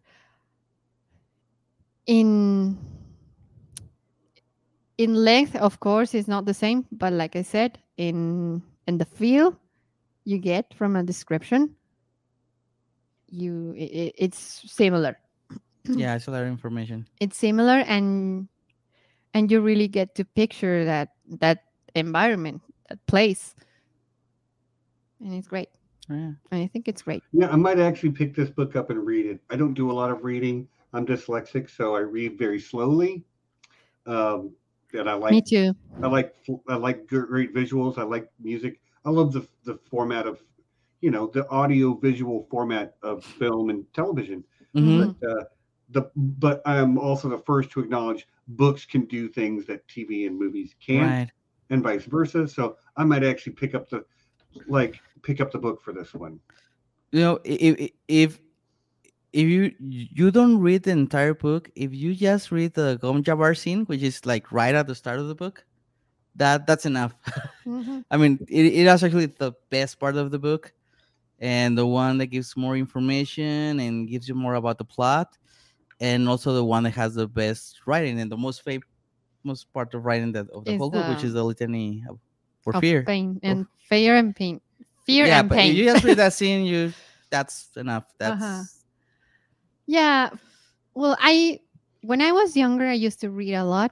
in 2.05 2.77
in 4.97 5.15
length 5.15 5.55
of 5.55 5.79
course 5.79 6.13
it's 6.13 6.27
not 6.27 6.45
the 6.45 6.53
same 6.53 6.85
but 6.91 7.11
like 7.13 7.35
i 7.35 7.41
said 7.41 7.79
in 7.97 8.61
in 8.87 8.97
the 8.97 9.05
feel 9.05 9.57
you 10.23 10.37
get 10.37 10.73
from 10.73 10.95
a 10.95 11.03
description 11.03 11.75
you 13.29 13.73
i 13.77 13.83
i- 14.09 14.13
it's 14.17 14.39
similar 14.71 15.17
Yeah, 15.85 16.15
it's 16.15 16.27
a 16.27 16.31
lot 16.31 16.41
of 16.41 16.47
information. 16.49 17.05
it's 17.21 17.37
similar 17.37 17.83
and 17.85 18.47
and 19.33 19.51
you 19.51 19.61
really 19.61 19.87
get 19.87 20.15
to 20.15 20.25
picture 20.25 20.85
that 20.85 21.09
that 21.39 21.59
environment 21.95 22.61
that 22.89 22.99
place 23.07 23.55
and 25.21 25.33
it's 25.33 25.47
great 25.47 25.69
Yeah. 26.09 26.33
and 26.51 26.59
i 26.63 26.67
think 26.67 26.87
it's 26.87 27.01
great 27.01 27.23
Yeah, 27.33 27.49
I 27.51 27.55
might 27.57 27.79
actually 27.79 28.11
pick 28.11 28.35
this 28.35 28.49
book 28.49 28.75
up 28.75 28.89
and 28.89 29.05
read 29.05 29.25
it. 29.25 29.39
I 29.51 29.55
don't 29.59 29.73
do 29.73 29.91
a 29.91 29.95
lot 29.95 30.09
of 30.11 30.23
reading. 30.23 30.67
I'm 30.93 31.05
dyslexic, 31.05 31.67
so 31.69 31.95
I 31.95 31.99
read 31.99 32.37
very 32.39 32.59
slowly. 32.59 33.25
Um, 34.07 34.55
and 34.93 35.09
I 35.09 35.13
like 35.19 35.31
me 35.33 35.41
too 35.43 35.73
I 36.03 36.07
like 36.07 36.31
I 36.69 36.75
like 36.75 37.07
great 37.07 37.53
visuals. 37.53 37.97
I 37.97 38.03
like 38.03 38.29
music. 38.39 38.79
I 39.03 39.09
love 39.11 39.33
the 39.33 39.43
the 39.65 39.75
format 39.91 40.25
of, 40.27 40.39
you 41.05 41.11
know, 41.15 41.25
the 41.37 41.43
audio 41.49 41.93
visual 42.07 42.47
format 42.51 42.95
of 43.03 43.23
film 43.39 43.69
and 43.69 43.85
television. 43.93 44.43
Mhm. 44.73 44.97
But 45.21 45.29
uh, 45.31 45.43
the 45.95 46.01
but 46.41 46.61
I'm 46.65 46.97
also 46.97 47.29
the 47.29 47.43
first 47.49 47.69
to 47.71 47.79
acknowledge 47.85 48.27
books 48.47 48.85
can 48.85 49.05
do 49.05 49.21
things 49.29 49.65
that 49.69 49.87
TV 49.87 50.25
and 50.27 50.35
movies 50.43 50.73
can't, 50.85 51.09
Right. 51.17 51.29
and 51.69 51.83
vice 51.83 52.05
versa. 52.05 52.47
So 52.47 52.63
I 52.97 53.03
might 53.05 53.23
actually 53.23 53.53
pick 53.53 53.75
up 53.77 53.85
the 53.89 54.03
like 54.67 54.99
pick 55.21 55.39
up 55.41 55.51
the 55.51 55.59
book 55.59 55.81
for 55.83 55.93
this 55.93 56.13
one. 56.13 56.39
You 57.11 57.21
know, 57.21 57.35
i- 57.45 57.75
i- 57.85 57.93
if 58.07 58.39
if 59.33 59.45
you 59.55 59.61
you 59.79 60.31
don't 60.31 60.57
read 60.59 60.83
the 60.83 60.91
entire 60.91 61.33
book, 61.35 61.69
if 61.75 61.93
you 61.93 62.15
just 62.15 62.51
read 62.51 62.73
the 62.73 62.97
Gom 63.01 63.23
Jabbar 63.23 63.53
scene, 63.55 63.85
which 63.85 64.01
is 64.01 64.25
like 64.25 64.51
right 64.51 64.73
at 64.73 64.87
the 64.87 64.95
start 64.95 65.19
of 65.19 65.27
the 65.27 65.35
book, 65.35 65.65
that 66.35 66.65
that's 66.67 66.85
enough. 66.85 67.13
Mhm. 67.65 68.03
I 68.11 68.17
mean, 68.17 68.39
it, 68.49 68.65
it 68.65 68.85
is 68.87 69.03
actually 69.03 69.25
the 69.27 69.53
best 69.69 69.99
part 69.99 70.15
of 70.17 70.31
the 70.31 70.39
book, 70.39 70.71
and 71.39 71.77
the 71.77 71.85
one 71.87 72.17
that 72.19 72.27
gives 72.27 72.55
more 72.57 72.77
information 72.77 73.79
and 73.79 74.07
gives 74.07 74.27
you 74.29 74.35
more 74.35 74.55
about 74.55 74.77
the 74.77 74.85
plot, 74.85 75.37
and 75.99 76.29
also 76.29 76.53
the 76.53 76.65
one 76.65 76.83
that 76.83 76.91
has 76.95 77.15
the 77.15 77.27
best 77.27 77.87
writing 77.87 78.19
and 78.19 78.31
the 78.31 78.37
most 78.37 78.63
fa- 78.63 78.81
most 79.43 79.71
part 79.73 79.93
of 79.93 80.05
writing 80.05 80.33
that 80.33 80.49
of 80.51 80.65
the 80.65 80.73
Is 80.73 80.75
whole 80.75 80.91
book, 80.91 81.07
which 81.07 81.23
is 81.23 81.33
the 81.33 81.43
litany 81.43 82.03
of, 82.09 82.19
for 82.61 82.73
of 82.73 82.85
fear. 82.85 83.01
pain 83.05 83.39
and 83.43 83.65
fear 83.89 84.15
and 84.15 84.35
pain 84.35 84.61
fear 85.05 85.25
yeah, 85.25 85.41
and 85.41 85.49
but 85.49 85.59
pain 85.59 85.63
if 85.63 85.75
you 85.75 85.85
just 85.85 86.03
read 86.03 86.17
that 86.17 86.33
scene, 86.33 86.65
you 86.65 86.93
that's 87.29 87.75
enough. 87.77 88.05
That's 88.19 88.41
Uh-huh. 88.41 88.63
yeah 89.87 90.29
well 90.95 91.17
i 91.19 91.59
when 92.03 92.21
i 92.21 92.31
was 92.31 92.55
younger 92.57 92.85
i 92.85 92.93
used 92.93 93.19
to 93.21 93.29
read 93.29 93.53
a 93.55 93.63
lot 93.65 93.91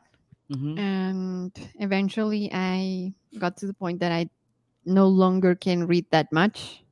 mhm. 0.49 0.77
and 0.77 1.51
eventually 1.79 2.49
i 2.53 3.13
got 3.39 3.57
to 3.57 3.67
the 3.67 3.73
point 3.73 3.99
that 3.99 4.11
i 4.11 4.29
no 4.85 5.07
longer 5.07 5.55
can 5.55 5.87
read 5.87 6.05
that 6.11 6.31
much 6.31 6.82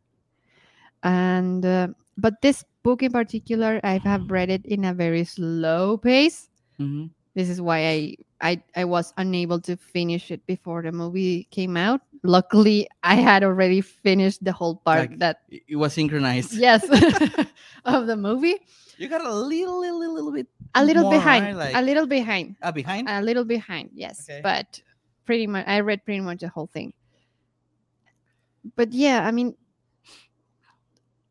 and 1.03 1.65
uh, 1.65 1.88
but 2.18 2.34
this 2.41 2.64
book 2.84 3.02
in 3.03 3.11
particular 3.11 3.80
i 3.84 3.98
have 3.98 4.30
read 4.30 4.49
it 4.49 4.65
in 4.65 4.86
a 4.86 4.94
very 4.94 5.23
slow 5.23 5.98
pace 5.98 6.48
Mhm. 6.80 7.11
this 7.36 7.49
is 7.49 7.61
why 7.61 7.78
I, 7.86 7.98
I 8.41 8.52
i 8.76 8.84
was 8.86 9.14
unable 9.18 9.60
to 9.69 9.78
finish 9.78 10.32
it 10.32 10.41
before 10.48 10.82
the 10.82 10.91
movie 10.91 11.45
came 11.52 11.78
out 11.78 12.02
luckily 12.23 12.86
I 13.02 13.15
had 13.15 13.44
already 13.44 13.82
finished 13.82 14.44
the 14.45 14.53
whole 14.53 14.78
part 14.86 15.10
Like, 15.11 15.19
that 15.19 15.41
It 15.49 15.64
it 15.73 15.78
was 15.78 15.94
synchronized. 15.94 16.53
yes 16.53 16.86
of 17.86 18.06
the 18.06 18.18
movie. 18.18 18.61
You 19.02 19.10
got 19.10 19.26
a 19.26 19.34
little, 19.34 19.82
little, 19.82 19.98
little 20.14 20.30
bit. 20.32 20.45
A 20.78 20.86
little 20.86 21.02
more, 21.10 21.18
behind, 21.18 21.57
right? 21.57 21.73
Like 21.73 21.76
a 21.76 21.82
little 21.82 22.06
behind, 22.06 22.53
uh, 22.61 22.69
behind. 22.72 23.10
a 23.10 23.22
little 23.26 23.41
behind. 23.45 23.90
Yes, 23.98 24.30
Okay. 24.30 24.41
but 24.45 24.78
pretty 25.26 25.48
much 25.49 25.65
I 25.65 25.82
read 25.82 26.06
pretty 26.06 26.22
much 26.22 26.45
the 26.45 26.49
whole 26.53 26.69
thing. 26.69 26.94
But 28.78 28.94
yeah, 28.94 29.26
I 29.26 29.32
mean, 29.34 29.57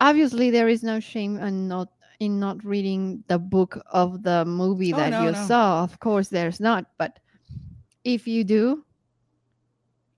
obviously 0.01 0.51
there 0.51 0.69
is 0.69 0.83
no 0.83 1.01
shame 1.01 1.39
in 1.39 1.69
not 1.69 1.89
in 2.21 2.39
not 2.39 2.65
reading 2.65 3.23
the 3.29 3.39
book 3.39 3.79
of 3.93 4.23
the 4.23 4.45
movie 4.45 4.93
Oh, 4.93 5.05
that 5.05 5.11
no, 5.11 5.23
you 5.23 5.33
no. 5.33 5.35
saw. 5.35 5.83
Of 5.85 5.99
course, 6.01 6.29
there's 6.29 6.61
not. 6.61 6.87
But 6.99 7.19
if 8.05 8.27
you 8.27 8.45
do, 8.45 8.85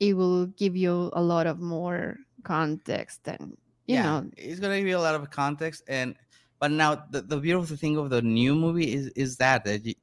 it 0.01 0.15
will 0.15 0.47
give 0.47 0.77
you 0.77 1.11
a 1.15 1.23
lot 1.23 1.47
of 1.47 1.61
more 1.61 2.17
context 2.45 3.21
and 3.29 3.57
you 3.87 3.99
yeah, 3.99 4.03
know 4.03 4.25
it's 4.37 4.61
gonna 4.61 4.79
give 4.79 4.87
you 4.89 4.97
a 4.97 5.01
lot 5.01 5.15
of 5.15 5.31
context. 5.31 5.83
And 5.89 6.15
but 6.59 6.71
now 6.71 7.05
the, 7.11 7.23
the 7.23 7.39
beautiful 7.39 7.77
thing 7.77 7.97
of 7.97 8.11
the 8.11 8.23
new 8.23 8.55
movie 8.55 8.93
is 8.93 9.09
is 9.17 9.37
that 9.39 9.65
that 9.65 9.85
you, 9.85 9.95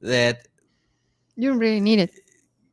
that 0.00 0.46
you 1.36 1.48
don't 1.48 1.58
really 1.58 1.80
need 1.80 1.98
it. 2.00 2.10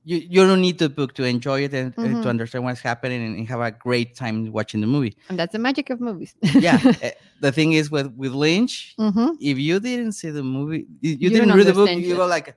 You, 0.09 0.17
you 0.33 0.41
don't 0.47 0.61
need 0.61 0.77
the 0.79 0.89
book 0.89 1.11
to 1.15 1.23
enjoy 1.35 1.59
it 1.67 1.73
and 1.73 1.93
uh, 1.97 2.01
Mhm. 2.01 2.21
to 2.23 2.27
understand 2.29 2.63
what's 2.65 2.81
happening 2.91 3.19
and, 3.25 3.33
and 3.37 3.47
have 3.53 3.61
a 3.61 3.71
great 3.71 4.15
time 4.15 4.35
watching 4.57 4.81
the 4.81 4.87
movie. 4.95 5.13
And 5.29 5.37
that's 5.39 5.53
the 5.53 5.59
magic 5.59 5.89
of 5.93 5.99
movies. 6.09 6.31
Yeah, 6.67 6.79
eh, 7.01 7.11
the 7.45 7.51
thing 7.51 7.73
is 7.79 7.91
with 7.91 8.09
with 8.21 8.33
Lynch, 8.33 8.73
hmm 8.97 9.31
if 9.39 9.57
you 9.67 9.75
didn't 9.79 10.13
see 10.19 10.31
the 10.31 10.43
movie, 10.43 10.83
you, 11.01 11.11
you 11.21 11.29
didn't 11.29 11.51
read 11.57 11.67
the 11.67 11.73
book, 11.73 11.89
understand 11.89 12.05
you 12.09 12.15
go 12.15 12.25
like, 12.37 12.47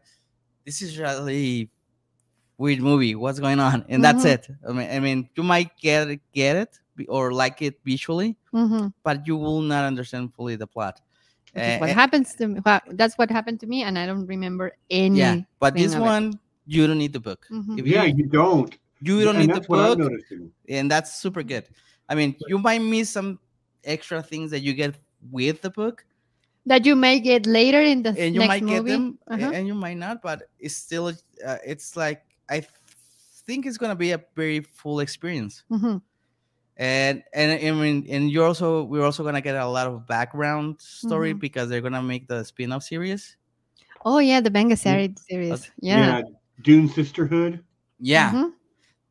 "This 0.66 0.80
is 0.82 0.98
really 0.98 1.70
weird 2.58 2.80
movie. 2.80 3.14
What's 3.14 3.40
going 3.40 3.60
on?" 3.60 3.84
And 3.88 4.02
that's 4.04 4.24
Mhm. 4.24 4.34
it. 4.34 4.48
I 4.68 4.72
mean, 4.72 4.88
I 4.90 4.98
mean, 5.00 5.28
you 5.36 5.42
might 5.42 5.70
get 5.80 6.08
it, 6.08 6.20
get 6.32 6.56
it 6.56 6.72
or 7.08 7.32
like 7.32 7.62
it 7.62 7.74
visually, 7.84 8.36
hmm 8.52 8.88
but 9.04 9.26
you 9.26 9.36
will 9.36 9.62
not 9.62 9.84
understand 9.84 10.34
fully 10.34 10.56
the 10.56 10.66
plot. 10.66 11.00
Eh, 11.54 11.78
what 11.80 11.90
eh, 11.90 11.94
happens 11.94 12.34
to 12.36 12.46
me. 12.48 12.60
wha- 12.64 12.80
That's 12.92 13.16
what 13.18 13.30
happened 13.30 13.60
to 13.60 13.66
me, 13.66 13.82
and 13.82 13.98
I 13.98 14.06
don't 14.06 14.26
remember 14.26 14.72
any. 14.90 15.18
yeah, 15.18 15.36
but 15.58 15.74
this 15.74 15.96
one. 15.96 16.24
it. 16.34 16.38
One 16.70 16.80
you 16.80 16.86
don't 16.86 16.98
need 16.98 17.12
the 17.12 17.20
book. 17.20 17.46
Mhm. 17.50 17.78
If 17.78 17.86
Yeah, 17.86 18.04
you, 18.04 18.14
you 18.16 18.26
don't. 18.26 18.78
you 19.00 19.24
don't 19.24 19.36
and 19.36 19.46
need 19.46 19.50
the 19.50 19.54
that's 19.54 19.68
what 19.68 19.80
I'm 19.80 19.98
book, 19.98 20.12
and 20.68 20.90
that's 20.90 21.20
super 21.20 21.42
good. 21.42 21.64
I 22.08 22.14
mean, 22.14 22.36
you 22.48 22.58
might 22.58 22.82
miss 22.82 23.10
some 23.10 23.38
extra 23.84 24.22
things 24.22 24.50
that 24.50 24.60
you 24.60 24.74
get 24.74 24.94
with 25.30 25.60
the 25.62 25.70
book, 25.70 26.04
That 26.66 26.84
you 26.86 26.96
may 26.96 27.20
get 27.20 27.46
later 27.46 27.80
in 27.82 28.02
the 28.02 28.10
and 28.10 28.34
you 28.34 28.40
next 28.40 28.48
might 28.48 28.62
movie. 28.62 28.90
get 28.90 28.98
them 28.98 29.18
Uh-huh. 29.28 29.50
and 29.54 29.66
you 29.66 29.74
might 29.74 29.96
not 29.96 30.20
but 30.22 30.42
it's 30.58 30.76
still 30.76 31.08
uh, 31.44 31.58
it's 31.64 31.96
like 31.96 32.22
i 32.50 32.60
th- 32.60 32.70
think 33.46 33.64
it's 33.66 33.78
gonna 33.78 33.96
be 33.96 34.12
a 34.12 34.20
very 34.36 34.60
full 34.60 35.00
experience 35.00 35.64
Mhm. 35.72 36.02
and 36.76 37.22
and 37.32 37.48
i 37.52 37.70
mean 37.72 38.04
and 38.12 38.30
you're 38.30 38.46
also 38.46 38.84
we're 38.84 39.04
also 39.04 39.24
gonna 39.24 39.40
get 39.40 39.56
a 39.56 39.66
lot 39.66 39.86
of 39.88 40.06
background 40.06 40.76
story 40.80 41.32
Mhm. 41.32 41.40
because 41.40 41.68
they're 41.72 41.80
gonna 41.80 42.02
make 42.04 42.28
the 42.28 42.44
spin-off 42.44 42.82
series 42.84 43.36
Oh 44.04 44.18
yeah, 44.20 44.40
the 44.40 44.50
Banga 44.50 44.76
series. 44.76 45.16
series. 45.28 45.70
Yeah. 45.80 46.20
Yeah. 46.20 46.39
Dune 46.62 46.88
Sisterhood. 46.88 47.64
yeah 47.98 48.32
Mhm. 48.32 48.52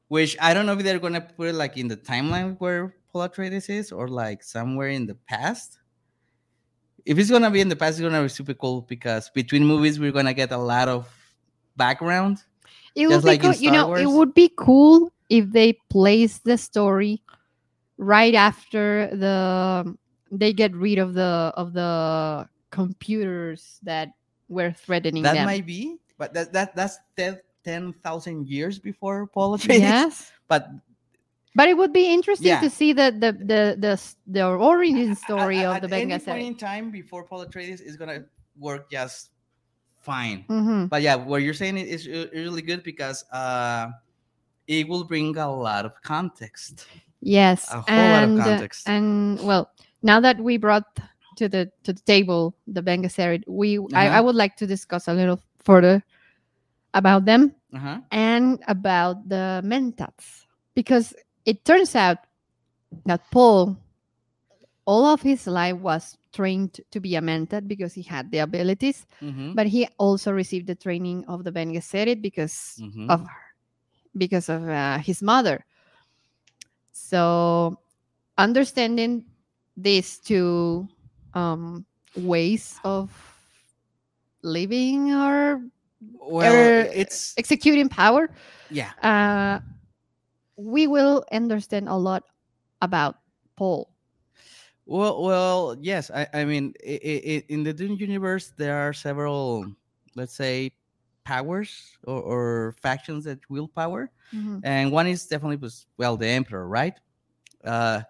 which 0.07 0.35
i 0.41 0.53
don't 0.53 0.65
know 0.65 0.73
if 0.73 0.83
they're 0.83 0.99
gonna 0.99 1.21
put 1.21 1.47
it 1.49 1.53
like 1.55 1.77
in 1.77 1.87
the 1.87 1.97
timeline 1.97 2.57
where 2.59 2.95
paul 3.11 3.27
atreides 3.27 3.69
is 3.69 3.91
or 3.91 4.07
like 4.07 4.41
somewhere 4.43 4.89
in 4.89 5.05
the 5.05 5.15
past 5.29 5.77
if 7.05 7.17
it's 7.17 7.29
gonna 7.29 7.51
be 7.51 7.61
in 7.61 7.69
the 7.69 7.75
past 7.75 7.99
it's 7.99 8.01
gonna 8.01 8.21
be 8.21 8.29
super 8.29 8.53
cool 8.53 8.81
because 8.81 9.29
between 9.33 9.63
movies 9.65 9.99
we're 9.99 10.11
gonna 10.11 10.33
get 10.33 10.51
a 10.51 10.57
lot 10.57 10.87
of 10.87 11.07
background 11.77 12.43
It 12.95 13.07
would 13.07 13.21
be 13.21 13.27
like 13.37 13.41
cool. 13.41 13.53
You 13.53 13.69
Star 13.69 13.73
know, 13.73 13.95
it 13.95 14.09
would 14.09 14.33
be 14.33 14.49
cool 14.57 15.11
if 15.29 15.45
they 15.53 15.73
place 15.89 16.39
the 16.39 16.57
story 16.57 17.21
right 17.97 18.33
after 18.33 19.07
the 19.15 19.95
they 20.31 20.51
get 20.53 20.73
rid 20.75 20.97
of 20.97 21.13
the 21.13 21.53
of 21.55 21.73
the 21.73 22.49
computers 22.71 23.79
that 23.83 24.09
were 24.49 24.71
threatening 24.73 25.23
them. 25.23 25.33
That 25.35 25.39
them. 25.41 25.45
might 25.45 25.65
be, 25.65 25.97
but 26.19 26.33
that, 26.35 26.53
that 26.53 26.75
that's 26.75 26.99
ten 27.15 27.39
ten 27.63 27.93
thousand 28.03 28.47
years 28.47 28.77
before 28.77 29.25
Paul 29.27 29.57
Atreides. 29.57 29.81
yes. 29.81 30.31
But 30.47 30.67
But 31.55 31.67
it 31.67 31.77
would 31.77 31.93
be 31.93 32.13
interesting 32.13 32.51
Yeah. 32.51 32.61
to 32.61 32.69
see 32.69 32.93
the 32.93 33.09
the 33.11 33.31
the 33.33 33.61
the, 33.79 33.93
the 34.27 34.43
origin 34.45 35.15
story 35.25 35.63
at, 35.63 35.69
of 35.69 35.75
at 35.75 35.81
the 35.81 35.87
any 35.97 36.11
Benga 36.11 36.19
point 36.19 36.45
in 36.45 36.55
time 36.55 36.91
before 36.91 37.23
Paul 37.23 37.45
Atreides 37.45 37.81
is 37.81 37.97
gonna 37.97 38.23
work 38.59 38.91
just 38.91 39.31
fine. 39.97 40.45
hmm 40.47 40.85
But 40.87 41.01
yeah, 41.01 41.15
what 41.15 41.41
you're 41.41 41.57
saying 41.57 41.77
is 41.77 42.07
really 42.07 42.61
good 42.61 42.83
because 42.83 43.23
uh, 43.33 43.89
it 44.67 44.87
will 44.87 45.03
bring 45.03 45.35
a 45.37 45.49
lot 45.49 45.85
of 45.85 45.93
context. 46.03 46.85
Yes, 47.21 47.67
A 47.73 47.81
whole 47.81 48.09
lot 48.09 48.23
of 48.23 48.29
and 48.29 48.39
uh, 48.39 48.43
context. 48.45 48.87
and 48.87 49.39
well, 49.43 49.69
now 50.03 50.19
that 50.21 50.39
we 50.39 50.57
brought 50.57 50.85
to 51.37 51.49
the 51.49 51.69
to 51.83 51.93
the 51.93 52.01
table 52.05 52.55
the 52.67 52.81
Benga 52.81 53.09
series, 53.09 53.43
we 53.47 53.77
I, 53.93 54.07
I 54.07 54.07
Uh-huh. 54.07 54.23
would 54.23 54.35
like 54.35 54.55
to 54.57 54.67
discuss 54.67 55.07
a 55.07 55.13
little 55.13 55.39
further 55.69 56.01
about 56.93 57.25
them 57.25 57.53
Uh-huh. 57.73 58.01
and 58.11 58.57
about 58.67 59.29
the 59.29 59.61
mentats 59.61 60.49
because 60.73 61.13
it 61.45 61.61
turns 61.65 61.95
out 61.95 62.17
that 63.05 63.21
Paul 63.31 63.77
all 64.85 65.05
of 65.05 65.21
his 65.21 65.45
life 65.45 65.77
was 65.77 66.17
trained 66.33 66.81
to 66.89 66.99
be 66.99 67.15
a 67.15 67.21
mentat 67.21 67.67
because 67.67 67.93
he 67.93 68.01
had 68.01 68.31
the 68.31 68.39
abilities 68.41 69.05
mhm, 69.21 69.53
but 69.53 69.67
he 69.67 69.85
also 69.97 70.31
received 70.33 70.65
the 70.65 70.75
training 70.75 71.25
of 71.29 71.43
the 71.45 71.51
Bene 71.53 71.73
Gesserit 71.77 72.21
because 72.21 72.81
mhm. 72.81 73.05
of 73.09 73.21
her, 73.21 73.45
because 74.17 74.49
of 74.49 74.65
uh, 74.67 74.97
his 74.97 75.21
mother. 75.21 75.65
So 76.91 77.77
understanding 78.37 79.25
these 79.77 80.17
two 80.19 80.87
um, 81.33 81.85
ways 82.17 82.79
of 82.83 83.28
living 84.41 85.13
or 85.13 85.61
well, 86.13 86.55
er, 86.55 86.87
it's 86.93 87.33
executing 87.37 87.89
power, 87.89 88.29
yeah. 88.69 88.91
uh, 89.03 89.59
we 90.55 90.87
will 90.87 91.25
understand 91.31 91.87
a 91.89 91.95
lot 91.95 92.23
about 92.81 93.15
Paul. 93.55 93.89
Well, 94.85 95.21
well, 95.21 95.77
yes. 95.79 96.09
I, 96.09 96.27
I 96.33 96.45
mean, 96.45 96.73
i 96.85 96.99
i 97.03 97.43
in 97.49 97.63
the 97.63 97.73
Dune 97.73 97.97
universe, 97.97 98.51
there 98.57 98.77
are 98.77 98.93
several, 98.93 99.65
let's 100.15 100.33
say, 100.33 100.71
powers 101.23 101.97
or, 102.05 102.21
or 102.21 102.71
factions 102.81 103.25
that 103.25 103.39
wield 103.49 103.73
power, 103.75 104.09
Mhm. 104.33 104.61
and 104.63 104.91
one 104.91 105.07
is 105.07 105.27
definitely 105.27 105.57
was 105.57 105.85
well 105.97 106.17
the 106.17 106.27
Emperor, 106.27 106.67
right? 106.67 106.95
Uh, 107.63 108.01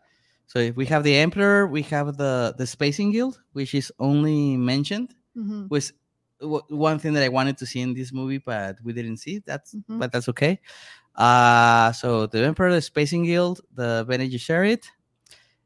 so 0.47 0.59
if 0.59 0.75
we 0.75 0.85
have 0.85 1.03
the 1.03 1.15
Emperor, 1.15 1.67
we 1.67 1.81
have 1.83 2.15
the 2.17 2.55
the 2.57 2.65
Spacing 2.65 3.11
Guild, 3.11 3.41
which 3.53 3.73
is 3.75 3.91
only 3.99 4.55
mentioned. 4.57 5.15
Mhm. 5.35 5.69
Was 5.69 5.91
w- 5.91 5.98
one 6.41 6.99
thing 6.99 7.13
that 7.13 7.23
I 7.23 7.29
wanted 7.29 7.57
to 7.57 7.65
see 7.65 7.81
in 7.81 7.93
this 7.93 8.11
movie, 8.13 8.37
but 8.37 8.77
we 8.83 8.93
didn't 8.93 9.17
see. 9.17 9.39
That's 9.45 9.75
Mhm. 9.75 9.99
but 9.99 10.11
that's 10.11 10.29
okay. 10.29 10.59
Uh, 11.15 11.91
so 11.91 12.27
the 12.27 12.45
Emperor, 12.45 12.73
the 12.73 12.81
Spacing 12.81 13.25
Guild, 13.25 13.61
the 13.73 14.05
Bene 14.07 14.29
Gesserit, 14.29 14.85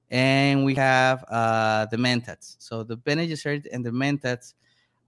and 0.09 0.65
we 0.65 0.73
have 0.75 1.23
uh, 1.29 1.85
the 1.87 1.97
Mentats. 1.97 2.55
So 2.59 2.83
the 2.83 2.95
Bene 2.97 3.27
Gesserit 3.27 3.67
and 3.71 3.85
the 3.85 3.91
Mentats 3.91 4.53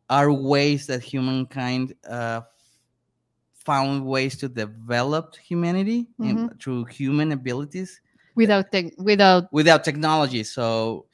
are 0.10 0.32
ways 0.32 0.86
that 0.88 1.02
humankind 1.02 1.96
uh, 2.08 2.42
found 3.54 4.06
ways 4.06 4.38
to 4.38 4.48
develop 4.48 5.36
humanity 5.36 6.08
in- 6.20 6.50
through 6.62 6.86
human 6.86 7.32
abilities 7.32 8.00
Without 8.36 8.70
tech 8.70 8.92
without 8.98 9.52
without 9.54 9.84
technology. 9.86 10.44
So 10.44 11.06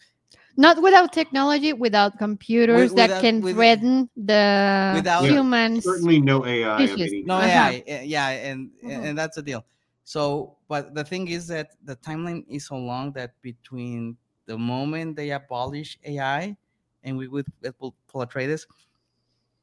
not 0.58 0.82
without 0.82 1.14
technology, 1.14 1.74
without 1.74 2.18
computers 2.18 2.94
that 2.94 3.10
without- 3.10 3.22
can 3.22 3.42
with- 3.42 3.56
threaten 3.56 4.10
the 4.16 4.94
Without- 4.96 5.26
humans. 5.26 5.84
Certainly 5.84 6.22
no 6.22 6.46
AI 6.46 6.86
Species. 6.86 7.26
no 7.26 7.36
Uh-huh. 7.36 7.48
AI, 7.48 7.84
eh, 7.88 8.02
yeah, 8.04 8.30
and 8.30 8.70
Mhm. 8.84 9.04
and 9.06 9.18
that's 9.18 9.36
the 9.36 9.42
deal. 9.44 9.66
So, 10.04 10.58
but 10.68 10.94
the 10.94 11.04
thing 11.04 11.28
is 11.30 11.48
that 11.48 11.72
the 11.86 11.96
timeline 11.96 12.44
is 12.50 12.66
so 12.68 12.76
long 12.78 13.12
that 13.14 13.40
between 13.42 14.18
the 14.46 14.58
moment 14.58 15.16
they 15.16 15.32
abolish 15.32 15.98
AI 16.04 16.58
and 17.04 17.18
we 17.18 17.28
would 17.28 17.46
with 17.62 17.78
Paul 17.80 17.96
Paul 18.08 18.26
Atreides, 18.26 18.66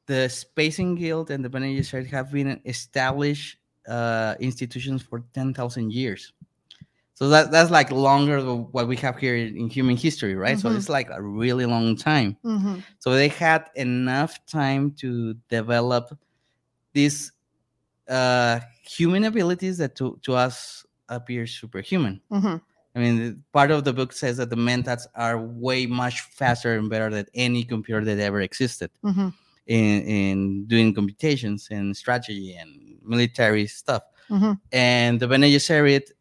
the 0.07 0.29
Spacing 0.29 0.95
Guild 0.95 1.31
and 1.31 1.45
the 1.45 1.51
Bene 1.51 1.77
Gesserit 1.77 2.07
have 2.07 2.33
been 2.33 2.61
established 2.65 3.59
uh, 3.87 4.35
institutions 4.41 5.03
for 5.03 5.25
ten 5.33 5.53
thousand 5.55 5.93
years. 5.93 6.33
So 7.19 7.29
that 7.31 7.51
that's 7.51 7.73
like 7.73 7.91
longer 7.91 8.41
than 8.41 8.59
what 8.71 8.87
we 8.87 8.97
have 8.99 9.17
here 9.19 9.35
in 9.35 9.69
human 9.69 9.97
history, 9.97 10.37
right? 10.37 10.57
So 10.57 10.69
Mhm. 10.69 10.77
it's 10.77 10.89
like 10.89 11.09
a 11.11 11.21
really 11.21 11.67
long 11.67 11.97
time. 11.97 12.37
Mhm. 12.45 12.85
So 13.01 13.11
they 13.11 13.27
had 13.27 13.63
enough 13.75 14.39
time 14.47 14.93
to 15.03 15.35
develop 15.49 16.17
these 16.93 17.33
uh, 18.09 18.61
human 18.97 19.25
abilities 19.25 19.79
that 19.79 19.97
to, 19.97 20.17
to 20.23 20.35
us 20.37 20.87
appear 21.09 21.45
superhuman. 21.47 22.21
Mhm. 22.31 22.61
I 22.95 22.99
mean, 23.01 23.43
part 23.53 23.71
of 23.73 23.83
the 23.83 23.93
book 23.93 24.13
says 24.13 24.37
that 24.37 24.49
the 24.49 24.57
mentats 24.57 25.07
are 25.17 25.37
way 25.67 25.87
much 25.87 26.21
faster 26.21 26.79
and 26.79 26.89
better 26.89 27.11
than 27.11 27.27
any 27.35 27.65
computer 27.65 28.05
that 28.05 28.19
ever 28.21 28.41
existed 28.43 28.91
Mhm. 29.03 29.35
in, 29.67 30.03
in 30.19 30.65
doing 30.67 30.95
computations 30.95 31.67
and 31.71 31.97
strategy 31.97 32.55
and 32.55 32.71
military 33.03 33.67
stuff. 33.67 34.05
Mhm. 34.31 34.61
and 34.73 35.19
the 35.21 35.27
Bene 35.27 35.49
Gesserit, 35.49 36.13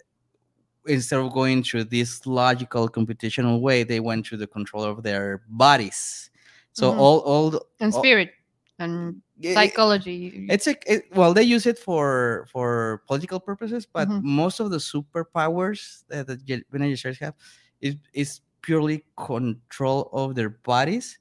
instead 0.88 1.20
of 1.20 1.32
going 1.34 1.64
through 1.64 1.86
this 1.86 2.26
logical 2.26 2.88
computational 2.90 3.62
way, 3.62 3.84
they 3.84 4.00
went 4.00 4.26
through 4.28 4.40
the 4.40 4.48
control 4.48 4.84
of 4.84 5.04
their 5.04 5.42
bodies. 5.50 6.30
So 6.74 6.92
Mhm. 6.92 7.00
all 7.00 7.20
all 7.20 7.50
the, 7.52 7.62
and 7.80 7.94
all- 7.94 8.00
spirit 8.00 8.32
and 8.80 9.22
psychology. 9.56 10.46
it's 10.50 10.68
a 10.68 10.76
it, 10.86 11.06
well 11.16 11.34
they 11.34 11.42
use 11.44 11.66
it 11.66 11.80
for 11.80 12.48
for 12.52 13.02
political 13.08 13.40
purposes 13.40 13.88
but 13.92 14.08
Mhm. 14.08 14.22
most 14.22 14.60
of 14.60 14.70
the 14.70 14.78
superpowers 14.78 16.04
that 16.10 16.28
the 16.28 16.36
Bene 16.72 16.86
Gesserit 16.94 17.18
have 17.20 17.34
is 17.82 17.96
is 18.14 18.42
purely 18.62 19.04
control 19.18 20.10
of 20.14 20.36
their 20.36 20.50
bodies 20.50 21.18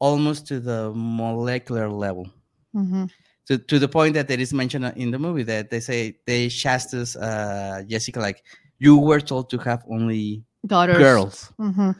almost 0.00 0.46
to 0.48 0.60
the 0.60 0.92
molecular 0.94 1.88
level 1.88 2.28
Mhm. 2.74 3.08
to, 3.46 3.56
to 3.58 3.78
the 3.78 3.88
point 3.88 4.12
that 4.14 4.30
it 4.30 4.40
is 4.40 4.52
mentioned 4.52 4.84
in 4.96 5.10
the 5.10 5.18
movie 5.18 5.44
that 5.44 5.70
they 5.70 5.80
say 5.80 6.16
they 6.26 6.48
chastise 6.48 7.16
uh, 7.16 7.82
Jessica 7.88 8.20
like 8.20 8.42
you 8.82 8.94
were 9.08 9.20
told 9.30 9.46
to 9.50 9.58
have 9.68 9.80
only 9.88 10.42
daughters. 10.66 10.98
girls 10.98 11.36
Mhm. 11.58 11.94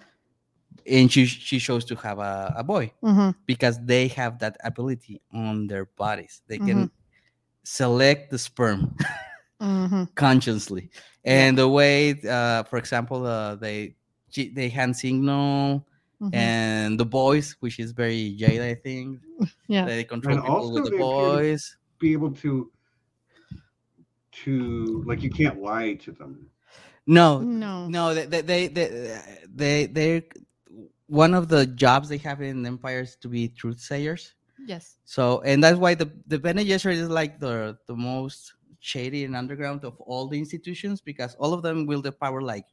and 0.87 1.07
she 1.13 1.23
she 1.27 1.59
chose 1.59 1.85
to 1.91 1.95
have 2.07 2.19
a, 2.19 2.55
a 2.57 2.65
boy 2.65 2.91
Mhm. 3.03 3.35
because 3.47 3.77
they 3.87 4.09
have 4.21 4.39
that 4.43 4.57
ability 4.71 5.21
on 5.33 5.67
their 5.71 5.87
bodies 5.97 6.43
they 6.49 6.59
Mm-hmm. 6.59 6.69
can 6.69 6.91
select 7.65 8.31
the 8.33 8.39
sperm 8.39 8.81
Mhm. 9.61 10.09
consciously 10.25 10.91
and 11.25 11.57
the 11.57 11.69
way 11.69 12.19
uh, 12.29 12.63
for 12.71 12.79
example 12.83 13.21
uh, 13.27 13.55
they 13.65 13.95
g- 14.35 14.53
they 14.57 14.69
hand 14.69 14.95
signal 14.97 15.87
Mhm. 16.21 16.35
and 16.35 16.91
the 16.99 17.07
boys 17.07 17.47
which 17.63 17.79
is 17.79 17.93
very 17.93 18.35
jade 18.41 18.63
i 18.63 18.75
think 18.75 19.21
Yeah. 19.69 19.87
they 19.87 20.03
control 20.05 20.35
And 20.35 20.43
people 20.43 20.57
also 20.57 20.75
with 20.75 20.85
the 20.85 20.91
they 20.91 20.99
boys 20.99 21.63
Be 22.03 22.13
able 22.19 22.33
to 22.43 22.71
to 24.45 25.03
like 25.07 25.23
you 25.23 25.31
can't 25.31 25.61
lie 25.63 25.95
to 26.05 26.11
them. 26.13 26.33
No 27.07 27.41
No. 27.41 27.89
no 27.89 28.15
they 28.15 28.27
they 28.27 28.43
they 28.43 28.69
they, 28.69 29.21
they 29.55 29.87
they're 29.87 30.23
one 31.07 31.35
of 31.35 31.49
the 31.49 31.67
jobs 31.67 32.09
they 32.09 32.19
have 32.19 32.41
in 32.41 32.65
empire 32.65 33.01
is 33.01 33.17
to 33.17 33.29
be 33.29 33.49
truth 33.49 33.81
sayers 33.81 34.35
Yes. 34.65 34.97
So, 35.05 35.41
and 35.43 35.63
that's 35.63 35.77
why 35.79 35.95
the 35.95 36.11
the 36.29 36.39
Bene 36.39 36.63
Gesserit 36.63 36.95
is 36.95 37.09
like 37.11 37.41
the 37.41 37.77
the 37.89 37.97
most 37.97 38.55
shady 38.79 39.25
and 39.25 39.35
underground 39.35 39.85
of 39.85 39.99
all 40.01 40.29
the 40.29 40.39
institutions 40.39 41.01
because 41.01 41.35
all 41.37 41.53
of 41.53 41.63
them 41.63 41.87
wield 41.87 42.05
the 42.05 42.13
power 42.13 42.41
like 42.41 42.67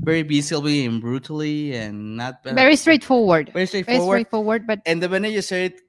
very 0.00 0.22
visibly 0.22 0.86
and 0.86 1.00
brutally 1.00 1.74
and 1.74 2.16
not 2.16 2.42
Very 2.44 2.76
straightforward. 2.76 3.50
very 3.52 3.66
straightforward. 3.66 4.00
Very 4.00 4.08
straightforward, 4.24 4.66
but 4.66 4.80
And 4.86 5.02
the 5.02 5.08
Bene 5.08 5.28
Gesserit 5.28 5.80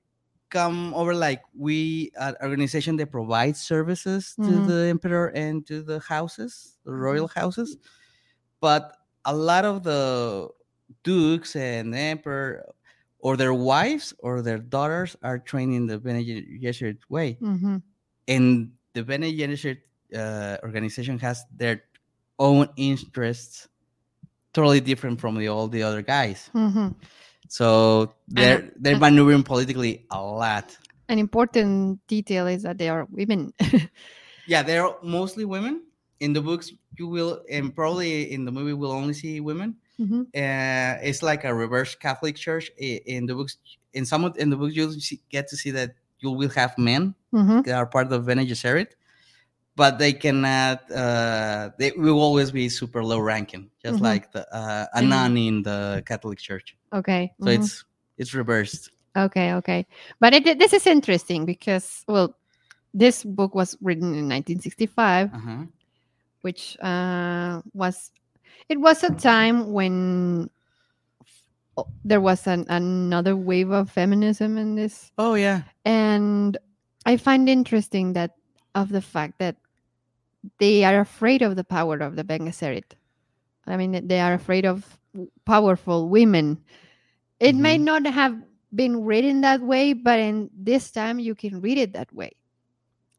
come 0.49 0.93
over 0.93 1.13
like 1.13 1.41
we 1.55 2.11
an 2.19 2.35
organization 2.41 2.95
that 2.97 3.11
provides 3.11 3.59
services 3.61 4.35
to 4.37 4.51
Mhm. 4.51 4.67
the 4.67 4.79
emperor 4.89 5.27
and 5.35 5.65
to 5.67 5.81
the 5.83 5.99
houses, 5.99 6.77
the 6.85 6.93
royal 6.93 7.27
houses, 7.27 7.77
but 8.61 8.95
a 9.25 9.35
lot 9.35 9.65
of 9.65 9.83
the 9.83 10.47
dukes 11.03 11.55
and 11.55 11.93
emperor 11.93 12.63
or 13.19 13.35
their 13.35 13.53
wives 13.53 14.13
or 14.19 14.41
their 14.41 14.57
daughters 14.59 15.17
are 15.21 15.37
trained 15.39 15.73
in 15.73 15.85
the 15.85 15.99
Bene 15.99 16.23
Gesserit 16.63 16.99
way, 17.09 17.37
Mhm. 17.41 17.81
and 18.27 18.71
the 18.93 19.03
Bene 19.03 19.27
Gesserit 19.31 19.81
uh, 20.15 20.55
organization 20.63 21.19
has 21.19 21.43
their 21.51 21.83
own 22.39 22.69
interests, 22.77 23.67
totally 24.53 24.79
different 24.79 25.19
from 25.19 25.35
the 25.35 25.49
all 25.49 25.67
the 25.67 25.83
other 25.83 26.01
guys. 26.01 26.49
Mhm. 26.53 26.95
So 27.49 28.13
they're 28.27 28.71
they're 28.77 28.99
maneuvering 28.99 29.43
politically 29.43 30.05
a 30.11 30.21
lot. 30.21 30.77
an 31.09 31.19
important 31.19 32.05
detail 32.07 32.47
is 32.47 32.63
that 32.63 32.77
they 32.77 32.89
are 32.89 33.07
women. 33.11 33.53
Yeah, 34.47 34.63
they're 34.63 34.87
mostly 35.03 35.43
women. 35.43 35.83
In 36.21 36.31
the 36.31 36.41
books, 36.41 36.71
you 36.97 37.07
will, 37.07 37.43
and 37.51 37.75
probably 37.75 38.31
in 38.31 38.45
the 38.45 38.51
movie, 38.51 38.71
we'll 38.73 38.93
only 38.93 39.13
see 39.13 39.41
women. 39.41 39.75
Mhm. 39.99 40.21
Uh, 40.33 40.99
it's 41.03 41.21
like 41.21 41.43
a 41.43 41.53
reverse 41.53 41.95
Catholic 41.95 42.35
church. 42.37 42.71
In 42.79 43.25
the 43.25 43.35
books, 43.35 43.57
in 43.93 44.05
some 44.05 44.23
of 44.23 44.37
in 44.37 44.49
the 44.49 44.55
books, 44.55 44.73
you'll 44.75 44.93
see, 44.93 45.19
get 45.29 45.47
to 45.49 45.57
see 45.57 45.71
that 45.71 45.91
you 46.19 46.31
will 46.31 46.49
have 46.55 46.77
men 46.77 47.13
Mhm. 47.33 47.65
that 47.65 47.75
are 47.75 47.85
part 47.85 48.11
of 48.11 48.25
Bene 48.25 48.45
Gesserit, 48.45 48.95
but 49.77 49.99
they 50.01 50.11
cannot. 50.11 50.81
Uh, 50.91 51.69
they 51.77 51.91
will 51.95 52.19
always 52.19 52.49
be 52.51 52.67
super 52.67 53.03
low 53.05 53.19
ranking, 53.21 53.69
just 53.85 54.01
Mhm. 54.01 54.09
like 54.09 54.31
the 54.33 54.43
uh, 54.49 54.87
a 54.97 55.01
nun 55.01 55.37
in 55.37 55.61
the 55.61 56.01
Catholic 56.05 56.39
Church. 56.41 56.75
Okay. 56.91 57.31
So 57.39 57.47
mhm. 57.47 57.61
it's 57.61 57.85
it's 58.17 58.33
reversed. 58.33 58.89
Okay, 59.15 59.53
okay. 59.53 59.85
But 60.19 60.33
it, 60.33 60.59
this 60.59 60.73
is 60.73 60.85
interesting 60.85 61.45
because, 61.45 62.03
well, 62.07 62.35
this 62.93 63.23
book 63.23 63.55
was 63.55 63.77
written 63.81 64.13
in 64.13 64.27
1965, 64.27 65.33
Uh-huh. 65.33 65.65
which 66.41 66.77
uh, 66.81 67.61
was 67.73 68.11
it 68.69 68.81
was 68.81 69.03
a 69.05 69.13
time 69.13 69.71
when 69.73 70.49
there 72.03 72.21
was 72.21 72.47
an, 72.47 72.65
another 72.69 73.35
wave 73.37 73.69
of 73.69 73.89
feminism 73.89 74.57
in 74.57 74.73
this, 74.75 75.11
Oh 75.17 75.35
yeah. 75.37 75.61
and 75.85 76.57
I 77.05 77.17
find 77.17 77.47
interesting 77.49 78.13
that 78.13 78.33
of 78.73 78.89
the 78.89 79.01
fact 79.01 79.37
that 79.39 79.57
they 80.59 80.83
are 80.83 80.99
afraid 80.99 81.41
of 81.41 81.55
the 81.55 81.63
power 81.63 81.97
of 81.99 82.15
the 82.15 82.23
Bene 82.23 82.45
Gesserit. 82.47 82.95
I 83.67 83.77
mean, 83.77 84.07
they 84.07 84.19
are 84.19 84.33
afraid 84.33 84.65
of 84.65 84.99
powerful 85.45 86.09
women. 86.09 86.59
It 87.39 87.55
may 87.55 87.77
Mhm. 87.77 87.83
not 87.83 88.05
have 88.07 88.41
been 88.75 89.03
written 89.05 89.41
that 89.41 89.61
way, 89.61 89.93
but 89.93 90.19
in 90.19 90.49
this 90.53 90.91
time 90.91 91.19
you 91.19 91.35
can 91.35 91.61
read 91.61 91.77
it 91.77 91.93
that 91.93 92.13
way. 92.13 92.31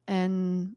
And 0.07 0.77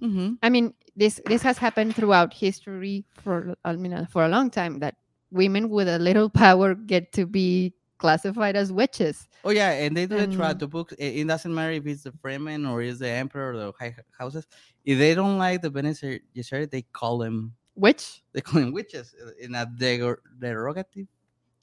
hmm 0.00 0.34
I 0.42 0.50
mean, 0.50 0.74
this 0.96 1.20
this 1.26 1.42
has 1.42 1.58
happened 1.58 1.96
throughout 1.96 2.34
history 2.34 3.04
for 3.22 3.54
I 3.64 3.74
mean 3.76 4.06
for 4.10 4.24
a 4.24 4.28
long 4.28 4.50
time 4.50 4.80
that 4.80 4.96
women 5.30 5.68
with 5.70 5.88
a 5.88 5.98
little 5.98 6.30
power 6.30 6.74
get 6.74 7.12
to 7.14 7.26
be 7.26 7.74
classified 7.98 8.56
as 8.56 8.72
witches. 8.72 9.28
Oh 9.44 9.50
yeah, 9.50 9.70
and 9.72 9.96
they 9.96 10.06
do 10.06 10.16
And- 10.18 10.32
the 10.58 10.66
book. 10.68 10.92
It, 10.98 11.16
it 11.20 11.26
doesn't 11.28 11.54
matter 11.54 11.72
if 11.72 11.86
it's 11.86 12.04
the 12.04 12.12
Fremen 12.12 12.68
or 12.68 12.82
is 12.82 12.98
the 12.98 13.08
Emperor 13.08 13.52
or 13.52 13.56
the 13.56 13.72
high 13.78 13.94
houses. 14.18 14.46
If 14.84 14.98
they 14.98 15.14
don't 15.14 15.38
like 15.38 15.62
the 15.62 15.70
Bene 15.70 15.92
Gesserit, 15.92 16.70
they 16.70 16.82
call 16.82 17.18
them 17.18 17.54
Witch 17.76 18.22
they 18.32 18.40
call 18.40 18.60
them 18.60 18.72
witches 18.72 19.14
uh, 19.24 19.30
in 19.40 19.54
a 19.54 19.64
derog- 19.66 20.18
derogative. 20.40 21.06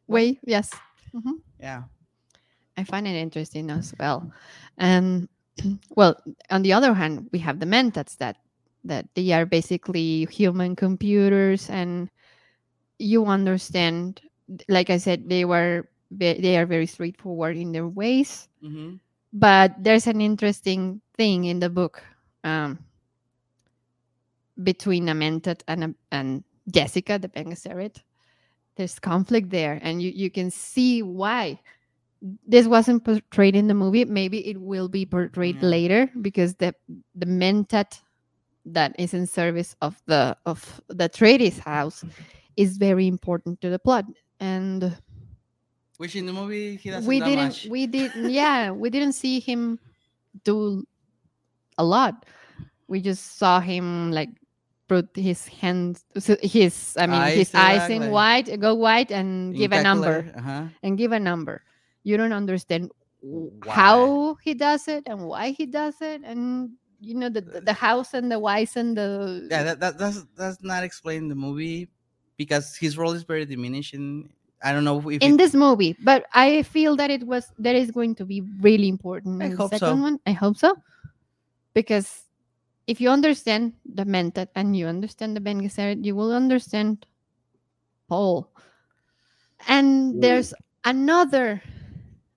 way, 0.07 0.40
yes. 0.45 0.72
Yeah. 1.60 1.84
I 2.78 2.84
find 2.84 3.07
it 3.07 3.16
interesting 3.16 3.70
as 3.70 3.94
well. 3.99 4.32
And 4.78 5.28
well, 5.95 6.16
on 6.49 6.62
the 6.62 6.74
other 6.74 6.94
hand, 6.94 7.30
we 7.32 7.40
have 7.40 7.60
the 7.60 7.66
mentats 7.66 8.18
that 8.18 8.38
that 8.84 9.07
they 9.16 9.32
are 9.32 9.45
basically 9.45 10.26
human 10.32 10.76
computers, 10.76 11.70
and 11.70 12.10
you 12.99 13.26
understand. 13.26 14.22
Like 14.70 14.90
I 14.90 14.98
said, 14.98 15.28
they 15.28 15.44
were 15.44 15.90
they 16.17 16.57
are 16.57 16.65
very 16.65 16.85
straightforward 16.85 17.57
in 17.57 17.71
their 17.71 17.87
ways. 17.87 18.47
hmm 18.61 18.95
But 19.33 19.75
there's 19.83 20.07
an 20.07 20.21
interesting 20.21 21.01
thing 21.17 21.45
in 21.45 21.59
the 21.59 21.69
book 21.69 22.01
um, 22.43 22.79
between 24.63 25.09
a 25.09 25.13
mentat 25.13 25.61
and 25.67 25.95
and 26.11 26.43
Jessica, 26.71 27.19
the 27.19 27.27
Bene 27.27 27.51
Gesserit. 27.51 28.01
There's 28.77 28.99
conflict 28.99 29.49
there, 29.49 29.79
and 29.81 30.01
you, 30.01 30.11
you 30.11 30.29
can 30.31 30.51
see 30.51 31.01
why 31.03 31.59
this 32.47 32.67
wasn't 32.67 33.03
portrayed 33.03 33.55
in 33.55 33.67
the 33.67 33.73
movie. 33.73 34.05
Maybe 34.05 34.47
it 34.47 34.59
will 34.59 34.89
be 34.89 35.05
portrayed 35.05 35.61
Yeah. 35.61 35.69
later 35.69 36.11
because 36.21 36.55
the 36.55 36.73
the 37.15 37.25
mentat 37.25 38.01
that 38.65 38.95
is 38.97 39.13
in 39.13 39.27
service 39.27 39.75
of 39.81 40.01
the 40.07 40.35
of 40.45 40.81
the 40.87 41.09
Atreides 41.09 41.59
house 41.59 42.03
is 42.57 42.77
very 42.77 43.07
important 43.07 43.61
to 43.61 43.69
the 43.69 43.79
plot, 43.79 44.05
and 44.39 44.95
Which 45.97 46.15
in 46.15 46.26
the 46.26 46.34
movie 46.34 46.76
he 46.76 46.89
doesn't 46.89 47.07
we 47.07 47.19
didn't 47.19 47.55
much. 47.55 47.67
we 47.72 47.88
did 47.88 48.11
yeah 48.15 48.72
we 48.72 48.89
didn't 48.89 49.13
see 49.13 49.39
him 49.39 49.80
do 50.43 50.84
a 51.77 51.84
lot 51.84 52.26
we 52.88 52.99
just 53.01 53.38
saw 53.38 53.59
him 53.59 54.11
like 54.11 54.30
put 54.88 55.07
his 55.15 55.47
hands 55.47 56.03
his 56.43 56.95
i 56.99 57.07
mean 57.07 57.22
his 57.34 57.55
Eyes, 57.55 57.81
eyes 57.81 57.89
uh, 57.89 57.93
in 57.93 58.01
like- 58.01 58.11
white 58.11 58.59
go 58.59 58.76
white 58.76 59.11
and 59.11 59.55
give 59.55 59.72
a 59.72 59.81
number 59.81 60.30
Uh-huh. 60.35 60.67
and 60.84 60.97
give 60.97 61.11
a 61.11 61.19
number 61.19 61.63
you 62.03 62.17
don't 62.17 62.34
understand 62.34 62.91
Why? 63.22 63.73
how 63.73 64.35
he 64.43 64.53
does 64.53 64.88
it 64.88 65.03
and 65.07 65.26
why 65.26 65.51
he 65.51 65.65
does 65.65 65.95
it 66.01 66.22
and 66.23 66.72
you 67.01 67.15
know 67.15 67.30
the 67.30 67.41
the, 67.41 67.73
house 67.73 68.13
and 68.13 68.31
the 68.31 68.38
whys 68.39 68.76
and 68.77 68.95
the 68.97 69.47
Yeah, 69.51 69.63
that, 69.63 69.80
that 69.80 69.97
that's 69.97 70.23
that's 70.38 70.61
not 70.61 70.84
explained 70.84 71.23
in 71.23 71.30
the 71.30 71.35
movie 71.35 71.89
because 72.38 72.76
his 72.77 72.97
role 72.97 73.11
is 73.13 73.23
very 73.23 73.45
diminishing. 73.45 74.30
I 74.65 74.73
don't 74.73 74.83
know 74.83 74.97
if 75.09 75.21
in 75.21 75.33
it- 75.33 75.37
this 75.37 75.53
movie 75.53 75.93
but 76.03 76.25
i 76.33 76.63
feel 76.65 76.95
that 76.97 77.11
it 77.13 77.21
was 77.23 77.45
that 77.61 77.75
is 77.77 77.91
going 77.93 78.15
to 78.17 78.25
be 78.25 78.41
really 78.65 78.89
important 78.89 79.41
I 79.41 79.45
in 79.45 79.51
the 79.53 79.57
hope 79.61 79.71
so. 79.71 79.77
second 79.77 80.01
one 80.01 80.17
i 80.25 80.33
hope 80.33 80.57
so 80.57 80.73
because 81.77 82.25
if 82.87 82.99
you 82.99 83.09
understand 83.09 83.73
the 83.85 84.05
mentat 84.05 84.49
and 84.55 84.75
you 84.77 84.85
understand 84.87 85.35
the 85.35 85.41
Bene 85.41 85.61
Gesserit, 85.61 86.03
you 86.05 86.15
will 86.15 86.33
understand 86.33 87.05
paul 88.09 88.49
and 89.67 90.15
Ooh. 90.15 90.19
there's 90.19 90.53
another 90.85 91.61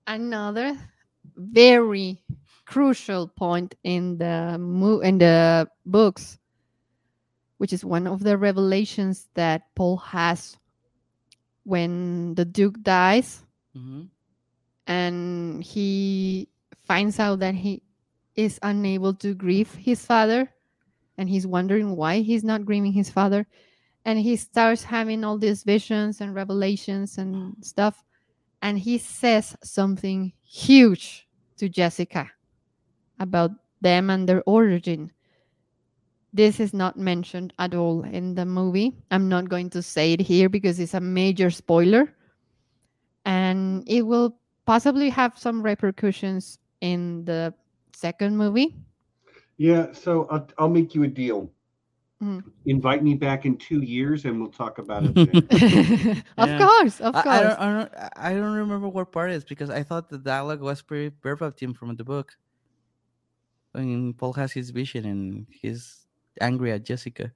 another 0.07 0.77
very 1.37 2.21
crucial 2.65 3.29
point 3.29 3.75
in 3.85 4.19
the 4.19 4.57
mo- 4.61 5.01
in 5.01 5.19
the 5.19 5.69
books, 5.87 6.39
which 7.59 7.73
is 7.73 7.85
one 7.85 8.07
of 8.07 8.21
the 8.25 8.37
revelations 8.37 9.29
that 9.35 9.63
Paul 9.75 9.97
has 9.99 10.57
when 11.69 12.35
the 12.35 12.47
Duke 12.47 12.81
dies 12.83 13.45
Mhm. 13.77 14.09
and 14.87 15.63
he 15.63 16.49
finds 16.81 17.21
out 17.21 17.41
that 17.41 17.55
he 17.55 17.83
is 18.35 18.59
unable 18.63 19.13
to 19.15 19.35
grieve 19.35 19.75
his 19.75 20.01
father 20.05 20.49
and 21.19 21.29
he's 21.29 21.47
wondering 21.47 21.95
why 21.97 22.21
he's 22.21 22.45
not 22.45 22.65
grieving 22.65 22.93
his 22.93 23.11
father 23.11 23.47
and 24.05 24.19
he 24.19 24.37
starts 24.37 24.85
having 24.85 25.25
all 25.25 25.37
these 25.37 25.63
visions 25.65 26.21
and 26.21 26.35
revelations 26.35 27.19
and 27.19 27.53
stuff 27.61 28.05
and 28.63 28.79
he 28.79 28.97
says 28.97 29.57
something 29.63 30.33
huge 30.43 31.29
to 31.59 31.69
Jessica 31.69 32.31
about 33.21 33.51
them 33.83 34.09
and 34.11 34.29
their 34.29 34.43
origin 34.47 35.13
this 36.33 36.61
is 36.61 36.75
not 36.75 36.97
mentioned 36.99 37.53
at 37.59 37.75
all 37.75 38.03
in 38.05 38.35
the 38.35 38.45
movie 38.45 38.95
i'm 39.11 39.29
not 39.29 39.49
going 39.49 39.71
to 39.71 39.83
say 39.83 40.13
it 40.13 40.21
here 40.21 40.49
because 40.49 40.79
it's 40.79 40.95
a 40.95 41.01
major 41.01 41.51
spoiler 41.51 42.13
and 43.25 43.85
it 43.87 44.03
will 44.03 44.39
possibly 44.65 45.11
have 45.11 45.39
some 45.39 45.63
repercussions 45.63 46.59
in 46.81 47.25
the 47.25 47.53
second 47.95 48.37
movie. 48.37 48.75
Yeah, 49.57 49.93
so 49.93 50.27
I'll, 50.31 50.49
I'll 50.57 50.69
make 50.69 50.95
you 50.95 51.03
a 51.03 51.09
deal. 51.09 51.51
Mm. 52.23 52.43
Invite 52.67 53.03
me 53.03 53.15
back 53.15 53.45
in 53.45 53.57
two 53.57 53.81
years, 53.81 54.25
and 54.25 54.41
we'll 54.41 54.51
talk 54.51 54.79
about 54.79 55.05
it. 55.05 55.15
Then. 55.15 56.23
of 56.39 56.49
Yeah. 56.49 56.59
course, 56.59 57.01
of 57.01 57.15
I, 57.15 57.23
course. 57.23 57.37
I 57.37 57.43
don't, 57.43 57.61
I 57.61 57.73
don't, 57.73 57.93
I 58.17 58.33
don't 58.35 58.55
remember 58.55 58.89
what 58.89 59.13
part 59.13 59.31
it 59.31 59.35
is 59.35 59.45
because 59.45 59.71
I 59.71 59.83
thought 59.83 60.09
the 60.09 60.19
dialogue 60.19 60.61
was 60.61 60.83
pretty 60.83 61.15
verbatim 61.23 61.75
from 61.75 61.95
the 61.97 62.05
book. 62.05 62.37
I 63.75 63.81
mean, 63.81 64.15
Paul 64.15 64.33
has 64.35 64.53
his 64.53 64.71
vision 64.71 65.05
and 65.05 65.47
he's 65.51 66.07
angry 66.41 66.73
at 66.73 66.85
Jessica. 66.85 67.33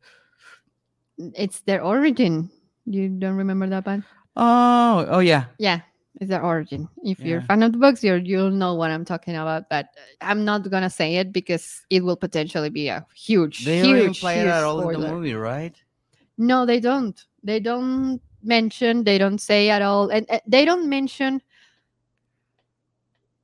It's 1.19 1.61
their 1.61 1.83
origin. 1.83 2.51
You 2.87 3.09
don't 3.09 3.37
remember 3.37 3.69
that 3.69 3.87
one? 3.87 4.05
Oh, 4.37 5.07
oh 5.09 5.19
yeah, 5.21 5.45
Yeah, 5.59 5.81
it's 6.21 6.31
their 6.31 6.43
origin. 6.43 6.89
If 7.05 7.21
you're 7.21 7.39
a 7.39 7.43
fan 7.43 7.63
of 7.63 7.73
the 7.73 7.79
books, 7.79 8.03
you're, 8.03 8.17
you'll 8.17 8.51
know 8.51 8.75
what 8.75 8.91
I'm 8.91 9.05
talking 9.05 9.37
about. 9.37 9.69
But 9.69 9.89
I'm 10.21 10.45
not 10.45 10.69
gonna 10.71 10.91
say 10.91 11.17
it 11.17 11.33
because 11.33 11.85
it 11.91 12.03
will 12.03 12.17
potentially 12.17 12.71
be 12.71 12.89
a 12.89 13.07
huge, 13.15 13.65
they 13.65 13.81
huge, 13.83 14.23
it 14.25 14.29
huge 14.29 14.47
at 14.49 14.65
all 14.65 14.81
in 14.81 14.87
the 14.89 14.93
spoiler. 14.95 15.15
movie, 15.17 15.35
right? 15.35 15.77
No, 16.39 16.67
they 16.67 16.81
don't. 16.81 17.23
They 17.45 17.61
don't 17.61 18.21
mention, 18.43 19.05
they 19.05 19.19
don't 19.19 19.39
say 19.39 19.71
at 19.71 19.83
all. 19.83 20.09
And 20.09 20.27
uh, 20.31 20.41
they 20.47 20.65
don't 20.65 20.89
mention 20.89 21.43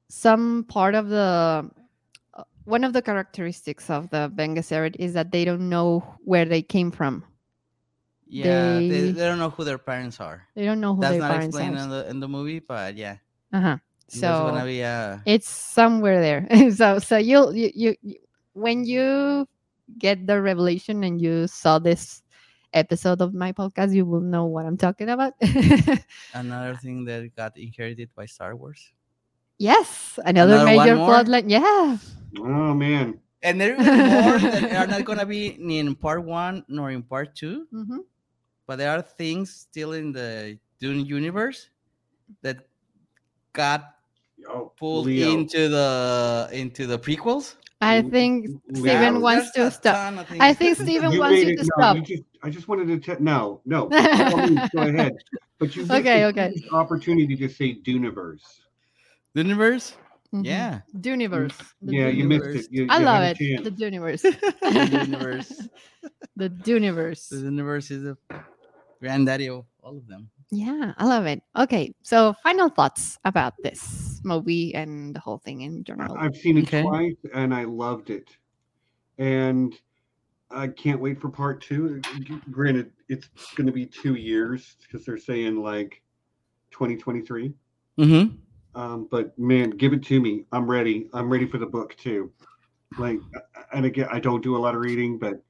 some 0.08 0.64
part 0.68 0.94
of 0.94 1.08
the 1.08 1.70
one 2.68 2.84
of 2.84 2.92
the 2.92 3.00
characteristics 3.00 3.88
of 3.88 4.10
the 4.10 4.28
Gesserit 4.36 4.96
is 5.00 5.14
that 5.14 5.32
they 5.32 5.44
don't 5.44 5.68
know 5.72 6.04
where 6.24 6.44
they 6.44 6.60
came 6.60 6.90
from. 6.92 7.24
Yeah, 8.28 8.80
they, 8.80 8.88
They- 8.88 9.12
they 9.16 9.24
don't 9.26 9.38
know 9.40 9.48
who 9.50 9.64
their 9.64 9.78
parents 9.80 10.20
are. 10.20 10.44
They 10.54 10.64
don't 10.68 10.80
know 10.80 10.94
who 10.94 11.00
That's 11.00 11.16
their 11.16 11.28
not 11.28 11.42
explained 11.42 11.78
are. 11.78 11.82
in 11.84 11.88
the 11.88 12.02
in 12.10 12.20
the 12.20 12.28
movie, 12.28 12.60
but 12.60 12.94
yeah, 12.96 13.16
Uh-huh. 13.52 13.78
there's 14.12 14.20
gonna 14.20 14.60
So 14.60 14.66
be 14.68 14.80
a 14.84 15.22
it's 15.24 15.48
somewhere 15.48 16.20
there. 16.20 16.44
so 16.76 16.98
so 17.00 17.16
you'll 17.16 17.56
you, 17.56 17.72
you 17.74 17.90
you 18.04 18.16
when 18.52 18.84
you 18.84 19.48
get 19.96 20.26
the 20.28 20.36
revelation 20.42 21.02
and 21.04 21.20
you 21.20 21.46
saw 21.48 21.78
this 21.80 22.20
episode 22.76 23.22
of 23.24 23.32
my 23.32 23.52
podcast, 23.56 23.94
you 23.96 24.04
will 24.04 24.20
know 24.20 24.44
what 24.44 24.66
I'm 24.68 24.76
talking 24.76 25.08
about. 25.08 25.32
another 26.34 26.76
thing 26.76 27.04
that 27.08 27.32
got 27.34 27.56
inherited 27.56 28.10
by 28.14 28.26
Star 28.26 28.54
Wars. 28.54 28.92
Yes, 29.58 30.18
another, 30.24 30.54
Another 30.54 30.66
major 30.66 30.96
more? 30.96 31.10
plotline. 31.10 31.50
Yeah. 31.50 31.98
oh 32.38 32.74
man, 32.74 33.18
And 33.42 33.60
there 33.60 33.74
are 33.74 33.82
more 33.82 34.38
that 34.38 34.72
are 34.72 34.86
not 34.86 35.04
gonna 35.04 35.26
be 35.26 35.56
ni 35.58 35.78
in 35.78 35.94
part 35.94 36.24
one 36.24 36.64
nor 36.68 36.90
in 36.90 37.02
part 37.02 37.34
two. 37.34 37.66
hmm 37.70 37.98
but 38.68 38.76
there 38.76 38.90
are 38.92 39.00
things 39.00 39.50
still 39.50 39.94
in 39.94 40.12
the 40.12 40.58
Dune 40.78 41.00
universe 41.06 41.70
that 42.42 42.68
got 43.54 43.96
oh, 44.46 44.72
pulled 44.76 45.06
Leo. 45.06 45.32
into 45.32 45.68
the 45.70 46.48
into 46.52 46.86
the 46.86 46.98
prequels. 46.98 47.56
I 47.80 48.02
think 48.02 48.60
Leo. 48.68 48.82
Steven 48.92 49.20
wants 49.22 49.52
to 49.52 49.70
stop. 49.70 50.26
I 50.38 50.52
think 50.52 50.76
Steven 50.84 51.12
You 51.12 51.20
wants 51.20 51.40
you 51.42 51.56
to 51.56 51.64
no, 51.64 51.70
stop. 51.80 51.96
you 51.96 52.02
just, 52.02 52.22
I 52.42 52.50
just 52.50 52.68
wanted 52.68 52.88
to 52.92 52.98
te- 53.16 53.22
no, 53.24 53.62
no. 53.64 53.88
by 53.88 54.30
all 54.30 54.36
means, 54.36 54.68
go 54.74 54.82
ahead. 54.82 55.16
But 55.58 55.74
you 55.74 55.86
Okay, 55.90 56.26
okay. 56.26 56.52
opportunity 56.70 57.36
to 57.36 57.48
say 57.48 57.80
Duniverse. 57.80 58.67
The 59.38 59.44
universe. 59.44 59.96
Mhm. 60.34 60.44
Yeah, 60.44 60.80
Duniverse. 60.94 61.56
The 61.80 61.94
yeah, 61.94 62.08
you 62.08 62.24
missed 62.24 62.44
it. 62.44 62.66
You, 62.70 62.86
I 62.90 62.98
you 62.98 63.04
love 63.04 63.22
it. 63.22 63.38
The 63.64 63.70
Duniverse. 63.70 64.22
the 64.60 64.98
universe. 65.06 65.68
the 66.36 66.50
Duniverse. 66.50 67.28
The 67.30 67.36
universe 67.38 67.90
is 67.90 68.02
the 68.02 68.16
granddaddy 69.00 69.48
of 69.48 69.64
all 69.80 69.96
of 69.96 70.06
them. 70.06 70.28
Yeah, 70.50 70.92
I 70.98 71.06
love 71.06 71.26
it. 71.26 71.40
Okay, 71.56 71.94
so 72.02 72.34
final 72.42 72.68
thoughts 72.68 73.18
about 73.24 73.54
this 73.62 74.20
movie 74.24 74.74
and 74.74 75.14
the 75.14 75.20
whole 75.20 75.38
thing 75.38 75.62
in 75.62 75.84
general. 75.84 76.16
I've 76.18 76.36
seen 76.36 76.58
it 76.58 76.64
Okay. 76.64 76.82
twice 76.82 77.16
and 77.32 77.54
I 77.54 77.64
loved 77.64 78.10
it. 78.10 78.36
And 79.18 79.72
I 80.50 80.68
can't 80.68 81.00
wait 81.00 81.20
for 81.20 81.28
part 81.28 81.62
two. 81.62 82.02
Granted, 82.50 82.90
it's 83.08 83.28
going 83.54 83.66
to 83.66 83.72
be 83.72 83.86
two 83.86 84.14
years 84.14 84.76
because 84.82 85.06
they're 85.06 85.18
saying 85.18 85.62
like 85.62 86.02
2023. 86.72 87.52
Mm-hmm. 87.98 88.36
Um, 88.74 89.08
but 89.10 89.38
man, 89.38 89.70
give 89.70 89.92
it 89.92 90.04
to 90.04 90.20
me. 90.20 90.44
I'm 90.52 90.70
ready. 90.70 91.08
I'm 91.12 91.28
ready 91.28 91.46
for 91.46 91.58
the 91.58 91.66
book 91.66 91.96
too. 91.96 92.32
Like, 92.98 93.18
and 93.72 93.84
again, 93.84 94.08
I 94.10 94.20
don't 94.20 94.42
do 94.42 94.56
a 94.56 94.58
lot 94.58 94.74
of 94.74 94.80
reading, 94.80 95.18
but 95.18 95.42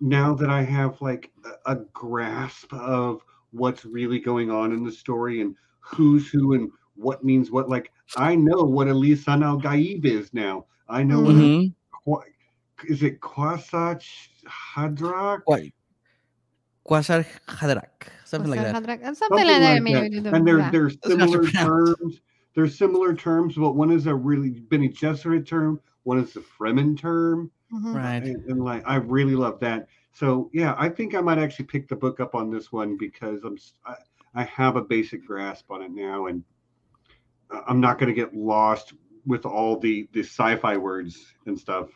now 0.00 0.34
that 0.34 0.50
I 0.50 0.62
have 0.62 1.00
like 1.00 1.30
a, 1.66 1.76
grasp 1.76 2.72
of 2.72 3.22
what's 3.52 3.84
really 3.84 4.18
going 4.18 4.50
on 4.50 4.72
in 4.72 4.84
the 4.84 4.92
story 4.92 5.40
and 5.40 5.54
who's 5.80 6.28
who 6.28 6.54
and 6.54 6.70
what 6.96 7.24
means 7.24 7.50
what, 7.50 7.68
like 7.68 7.90
I 8.16 8.34
know 8.34 8.62
what 8.62 8.88
Elisan 8.88 9.44
Al 9.44 9.58
Gaib 9.58 10.04
is 10.04 10.32
now. 10.34 10.66
I 10.88 11.02
know 11.02 11.20
what 11.20 11.34
a, 11.34 11.38
Mm-hmm. 11.38 12.90
Is 12.92 13.02
it 13.02 13.20
Quasach 13.20 14.04
Hadrak? 14.46 15.40
What? 15.46 15.62
Kwisatz 16.86 17.26
Haderach, 17.48 18.08
something 18.34 18.50
like 18.50 18.60
that. 18.60 19.16
Something 19.16 19.46
like 19.46 19.46
that. 19.46 19.74
Like 19.74 19.82
mean, 19.82 20.22
that. 20.22 20.34
And 20.34 20.46
there, 20.46 20.58
yeah. 20.58 20.70
there's 20.70 20.96
That's 20.98 21.16
not 21.16 21.28
similar 21.30 21.44
to 21.46 21.50
pronounce. 21.52 21.98
terms. 21.98 22.20
There's 22.54 22.78
similar 22.78 23.14
terms, 23.14 23.54
but 23.56 23.72
one 23.72 23.90
is 23.90 24.06
a 24.06 24.14
really 24.14 24.50
Bene 24.50 24.88
Gesserit 24.88 25.46
term, 25.46 25.80
one 26.04 26.18
is 26.18 26.32
the 26.34 26.40
Fremen 26.40 26.96
term, 26.98 27.50
Mhm. 27.72 27.94
Right. 27.94 28.22
and, 28.22 28.44
and 28.44 28.64
like 28.64 28.82
I 28.86 28.96
really 28.96 29.34
love 29.34 29.58
that. 29.60 29.88
So 30.12 30.50
yeah, 30.52 30.74
I 30.78 30.88
think 30.88 31.14
I 31.16 31.20
might 31.20 31.38
actually 31.38 31.64
pick 31.64 31.88
the 31.88 31.96
book 31.96 32.20
up 32.20 32.34
on 32.36 32.50
this 32.50 32.70
one 32.70 32.96
because 32.96 33.42
I'm 33.42 33.54
s- 33.54 33.72
I, 33.84 33.94
I 34.34 34.44
have 34.44 34.76
a 34.76 34.82
basic 34.82 35.26
grasp 35.26 35.70
on 35.70 35.82
it 35.82 35.90
now, 35.90 36.26
and 36.26 36.44
uh, 37.50 37.62
I'm 37.66 37.80
not 37.80 37.98
going 37.98 38.08
to 38.08 38.14
get 38.14 38.34
lost 38.36 38.92
with 39.26 39.44
all 39.46 39.78
the 39.78 40.08
the 40.12 40.20
sci-fi 40.20 40.76
words 40.76 41.34
and 41.46 41.58
stuff. 41.58 41.88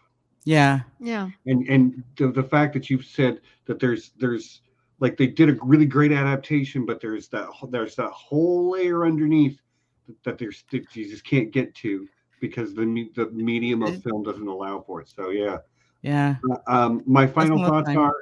Yeah. 0.45 0.81
Yeah. 0.99 1.29
and 1.47 1.69
and 1.69 2.03
the, 2.17 2.33
the 2.33 2.43
fact 2.43 2.73
that 2.75 2.91
you've 2.91 3.05
said 3.05 3.41
that 3.67 3.79
there's 3.79 4.11
there's 4.19 4.63
like 5.01 5.17
they 5.17 5.27
did 5.27 5.49
a 5.49 5.57
really 5.63 5.87
great 5.87 6.13
adaptation 6.13 6.85
but 6.87 7.01
there's 7.01 7.29
that 7.29 7.47
there's 7.71 7.95
that 7.97 8.11
whole 8.11 8.71
layer 8.71 9.05
underneath 9.07 9.61
that, 10.07 10.23
that 10.25 10.39
there's 10.39 10.65
that 10.71 10.85
you 10.97 11.09
just 11.09 11.25
can't 11.25 11.51
get 11.51 11.75
to 11.75 12.07
because 12.41 12.75
the 12.75 12.85
the 13.15 13.27
medium 13.33 13.83
of 13.83 14.03
film 14.03 14.23
doesn't 14.23 14.47
allow 14.49 14.81
for 14.81 15.01
it 15.01 15.09
so 15.09 15.31
yeah 15.31 15.59
Yeah. 16.03 16.37
Uh, 16.51 16.57
um 16.71 17.03
my 17.07 17.27
final 17.27 17.57
enough 17.59 17.69
thoughts 17.69 17.87
time. 17.89 17.99
are 17.99 18.15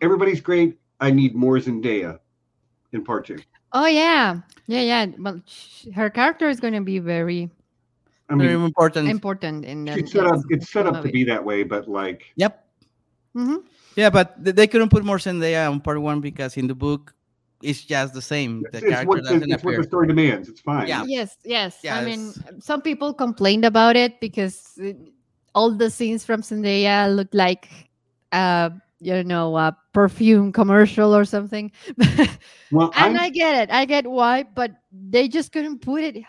everybody's 0.00 0.40
great 0.40 0.78
i 1.00 1.10
need 1.10 1.34
more 1.34 1.56
zendaya 1.58 2.18
in 2.92 3.04
part 3.04 3.26
two 3.26 3.38
Oh 3.74 3.84
yeah. 3.84 4.40
Yeah, 4.66 4.80
yeah. 4.80 5.06
Well, 5.18 5.42
sh- 5.46 5.88
her 5.94 6.08
character 6.08 6.48
is 6.48 6.58
going 6.58 6.72
to 6.72 6.80
be 6.80 7.00
very 7.00 7.50
i 8.30 8.34
Very 8.34 8.54
mean 8.56 8.64
important. 8.64 9.08
important 9.10 9.64
in 9.66 9.84
the. 9.84 9.92
it's 9.98 10.12
set 10.12 10.24
up 10.24 10.40
it's 10.48 10.70
set 10.72 10.86
up 10.86 11.02
to 11.04 11.10
be 11.10 11.22
that 11.24 11.44
way 11.44 11.64
but 11.64 11.86
like 11.86 12.32
Yep. 12.36 12.64
Mhm. 13.38 13.62
Yeah, 13.94 14.10
but 14.10 14.34
they 14.38 14.66
couldn't 14.66 14.90
put 14.90 15.04
more 15.04 15.18
Zendaya 15.18 15.70
on 15.70 15.80
part 15.80 16.00
one 16.00 16.20
because 16.20 16.56
in 16.56 16.66
the 16.66 16.74
book 16.74 17.14
it's 17.62 17.84
just 17.84 18.14
the 18.14 18.22
same. 18.22 18.62
The 18.62 18.68
it's, 18.68 18.76
it's 18.76 18.90
character 18.90 19.06
what 19.06 19.24
the, 19.24 19.30
doesn't 19.30 19.52
it's 19.52 19.64
what 19.64 19.76
the 19.76 19.84
story 19.84 20.06
demands 20.06 20.48
it's 20.48 20.60
fine 20.60 20.88
Yeah. 20.88 21.04
Yes, 21.06 21.36
yes. 21.44 21.78
Yeah, 21.82 21.96
I 21.96 22.04
mean, 22.04 22.34
some 22.60 22.82
people 22.82 23.14
complained 23.14 23.64
about 23.64 23.96
it 23.96 24.20
because 24.20 24.74
it, 24.76 24.96
all 25.54 25.70
the 25.72 25.90
scenes 25.90 26.24
from 26.24 26.42
Zendaya 26.42 27.14
look 27.14 27.28
like, 27.32 27.68
uh, 28.32 28.70
you 29.00 29.22
know, 29.24 29.56
a 29.56 29.76
perfume 29.92 30.52
commercial 30.52 31.14
or 31.14 31.24
something. 31.24 31.70
well 32.70 32.92
and 32.94 33.16
I'm, 33.16 33.24
I 33.24 33.30
get 33.30 33.62
it. 33.62 33.70
I 33.72 33.84
get 33.84 34.06
why, 34.06 34.44
but 34.44 34.72
they 34.92 35.28
just 35.28 35.52
couldn't 35.52 35.80
put 35.80 36.02
it 36.02 36.24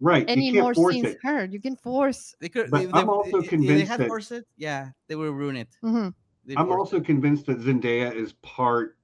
right 0.00 0.24
any 0.28 0.46
you 0.46 0.52
can't 0.52 0.64
more 0.64 0.74
force 0.74 0.94
scenes 0.94 1.06
it 1.08 1.18
her. 1.22 1.44
You 1.46 1.60
can 1.60 1.76
force. 1.76 2.34
They 2.40 2.48
could, 2.48 2.70
But 2.70 2.82
if 2.84 2.94
I'm 2.94 3.06
they, 3.06 3.12
also 3.12 3.38
if- 3.38 3.44
if 3.44 3.50
convinced 3.50 3.74
they 3.78 3.84
had 3.84 4.00
that- 4.00 4.08
forced 4.08 4.32
it, 4.32 4.44
yeah, 4.56 4.90
they 5.08 5.16
would 5.16 5.32
ruin 5.32 5.56
it. 5.56 5.68
Mhm. 5.82 6.14
I'm 6.56 6.66
forced 6.68 6.78
also 6.78 7.00
convinced 7.00 7.46
that 7.46 7.58
Zendaya 7.60 8.14
is 8.14 8.32
part 8.34 8.96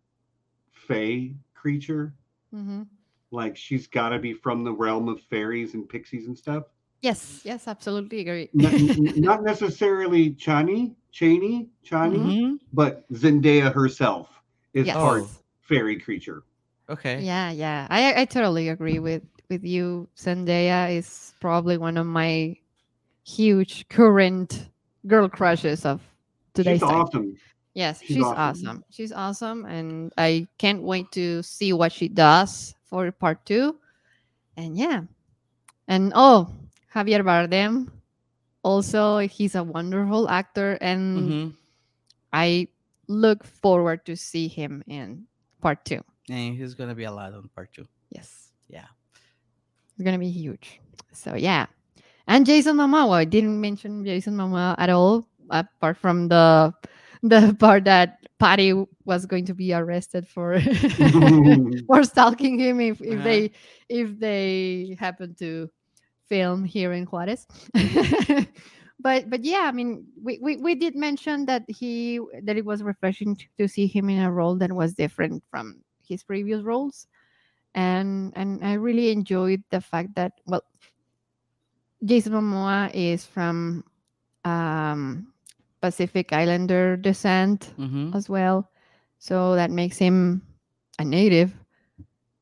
Fey 0.71 1.35
creature. 1.55 2.15
Mhm. 2.55 2.87
Like 3.31 3.57
she's 3.57 3.87
got 3.87 4.11
to 4.11 4.19
be 4.19 4.33
from 4.35 4.63
the 4.65 4.73
realm 4.73 5.09
of 5.09 5.21
fairies 5.23 5.75
and 5.75 5.89
pixies 5.89 6.27
and 6.27 6.37
stuff. 6.37 6.65
Yes, 7.01 7.41
yes, 7.45 7.67
absolutely 7.67 8.21
agree. 8.21 8.49
N- 8.61 8.67
n- 8.67 9.21
not 9.21 9.43
necessarily 9.43 10.31
Chani, 10.35 10.95
Cheney, 11.11 11.69
Chani, 11.85 12.17
Mhm. 12.17 12.59
but 12.73 13.11
Zendaya 13.13 13.73
herself 13.73 14.29
is 14.75 14.87
Yes. 14.87 14.97
part 14.97 15.23
Oh. 15.23 15.31
fairy 15.63 15.99
creature. 15.99 16.43
Okay. 16.89 17.23
Yeah, 17.23 17.51
yeah. 17.51 17.87
I 17.91 18.21
I 18.23 18.25
totally 18.27 18.69
agree 18.69 18.99
with 18.99 19.23
with 19.49 19.65
you. 19.65 20.09
Zendaya 20.17 20.95
is 20.97 21.35
probably 21.41 21.79
one 21.79 21.97
of 21.97 22.07
my 22.07 22.57
huge 23.25 23.89
current 23.89 24.69
girl 25.07 25.29
crushes 25.29 25.85
of 25.85 26.01
today's 26.55 26.81
She's 26.81 26.89
time. 26.89 27.01
awesome. 27.03 27.37
Yes, 27.75 28.01
She's 28.01 28.17
she's, 28.17 28.25
awesome. 28.25 28.39
awesome. 28.69 28.85
She's 28.91 29.13
awesome, 29.13 29.65
and 29.65 30.13
I 30.19 30.47
can't 30.59 30.83
wait 30.83 31.11
to 31.13 31.43
see 31.43 31.73
what 31.73 31.93
she 31.93 32.09
does 32.09 32.75
for 32.85 33.11
part 33.11 33.45
two. 33.47 33.79
And 34.59 34.77
yeah, 34.77 35.03
and 35.89 36.13
oh, 36.15 36.53
Javier 36.95 37.25
Bardem, 37.25 37.89
also 38.63 39.19
he's 39.25 39.55
a 39.55 39.65
wonderful 39.65 40.29
actor, 40.29 40.77
and 40.83 41.17
Mhm. 41.17 41.55
I 42.33 42.69
look 43.09 43.45
forward 43.45 44.05
to 44.05 44.17
see 44.17 44.49
him 44.49 44.85
in 44.87 45.27
part 45.61 45.85
two. 45.85 46.05
And 46.29 46.55
he's 46.55 46.75
gonna 46.75 46.95
be 46.95 47.05
a 47.05 47.13
lot 47.13 47.33
on 47.33 47.49
part 47.57 47.73
two. 47.73 47.89
Yes. 48.11 48.53
Yeah. 48.69 48.89
It's 49.95 50.05
gonna 50.05 50.19
be 50.19 50.31
huge. 50.31 50.81
So 51.13 51.35
yeah. 51.35 51.67
And 52.27 52.47
Jason 52.47 52.77
Momoa. 52.77 53.15
I 53.15 53.25
didn't 53.25 53.61
mention 53.61 54.05
Jason 54.05 54.37
Momoa 54.37 54.75
at 54.79 54.91
all, 54.91 55.27
apart 55.51 55.97
from 55.97 56.29
the 56.29 56.73
the 57.23 57.57
part 57.61 57.85
that 57.85 58.19
Patty 58.39 58.75
was 59.05 59.27
going 59.27 59.45
to 59.47 59.55
be 59.55 59.73
arrested 59.73 60.27
for 60.27 60.61
for 61.87 62.05
stalking 62.05 62.59
him 62.59 62.81
if, 62.81 63.01
if 63.01 63.23
they 63.23 63.51
if 63.89 64.19
they 64.19 64.97
happen 64.99 65.35
to 65.37 65.71
film 66.29 66.65
here 66.65 66.93
in 66.93 67.05
Juarez. 67.05 67.47
but 68.99 69.31
but 69.31 69.45
yeah, 69.45 69.65
I 69.65 69.73
mean 69.73 70.07
we, 70.21 70.39
we, 70.43 70.57
we 70.57 70.75
did 70.75 70.97
mention 70.97 71.47
that 71.47 71.65
he 71.69 72.21
that 72.43 72.57
it 72.57 72.65
was 72.65 72.83
refreshing 72.83 73.37
to, 73.37 73.45
to 73.59 73.69
see 73.69 73.87
him 73.87 74.11
in 74.11 74.23
a 74.23 74.33
role 74.33 74.57
that 74.57 74.73
was 74.73 74.95
different 74.95 75.45
from 75.51 75.81
his 76.07 76.25
previous 76.25 76.63
roles. 76.63 77.07
And 77.75 78.33
and 78.37 78.63
I 78.65 78.75
really 78.75 79.11
enjoyed 79.11 79.63
the 79.71 79.81
fact 79.81 80.15
that 80.17 80.33
well 80.47 80.63
Jason 82.05 82.33
Momoa 82.33 82.91
is 82.95 83.25
from 83.25 83.85
um 84.45 85.29
Pacific 85.81 86.33
Islander 86.33 86.97
descent 86.97 87.75
Mhm. 87.79 88.15
as 88.15 88.29
well. 88.29 88.71
So 89.19 89.55
that 89.55 89.71
makes 89.71 89.99
him 89.99 90.43
a 90.99 91.05
native 91.05 91.55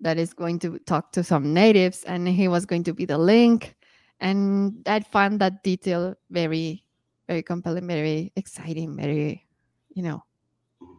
that 0.01 0.19
is 0.19 0.33
going 0.33 0.59
to 0.61 0.79
talk 0.81 1.13
to 1.13 1.23
some 1.23 1.53
natives, 1.53 2.05
and 2.05 2.27
he 2.29 2.49
was 2.49 2.65
going 2.65 2.85
to 2.85 2.95
be 2.95 3.05
the 3.05 3.19
link. 3.19 3.77
And 4.21 4.81
I 4.87 5.01
found 5.01 5.41
that 5.41 5.63
detail 5.63 6.15
very, 6.31 6.85
very 7.29 7.43
compelling, 7.43 7.87
very 7.87 8.33
exciting, 8.37 8.97
very, 8.97 9.47
you 9.95 10.03
know, 10.03 10.25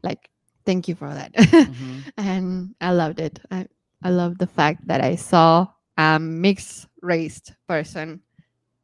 like 0.04 0.30
thank 0.66 0.88
you 0.88 0.96
for 0.96 1.10
that. 1.14 1.34
Mhm. 1.36 2.04
and 2.18 2.76
I 2.82 2.92
loved 2.94 3.20
it. 3.20 3.40
I, 3.52 3.68
I 4.04 4.10
love 4.10 4.38
the 4.38 4.48
fact 4.48 4.88
that 4.88 5.02
I 5.02 5.16
saw 5.16 5.68
a 5.98 6.20
mixed 6.20 6.88
raced 7.02 7.54
person 7.68 8.22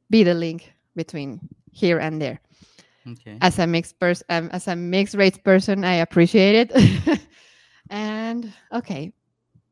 be 0.10 0.24
the 0.24 0.34
link 0.34 0.74
between 0.96 1.42
here 1.72 2.00
and 2.00 2.22
there 2.22 2.40
Okay. 3.08 3.38
as 3.42 3.60
a 3.60 3.68
mixed 3.68 4.00
person 4.00 4.26
um, 4.30 4.50
as 4.52 4.68
a 4.68 4.76
mixed 4.76 5.16
race 5.16 5.38
person 5.38 5.84
i 5.86 5.96
appreciate 5.96 6.70
it 6.72 7.22
and 7.90 8.52
okay 8.74 9.14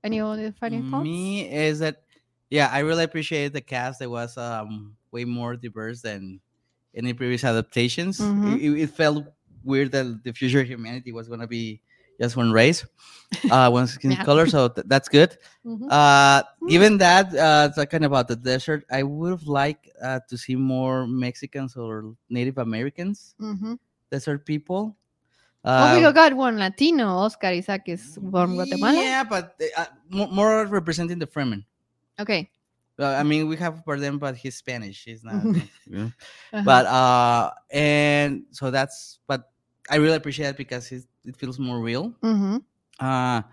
any 0.03 0.19
other 0.22 0.51
funny 0.59 0.81
thoughts 0.84 1.05
Me 1.05 1.49
is 1.51 1.80
that 1.80 2.03
yeah, 2.49 2.69
I 2.72 2.80
really 2.80 3.03
appreciated 3.03 3.53
the 3.53 3.61
cast. 3.61 4.01
It 4.01 4.07
was 4.09 4.38
um 4.38 4.95
way 5.11 5.26
more 5.26 5.55
diverse 5.55 6.01
than 6.01 6.39
any 6.95 7.13
previous 7.13 7.43
adaptations. 7.43 8.19
Mhm. 8.19 8.57
It, 8.61 8.81
it- 8.84 8.89
felt 8.91 9.26
weird 9.63 9.91
that 9.91 10.23
the 10.23 10.31
future 10.34 10.61
of 10.61 10.67
humanity 10.67 11.11
was 11.11 11.27
gonna 11.27 11.47
be 11.47 11.81
just 12.19 12.35
one 12.37 12.51
race, 12.51 12.85
uh, 13.51 13.69
one 13.69 13.87
skin 13.87 14.11
Yeah. 14.11 14.23
color. 14.23 14.47
So 14.47 14.69
th- 14.69 14.85
that's 14.87 15.09
good. 15.09 15.37
Mhm. 15.65 15.87
Uh, 15.89 16.43
given 16.67 16.97
that, 16.99 17.33
uh, 17.35 17.69
talking 17.75 18.03
about 18.05 18.27
the 18.27 18.35
desert, 18.35 18.85
I 18.91 19.03
would 19.03 19.31
have 19.31 19.47
liked 19.47 19.89
uh, 20.01 20.19
to 20.29 20.37
see 20.37 20.55
more 20.55 21.07
Mexicans 21.07 21.75
or 21.75 22.15
Native 22.29 22.57
Americans, 22.57 23.35
Mhm. 23.39 23.77
desert 24.11 24.45
people. 24.45 24.95
oh 25.65 25.97
we 25.97 26.03
Uh, 26.03 26.11
got 26.13 26.33
one 26.33 26.57
latino 26.57 27.07
oscar 27.25 27.47
isaac 27.47 27.83
is 27.89 28.17
from 28.31 28.55
guatemala 28.55 29.01
Yeah, 29.01 29.23
but 29.23 29.57
uh, 29.77 29.85
more, 30.09 30.27
more 30.29 30.51
representing 30.69 31.19
the 31.19 31.27
Fremen. 31.27 31.65
okay 32.19 32.49
Uh, 32.99 33.11
I 33.19 33.23
mean, 33.23 33.47
we 33.51 33.57
have 33.57 33.83
Bardem, 33.83 34.19
but 34.19 34.37
he's 34.37 34.55
Spanish. 34.55 35.03
He's 35.03 35.23
not. 35.23 35.43
Uh-huh. 36.53 36.63
But 36.63 36.85
uh, 36.85 37.51
and 37.71 38.45
so 38.51 38.71
that's. 38.71 39.19
But 39.27 39.51
I 39.89 39.97
really 39.97 40.15
appreciate 40.15 40.49
it 40.55 40.57
because 40.57 40.91
it, 40.91 41.03
it 41.26 41.38
feels 41.38 41.60
more 41.60 41.80
real. 41.81 42.14
Mhm. 42.22 42.65
Uh, 42.99 43.43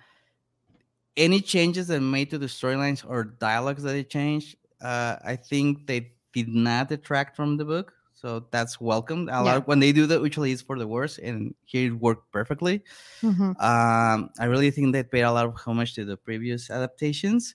any 1.16 1.40
changes 1.40 1.88
that 1.88 2.00
made 2.00 2.30
to 2.30 2.38
the 2.38 2.46
storylines 2.46 3.04
or 3.08 3.24
dialogues 3.24 3.82
that 3.82 3.92
they 3.92 4.04
changed, 4.04 4.56
uh, 4.80 5.16
I 5.24 5.36
think 5.36 5.86
they 5.86 6.12
did 6.32 6.48
not 6.48 6.88
detract 6.88 7.36
from 7.36 7.56
the 7.56 7.64
book. 7.64 7.92
So 8.14 8.46
that's 8.50 8.80
welcomed. 8.80 9.28
A 9.30 9.42
Yeah. 9.42 9.42
lot 9.42 9.66
when 9.66 9.80
they 9.80 9.92
do 9.92 10.06
that, 10.06 10.22
usually 10.22 10.52
it's 10.52 10.62
for 10.62 10.78
the 10.78 10.86
worse, 10.86 11.18
and 11.18 11.54
here 11.64 11.88
it 11.92 11.94
worked 12.00 12.30
perfectly. 12.32 12.84
Mhm. 13.22 13.56
Um, 13.58 14.30
I 14.38 14.46
really 14.46 14.70
think 14.70 14.92
they 14.92 15.02
paid 15.04 15.22
a 15.22 15.32
lot 15.32 15.46
of 15.46 15.56
homage 15.56 15.94
to 15.94 16.04
the 16.04 16.16
previous 16.16 16.70
adaptations. 16.70 17.54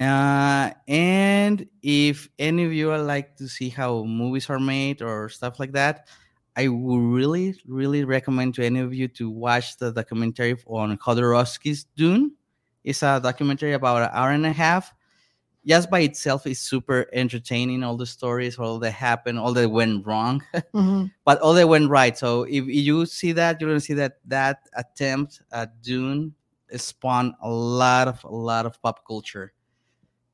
Uh, 0.00 0.70
and 0.86 1.66
if 1.82 2.28
any 2.38 2.64
of 2.64 2.72
you 2.72 2.88
would 2.88 3.00
like 3.06 3.36
to 3.36 3.48
see 3.48 3.68
how 3.68 4.04
movies 4.04 4.48
are 4.50 4.60
made 4.60 5.02
or 5.02 5.28
stuff 5.28 5.58
like 5.58 5.72
that, 5.72 6.08
I 6.58 6.66
would 6.66 6.98
really, 6.98 7.54
really 7.68 8.04
recommend 8.04 8.56
to 8.56 8.66
any 8.66 8.80
of 8.80 8.92
you 8.92 9.06
to 9.08 9.30
watch 9.30 9.76
the 9.78 9.92
documentary 9.92 10.56
on 10.66 10.98
Jodorowsky's 10.98 11.84
Dune. 11.96 12.32
It's 12.82 13.04
a 13.04 13.20
documentary 13.22 13.74
about 13.74 14.02
an 14.02 14.10
hour 14.12 14.30
and 14.32 14.44
a 14.44 14.52
half. 14.52 14.92
Just 15.64 15.88
by 15.88 16.00
itself, 16.00 16.46
is 16.48 16.58
super 16.58 17.06
entertaining. 17.12 17.84
All 17.84 17.96
the 17.96 18.06
stories, 18.06 18.58
all 18.58 18.80
that 18.80 18.90
happened, 18.90 19.38
all 19.38 19.52
that 19.52 19.70
went 19.70 20.04
wrong 20.04 20.42
Mhm. 20.74 21.12
but 21.24 21.38
all 21.40 21.54
that 21.54 21.68
went 21.68 21.90
right. 21.90 22.16
So 22.18 22.42
if 22.44 22.64
you 22.66 23.06
see 23.06 23.30
that, 23.32 23.60
you're 23.60 23.70
gonna 23.70 23.80
see 23.80 23.94
that 23.94 24.18
that 24.26 24.66
attempt 24.74 25.42
at 25.52 25.80
Dune 25.82 26.34
spawned 26.74 27.34
a 27.40 27.48
lot 27.50 28.08
of 28.08 28.24
a 28.24 28.34
lot 28.34 28.66
of 28.66 28.80
pop 28.82 29.06
culture. 29.06 29.52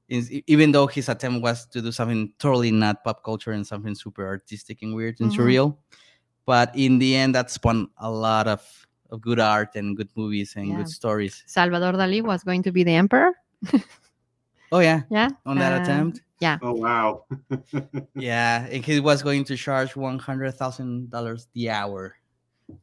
Even 0.09 0.73
though 0.73 0.87
his 0.87 1.09
attempt 1.09 1.43
was 1.43 1.67
to 1.67 1.83
do 1.83 1.91
something 1.91 2.33
totally 2.39 2.71
not 2.71 3.03
pop 3.03 3.25
culture 3.25 3.53
and 3.53 3.67
something 3.67 3.95
super 3.95 4.27
artistic 4.27 4.83
and 4.83 4.95
weird 4.95 5.19
and 5.21 5.31
Mhm. 5.33 5.37
surreal, 5.37 5.77
but 6.47 6.71
in 6.77 6.99
the 6.99 7.17
end, 7.17 7.35
that 7.35 7.51
spawned 7.51 7.89
a 7.99 8.11
lot 8.11 8.47
of, 8.47 8.63
of 9.11 9.21
good 9.21 9.41
art 9.41 9.75
and 9.77 9.97
good 9.97 10.09
movies 10.17 10.55
and 10.57 10.69
Yeah. 10.69 10.77
good 10.79 10.89
stories. 10.89 11.43
salvador 11.47 11.93
dali 11.93 12.23
was 12.23 12.43
going 12.45 12.63
to 12.63 12.73
be 12.73 12.85
the 12.85 12.93
emperor 12.95 13.33
Oh 14.73 14.81
yeah, 14.81 15.03
yeah 15.11 15.29
on 15.47 15.59
that 15.59 15.73
Uh, 15.73 15.77
attempt, 15.83 16.21
Oh 16.63 16.73
wow. 16.73 17.25
yeah, 18.15 18.67
and 18.71 18.85
he 18.85 19.01
was 19.01 19.23
going 19.23 19.45
to 19.45 19.57
charge 19.57 19.97
one 19.97 20.19
hundred 20.19 20.53
thousand 20.55 21.11
dollars 21.11 21.49
the 21.55 21.71
hour 21.71 22.17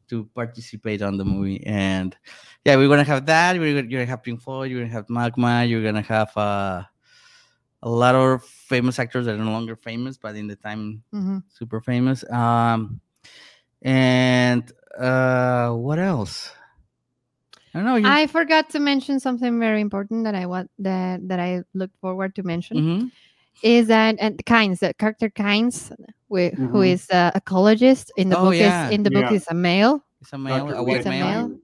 to 0.08 0.24
participate 0.34 1.02
on 1.02 1.16
the 1.16 1.24
movie. 1.24 1.64
And 1.66 2.16
yeah, 2.64 2.76
we're 2.76 2.88
gonna 2.88 3.04
have 3.04 3.26
that. 3.26 3.58
We're 3.58 3.74
gonna, 3.74 3.88
you're 3.88 4.00
gonna 4.00 4.10
have 4.10 4.22
Pink 4.22 4.40
Floyd. 4.40 4.70
You're 4.70 4.80
gonna 4.80 4.92
have 4.92 5.10
Magma. 5.10 5.64
You're 5.64 5.82
gonna 5.82 6.02
have 6.02 6.34
uh, 6.36 6.82
a 7.82 7.90
lot 7.90 8.14
of 8.14 8.44
famous 8.44 8.98
actors 8.98 9.26
that 9.26 9.34
are 9.34 9.44
no 9.44 9.50
longer 9.52 9.76
famous, 9.76 10.16
but 10.16 10.36
in 10.36 10.46
the 10.46 10.56
time 10.56 11.02
Mhm. 11.12 11.42
super 11.48 11.80
famous. 11.80 12.24
Um, 12.30 13.00
and 13.82 14.70
uh, 14.98 15.70
what 15.72 15.98
else? 15.98 16.50
I 17.74 17.78
don't 17.78 17.86
know. 17.86 17.96
You, 17.96 18.06
i 18.06 18.26
forgot 18.26 18.68
to 18.70 18.78
mention 18.80 19.18
something 19.18 19.58
very 19.58 19.80
important 19.80 20.24
that 20.24 20.34
i 20.34 20.44
want 20.44 20.70
that 20.78 21.26
that 21.28 21.40
i 21.40 21.62
looked 21.72 21.96
forward 22.00 22.34
to 22.36 22.42
mention 22.42 22.76
Mhm. 22.76 23.10
is 23.62 23.86
that 23.88 24.16
and 24.20 24.36
Kynes, 24.44 24.80
the 24.80 24.92
character 24.94 25.30
Kynes, 25.30 25.88
wh- 26.28 26.52
who 26.70 26.82
is 26.82 27.08
a 27.10 27.32
ecologist 27.34 28.10
in 28.16 28.28
the 28.28 28.36
Oh, 28.38 28.44
book 28.50 28.56
yeah. 28.56 28.88
is 28.88 28.92
in 28.92 29.02
the 29.04 29.10
book 29.10 29.30
Yeah. 29.30 29.36
is 29.40 29.46
a 29.48 29.54
male. 29.54 30.04
It's 30.20 30.32
a 30.34 30.38
male, 30.38 30.66
Dr. 30.66 30.74
a 30.76 30.82
white 30.84 30.96
It's 30.98 31.06
a 31.06 31.10
male. 31.10 31.48
male. 31.48 31.58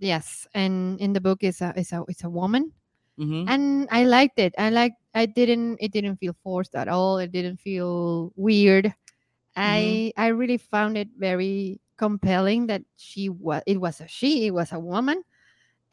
Yes, 0.00 0.46
and 0.54 1.00
in 1.00 1.12
the 1.14 1.20
book 1.20 1.40
is 1.42 1.60
a 1.60 1.72
is 1.80 1.92
a 1.92 2.04
it's 2.08 2.24
a 2.24 2.30
woman, 2.30 2.72
Mhm. 3.18 3.48
and 3.48 3.88
I 3.90 4.04
liked 4.04 4.38
it. 4.38 4.52
I 4.58 4.68
like 4.68 4.92
I 5.14 5.24
didn't 5.26 5.78
it 5.80 5.92
didn't 5.92 6.16
feel 6.20 6.34
forced 6.44 6.74
at 6.76 6.88
all. 6.88 7.16
It 7.18 7.32
didn't 7.32 7.56
feel 7.60 8.32
weird. 8.36 8.92
Mm-hmm. 9.56 10.12
I 10.16 10.26
I 10.26 10.26
really 10.28 10.58
found 10.58 10.98
it 10.98 11.08
very 11.16 11.80
compelling 11.96 12.66
that 12.66 12.82
she 12.96 13.28
was 13.28 13.62
it 13.66 13.80
was 13.80 14.00
a 14.00 14.08
she 14.08 14.46
it 14.46 14.50
was 14.50 14.72
a 14.72 14.78
woman 14.78 15.22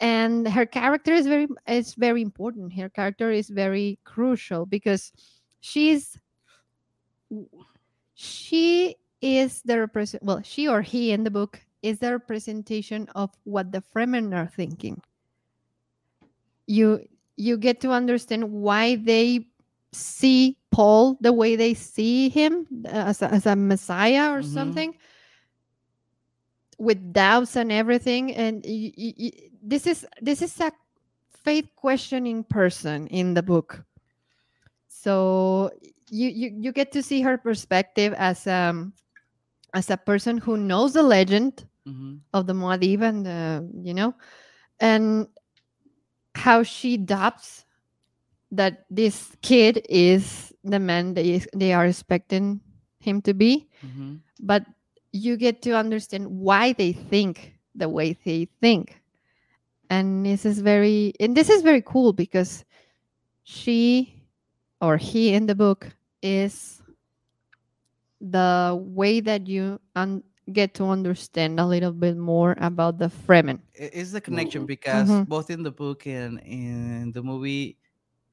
and 0.01 0.47
her 0.47 0.65
character 0.65 1.13
is 1.13 1.27
very 1.27 1.47
is 1.67 1.93
very 1.93 2.21
important. 2.23 2.73
Her 2.73 2.89
character 2.89 3.31
is 3.31 3.49
very 3.49 3.99
crucial 4.03 4.65
because 4.65 5.13
she's 5.61 6.17
she 8.15 8.95
is 9.21 9.61
the 9.61 9.79
represent 9.79 10.23
well 10.23 10.41
she 10.43 10.67
or 10.67 10.81
he 10.81 11.11
in 11.11 11.23
the 11.23 11.29
book 11.29 11.61
is 11.83 11.99
the 11.99 12.11
representation 12.11 13.07
of 13.13 13.29
what 13.43 13.71
the 13.71 13.83
fremen 13.93 14.35
are 14.35 14.47
thinking. 14.47 14.99
You 16.65 17.05
you 17.37 17.57
get 17.57 17.79
to 17.81 17.91
understand 17.91 18.51
why 18.51 18.95
they 18.95 19.45
see 19.93 20.57
Paul 20.71 21.17
the 21.21 21.33
way 21.33 21.55
they 21.55 21.73
see 21.73 22.29
him 22.29 22.65
uh, 22.85 22.89
as 23.11 23.21
a, 23.21 23.31
as 23.31 23.45
a 23.45 23.55
messiah 23.55 24.31
or 24.31 24.41
Mhm. 24.41 24.45
something 24.45 24.95
with 26.79 27.13
doubts 27.13 27.55
and 27.55 27.71
everything 27.71 28.33
and 28.35 28.63
y- 28.65 28.93
y- 28.97 29.13
y- 29.19 29.39
this 29.61 29.85
is 29.85 30.07
this 30.21 30.41
is 30.41 30.59
a 30.59 30.71
faith 31.29 31.69
questioning 31.75 32.43
person 32.43 33.07
in 33.07 33.33
the 33.33 33.43
book 33.43 33.83
so 34.87 35.69
you, 36.09 36.29
you 36.29 36.51
you 36.59 36.71
get 36.71 36.91
to 36.91 37.01
see 37.03 37.21
her 37.21 37.37
perspective 37.37 38.13
as 38.17 38.47
um 38.47 38.93
as 39.73 39.89
a 39.89 39.97
person 39.97 40.37
who 40.37 40.57
knows 40.57 40.93
the 40.93 41.03
legend 41.03 41.65
Mhm. 41.87 42.19
of 42.33 42.47
the 42.47 42.53
Muad'Dib 42.53 43.01
and 43.01 43.85
you 43.85 43.93
know, 43.93 44.13
and 44.79 45.27
how 46.35 46.63
she 46.63 46.97
doubts 46.97 47.65
that 48.51 48.85
this 48.89 49.35
kid 49.41 49.85
is 49.89 50.53
the 50.63 50.79
man 50.79 51.13
they 51.13 51.41
they 51.55 51.73
are 51.73 51.85
expecting 51.85 52.61
him 52.99 53.21
to 53.23 53.33
be, 53.33 53.67
Mhm. 53.83 54.19
but 54.39 54.65
you 55.11 55.37
get 55.37 55.61
to 55.63 55.75
understand 55.77 56.27
why 56.27 56.73
they 56.73 56.91
think 56.93 57.57
the 57.75 57.89
way 57.89 58.13
they 58.25 58.45
think, 58.61 59.01
and 59.89 60.25
this 60.25 60.45
is 60.45 60.59
very 60.59 61.13
and 61.19 61.35
this 61.35 61.49
is 61.49 61.61
very 61.63 61.81
cool 61.81 62.13
because 62.13 62.65
she 63.43 64.13
or 64.81 64.97
he 64.97 65.33
in 65.33 65.45
the 65.47 65.55
book 65.55 65.89
is 66.21 66.81
the 68.19 68.77
way 68.79 69.19
that 69.19 69.47
you 69.47 69.79
un- 69.95 70.23
get 70.51 70.73
to 70.75 70.85
understand 70.85 71.59
a 71.59 71.65
little 71.65 71.91
bit 71.93 72.17
more 72.17 72.55
about 72.59 72.97
the 72.97 73.07
Fremen. 73.09 73.59
It's 73.73 74.11
the 74.11 74.21
connection 74.21 74.65
because 74.65 75.09
Mhm. 75.09 75.27
both 75.27 75.49
in 75.49 75.63
the 75.63 75.71
book 75.71 76.05
and 76.07 76.39
in 76.43 77.11
the 77.13 77.23
movie, 77.23 77.77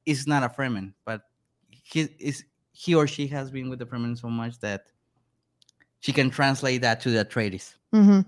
is 0.09 0.27
not 0.27 0.43
a 0.43 0.49
Fremen, 0.49 0.93
but 1.05 1.21
he 1.69 2.01
is 2.19 2.43
he 2.71 2.95
or 2.95 3.07
she 3.07 3.27
has 3.27 3.51
been 3.51 3.69
with 3.69 3.79
the 3.79 3.85
Fremen 3.85 4.17
so 4.17 4.29
much 4.29 4.59
that 4.59 4.85
she 5.99 6.11
can 6.13 6.29
translate 6.29 6.81
that 6.81 7.01
to 7.01 7.09
the 7.11 7.25
Atreides. 7.25 7.75
Mm-hmm. 7.93 8.21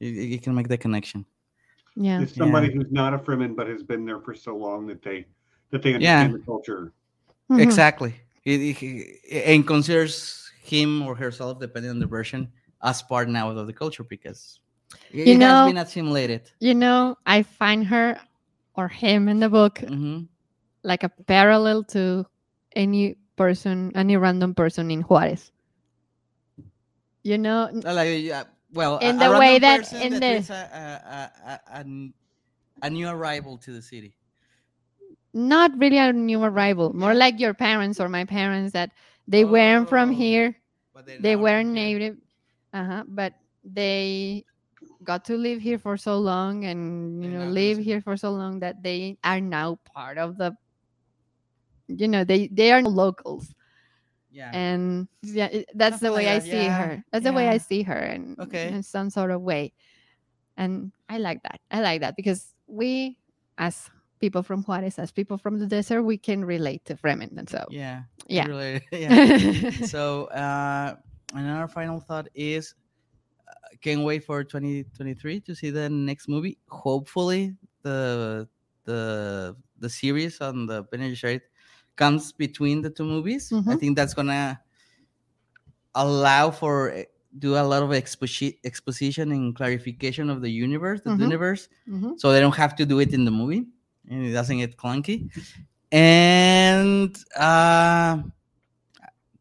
You, 0.00 0.08
you 0.10 0.38
can 0.38 0.54
make 0.54 0.68
the 0.68 0.76
connection. 0.76 1.24
Yeah. 1.94 2.20
It's 2.20 2.34
somebody 2.36 2.70
who's 2.72 2.90
not 2.90 3.14
a 3.14 3.18
Fremen 3.18 3.56
but 3.56 3.66
has 3.68 3.82
been 3.82 4.04
there 4.04 4.20
for 4.20 4.34
so 4.34 4.54
long 4.56 4.86
that 4.88 5.02
they 5.02 5.26
that 5.70 5.82
they 5.82 5.92
Yeah. 5.92 6.20
understand 6.20 6.34
the 6.34 6.44
culture. 6.44 6.92
Mhm. 7.50 7.60
Exactly. 7.60 8.14
It, 8.44 8.60
it- 8.60 8.82
it- 8.82 9.44
and 9.46 9.66
considers 9.66 10.50
him 10.62 11.02
or 11.02 11.14
herself, 11.16 11.58
depending 11.58 11.90
on 11.90 11.98
the 11.98 12.06
version, 12.06 12.52
as 12.82 13.02
part 13.02 13.28
now 13.28 13.50
of 13.50 13.66
the 13.66 13.72
culture 13.72 14.04
because 14.04 14.60
it, 15.10 15.26
You 15.28 15.34
it 15.34 15.38
know- 15.38 15.64
has 15.64 15.68
been 15.72 15.78
assimilated. 15.78 16.50
You 16.60 16.74
know, 16.74 17.16
I 17.26 17.42
find 17.42 17.86
her 17.86 18.20
or 18.74 18.88
him 18.88 19.28
in 19.28 19.40
the 19.40 19.48
book 19.48 19.78
hmm 19.78 20.24
like 20.86 21.02
a 21.02 21.10
parallel 21.10 21.82
to 21.98 22.24
any 22.74 23.18
person, 23.36 23.90
any 23.98 24.16
random 24.16 24.54
person 24.54 24.90
in 24.90 25.02
Juarez. 25.02 25.50
You 27.22 27.38
know, 27.38 27.68
Like, 27.82 28.22
yeah, 28.22 28.44
well, 28.72 28.98
In 28.98 29.16
a- 29.16 29.28
the 29.28 29.34
a 29.34 29.38
way 29.38 29.58
that- 29.58 29.92
in 29.92 30.12
that 30.14 30.20
the- 30.22 30.36
is 30.38 30.50
a, 30.50 30.54
a, 30.54 30.84
a, 31.10 31.20
a, 31.50 31.60
a 31.74 31.80
n- 31.80 32.14
a 32.82 32.88
new 32.90 33.08
arrival 33.08 33.58
to 33.66 33.72
the 33.72 33.82
city. 33.82 34.14
not 35.34 35.70
really 35.78 35.98
a 35.98 36.12
new 36.12 36.42
arrival, 36.42 36.94
more 36.96 37.14
like 37.14 37.38
your 37.40 37.54
parents 37.54 38.00
or 38.00 38.08
my 38.08 38.24
parents 38.24 38.72
that 38.72 38.90
they 39.28 39.44
weren't 39.44 39.88
from 39.88 40.10
Oh, 40.10 40.14
here. 40.14 40.56
they 41.20 41.36
weren't 41.36 41.70
native 41.70 42.16
uh-huh 42.72 43.04
but 43.08 43.32
they 43.64 44.44
got 45.04 45.24
to 45.24 45.36
live 45.36 45.60
here 45.60 45.78
for 45.78 45.96
so 45.96 46.18
long 46.18 46.64
and 46.64 47.22
you 47.22 47.30
know 47.30 47.44
live 47.46 47.78
here 47.78 48.00
for 48.00 48.16
so 48.16 48.30
long 48.32 48.60
that 48.60 48.82
they 48.82 49.16
are 49.24 49.40
now 49.40 49.78
part 49.94 50.18
of 50.18 50.36
the 50.36 50.52
you 51.88 52.08
know 52.08 52.24
they 52.24 52.48
they 52.48 52.72
are 52.72 52.82
locals 52.82 53.54
Yeah. 54.30 54.50
and 54.52 55.08
yeah 55.22 55.46
it- 55.46 55.70
that's 55.74 56.00
the 56.00 56.12
way 56.12 56.28
i 56.28 56.38
see 56.38 56.66
yeah, 56.66 56.78
her 56.78 57.04
that's 57.12 57.24
the 57.24 57.32
way 57.32 57.48
i 57.48 57.58
see 57.58 57.82
her 57.82 57.98
and 57.98 58.38
Okay. 58.38 58.68
in 58.68 58.82
some 58.82 59.10
sort 59.10 59.30
of 59.30 59.40
way 59.42 59.72
and 60.56 60.92
i 61.08 61.18
like 61.18 61.42
that 61.42 61.60
i 61.70 61.80
like 61.80 62.00
that 62.00 62.16
because 62.16 62.54
we 62.66 63.18
as 63.58 63.88
people 64.18 64.42
from 64.42 64.62
juarez 64.64 64.98
as 64.98 65.12
people 65.12 65.38
from 65.38 65.58
the 65.58 65.66
desert 65.66 66.02
we 66.02 66.16
can 66.18 66.44
relate 66.44 66.84
to 66.84 66.96
fremen 66.96 67.36
and 67.38 67.48
so 67.48 67.64
yeah. 67.70 68.02
yeah. 68.28 68.46
Really, 68.46 68.80
yeah. 68.92 69.70
so 69.86 70.24
uh, 70.32 70.96
another 71.34 71.68
final 71.68 72.00
thought 72.00 72.26
is 72.34 72.74
uh, 73.46 73.52
can't 73.80 74.02
wait 74.02 74.24
for 74.24 74.42
2023 74.42 75.40
to 75.40 75.54
see 75.54 75.70
the 75.70 75.88
next 75.88 76.28
movie 76.28 76.58
hopefully 76.68 77.54
the 77.82 78.48
the 78.84 79.54
the 79.78 79.90
series 79.90 80.40
on 80.40 80.64
the 80.66 80.82
Bene 80.90 81.10
Gesserit 81.12 81.42
comes 81.96 82.32
between 82.32 82.82
the 82.82 82.90
two 82.90 83.04
movies 83.04 83.52
i 83.52 83.56
Mhm. 83.56 83.80
think 83.80 83.96
that's 83.96 84.14
gonna 84.14 84.60
allow 85.94 86.50
for 86.50 86.90
eh, 86.92 87.04
do 87.38 87.54
a 87.56 87.62
lot 87.62 87.82
of 87.82 87.90
exposi- 87.90 88.58
exposition 88.64 89.32
and 89.32 89.54
clarification 89.56 90.30
of 90.30 90.40
the 90.40 90.50
universe 90.50 91.00
the 91.02 91.10
Mhm. 91.10 91.20
universe 91.20 91.68
Mhm. 91.88 92.18
so 92.20 92.32
they 92.32 92.40
don't 92.40 92.54
have 92.56 92.74
to 92.76 92.84
do 92.86 92.98
it 93.00 93.12
in 93.12 93.24
the 93.24 93.30
movie 93.30 93.64
and 94.08 94.24
it 94.26 94.32
doesn't 94.32 94.58
get 94.58 94.76
clunky 94.76 95.28
and 95.92 97.16
uh 97.36 98.22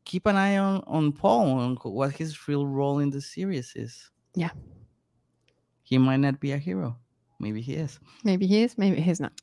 keep 0.05 0.25
an 0.27 0.35
eye 0.35 0.57
on 0.57 0.83
on 0.87 1.11
paul 1.11 1.59
on 1.59 1.75
what 1.83 2.11
his 2.15 2.47
real 2.47 2.65
role 2.67 2.99
in 2.99 3.09
the 3.09 3.21
series 3.21 3.73
is 3.75 4.11
Yeah. 4.35 4.51
he 5.83 5.97
might 5.97 6.17
not 6.27 6.39
be 6.39 6.51
a 6.51 6.57
hero 6.57 6.97
maybe 7.39 7.61
he 7.61 7.73
is 7.75 7.99
Maybe 8.23 8.45
he 8.47 8.63
is, 8.63 8.77
maybe 8.77 9.01
he's 9.01 9.19
not. 9.19 9.33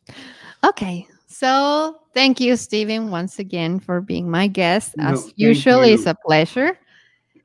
Okay. 0.64 1.06
So 1.32 1.96
thank 2.12 2.40
you, 2.40 2.56
Steven, 2.56 3.10
once 3.10 3.38
again 3.38 3.80
for 3.80 4.00
being 4.00 4.30
my 4.30 4.46
guest. 4.46 4.94
As 4.98 5.22
thank 5.24 5.34
usual, 5.36 5.80
it's 5.82 6.06
a 6.06 6.14
pleasure. 6.26 6.78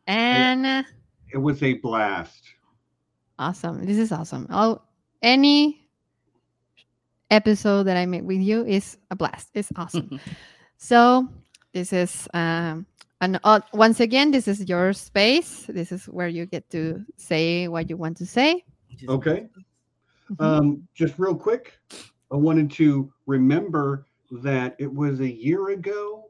And 0.06 0.66
uh, 0.66 0.84
It 1.32 1.38
was 1.38 1.64
a 1.64 1.74
blast. 1.76 2.44
awesome. 3.40 3.86
This 3.86 3.98
is 3.98 4.12
awesome. 4.12 4.48
Oh, 4.50 4.82
any 5.22 5.88
episode 7.32 7.84
that 7.84 7.98
I 7.98 8.06
make 8.06 8.24
with 8.24 8.40
you 8.42 8.66
is 8.66 8.98
a 9.12 9.16
blast. 9.16 9.50
It's 9.54 9.72
awesome. 9.76 10.20
so 10.78 11.28
this 11.74 11.94
is 11.94 12.28
um 12.34 12.86
and 13.20 13.40
uh, 13.44 13.62
once 13.74 14.00
again, 14.00 14.30
this 14.32 14.48
is 14.48 14.68
your 14.70 14.94
space. 14.94 15.66
This 15.68 15.92
is 15.92 16.06
where 16.06 16.28
you 16.28 16.46
get 16.46 16.70
to 16.70 17.04
say 17.18 17.68
what 17.68 17.90
you 17.90 17.98
want 17.98 18.18
to 18.18 18.26
say. 18.26 18.64
Just- 18.96 19.10
Okay. 19.10 19.48
Mhm. 20.30 20.44
Um, 20.44 20.88
just 20.94 21.18
real 21.18 21.36
quick, 21.36 21.80
I 22.32 22.36
wanted 22.36 22.70
to 22.72 23.12
remember 23.26 24.06
that 24.32 24.76
it 24.80 24.94
was 24.94 25.20
a 25.22 25.32
year 25.32 25.70
ago 25.70 26.30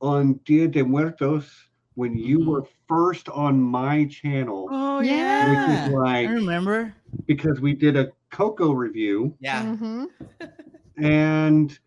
on 0.00 0.34
Dia 0.44 0.68
de 0.68 0.84
Muertos 0.84 1.50
when 1.94 2.16
you 2.16 2.38
Mhm. 2.40 2.46
were 2.46 2.64
first 2.88 3.28
on 3.30 3.60
my 3.60 4.04
channel, 4.06 4.68
oh 4.70 5.00
Yeah. 5.00 5.12
yeah, 5.12 5.84
which 5.84 5.88
is 5.90 5.94
i 6.06 6.24
remember 6.24 6.94
because 7.26 7.60
we 7.60 7.74
did 7.74 7.96
a 7.96 8.10
Coco 8.30 8.72
review, 8.72 9.36
yeah 9.40 9.62
Mhm. 9.76 10.08
and 10.96 11.78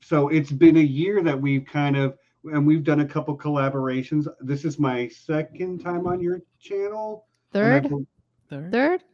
so 0.00 0.28
it's 0.28 0.50
been 0.50 0.76
a 0.78 0.80
year 0.80 1.22
that 1.22 1.38
we've 1.40 1.64
kind 1.66 1.96
of 1.96 2.16
and 2.44 2.66
we've 2.66 2.82
done 2.82 3.00
a 3.00 3.06
couple 3.06 3.38
collaborations. 3.38 4.26
This 4.40 4.64
is 4.64 4.76
my 4.76 5.06
second 5.06 5.78
time 5.80 6.08
on 6.08 6.18
your 6.20 6.40
channel. 6.58 7.26
Third, 7.52 7.88
bel- 7.88 8.04
Third? 8.48 8.72
third 8.72 9.04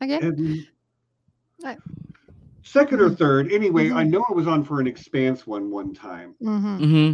again. 0.00 0.24
and- 0.24 0.66
I- 1.64 1.76
second 2.72 3.00
or 3.00 3.10
third. 3.10 3.52
Anyway, 3.52 3.90
I 3.90 4.04
Mhm. 4.04 4.10
know 4.10 4.24
I 4.28 4.32
was 4.32 4.46
on 4.46 4.64
for 4.64 4.80
an 4.80 4.86
expanse 4.86 5.46
one 5.46 5.70
one 5.70 5.92
time. 5.94 6.34
Mhm. 6.42 6.78
hmm 6.78 7.12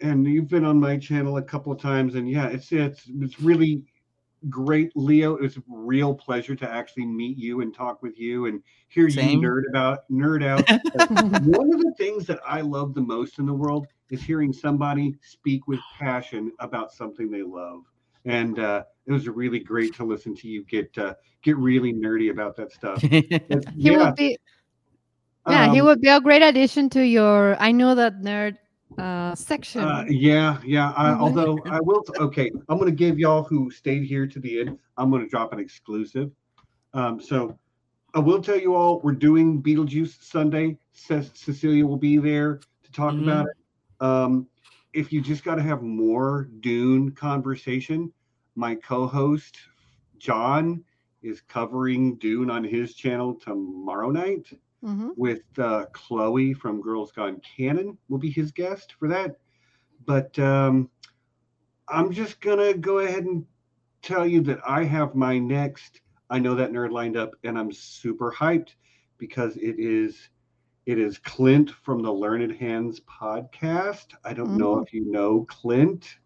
and 0.00 0.26
you've 0.26 0.48
been 0.48 0.64
on 0.64 0.78
my 0.80 0.96
channel 0.96 1.36
a 1.36 1.42
couple 1.42 1.72
of 1.72 1.80
times 1.80 2.14
and 2.14 2.28
yeah 2.28 2.48
it's 2.48 2.72
it's 2.72 3.10
it's 3.20 3.40
really 3.40 3.82
great 4.48 4.90
leo 4.94 5.36
it 5.36 5.42
was 5.42 5.56
a 5.56 5.62
real 5.68 6.14
pleasure 6.14 6.54
to 6.54 6.68
actually 6.68 7.06
meet 7.06 7.36
you 7.38 7.60
and 7.60 7.74
talk 7.74 8.02
with 8.02 8.18
you 8.18 8.46
and 8.46 8.62
hear 8.88 9.08
Same. 9.08 9.40
you 9.40 9.46
nerd 9.46 9.62
about 9.68 10.00
nerd 10.10 10.44
out 10.44 10.70
one 10.92 11.72
of 11.72 11.80
the 11.80 11.94
things 11.98 12.26
that 12.26 12.40
i 12.46 12.60
love 12.60 12.94
the 12.94 13.00
most 13.00 13.38
in 13.38 13.46
the 13.46 13.52
world 13.52 13.86
is 14.10 14.22
hearing 14.22 14.52
somebody 14.52 15.14
speak 15.22 15.66
with 15.66 15.80
passion 15.90 16.50
about 16.60 16.92
something 16.92 17.30
they 17.30 17.42
love 17.42 17.82
and 18.26 18.58
uh, 18.58 18.82
it 19.06 19.12
was 19.12 19.28
really 19.28 19.60
great 19.60 19.94
to 19.94 20.04
listen 20.04 20.34
to 20.34 20.48
you 20.48 20.64
get 20.64 20.96
uh, 20.98 21.14
get 21.42 21.56
really 21.56 21.92
nerdy 21.92 22.30
about 22.30 22.56
that 22.56 22.72
stuff 22.72 23.02
he 23.78 23.90
yeah, 23.90 23.96
would 23.96 24.14
be 24.14 24.36
yeah 25.48 25.66
he 25.72 25.80
um, 25.80 25.86
would 25.86 26.00
be 26.00 26.08
a 26.08 26.20
great 26.20 26.42
addition 26.42 26.88
to 26.88 27.02
your 27.02 27.56
i 27.60 27.70
know 27.72 27.94
that 27.94 28.20
nerd 28.22 28.56
uh 28.98 29.34
section 29.34 29.82
Uh, 29.82 30.04
yeah, 30.08 30.58
yeah. 30.64 30.92
I, 30.96 31.12
although 31.14 31.58
I 31.66 31.80
will. 31.80 32.04
Okay, 32.20 32.50
I'm 32.68 32.78
going 32.78 32.90
to 32.90 32.96
give 32.96 33.18
y'all 33.18 33.42
who 33.42 33.70
stayed 33.70 34.04
here 34.04 34.26
to 34.26 34.38
the 34.38 34.60
end. 34.60 34.78
I'm 34.96 35.10
going 35.10 35.22
to 35.22 35.28
drop 35.28 35.52
an 35.52 35.58
exclusive. 35.58 36.30
Um, 36.92 37.20
so 37.20 37.58
I 38.14 38.20
will 38.20 38.40
tell 38.40 38.58
you 38.58 38.74
all 38.76 39.00
we're 39.00 39.12
doing 39.12 39.60
Beetlejuice 39.60 40.22
Sunday. 40.22 40.78
Ce- 40.92 41.32
Cecilia 41.34 41.84
will 41.84 41.96
be 41.96 42.18
there 42.18 42.60
to 42.84 42.92
talk 42.92 43.14
Mhm. 43.14 43.22
about 43.22 43.46
it. 43.46 43.56
Um, 44.00 44.46
if 44.92 45.12
you 45.12 45.20
just 45.20 45.42
got 45.42 45.56
to 45.56 45.62
have 45.62 45.82
more 45.82 46.48
Dune 46.60 47.10
conversation, 47.10 48.12
my 48.54 48.76
co-host 48.76 49.58
John 50.18 50.84
is 51.22 51.40
covering 51.40 52.14
Dune 52.18 52.48
on 52.48 52.62
his 52.62 52.94
channel 52.94 53.34
tomorrow 53.34 54.10
night 54.10 54.46
Mhm. 54.84 55.12
with 55.16 55.42
uh, 55.58 55.86
Chloe 55.92 56.54
from 56.54 56.80
Girls 56.80 57.12
Gone 57.12 57.40
Canon 57.56 57.98
will 58.08 58.18
be 58.18 58.30
his 58.30 58.52
guest 58.52 58.94
for 58.98 59.08
that. 59.08 59.36
but 60.06 60.38
um, 60.38 60.90
I'm 61.88 62.12
just 62.12 62.40
gonna 62.40 62.74
go 62.74 62.98
ahead 62.98 63.24
and 63.24 63.46
tell 64.02 64.26
you 64.26 64.40
that 64.42 64.60
I 64.66 64.84
have 64.84 65.14
my 65.14 65.38
next. 65.38 66.00
I 66.30 66.38
know 66.38 66.54
that 66.56 66.72
nerd 66.72 66.90
lined 66.92 67.16
up, 67.16 67.30
and 67.44 67.58
I'm 67.58 67.72
super 67.72 68.32
hyped 68.32 68.74
because 69.18 69.56
it 69.56 69.76
is 69.78 70.30
it 70.86 70.98
is 70.98 71.18
Clint 71.18 71.70
from 71.70 72.02
the 72.02 72.12
Learned 72.12 72.52
Hands 72.56 73.00
podcast. 73.00 74.14
I 74.24 74.32
don't 74.34 74.56
know 74.56 74.76
Mm. 74.76 74.84
if 74.84 74.92
you 74.92 75.10
know 75.10 75.44
Clint, 75.48 76.18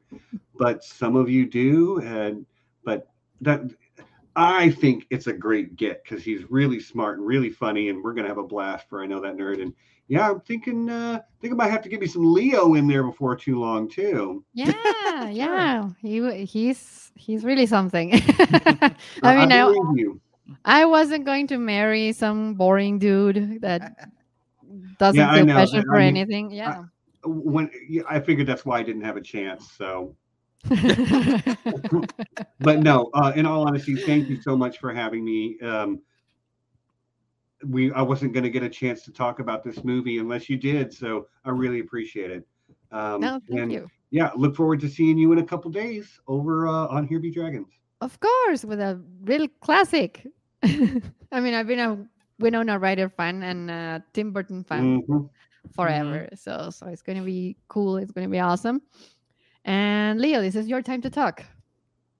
but 0.58 0.82
some 0.84 1.16
of 1.16 1.28
you 1.30 1.46
do, 1.48 2.00
and 2.00 2.46
but 2.84 3.08
that 3.40 3.62
I 4.40 4.70
think 4.70 5.04
it's 5.10 5.26
a 5.26 5.32
great 5.32 5.74
get 5.74 6.04
because 6.04 6.22
he's 6.22 6.48
really 6.48 6.78
smart 6.78 7.18
and 7.18 7.26
really 7.26 7.50
funny, 7.50 7.88
and 7.88 8.04
we're 8.04 8.14
gonna 8.14 8.28
have 8.28 8.38
a 8.38 8.46
blast 8.46 8.88
for 8.88 9.02
I 9.02 9.06
know 9.06 9.20
that 9.20 9.36
nerd. 9.36 9.60
And 9.60 9.74
yeah, 10.06 10.30
I'm 10.30 10.40
thinking 10.40 10.88
uh 10.88 11.20
think 11.42 11.52
I 11.52 11.56
might 11.56 11.72
have 11.72 11.82
to 11.82 11.88
give 11.88 12.00
me 12.00 12.06
some 12.06 12.32
Leo 12.32 12.74
in 12.74 12.86
there 12.86 13.02
before 13.02 13.34
too 13.34 13.58
long 13.58 13.88
too. 13.88 14.44
Yeah, 14.54 15.28
yeah. 15.28 15.88
He 16.00 16.44
he's 16.44 17.10
he's 17.16 17.42
really 17.42 17.66
something. 17.66 18.12
I 19.24 19.36
mean, 19.36 19.50
I, 19.50 19.68
you. 19.96 20.20
I 20.64 20.84
wasn't 20.84 21.24
going 21.24 21.48
to 21.48 21.58
marry 21.58 22.12
some 22.12 22.54
boring 22.54 23.00
dude 23.00 23.60
that 23.60 24.12
doesn't 25.00 25.20
I 25.20 25.38
feel 25.38 25.46
passion 25.46 25.80
I 25.80 25.82
for 25.82 25.98
mean, 25.98 26.16
anything. 26.16 26.52
Yeah. 26.52 26.84
When 27.24 27.72
yeah, 27.88 28.02
I 28.08 28.20
figured 28.20 28.46
that's 28.46 28.64
why 28.64 28.78
I 28.78 28.84
didn't 28.84 29.02
have 29.02 29.16
a 29.16 29.20
chance. 29.20 29.72
So, 29.72 30.14
but 32.60 32.80
no. 32.80 33.10
Uh, 33.14 33.32
in 33.36 33.46
all 33.46 33.66
honesty, 33.66 33.96
thank 33.96 34.28
you 34.28 34.40
so 34.42 34.56
much 34.56 34.78
for 34.78 34.92
having 34.92 35.24
me. 35.24 35.58
Um, 35.60 36.00
we 37.66 37.92
I 37.92 38.02
wasn't 38.02 38.32
going 38.32 38.44
to 38.44 38.50
get 38.50 38.62
a 38.62 38.68
chance 38.68 39.02
to 39.04 39.12
talk 39.12 39.40
about 39.40 39.64
this 39.64 39.82
movie 39.84 40.18
unless 40.18 40.48
you 40.48 40.56
did, 40.56 40.92
so 40.92 41.26
I 41.44 41.50
really 41.50 41.80
appreciate 41.80 42.30
it. 42.30 42.46
Um, 42.92 43.20
no, 43.20 43.40
thank 43.48 43.60
and 43.60 43.72
you. 43.72 43.90
yeah, 44.10 44.30
look 44.36 44.54
forward 44.54 44.80
to 44.80 44.88
seeing 44.88 45.18
you 45.18 45.32
in 45.32 45.38
a 45.38 45.44
couple 45.44 45.70
days 45.70 46.20
over 46.26 46.68
uh, 46.68 46.86
on 46.88 47.06
Here 47.06 47.18
Be 47.18 47.30
Dragons. 47.30 47.68
Of 48.00 48.18
course, 48.20 48.64
with 48.64 48.80
a 48.80 49.00
real 49.22 49.48
classic. 49.60 50.26
I 50.62 51.40
mean, 51.40 51.54
I've 51.54 51.66
been 51.66 51.80
a 51.80 52.06
Winona 52.38 52.78
Ryder 52.78 53.08
fan 53.08 53.42
and 53.42 53.70
a 53.70 54.04
Tim 54.12 54.32
Burton 54.32 54.62
fan 54.62 55.02
Mhm. 55.02 55.28
forever. 55.74 56.28
So, 56.34 56.70
so 56.70 56.86
it's 56.86 57.02
going 57.02 57.18
to 57.18 57.24
be 57.24 57.56
cool. 57.68 57.96
It's 57.96 58.12
going 58.12 58.26
to 58.26 58.30
be 58.30 58.38
awesome. 58.38 58.82
And 59.68 60.18
Leo, 60.18 60.40
this 60.40 60.56
is 60.56 60.66
your 60.66 60.80
time 60.80 61.02
to 61.02 61.10
talk 61.10 61.44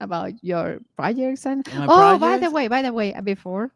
about 0.01 0.33
your 0.45 0.81
projects 0.97 1.47
and 1.47 1.67
My 1.75 1.87
oh, 1.89 2.19
by 2.19 2.37
the 2.37 2.51
way, 2.51 2.69
by 2.69 2.83
the 2.83 2.93
way, 2.93 3.19
before 3.25 3.73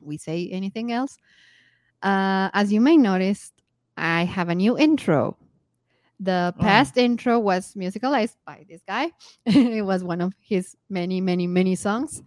we 0.00 0.18
say 0.18 0.48
anything 0.50 0.90
else, 0.90 1.16
uh, 2.02 2.50
as 2.52 2.72
you 2.72 2.80
may 2.80 2.96
notice, 2.96 3.52
I 3.96 4.24
have 4.24 4.48
a 4.48 4.54
new 4.56 4.76
intro. 4.76 5.36
The 6.18 6.52
Oh. 6.58 6.60
past 6.60 6.96
intro 6.96 7.38
was 7.38 7.74
musicalized 7.74 8.34
by 8.44 8.66
this 8.68 8.82
guy. 8.82 9.12
it 9.46 9.84
was 9.86 10.02
one 10.02 10.20
of 10.20 10.34
his 10.40 10.76
many, 10.90 11.20
many, 11.20 11.46
many 11.46 11.76
songs. 11.76 12.20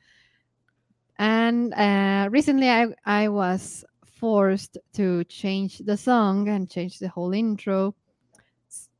And 1.19 1.73
uh, 1.73 2.29
recently, 2.31 2.69
I 2.69 2.87
I 3.05 3.27
was 3.27 3.83
forced 4.05 4.77
to 4.93 5.25
change 5.25 5.79
the 5.79 5.97
song 5.97 6.47
and 6.47 6.69
change 6.69 6.99
the 6.99 7.09
whole 7.09 7.33
intro, 7.33 7.93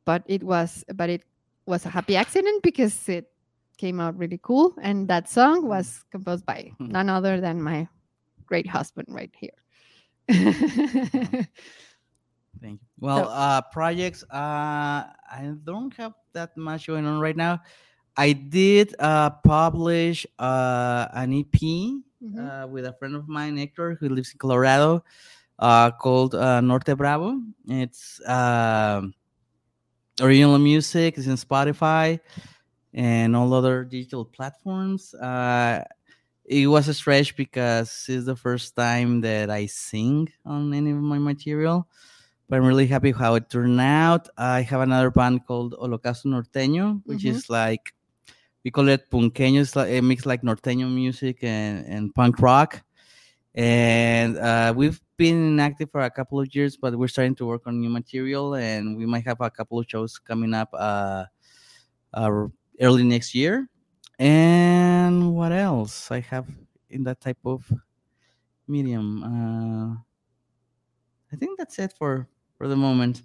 but 0.04 0.24
it 0.28 0.44
was 0.44 0.84
but 0.94 1.10
it 1.10 1.24
was 1.66 1.86
a 1.86 1.90
happy 1.90 2.16
accident 2.16 2.62
because 2.64 3.10
it 3.10 3.32
came 3.78 4.00
out 4.00 4.18
really 4.18 4.40
cool. 4.42 4.74
And 4.82 5.08
that 5.08 5.30
song 5.30 5.68
was 5.68 6.04
composed 6.12 6.46
by 6.46 6.72
Hmm. 6.78 6.92
none 6.92 7.10
other 7.10 7.42
than 7.42 7.62
my 7.62 7.88
great 8.46 8.68
husband 8.68 9.08
right 9.10 9.34
here. 9.36 9.58
Thank 12.62 12.80
you. 12.82 12.88
Well, 13.00 13.30
uh, 13.30 13.62
projects. 13.72 14.24
Uh, 14.32 15.06
I 15.12 15.54
don't 15.64 15.94
have 15.98 16.14
that 16.34 16.56
much 16.58 16.88
going 16.88 17.06
on 17.06 17.20
right 17.20 17.36
now. 17.36 17.62
I 18.18 18.32
did 18.32 18.96
uh, 19.00 19.30
publish 19.44 20.26
uh, 20.40 21.08
an 21.14 21.34
EP 21.34 22.00
Mhm. 22.24 22.40
uh, 22.40 22.66
with 22.68 22.86
a 22.86 22.94
friend 22.94 23.14
of 23.16 23.28
mine, 23.28 23.58
Hector, 23.58 23.98
who 24.00 24.10
lives 24.10 24.32
in 24.32 24.40
Colorado, 24.40 25.04
uh, 25.60 25.92
called 25.92 26.34
uh, 26.34 26.62
Norte 26.62 26.96
Bravo. 26.98 27.38
It's 27.68 28.22
um 28.26 29.14
original 30.22 30.58
music. 30.60 31.18
is 31.18 31.28
in 31.28 31.36
Spotify 31.36 32.20
and 32.94 33.36
all 33.36 33.54
other 33.54 33.84
digital 33.84 34.26
platforms. 34.26 35.14
Uh, 35.14 35.84
it 36.46 36.68
was 36.68 36.88
a 36.88 36.94
stretch 36.94 37.36
because 37.36 38.06
it's 38.08 38.26
the 38.26 38.36
first 38.36 38.76
time 38.76 39.22
that 39.22 39.50
I 39.50 39.66
sing 39.66 40.30
on 40.46 40.74
any 40.74 40.92
of 40.92 40.98
my 40.98 41.18
material. 41.18 41.88
But 42.48 42.58
I'm 42.58 42.66
really 42.66 42.86
happy 42.86 43.12
how 43.12 43.34
it 43.36 43.50
turned 43.50 43.82
out. 43.82 44.30
I 44.38 44.62
have 44.62 44.82
another 44.82 45.10
band 45.10 45.48
called 45.48 45.74
Holocausto 45.74 46.28
Norteño, 46.30 47.02
which 47.06 47.24
Mhm. 47.24 47.32
is 47.32 47.50
like 47.50 47.94
we 48.64 48.70
call 48.72 48.88
it 48.90 49.10
punqueño. 49.10 49.62
It's 49.62 49.76
like 49.76 49.90
it 49.90 50.04
mix 50.04 50.26
like 50.26 50.42
norteño 50.44 50.86
music 50.94 51.44
and, 51.44 51.86
and 51.88 52.14
punk 52.14 52.40
rock. 52.40 52.85
And 53.56 54.38
uh, 54.38 54.74
we've 54.76 55.02
been 55.16 55.54
inactive 55.54 55.90
for 55.90 56.02
a 56.02 56.12
couple 56.12 56.42
of 56.42 56.54
years, 56.54 56.76
but 56.76 56.94
we're 57.00 57.08
starting 57.08 57.36
to 57.36 57.46
work 57.46 57.64
on 57.66 57.80
new 57.80 57.90
material, 57.90 58.56
and 58.56 58.98
we 58.98 59.06
might 59.06 59.24
have 59.24 59.40
a 59.40 59.50
couple 59.50 59.80
of 59.80 59.86
shows 59.88 60.20
coming 60.20 60.54
up 60.54 60.70
uh, 60.74 61.24
uh, 62.14 62.48
early 62.82 63.04
next 63.04 63.34
year. 63.34 63.70
And 64.20 65.34
what 65.34 65.54
else 65.54 66.12
I 66.12 66.20
have 66.20 66.48
in 66.90 67.06
that 67.06 67.22
type 67.22 67.40
of 67.46 67.72
medium? 68.68 69.24
Uh, 69.24 69.96
I 71.32 71.38
think 71.38 71.58
that's 71.58 71.80
it 71.80 71.94
for 71.98 72.28
for 72.58 72.68
the 72.68 72.76
moment. 72.76 73.22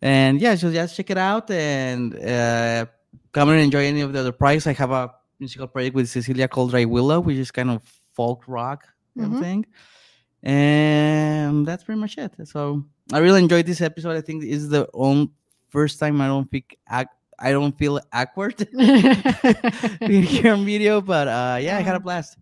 And 0.00 0.40
yeah, 0.40 0.54
so 0.54 0.72
just 0.72 0.96
check 0.96 1.10
it 1.10 1.18
out 1.18 1.50
and 1.50 2.14
uh, 2.16 2.86
come 3.32 3.50
and 3.50 3.60
enjoy 3.60 3.84
any 3.84 4.00
of 4.00 4.14
the 4.14 4.20
other 4.20 4.32
projects. 4.32 4.66
I 4.66 4.72
have 4.72 4.90
a 4.90 5.12
musical 5.38 5.66
project 5.66 5.94
with 5.94 6.08
Cecilia 6.08 6.48
called 6.48 6.72
Ray 6.72 6.86
Willow, 6.86 7.20
which 7.20 7.36
is 7.36 7.50
kind 7.50 7.70
of 7.70 7.82
folk 8.14 8.44
rock 8.46 8.86
Mhm. 9.24 9.40
thing. 9.40 9.66
And 10.42 11.66
that's 11.66 11.84
pretty 11.84 12.00
much 12.00 12.18
it. 12.18 12.32
So 12.46 12.84
I 13.12 13.18
really 13.18 13.42
enjoyed 13.42 13.66
this 13.66 13.80
episode. 13.80 14.16
I 14.16 14.20
think 14.20 14.42
this 14.42 14.52
is 14.52 14.68
the 14.68 14.88
only 14.94 15.30
first 15.68 15.98
time 15.98 16.20
I 16.20 16.26
don't 16.28 16.50
think 16.50 16.78
I 16.88 17.50
don't 17.52 17.76
feel 17.76 18.00
awkward 18.12 18.56
being 20.06 20.22
here 20.22 20.52
on 20.54 20.64
video, 20.64 21.00
but 21.00 21.28
uh, 21.28 21.58
yeah, 21.60 21.76
I 21.76 21.80
had 21.80 21.96
a 21.96 22.00
blast. 22.00 22.38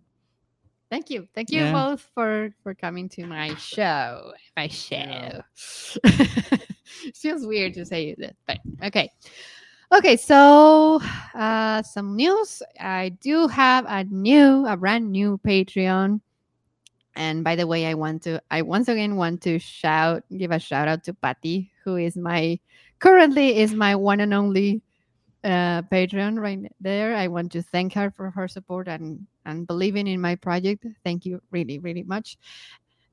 Thank 0.89 1.09
you. 1.09 1.27
Thank 1.35 1.51
you 1.51 1.61
Yeah. 1.63 1.73
both 1.73 2.01
for 2.13 2.53
for 2.63 2.73
coming 2.75 3.09
to 3.09 3.25
my 3.25 3.55
show. 3.55 4.31
My 4.55 4.67
show. 4.67 5.41
Feels 7.15 7.45
weird 7.45 7.73
to 7.73 7.85
say 7.85 8.15
that, 8.19 8.35
but 8.47 8.59
okay. 8.83 9.09
Okay, 9.91 10.15
so 10.15 11.01
uh 11.33 11.81
some 11.81 12.15
news. 12.15 12.61
I 12.79 13.09
do 13.09 13.47
have 13.47 13.85
a 13.87 14.03
new, 14.05 14.65
a 14.67 14.77
brand 14.77 15.11
new 15.11 15.39
Patreon. 15.45 16.21
And 17.15 17.43
by 17.43 17.55
the 17.55 17.67
way, 17.67 17.85
I 17.85 17.93
want 17.93 18.23
to 18.23 18.41
I 18.51 18.61
once 18.61 18.87
again 18.87 19.15
want 19.15 19.41
to 19.43 19.59
shout, 19.59 20.23
give 20.37 20.51
a 20.51 20.59
shout 20.59 20.87
out 20.87 21.03
to 21.05 21.13
Patty, 21.13 21.71
who 21.83 21.95
is 21.95 22.17
my 22.17 22.59
currently 22.99 23.57
is 23.57 23.73
my 23.73 23.95
one 23.95 24.19
and 24.19 24.33
only 24.33 24.81
uh, 25.43 25.81
Patreon 25.83 26.39
right 26.39 26.59
there. 26.81 27.15
I 27.15 27.27
want 27.27 27.51
to 27.53 27.61
thank 27.61 27.93
her 27.93 28.11
for 28.11 28.31
her 28.31 28.47
support 28.47 28.87
and 28.87 29.25
and 29.45 29.67
believing 29.67 30.07
in 30.07 30.19
my 30.19 30.35
project. 30.35 30.85
Thank 31.03 31.25
you 31.25 31.41
really, 31.51 31.79
really 31.79 32.03
much, 32.03 32.37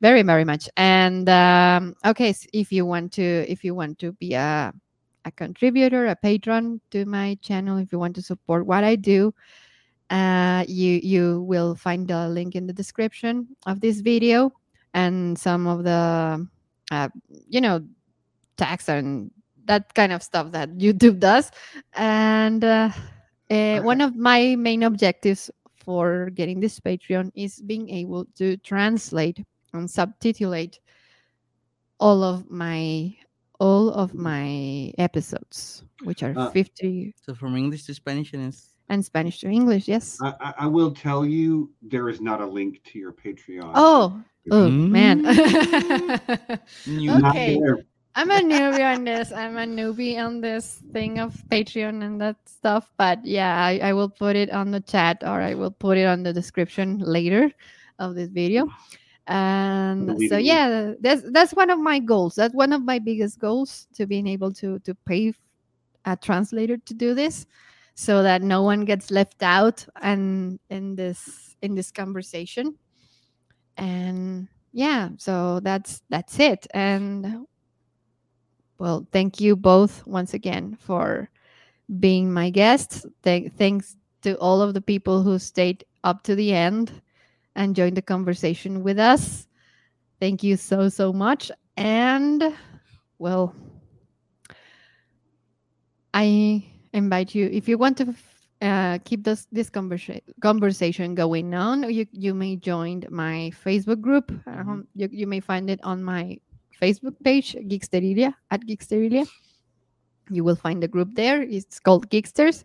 very, 0.01 0.23
very 0.23 0.45
much. 0.45 0.69
And 0.77 1.29
um, 1.29 1.95
okay, 2.05 2.31
s- 2.31 2.47
if 2.53 2.73
you 2.73 2.87
want 2.87 3.13
to, 3.15 3.45
if 3.49 3.63
you 3.63 3.75
want 3.75 3.99
to 4.01 4.13
be 4.13 4.35
a 4.35 4.73
a 5.25 5.31
contributor, 5.31 6.07
a 6.07 6.17
patron 6.17 6.81
to 6.91 7.05
my 7.05 7.39
channel, 7.43 7.79
if 7.79 7.93
you 7.93 7.99
want 7.99 8.17
to 8.17 8.23
support 8.23 8.67
what 8.67 8.83
I 8.83 8.97
do, 8.97 9.33
uh, 10.13 10.65
you 10.69 11.01
you 11.03 11.43
will 11.43 11.75
find 11.75 12.07
the 12.07 12.29
link 12.29 12.55
in 12.55 12.67
the 12.67 12.73
description 12.73 13.49
of 13.67 13.81
this 13.81 14.01
video 14.01 14.53
and 14.93 15.39
some 15.39 15.67
of 15.67 15.85
the 15.85 16.47
uh, 16.91 17.09
you 17.49 17.61
know 17.61 17.81
tax 18.59 18.89
and 18.89 19.31
that 19.65 19.95
kind 19.95 20.13
of 20.13 20.23
stuff 20.23 20.53
that 20.53 20.69
YouTube 20.77 21.19
does. 21.19 21.51
And 21.95 22.63
uh, 22.63 22.91
uh, 23.51 23.81
one 23.81 24.01
of 24.01 24.17
my 24.17 24.55
main 24.57 24.83
objectives 24.83 25.51
for 25.77 26.31
getting 26.31 26.61
this 26.61 26.79
Patreon 26.79 27.33
is 27.35 27.63
being 27.63 27.89
able 27.89 28.27
to 28.37 28.57
translate 28.59 29.43
and 29.73 29.91
subtitulate 29.91 30.79
all 31.99 32.23
of 32.23 32.51
my 32.51 33.17
all 33.61 33.91
of 33.95 34.13
my 34.13 34.93
episodes, 34.99 35.85
which 36.03 36.23
are 36.23 36.35
Uh, 36.37 36.51
50 36.51 37.15
So 37.23 37.35
from 37.35 37.57
English 37.57 37.85
to 37.87 37.95
Spanish, 37.95 38.35
and 38.35 38.43
it's 38.49 38.72
and 38.93 39.05
Spanish 39.05 39.41
to 39.41 39.49
English. 39.49 39.89
Yes. 39.89 40.19
I, 40.23 40.35
I, 40.41 40.55
I 40.59 40.67
will 40.67 40.93
tell 40.93 41.25
you 41.25 41.71
there 41.81 42.09
is 42.09 42.21
not 42.21 42.41
a 42.41 42.47
link 42.47 42.83
to 42.85 42.99
your 42.99 43.13
Patreon. 43.13 43.73
Oh, 43.75 44.23
oh 44.51 44.69
man. 44.69 45.23
new. 45.23 45.33
Mm. 45.33 47.21
Not 47.23 47.35
okay. 47.35 47.59
there. 47.59 47.79
I'm 48.15 48.31
a 48.31 48.41
newbie 48.41 48.85
on 48.95 49.05
this. 49.05 49.33
I'm 49.33 49.57
a 49.57 49.65
newbie 49.65 50.19
on 50.19 50.43
this 50.43 50.83
thing 50.93 51.19
of 51.19 51.33
Patreon 51.51 52.05
and 52.05 52.21
that 52.21 52.37
stuff. 52.45 52.93
But 52.99 53.25
yeah, 53.25 53.65
I, 53.65 53.79
I 53.79 53.93
will 53.95 54.11
put 54.11 54.37
it 54.37 54.51
on 54.51 54.71
the 54.71 54.81
chat 54.81 55.23
or 55.23 55.41
I 55.41 55.55
will 55.55 55.71
put 55.71 55.97
it 55.97 56.05
on 56.05 56.23
the 56.23 56.33
description 56.33 56.99
later 56.99 57.51
of 57.99 58.15
this 58.15 58.29
video. 58.29 58.69
And 59.29 60.09
so 60.09 60.15
Believe 60.15 60.31
me. 60.33 60.43
yeah, 60.43 60.93
that's 61.01 61.23
that's 61.31 61.55
one 61.55 61.71
of 61.71 61.79
my 61.79 62.01
goals. 62.01 62.35
That's 62.35 62.55
one 62.55 62.75
of 62.75 62.83
my 62.83 62.99
biggest 62.99 63.39
goals 63.39 63.87
to 63.95 64.05
being 64.05 64.27
able 64.27 64.53
to 64.55 64.79
to 64.81 64.95
pay 65.07 65.33
a 66.05 66.17
translator 66.17 66.77
to 66.77 66.93
do 66.93 67.15
this 67.15 67.47
so 67.95 68.23
that 68.23 68.43
no 68.43 68.63
one 68.63 68.85
gets 68.85 69.11
left 69.11 69.43
out 69.43 69.87
and 70.01 70.59
in 70.71 70.97
this 70.97 71.57
in 71.63 71.75
this 71.75 71.91
conversation. 71.91 72.77
And 73.77 74.49
yeah 74.73 75.11
so 75.19 75.61
that's 75.61 76.03
that's 76.09 76.39
it. 76.41 76.67
And 76.75 77.47
well 78.79 79.07
thank 79.13 79.41
you 79.41 79.57
both 79.57 80.07
once 80.07 80.35
again 80.35 80.77
for 80.81 81.31
being 82.01 82.33
my 82.33 82.51
guests. 82.51 83.07
Th- 83.23 83.53
thanks 83.53 83.97
to 84.23 84.37
all 84.39 84.63
of 84.63 84.75
the 84.75 84.81
people 84.81 85.23
who 85.23 85.39
stayed 85.39 85.85
up 86.05 86.23
to 86.25 86.35
the 86.35 86.53
end 86.53 87.03
and 87.55 87.77
joined 87.77 87.97
the 87.97 88.03
conversation 88.03 88.83
with 88.83 88.99
us. 88.99 89.47
Thank 90.21 90.43
you 90.43 90.57
so 90.57 90.89
so 90.89 91.13
much. 91.13 91.51
And 91.77 92.55
well 93.19 93.55
i 96.15 96.63
invite 96.93 97.35
you. 97.35 97.49
If 97.53 97.69
you 97.69 97.79
want 97.79 97.99
to 97.99 98.15
uh, 98.61 98.99
keep 99.05 99.25
this 99.25 99.47
this 99.51 99.71
conversa- 99.71 100.23
conversation 100.41 101.15
going 101.15 101.53
on 101.55 101.91
you 101.91 102.07
you 102.13 102.33
may 102.33 102.57
join 102.57 103.03
my 103.11 103.51
facebook 103.65 104.01
group. 104.01 104.31
Um, 104.47 104.87
you, 104.95 105.09
you 105.11 105.27
may 105.27 105.41
find 105.41 105.69
it 105.69 105.81
on 105.83 106.03
my 106.03 106.39
facebook 106.81 107.15
page 107.25 107.55
geeksterilia 107.55 108.35
at 108.51 108.61
geeksterilia 108.67 109.27
you 110.31 110.45
will 110.45 110.57
find 110.57 110.83
the 110.83 110.89
group 110.89 111.15
there. 111.15 111.43
It's 111.43 111.79
called 111.79 112.09
geeksters. 112.09 112.65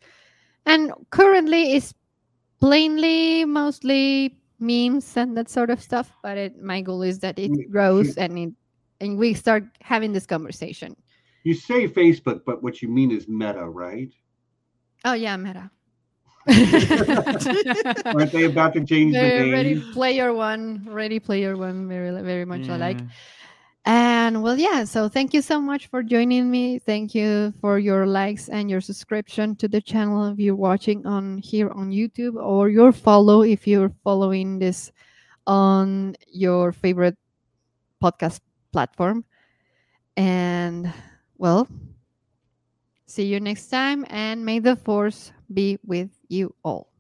And 0.66 0.92
currently 1.10 1.74
it's 1.74 1.94
plainly 2.60 3.46
mostly 3.46 4.40
memes 4.60 5.16
and 5.16 5.38
that 5.38 5.50
sort 5.50 5.70
of 5.70 5.82
stuff 5.82 6.12
but 6.24 6.38
it, 6.38 6.62
my 6.62 6.82
goal 6.82 7.04
is 7.04 7.20
that 7.20 7.38
it 7.38 7.52
Mm, 7.52 7.72
grows 7.72 8.18
and 8.18 8.40
it 8.40 8.54
and 9.00 9.18
we 9.18 9.36
start 9.36 9.64
having 9.82 10.14
this 10.14 10.26
conversation 10.26 10.96
You 11.48 11.54
say 11.54 11.88
Facebook, 11.88 12.42
but 12.46 12.62
what 12.62 12.82
you 12.82 12.90
mean 12.90 13.10
is 13.10 13.30
Meta, 13.30 13.64
right? 13.64 14.12
oh 15.06 15.14
yeah 15.14 15.38
meta 15.38 15.70
Aren't 16.48 18.32
they 18.32 18.46
about 18.46 18.74
to 18.74 18.84
change 18.84 19.14
the 19.14 19.20
Very 19.20 19.44
name? 19.44 19.54
Ready 19.54 19.94
Player 19.94 20.34
One, 20.34 20.86
Ready 20.88 21.20
Player 21.20 21.56
One, 21.56 21.88
very 21.88 22.12
very 22.22 22.46
much 22.46 22.68
alike. 22.68 23.00
Yeah. 23.00 23.08
And 23.86 24.44
well, 24.44 24.58
yeah. 24.58 24.86
So 24.86 25.10
thank 25.10 25.34
you 25.34 25.42
so 25.42 25.60
much 25.60 25.88
for 25.88 26.04
joining 26.04 26.50
me. 26.50 26.80
Thank 26.80 27.14
you 27.14 27.54
for 27.60 27.80
your 27.80 28.06
likes 28.08 28.48
and 28.48 28.70
your 28.70 28.80
subscription 28.80 29.58
to 29.58 29.68
the 29.68 29.82
channel 29.82 30.28
if 30.28 30.40
you're 30.40 30.56
watching 30.56 31.06
on 31.06 31.38
here 31.40 31.70
on 31.72 31.92
YouTube 31.92 32.36
or 32.36 32.70
your 32.70 32.94
follow 32.94 33.44
if 33.44 33.68
you're 33.68 33.92
following 34.04 34.60
this 34.60 34.92
on 35.48 36.16
your 36.32 36.72
favorite 36.72 37.18
podcast 38.04 38.40
platform. 38.72 39.26
And 40.16 40.94
well, 41.38 41.68
see 43.06 43.26
you 43.26 43.40
next 43.40 43.68
time. 43.70 44.06
And 44.10 44.46
may 44.46 44.60
the 44.60 44.76
force 44.76 45.32
be 45.54 45.80
with 45.86 46.10
you 46.28 46.54
all. 46.64 46.92